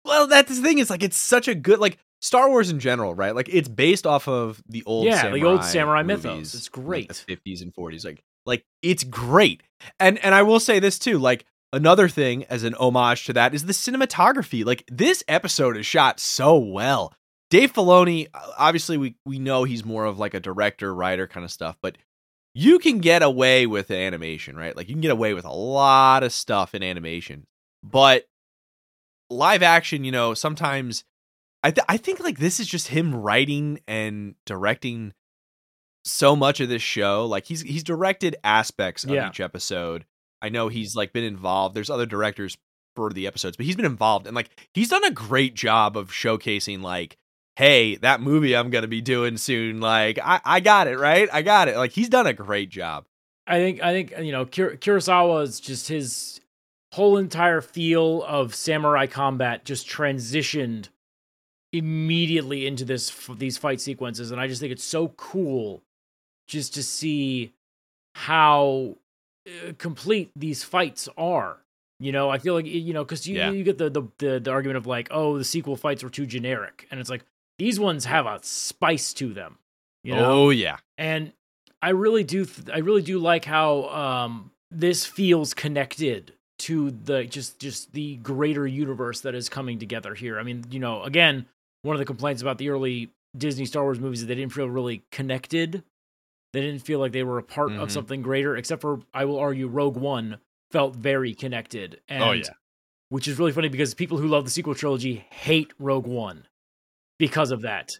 Well, 0.06 0.26
that's 0.28 0.56
the 0.56 0.62
thing. 0.62 0.78
Is 0.78 0.88
like 0.88 1.02
it's 1.02 1.16
such 1.18 1.46
a 1.46 1.54
good 1.54 1.78
like 1.78 1.98
Star 2.22 2.48
Wars 2.48 2.70
in 2.70 2.80
general, 2.80 3.14
right? 3.14 3.34
Like 3.34 3.50
it's 3.52 3.68
based 3.68 4.06
off 4.06 4.26
of 4.28 4.62
the 4.66 4.82
old 4.86 5.04
Yeah, 5.04 5.20
samurai 5.20 5.38
the 5.38 5.46
old 5.46 5.64
samurai 5.64 6.02
mythos. 6.02 6.54
It's 6.54 6.70
great. 6.70 7.10
like, 7.10 7.26
the 7.44 7.50
50s 7.52 7.60
and 7.60 7.74
40s. 7.74 8.04
Like 8.06 8.22
like 8.46 8.64
it's 8.82 9.04
great. 9.04 9.62
And 9.98 10.18
and 10.18 10.34
I 10.34 10.42
will 10.42 10.60
say 10.60 10.78
this 10.78 10.98
too, 10.98 11.18
like 11.18 11.44
another 11.72 12.08
thing 12.08 12.44
as 12.44 12.64
an 12.64 12.74
homage 12.74 13.24
to 13.26 13.32
that 13.32 13.54
is 13.54 13.64
the 13.64 13.72
cinematography. 13.72 14.64
Like 14.64 14.84
this 14.90 15.24
episode 15.28 15.76
is 15.76 15.86
shot 15.86 16.20
so 16.20 16.58
well. 16.58 17.14
Dave 17.50 17.72
Filoni, 17.72 18.28
obviously 18.58 18.96
we 18.96 19.16
we 19.26 19.38
know 19.38 19.64
he's 19.64 19.84
more 19.84 20.04
of 20.04 20.18
like 20.18 20.34
a 20.34 20.40
director, 20.40 20.94
writer 20.94 21.26
kind 21.26 21.44
of 21.44 21.50
stuff, 21.50 21.76
but 21.82 21.98
you 22.54 22.78
can 22.78 22.98
get 22.98 23.22
away 23.22 23.66
with 23.66 23.90
animation, 23.90 24.56
right? 24.56 24.76
Like 24.76 24.88
you 24.88 24.94
can 24.94 25.00
get 25.00 25.10
away 25.10 25.34
with 25.34 25.44
a 25.44 25.52
lot 25.52 26.22
of 26.22 26.32
stuff 26.32 26.74
in 26.74 26.82
animation. 26.82 27.46
But 27.82 28.26
live 29.30 29.62
action, 29.62 30.04
you 30.04 30.12
know, 30.12 30.34
sometimes 30.34 31.04
I 31.62 31.70
th- 31.70 31.86
I 31.88 31.96
think 31.96 32.20
like 32.20 32.38
this 32.38 32.60
is 32.60 32.66
just 32.66 32.88
him 32.88 33.14
writing 33.14 33.80
and 33.86 34.34
directing 34.46 35.14
so 36.04 36.34
much 36.36 36.60
of 36.60 36.68
this 36.68 36.82
show. 36.82 37.26
Like 37.26 37.46
he's 37.46 37.60
he's 37.62 37.84
directed 37.84 38.36
aspects 38.44 39.04
of 39.04 39.10
Yeah. 39.10 39.28
each 39.28 39.40
episode. 39.40 40.04
I 40.40 40.48
know 40.48 40.68
he's 40.68 40.96
like 40.96 41.12
been 41.12 41.24
involved. 41.24 41.74
There's 41.74 41.90
other 41.90 42.06
directors 42.06 42.56
for 42.96 43.10
the 43.12 43.26
episodes, 43.26 43.56
but 43.56 43.64
he's 43.66 43.76
been 43.76 43.84
involved 43.86 44.26
and 44.26 44.34
like 44.34 44.50
he's 44.74 44.88
done 44.90 45.04
a 45.04 45.10
great 45.10 45.54
job 45.54 45.96
of 45.96 46.10
showcasing 46.10 46.82
like 46.82 47.16
hey, 47.56 47.96
that 47.96 48.20
movie 48.22 48.56
I'm 48.56 48.70
gonna 48.70 48.86
be 48.88 49.02
doing 49.02 49.36
soon, 49.36 49.80
like 49.80 50.18
I, 50.22 50.40
I 50.44 50.60
got 50.60 50.86
it, 50.88 50.98
right? 50.98 51.28
I 51.32 51.42
got 51.42 51.68
it. 51.68 51.76
Like 51.76 51.92
he's 51.92 52.08
done 52.08 52.26
a 52.26 52.32
great 52.32 52.70
job. 52.70 53.04
I 53.46 53.58
think 53.58 53.82
I 53.82 53.92
think 53.92 54.14
you 54.24 54.32
know 54.32 54.44
Kur- 54.46 54.76
Kurosawa 54.76 55.42
is 55.42 55.60
just 55.60 55.88
his 55.88 56.40
whole 56.92 57.16
entire 57.18 57.60
feel 57.60 58.22
of 58.24 58.54
samurai 58.54 59.06
combat 59.06 59.64
just 59.64 59.88
transitioned 59.88 60.88
immediately 61.72 62.66
into 62.66 62.84
this 62.84 63.10
these 63.38 63.56
fight 63.56 63.80
sequences 63.80 64.30
and 64.30 64.40
I 64.40 64.46
just 64.46 64.60
think 64.60 64.72
it's 64.72 64.84
so 64.84 65.08
cool 65.08 65.82
just 66.48 66.74
to 66.74 66.82
see 66.82 67.52
how 68.14 68.96
uh, 69.46 69.72
complete 69.78 70.30
these 70.36 70.62
fights 70.64 71.08
are. 71.16 71.58
You 72.00 72.10
know, 72.12 72.30
I 72.30 72.38
feel 72.38 72.54
like 72.54 72.66
you 72.66 72.92
know 72.92 73.04
because 73.04 73.26
you 73.28 73.36
Yeah. 73.36 73.50
you 73.50 73.62
get 73.64 73.78
the, 73.78 73.88
the 73.88 74.02
the 74.18 74.40
the 74.40 74.50
argument 74.50 74.76
of 74.76 74.86
like, 74.86 75.08
oh, 75.10 75.38
the 75.38 75.44
sequel 75.44 75.76
fights 75.76 76.02
were 76.02 76.10
too 76.10 76.26
generic, 76.26 76.86
and 76.90 76.98
it's 77.00 77.10
like 77.10 77.24
these 77.58 77.78
ones 77.78 78.04
have 78.06 78.26
a 78.26 78.40
spice 78.42 79.12
to 79.14 79.32
them. 79.32 79.58
You 80.02 80.16
know, 80.16 80.32
Oh 80.32 80.50
yeah. 80.50 80.78
and 80.98 81.32
I 81.80 81.90
really 81.90 82.24
do 82.24 82.44
th- 82.44 82.68
I 82.74 82.78
really 82.78 83.02
do 83.02 83.18
like 83.20 83.44
how 83.44 83.84
um 83.90 84.50
this 84.72 85.06
feels 85.06 85.54
connected 85.54 86.32
to 86.60 86.90
the 86.90 87.24
just 87.24 87.60
just 87.60 87.92
the 87.92 88.16
greater 88.16 88.66
universe 88.66 89.20
that 89.20 89.36
is 89.36 89.48
coming 89.48 89.78
together 89.78 90.14
here. 90.16 90.40
I 90.40 90.42
mean, 90.42 90.64
you 90.70 90.80
know, 90.80 91.02
again, 91.04 91.46
one 91.82 91.94
of 91.94 92.00
the 92.00 92.04
complaints 92.04 92.42
about 92.42 92.58
the 92.58 92.70
early 92.70 93.10
Disney 93.38 93.64
Star 93.64 93.84
Wars 93.84 94.00
movies 94.00 94.22
is 94.22 94.26
they 94.26 94.34
didn't 94.34 94.52
feel 94.52 94.68
really 94.68 95.04
connected. 95.12 95.84
They 96.52 96.60
didn't 96.60 96.80
feel 96.82 96.98
like 96.98 97.12
they 97.12 97.22
were 97.22 97.38
a 97.38 97.42
part 97.42 97.70
Mhm. 97.70 97.82
of 97.82 97.90
something 97.90 98.22
greater, 98.22 98.56
except 98.56 98.80
for 98.82 99.00
I 99.14 99.24
will 99.24 99.38
argue 99.38 99.68
Rogue 99.68 99.96
One 99.96 100.38
felt 100.70 100.94
very 100.96 101.34
connected. 101.34 102.00
And, 102.08 102.22
Oh, 102.22 102.32
yeah. 102.32 102.44
Which 103.08 103.28
is 103.28 103.38
really 103.38 103.52
funny 103.52 103.68
because 103.68 103.92
people 103.94 104.16
who 104.18 104.26
love 104.28 104.44
the 104.44 104.50
sequel 104.50 104.74
trilogy 104.74 105.26
hate 105.30 105.72
Rogue 105.78 106.06
One 106.06 106.46
because 107.18 107.50
of 107.50 107.62
that. 107.62 107.90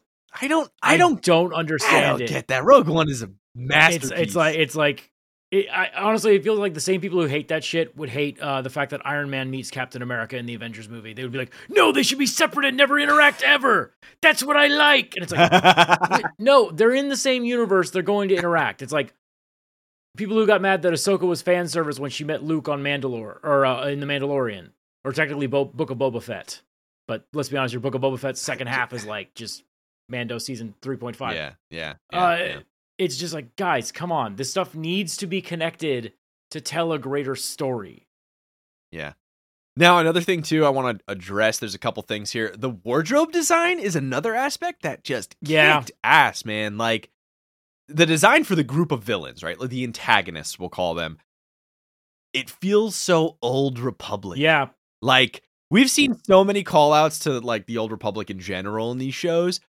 I 0.41 0.49
don't 0.49 0.71
I 0.83 0.97
don't 0.97 1.23
don't 1.23 1.53
I 1.53 1.57
understand 1.59 2.19
don't 2.19 2.23
it 2.23 2.29
get 2.29 2.49
that. 2.49 2.65
Rogue 2.65 2.89
One 2.89 3.11
is 3.11 3.23
a 3.23 3.27
it's 3.27 3.35
masterpiece. 3.55 4.11
it's 4.13 4.35
like 4.35 4.57
it's 4.57 4.75
like 4.75 5.12
it, 5.53 5.69
I 5.73 5.91
honestly 5.97 6.35
it 6.35 6.43
feels 6.43 6.59
like 6.59 6.75
the 6.75 6.81
same 6.81 7.01
people 7.01 7.21
who 7.21 7.27
hate 7.29 7.49
that 7.49 7.63
shit 7.63 7.97
would 7.97 8.09
hate 8.09 8.41
uh, 8.41 8.63
the 8.63 8.71
fact 8.71 8.91
that 8.91 9.07
Iron 9.07 9.31
Man 9.31 9.51
meets 9.51 9.71
Captain 9.71 10.03
America 10.03 10.37
in 10.37 10.47
the 10.47 10.55
Avengers 10.55 10.89
movie. 10.89 11.13
They 11.13 11.23
would 11.23 11.31
be 11.33 11.39
like, 11.39 11.53
"No, 11.69 11.93
they 11.93 12.03
should 12.03 12.19
be 12.19 12.27
separate 12.27 12.67
and 12.67 12.77
never 12.77 12.99
interact 12.99 13.43
ever." 13.43 13.93
That's 14.23 14.43
what 14.43 14.57
I 14.57 14.67
like. 14.69 15.15
And 15.15 15.23
it's 15.23 15.33
like, 15.33 16.25
no, 16.39 16.71
they're 16.71 16.95
in 16.95 17.09
the 17.09 17.17
same 17.17 17.45
universe. 17.45 17.91
They're 17.91 18.03
going 18.03 18.31
to 18.31 18.35
interact. 18.35 18.83
It's 18.83 18.93
like 18.93 19.13
people 20.17 20.37
who 20.37 20.47
got 20.47 20.61
mad 20.63 20.83
that 20.83 20.93
Ahsoka 20.93 21.23
was 21.23 21.43
fan 21.43 21.69
service 21.69 21.99
when 22.01 22.11
she 22.11 22.25
met 22.25 22.43
Luke 22.43 22.69
on 22.69 22.83
Mandalore 22.83 23.39
or 23.45 23.65
uh, 23.67 23.87
in 23.89 24.01
the 24.01 24.07
Mandalorian, 24.07 24.71
or 25.05 25.13
technically 25.13 25.47
Bo- 25.47 25.65
Book 25.67 25.91
of 25.91 25.99
Boba 25.99 26.23
Fett. 26.23 26.63
But 27.09 27.27
let's 27.33 27.49
be 27.49 27.57
honest, 27.57 27.75
your 27.75 27.81
Book 27.81 27.95
of 27.95 28.01
Boba 28.01 28.19
Fett's 28.19 28.41
second 28.41 28.69
half 28.69 28.93
is 28.93 29.05
like 29.05 29.35
just 29.35 29.65
Mando 30.09 30.39
season 30.39 30.75
three 30.83 30.97
point 30.97 31.17
five. 31.17 31.35
yeah, 31.35 31.53
yeah, 31.71 31.95
yeah, 32.13 32.19
Uh, 32.25 32.37
yeah. 32.37 32.59
It's 32.99 33.17
just 33.17 33.35
like, 33.35 33.57
guys, 33.57 33.91
come 33.93 34.13
on. 34.13 34.37
This 34.37 34.51
stuff 34.51 34.75
needs 34.75 35.17
to 35.19 35.27
be 35.27 35.43
connected 35.43 36.13
to 36.51 36.61
tell 36.61 36.93
a 36.93 36.99
greater 36.99 37.35
story. 37.35 38.07
Yeah. 38.91 39.15
Now, 39.77 39.99
another 39.99 40.21
thing 40.21 40.43
too, 40.43 40.67
I 40.67 40.69
want 40.69 40.99
to 40.99 41.05
address. 41.11 41.59
There's 41.59 41.75
a 41.75 41.79
couple 41.79 42.03
things 42.03 42.31
here. 42.31 42.53
The 42.57 42.69
wardrobe 42.71 43.33
design 43.33 43.79
is 43.79 43.97
another 43.97 44.35
aspect 44.35 44.83
that 44.83 45.03
just 45.03 45.35
Yeah. 45.41 45.79
kicked 45.79 45.93
ass, 46.05 46.45
man. 46.45 46.77
Like 46.77 47.11
the 47.89 48.05
design 48.07 48.45
for 48.45 48.55
the 48.55 48.65
group 48.65 48.93
of 48.93 49.03
villains, 49.03 49.43
right? 49.43 49.59
Like 49.59 49.71
the 49.71 49.83
antagonists, 49.85 50.59
we'll 50.59 50.69
call 50.69 50.95
them. 50.95 51.19
It 52.35 52.51
feels 52.51 52.97
so 52.97 53.39
old 53.43 53.79
Republic. 53.79 54.39
Yeah, 54.39 54.69
Like 55.01 55.43
we've 55.71 55.91
seen 55.91 56.19
so 56.27 56.45
many 56.45 56.63
call 56.63 56.93
outs 56.93 57.19
to 57.21 57.41
like 57.41 57.67
the 57.67 57.79
old 57.79 57.91
Republic 57.93 58.29
in 58.31 58.39
general 58.41 58.93
in 58.93 58.99
these 58.99 59.15
shows. 59.15 59.61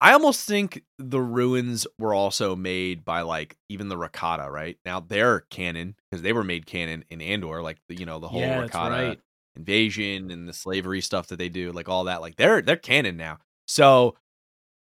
I 0.00 0.12
almost 0.12 0.46
think 0.46 0.82
the 0.98 1.20
ruins 1.20 1.86
were 1.98 2.12
also 2.12 2.54
made 2.54 3.04
by 3.04 3.22
like 3.22 3.56
even 3.68 3.88
the 3.88 3.96
Rakata, 3.96 4.48
right? 4.50 4.76
Now 4.84 5.00
they're 5.00 5.40
canon 5.40 5.96
because 6.10 6.22
they 6.22 6.32
were 6.32 6.44
made 6.44 6.66
canon 6.66 7.04
in 7.08 7.22
Andor, 7.22 7.62
like 7.62 7.78
the, 7.88 7.96
you 7.96 8.04
know 8.04 8.18
the 8.18 8.28
whole 8.28 8.40
yeah, 8.40 8.62
Rakata 8.62 8.90
right. 8.90 9.20
invasion 9.56 10.30
and 10.30 10.48
the 10.48 10.52
slavery 10.52 11.00
stuff 11.00 11.28
that 11.28 11.38
they 11.38 11.48
do, 11.48 11.72
like 11.72 11.88
all 11.88 12.04
that, 12.04 12.20
like 12.20 12.36
they're 12.36 12.60
they're 12.60 12.76
canon 12.76 13.16
now. 13.16 13.38
So 13.66 14.16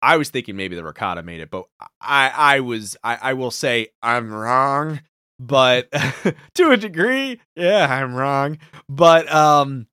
I 0.00 0.16
was 0.16 0.30
thinking 0.30 0.56
maybe 0.56 0.76
the 0.76 0.82
Rakata 0.82 1.24
made 1.24 1.40
it, 1.40 1.50
but 1.50 1.66
I 2.00 2.32
I 2.34 2.60
was 2.60 2.96
I, 3.04 3.18
I 3.20 3.32
will 3.34 3.50
say 3.50 3.88
I'm 4.02 4.32
wrong, 4.32 5.00
but 5.38 5.90
to 6.54 6.70
a 6.70 6.76
degree, 6.78 7.40
yeah, 7.54 7.86
I'm 7.86 8.14
wrong. 8.14 8.58
But 8.88 9.30
um 9.32 9.88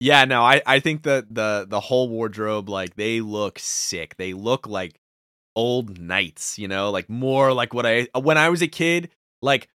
yeah, 0.00 0.24
no, 0.24 0.42
I 0.42 0.62
I 0.66 0.80
think 0.80 1.02
that 1.04 1.34
the 1.34 1.66
the 1.68 1.80
whole 1.80 2.08
wardrobe 2.08 2.68
like 2.68 2.96
they 2.96 3.20
look 3.20 3.58
sick. 3.58 4.16
They 4.16 4.32
look 4.32 4.66
like 4.66 4.98
old 5.54 5.98
knights, 5.98 6.58
you 6.58 6.68
know, 6.68 6.90
like 6.90 7.08
more 7.08 7.52
like 7.52 7.72
what 7.72 7.86
I 7.86 8.08
when 8.14 8.38
I 8.38 8.48
was 8.50 8.62
a 8.62 8.68
kid, 8.68 9.10
like 9.42 9.68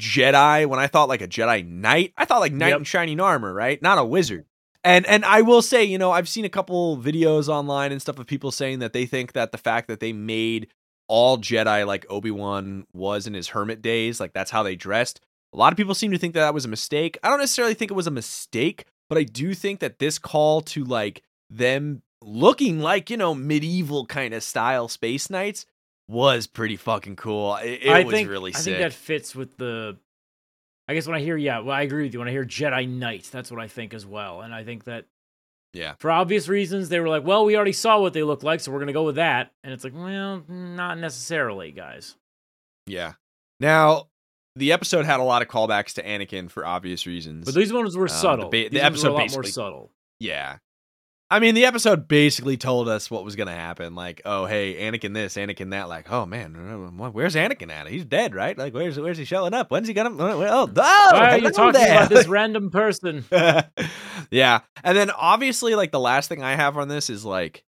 Jedi, 0.00 0.66
when 0.66 0.78
I 0.78 0.88
thought 0.88 1.08
like 1.08 1.22
a 1.22 1.28
Jedi 1.28 1.66
knight, 1.66 2.12
I 2.16 2.24
thought 2.24 2.40
like 2.40 2.52
knight 2.52 2.70
Yep. 2.70 2.78
in 2.78 2.84
shining 2.84 3.20
armor, 3.20 3.52
right? 3.52 3.80
Not 3.80 3.98
a 3.98 4.04
wizard. 4.04 4.44
And 4.84 5.06
and 5.06 5.24
I 5.24 5.42
will 5.42 5.62
say, 5.62 5.84
you 5.84 5.98
know, 5.98 6.10
I've 6.12 6.28
seen 6.28 6.44
a 6.44 6.48
couple 6.50 6.96
videos 6.98 7.48
online 7.48 7.92
and 7.92 8.00
stuff 8.00 8.18
of 8.18 8.26
people 8.26 8.50
saying 8.50 8.80
that 8.80 8.92
they 8.92 9.06
think 9.06 9.32
that 9.32 9.52
the 9.52 9.58
fact 9.58 9.88
that 9.88 10.00
they 10.00 10.12
made 10.12 10.68
all 11.08 11.38
Jedi 11.38 11.86
like 11.86 12.04
Obi-Wan 12.10 12.86
was 12.92 13.26
in 13.26 13.34
his 13.34 13.48
hermit 13.48 13.80
days, 13.80 14.20
like 14.20 14.32
that's 14.32 14.50
how 14.50 14.62
they 14.62 14.76
dressed. 14.76 15.20
A 15.52 15.56
lot 15.56 15.72
of 15.72 15.76
people 15.76 15.94
seem 15.94 16.10
to 16.10 16.18
think 16.18 16.34
that 16.34 16.40
that 16.40 16.54
was 16.54 16.64
a 16.64 16.68
mistake. 16.68 17.16
I 17.22 17.28
don't 17.28 17.38
necessarily 17.38 17.74
think 17.74 17.90
it 17.90 17.94
was 17.94 18.06
a 18.06 18.12
mistake, 18.12 18.84
but 19.08 19.18
I 19.18 19.24
do 19.24 19.54
think 19.54 19.80
that 19.80 19.98
this 19.98 20.18
call 20.18 20.60
to 20.62 20.84
like 20.84 21.22
them 21.50 22.02
looking 22.22 22.80
like, 22.80 23.10
you 23.10 23.16
know, 23.16 23.34
medieval 23.34 24.06
kind 24.06 24.34
of 24.34 24.42
style 24.42 24.88
space 24.88 25.30
knights 25.30 25.66
was 26.08 26.46
pretty 26.46 26.76
fucking 26.76 27.16
cool. 27.16 27.56
It, 27.56 27.82
it 27.82 27.90
I 27.90 28.04
was 28.04 28.12
think 28.12 28.28
really 28.28 28.54
I 28.54 28.58
sick. 28.58 28.76
think 28.76 28.78
that 28.78 28.92
fits 28.92 29.34
with 29.34 29.56
the. 29.56 29.96
I 30.88 30.94
guess 30.94 31.06
when 31.06 31.16
I 31.16 31.20
hear 31.20 31.36
yeah, 31.36 31.60
well, 31.60 31.74
I 31.74 31.82
agree 31.82 32.04
with 32.04 32.12
you. 32.12 32.20
When 32.20 32.28
I 32.28 32.32
hear 32.32 32.44
Jedi 32.44 32.88
Knight, 32.88 33.28
that's 33.32 33.50
what 33.50 33.60
I 33.60 33.66
think 33.66 33.92
as 33.92 34.06
well. 34.06 34.42
And 34.42 34.54
I 34.54 34.62
think 34.62 34.84
that 34.84 35.06
yeah. 35.72 35.94
for 35.98 36.12
obvious 36.12 36.48
reasons, 36.48 36.88
they 36.88 37.00
were 37.00 37.08
like, 37.08 37.24
well, 37.24 37.44
we 37.44 37.56
already 37.56 37.72
saw 37.72 38.00
what 38.00 38.12
they 38.12 38.22
look 38.22 38.44
like, 38.44 38.60
so 38.60 38.70
we're 38.70 38.78
gonna 38.78 38.92
go 38.92 39.04
with 39.04 39.16
that. 39.16 39.50
And 39.64 39.72
it's 39.72 39.82
like, 39.82 39.94
well, 39.96 40.44
not 40.48 40.98
necessarily, 40.98 41.72
guys. 41.72 42.14
Yeah. 42.86 43.14
Now, 43.58 44.08
the 44.56 44.72
episode 44.72 45.04
had 45.04 45.20
a 45.20 45.22
lot 45.22 45.42
of 45.42 45.48
callbacks 45.48 45.94
to 45.94 46.02
Anakin 46.02 46.50
for 46.50 46.66
obvious 46.66 47.06
reasons. 47.06 47.44
But 47.44 47.54
these 47.54 47.72
ones 47.72 47.96
were 47.96 48.04
Um, 48.04 48.08
the 48.08 48.14
subtle. 48.14 48.48
ba- 48.50 48.50
the 48.50 48.62
ones 48.64 48.74
were 48.74 48.80
episode 48.86 49.08
a 49.08 49.12
lot 49.12 49.30
more 49.32 49.44
subtle. 49.44 49.92
yeah. 50.18 50.58
I 51.28 51.40
mean, 51.40 51.56
the 51.56 51.64
episode 51.64 52.06
basically 52.06 52.56
told 52.56 52.88
us 52.88 53.10
what 53.10 53.24
was 53.24 53.34
going 53.34 53.48
to 53.48 53.52
happen. 53.52 53.96
Like, 53.96 54.22
oh, 54.24 54.46
hey, 54.46 54.74
Anakin 54.74 55.12
this, 55.12 55.34
Anakin 55.34 55.70
that. 55.70 55.88
Like, 55.88 56.08
oh 56.12 56.24
man, 56.24 56.52
where's 57.12 57.34
Anakin 57.34 57.68
at? 57.72 57.88
He's 57.88 58.04
dead, 58.04 58.32
right? 58.32 58.56
Like, 58.56 58.72
where's 58.74 58.96
where's 58.96 59.18
he 59.18 59.24
showing 59.24 59.52
up? 59.52 59.68
When's 59.72 59.88
he 59.88 59.94
gonna? 59.94 60.10
Oh, 60.10 60.40
oh, 60.46 60.66
Why 60.72 61.30
are 61.32 61.38
you 61.38 61.50
talking 61.50 61.72
there. 61.80 61.96
about 61.96 62.10
this 62.10 62.28
random 62.28 62.70
person? 62.70 63.24
yeah. 64.30 64.60
And 64.84 64.96
then 64.96 65.10
obviously, 65.10 65.74
like 65.74 65.90
the 65.90 65.98
last 66.00 66.28
thing 66.28 66.44
I 66.44 66.54
have 66.54 66.76
on 66.78 66.86
this 66.86 67.10
is 67.10 67.24
like, 67.24 67.64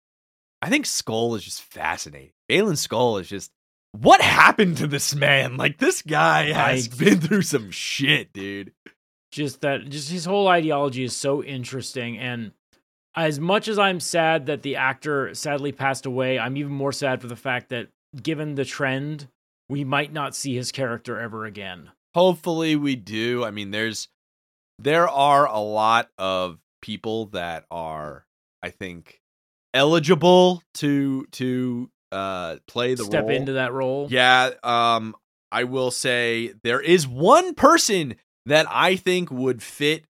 I 0.62 0.70
think 0.70 0.86
Skoll 0.86 1.36
is 1.36 1.44
just 1.44 1.64
fascinating. 1.64 2.34
Baylan 2.50 2.74
Skoll 2.74 3.20
is 3.20 3.28
just 3.28 3.50
what 4.02 4.22
happened 4.22 4.78
to 4.78 4.88
this 4.88 5.14
man? 5.16 5.58
Like 5.58 5.78
this 5.78 6.02
guy 6.02 6.52
has 6.52 6.90
I- 6.92 6.96
been 6.98 7.20
through 7.22 7.42
some 7.44 7.72
shit, 7.72 8.34
dude. 8.34 8.74
just 9.32 9.62
that 9.62 9.90
just 9.90 10.10
his 10.10 10.26
whole 10.26 10.48
ideology 10.48 11.04
is 11.04 11.16
so 11.16 11.44
interesting 11.44 12.18
and 12.18 12.52
as 13.16 13.40
much 13.40 13.68
as 13.68 13.78
i'm 13.78 14.00
sad 14.00 14.46
that 14.46 14.62
the 14.62 14.76
actor 14.78 15.34
sadly 15.36 15.72
passed 15.74 16.06
away 16.06 16.40
i'm 16.40 16.56
even 16.56 16.72
more 16.72 16.94
sad 16.94 17.20
for 17.20 17.28
the 17.28 17.36
fact 17.36 17.70
that 17.70 17.90
given 18.24 18.56
the 18.56 18.64
trend 18.64 19.28
we 19.70 19.84
might 19.84 20.14
not 20.14 20.34
see 20.34 20.56
his 20.56 20.72
character 20.72 21.20
ever 21.20 21.46
again 21.46 21.90
Hopefully 22.16 22.76
we 22.76 22.96
do. 22.96 23.44
I 23.44 23.52
mean, 23.52 23.70
there's 23.70 24.08
there 24.80 25.08
are 25.08 25.46
a 25.46 25.60
lot 25.60 26.10
of 26.18 26.58
people 26.82 27.28
that 27.28 27.66
are, 27.70 28.26
I 28.64 28.70
think, 28.72 29.20
eligible 29.74 30.64
to 30.76 31.26
to 31.34 31.90
uh 32.12 32.58
play 32.68 32.94
the 32.96 33.04
role. 33.04 33.12
step 33.12 33.24
role. 33.24 33.32
into 33.36 33.54
that 33.54 33.74
role 33.74 34.08
Yeah, 34.10 34.52
um 34.64 35.16
I 35.52 35.64
will 35.66 35.92
say 35.92 36.54
there 36.64 36.82
is 36.82 37.08
one 37.08 37.54
person 37.54 38.16
that 38.46 38.66
I 38.70 38.96
think 38.96 39.32
would 39.32 39.62
fit 39.64 40.06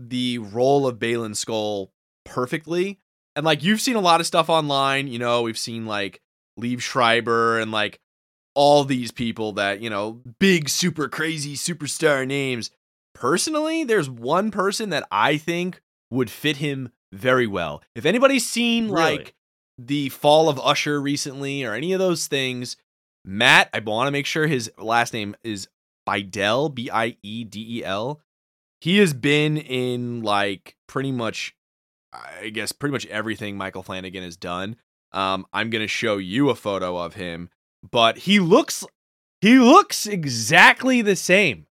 the 0.00 0.38
role 0.38 0.86
of 0.86 0.98
Baylan 0.98 1.32
Skoll 1.32 1.88
perfectly. 2.24 2.98
And 3.36 3.44
like 3.44 3.62
you've 3.62 3.80
seen 3.80 3.96
a 3.96 4.00
lot 4.00 4.20
of 4.20 4.26
stuff 4.26 4.48
online, 4.48 5.08
you 5.08 5.18
know, 5.18 5.42
we've 5.42 5.58
seen 5.58 5.86
like 5.86 6.20
Liev 6.60 6.80
Schreiber 6.80 7.58
and 7.58 7.70
like 7.72 7.98
all 8.54 8.84
these 8.84 9.10
people 9.10 9.52
that, 9.52 9.80
you 9.80 9.90
know, 9.90 10.20
big 10.38 10.68
super 10.68 11.08
crazy 11.08 11.56
superstar 11.56 12.26
names. 12.26 12.70
Personally, 13.14 13.84
there's 13.84 14.08
one 14.10 14.50
person 14.50 14.90
that 14.90 15.06
I 15.10 15.36
think 15.36 15.80
would 16.10 16.30
fit 16.30 16.58
him 16.58 16.90
very 17.12 17.46
well. 17.46 17.82
If 17.94 18.04
anybody's 18.06 18.46
seen 18.48 18.90
Really? 18.90 19.18
like 19.18 19.34
the 19.78 20.08
fall 20.10 20.48
of 20.48 20.60
Usher 20.60 21.00
recently 21.00 21.64
or 21.64 21.74
any 21.74 21.92
of 21.92 21.98
those 21.98 22.26
things, 22.26 22.76
Matt, 23.24 23.68
I 23.72 23.80
want 23.80 24.06
to 24.08 24.12
make 24.12 24.26
sure 24.26 24.46
his 24.46 24.70
last 24.78 25.12
name 25.12 25.34
is 25.42 25.68
Biedel, 26.06 26.74
B 26.74 26.90
I 26.92 27.16
E 27.22 27.44
D 27.44 27.78
E 27.78 27.84
L. 27.84 28.20
He 28.80 28.98
has 28.98 29.14
been 29.14 29.56
in 29.56 30.22
like 30.22 30.76
pretty 30.86 31.10
much, 31.12 31.56
I 32.12 32.50
guess, 32.50 32.72
pretty 32.72 32.92
much 32.92 33.06
everything 33.06 33.56
Michael 33.56 33.82
Flanagan 33.82 34.22
has 34.22 34.36
done. 34.36 34.76
Um, 35.12 35.46
I'm 35.52 35.70
gonna 35.70 35.86
show 35.86 36.18
you 36.18 36.50
a 36.50 36.54
photo 36.54 36.98
of 36.98 37.14
him, 37.14 37.48
but 37.90 38.18
he 38.18 38.40
looks 38.40 38.84
he 39.40 39.58
looks 39.58 40.06
exactly 40.06 41.00
the 41.02 41.16
same. 41.16 41.66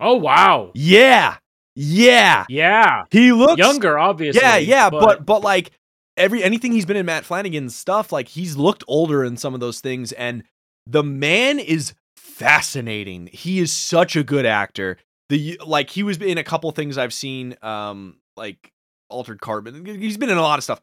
Oh 0.00 0.16
wow. 0.16 0.72
Yeah, 0.74 1.36
yeah, 1.74 2.44
Yeah. 2.48 3.04
he 3.10 3.32
looks 3.32 3.58
Younger, 3.58 3.98
obviously. 3.98 4.42
Yeah, 4.42 4.56
yeah, 4.58 4.90
but 4.90 5.24
but 5.24 5.42
like 5.42 5.70
every 6.18 6.42
anything 6.42 6.72
he's 6.72 6.84
been 6.86 6.96
in 6.96 7.06
Matt 7.06 7.24
Flanagan's 7.24 7.74
stuff, 7.74 8.12
like 8.12 8.28
he's 8.28 8.56
looked 8.56 8.84
older 8.88 9.24
in 9.24 9.36
some 9.36 9.54
of 9.54 9.60
those 9.60 9.80
things, 9.80 10.12
and 10.12 10.42
the 10.86 11.02
man 11.02 11.58
is 11.58 11.94
fascinating. 12.16 13.28
He 13.32 13.58
is 13.58 13.72
such 13.72 14.16
a 14.16 14.22
good 14.24 14.46
actor. 14.46 14.96
The 15.28 15.60
like 15.66 15.90
he 15.90 16.02
was 16.02 16.18
in 16.18 16.38
a 16.38 16.44
couple 16.44 16.70
things 16.72 16.96
I've 16.98 17.12
seen, 17.14 17.56
um, 17.62 18.16
like 18.36 18.72
Altered 19.10 19.40
Carbon. 19.40 19.84
He's 19.84 20.16
been 20.16 20.30
in 20.30 20.38
a 20.38 20.42
lot 20.42 20.58
of 20.58 20.64
stuff. 20.64 20.80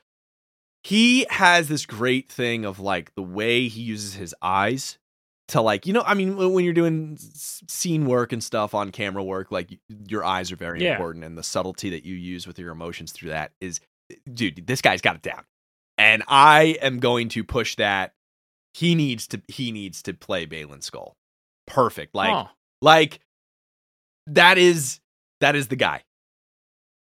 He 0.83 1.25
has 1.29 1.67
this 1.67 1.85
great 1.85 2.29
thing 2.31 2.63
of 2.65 2.79
like 2.79 3.13
the 3.15 3.23
way 3.23 3.67
he 3.67 3.81
uses 3.81 4.13
his 4.15 4.35
eyes 4.41 4.97
to 5.47 5.61
like 5.61 5.85
you 5.85 5.93
know 5.93 6.01
i 6.07 6.15
mean 6.15 6.35
when 6.37 6.65
you're 6.65 6.73
doing 6.73 7.15
scene 7.19 8.07
work 8.07 8.33
and 8.33 8.43
stuff 8.43 8.73
on 8.73 8.91
camera 8.91 9.23
work 9.23 9.51
like 9.51 9.77
your 10.09 10.23
eyes 10.23 10.51
are 10.51 10.55
very 10.55 10.83
Yeah. 10.83 10.93
important 10.93 11.23
and 11.23 11.37
the 11.37 11.43
subtlety 11.43 11.91
that 11.91 12.03
you 12.03 12.15
use 12.15 12.47
with 12.47 12.57
your 12.57 12.71
emotions 12.71 13.11
through 13.11 13.29
that 13.29 13.51
is 13.61 13.79
dude 14.31 14.65
this 14.67 14.81
guy's 14.81 15.01
got 15.01 15.15
it 15.15 15.21
down 15.21 15.43
and 15.97 16.23
i 16.27 16.77
am 16.81 16.99
going 16.99 17.29
to 17.29 17.43
push 17.43 17.75
that 17.75 18.13
he 18.73 18.95
needs 18.95 19.27
to 19.27 19.41
he 19.47 19.71
needs 19.71 20.01
to 20.03 20.13
play 20.13 20.45
Baylan 20.45 20.79
Skoll 20.79 21.13
perfect 21.67 22.13
like 22.13 22.31
Huh. 22.31 22.47
like 22.81 23.19
that 24.27 24.57
is 24.57 24.99
that 25.41 25.55
is 25.55 25.67
the 25.67 25.75
guy 25.75 26.03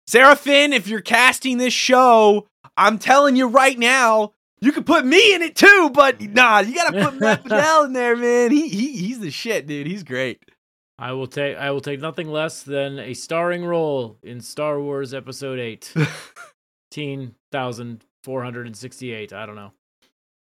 sarah 0.07 0.35
finn 0.35 0.73
if 0.73 0.87
you're 0.87 1.01
casting 1.01 1.57
this 1.57 1.73
show 1.73 2.47
i'm 2.77 2.97
telling 2.97 3.35
you 3.35 3.47
right 3.47 3.77
now 3.79 4.33
you 4.63 4.71
could 4.71 4.85
put 4.85 5.03
me 5.05 5.33
in 5.33 5.41
it 5.41 5.55
too, 5.55 5.89
but 5.91 6.21
nah, 6.21 6.59
you 6.59 6.75
gotta 6.75 7.03
put 7.03 7.19
Matt 7.19 7.41
Fidel 7.41 7.83
in 7.85 7.93
there, 7.93 8.15
man. 8.15 8.51
He 8.51 8.69
he 8.69 8.95
he's 8.95 9.19
the 9.19 9.31
shit, 9.31 9.65
dude. 9.65 9.87
He's 9.87 10.03
great. 10.03 10.43
I 10.99 11.13
will 11.13 11.25
take 11.25 11.57
I 11.57 11.71
will 11.71 11.81
take 11.81 11.99
nothing 11.99 12.27
less 12.27 12.61
than 12.61 12.99
a 12.99 13.15
starring 13.15 13.65
role 13.65 14.19
in 14.21 14.39
Star 14.39 14.79
Wars 14.79 15.15
Episode 15.15 15.57
8. 15.57 15.95
18,468. 16.91 19.33
I 19.33 19.45
don't 19.45 19.55
know. 19.55 19.71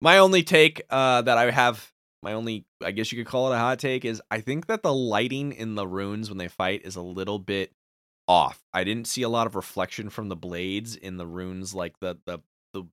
My 0.00 0.18
only 0.18 0.42
take 0.42 0.82
uh, 0.88 1.22
that 1.22 1.36
I 1.36 1.50
have, 1.50 1.92
my 2.22 2.32
only, 2.32 2.64
I 2.82 2.92
guess 2.92 3.12
you 3.12 3.22
could 3.22 3.30
call 3.30 3.52
it 3.52 3.56
a 3.56 3.58
hot 3.58 3.78
take, 3.78 4.04
is 4.04 4.22
I 4.30 4.40
think 4.40 4.66
that 4.66 4.82
the 4.82 4.94
lighting 4.94 5.52
in 5.52 5.74
the 5.74 5.86
runes 5.86 6.30
when 6.30 6.38
they 6.38 6.48
fight 6.48 6.82
is 6.84 6.96
a 6.96 7.02
little 7.02 7.38
bit 7.38 7.72
off. 8.26 8.62
I 8.72 8.84
didn't 8.84 9.08
see 9.08 9.22
a 9.22 9.28
lot 9.28 9.46
of 9.46 9.56
reflection 9.56 10.08
from 10.08 10.28
the 10.28 10.36
blades 10.36 10.96
in 10.96 11.18
the 11.18 11.26
runes, 11.26 11.74
like 11.74 11.98
the 12.00 12.16
the 12.24 12.38
the 12.72 12.84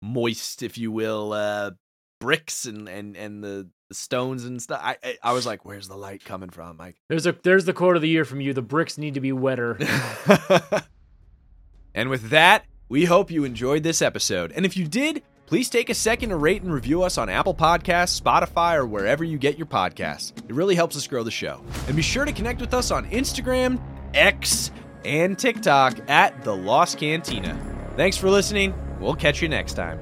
moist, 0.00 0.62
if 0.62 0.78
you 0.78 0.92
will, 0.92 1.32
uh, 1.32 1.72
bricks 2.20 2.64
and 2.64 2.88
and 2.88 3.16
and 3.16 3.44
the, 3.44 3.68
the 3.88 3.94
stones 3.94 4.44
and 4.44 4.62
stuff. 4.62 4.80
I, 4.82 4.96
I 5.02 5.18
I 5.22 5.32
was 5.32 5.46
like, 5.46 5.64
where's 5.64 5.88
the 5.88 5.96
light 5.96 6.24
coming 6.24 6.48
from? 6.48 6.78
Like, 6.78 6.96
There's 7.08 7.26
a 7.26 7.32
there's 7.32 7.66
the 7.66 7.72
quote 7.72 7.96
of 7.96 8.02
the 8.02 8.08
year 8.08 8.24
from 8.24 8.40
you. 8.40 8.54
The 8.54 8.62
bricks 8.62 8.96
need 8.96 9.14
to 9.14 9.20
be 9.20 9.32
wetter. 9.32 9.76
and 11.94 12.08
with 12.08 12.30
that, 12.30 12.64
we 12.88 13.04
hope 13.04 13.30
you 13.30 13.44
enjoyed 13.44 13.82
this 13.82 14.02
episode. 14.02 14.52
And 14.52 14.66
if 14.66 14.76
you 14.76 14.86
did, 14.86 15.22
please 15.46 15.68
take 15.68 15.90
a 15.90 15.94
second 15.94 16.30
to 16.30 16.36
rate 16.36 16.62
and 16.62 16.72
review 16.72 17.02
us 17.02 17.18
on 17.18 17.28
Apple 17.28 17.54
Podcasts, 17.54 18.20
Spotify, 18.20 18.76
or 18.76 18.86
wherever 18.86 19.24
you 19.24 19.38
get 19.38 19.56
your 19.56 19.66
podcasts. 19.66 20.36
It 20.48 20.54
really 20.54 20.74
helps 20.74 20.96
us 20.96 21.06
grow 21.06 21.22
the 21.22 21.30
show. 21.30 21.62
And 21.86 21.96
be 21.96 22.02
sure 22.02 22.24
to 22.24 22.32
connect 22.32 22.60
with 22.60 22.74
us 22.74 22.90
on 22.90 23.08
Instagram, 23.10 23.80
X, 24.14 24.70
and 25.04 25.38
TikTok 25.38 25.98
at 26.08 26.42
The 26.44 26.54
Lost 26.54 26.98
Cantina. 26.98 27.58
Thanks 27.96 28.16
for 28.16 28.30
listening. 28.30 28.74
We'll 29.00 29.14
catch 29.14 29.42
you 29.42 29.48
next 29.48 29.74
time. 29.74 30.00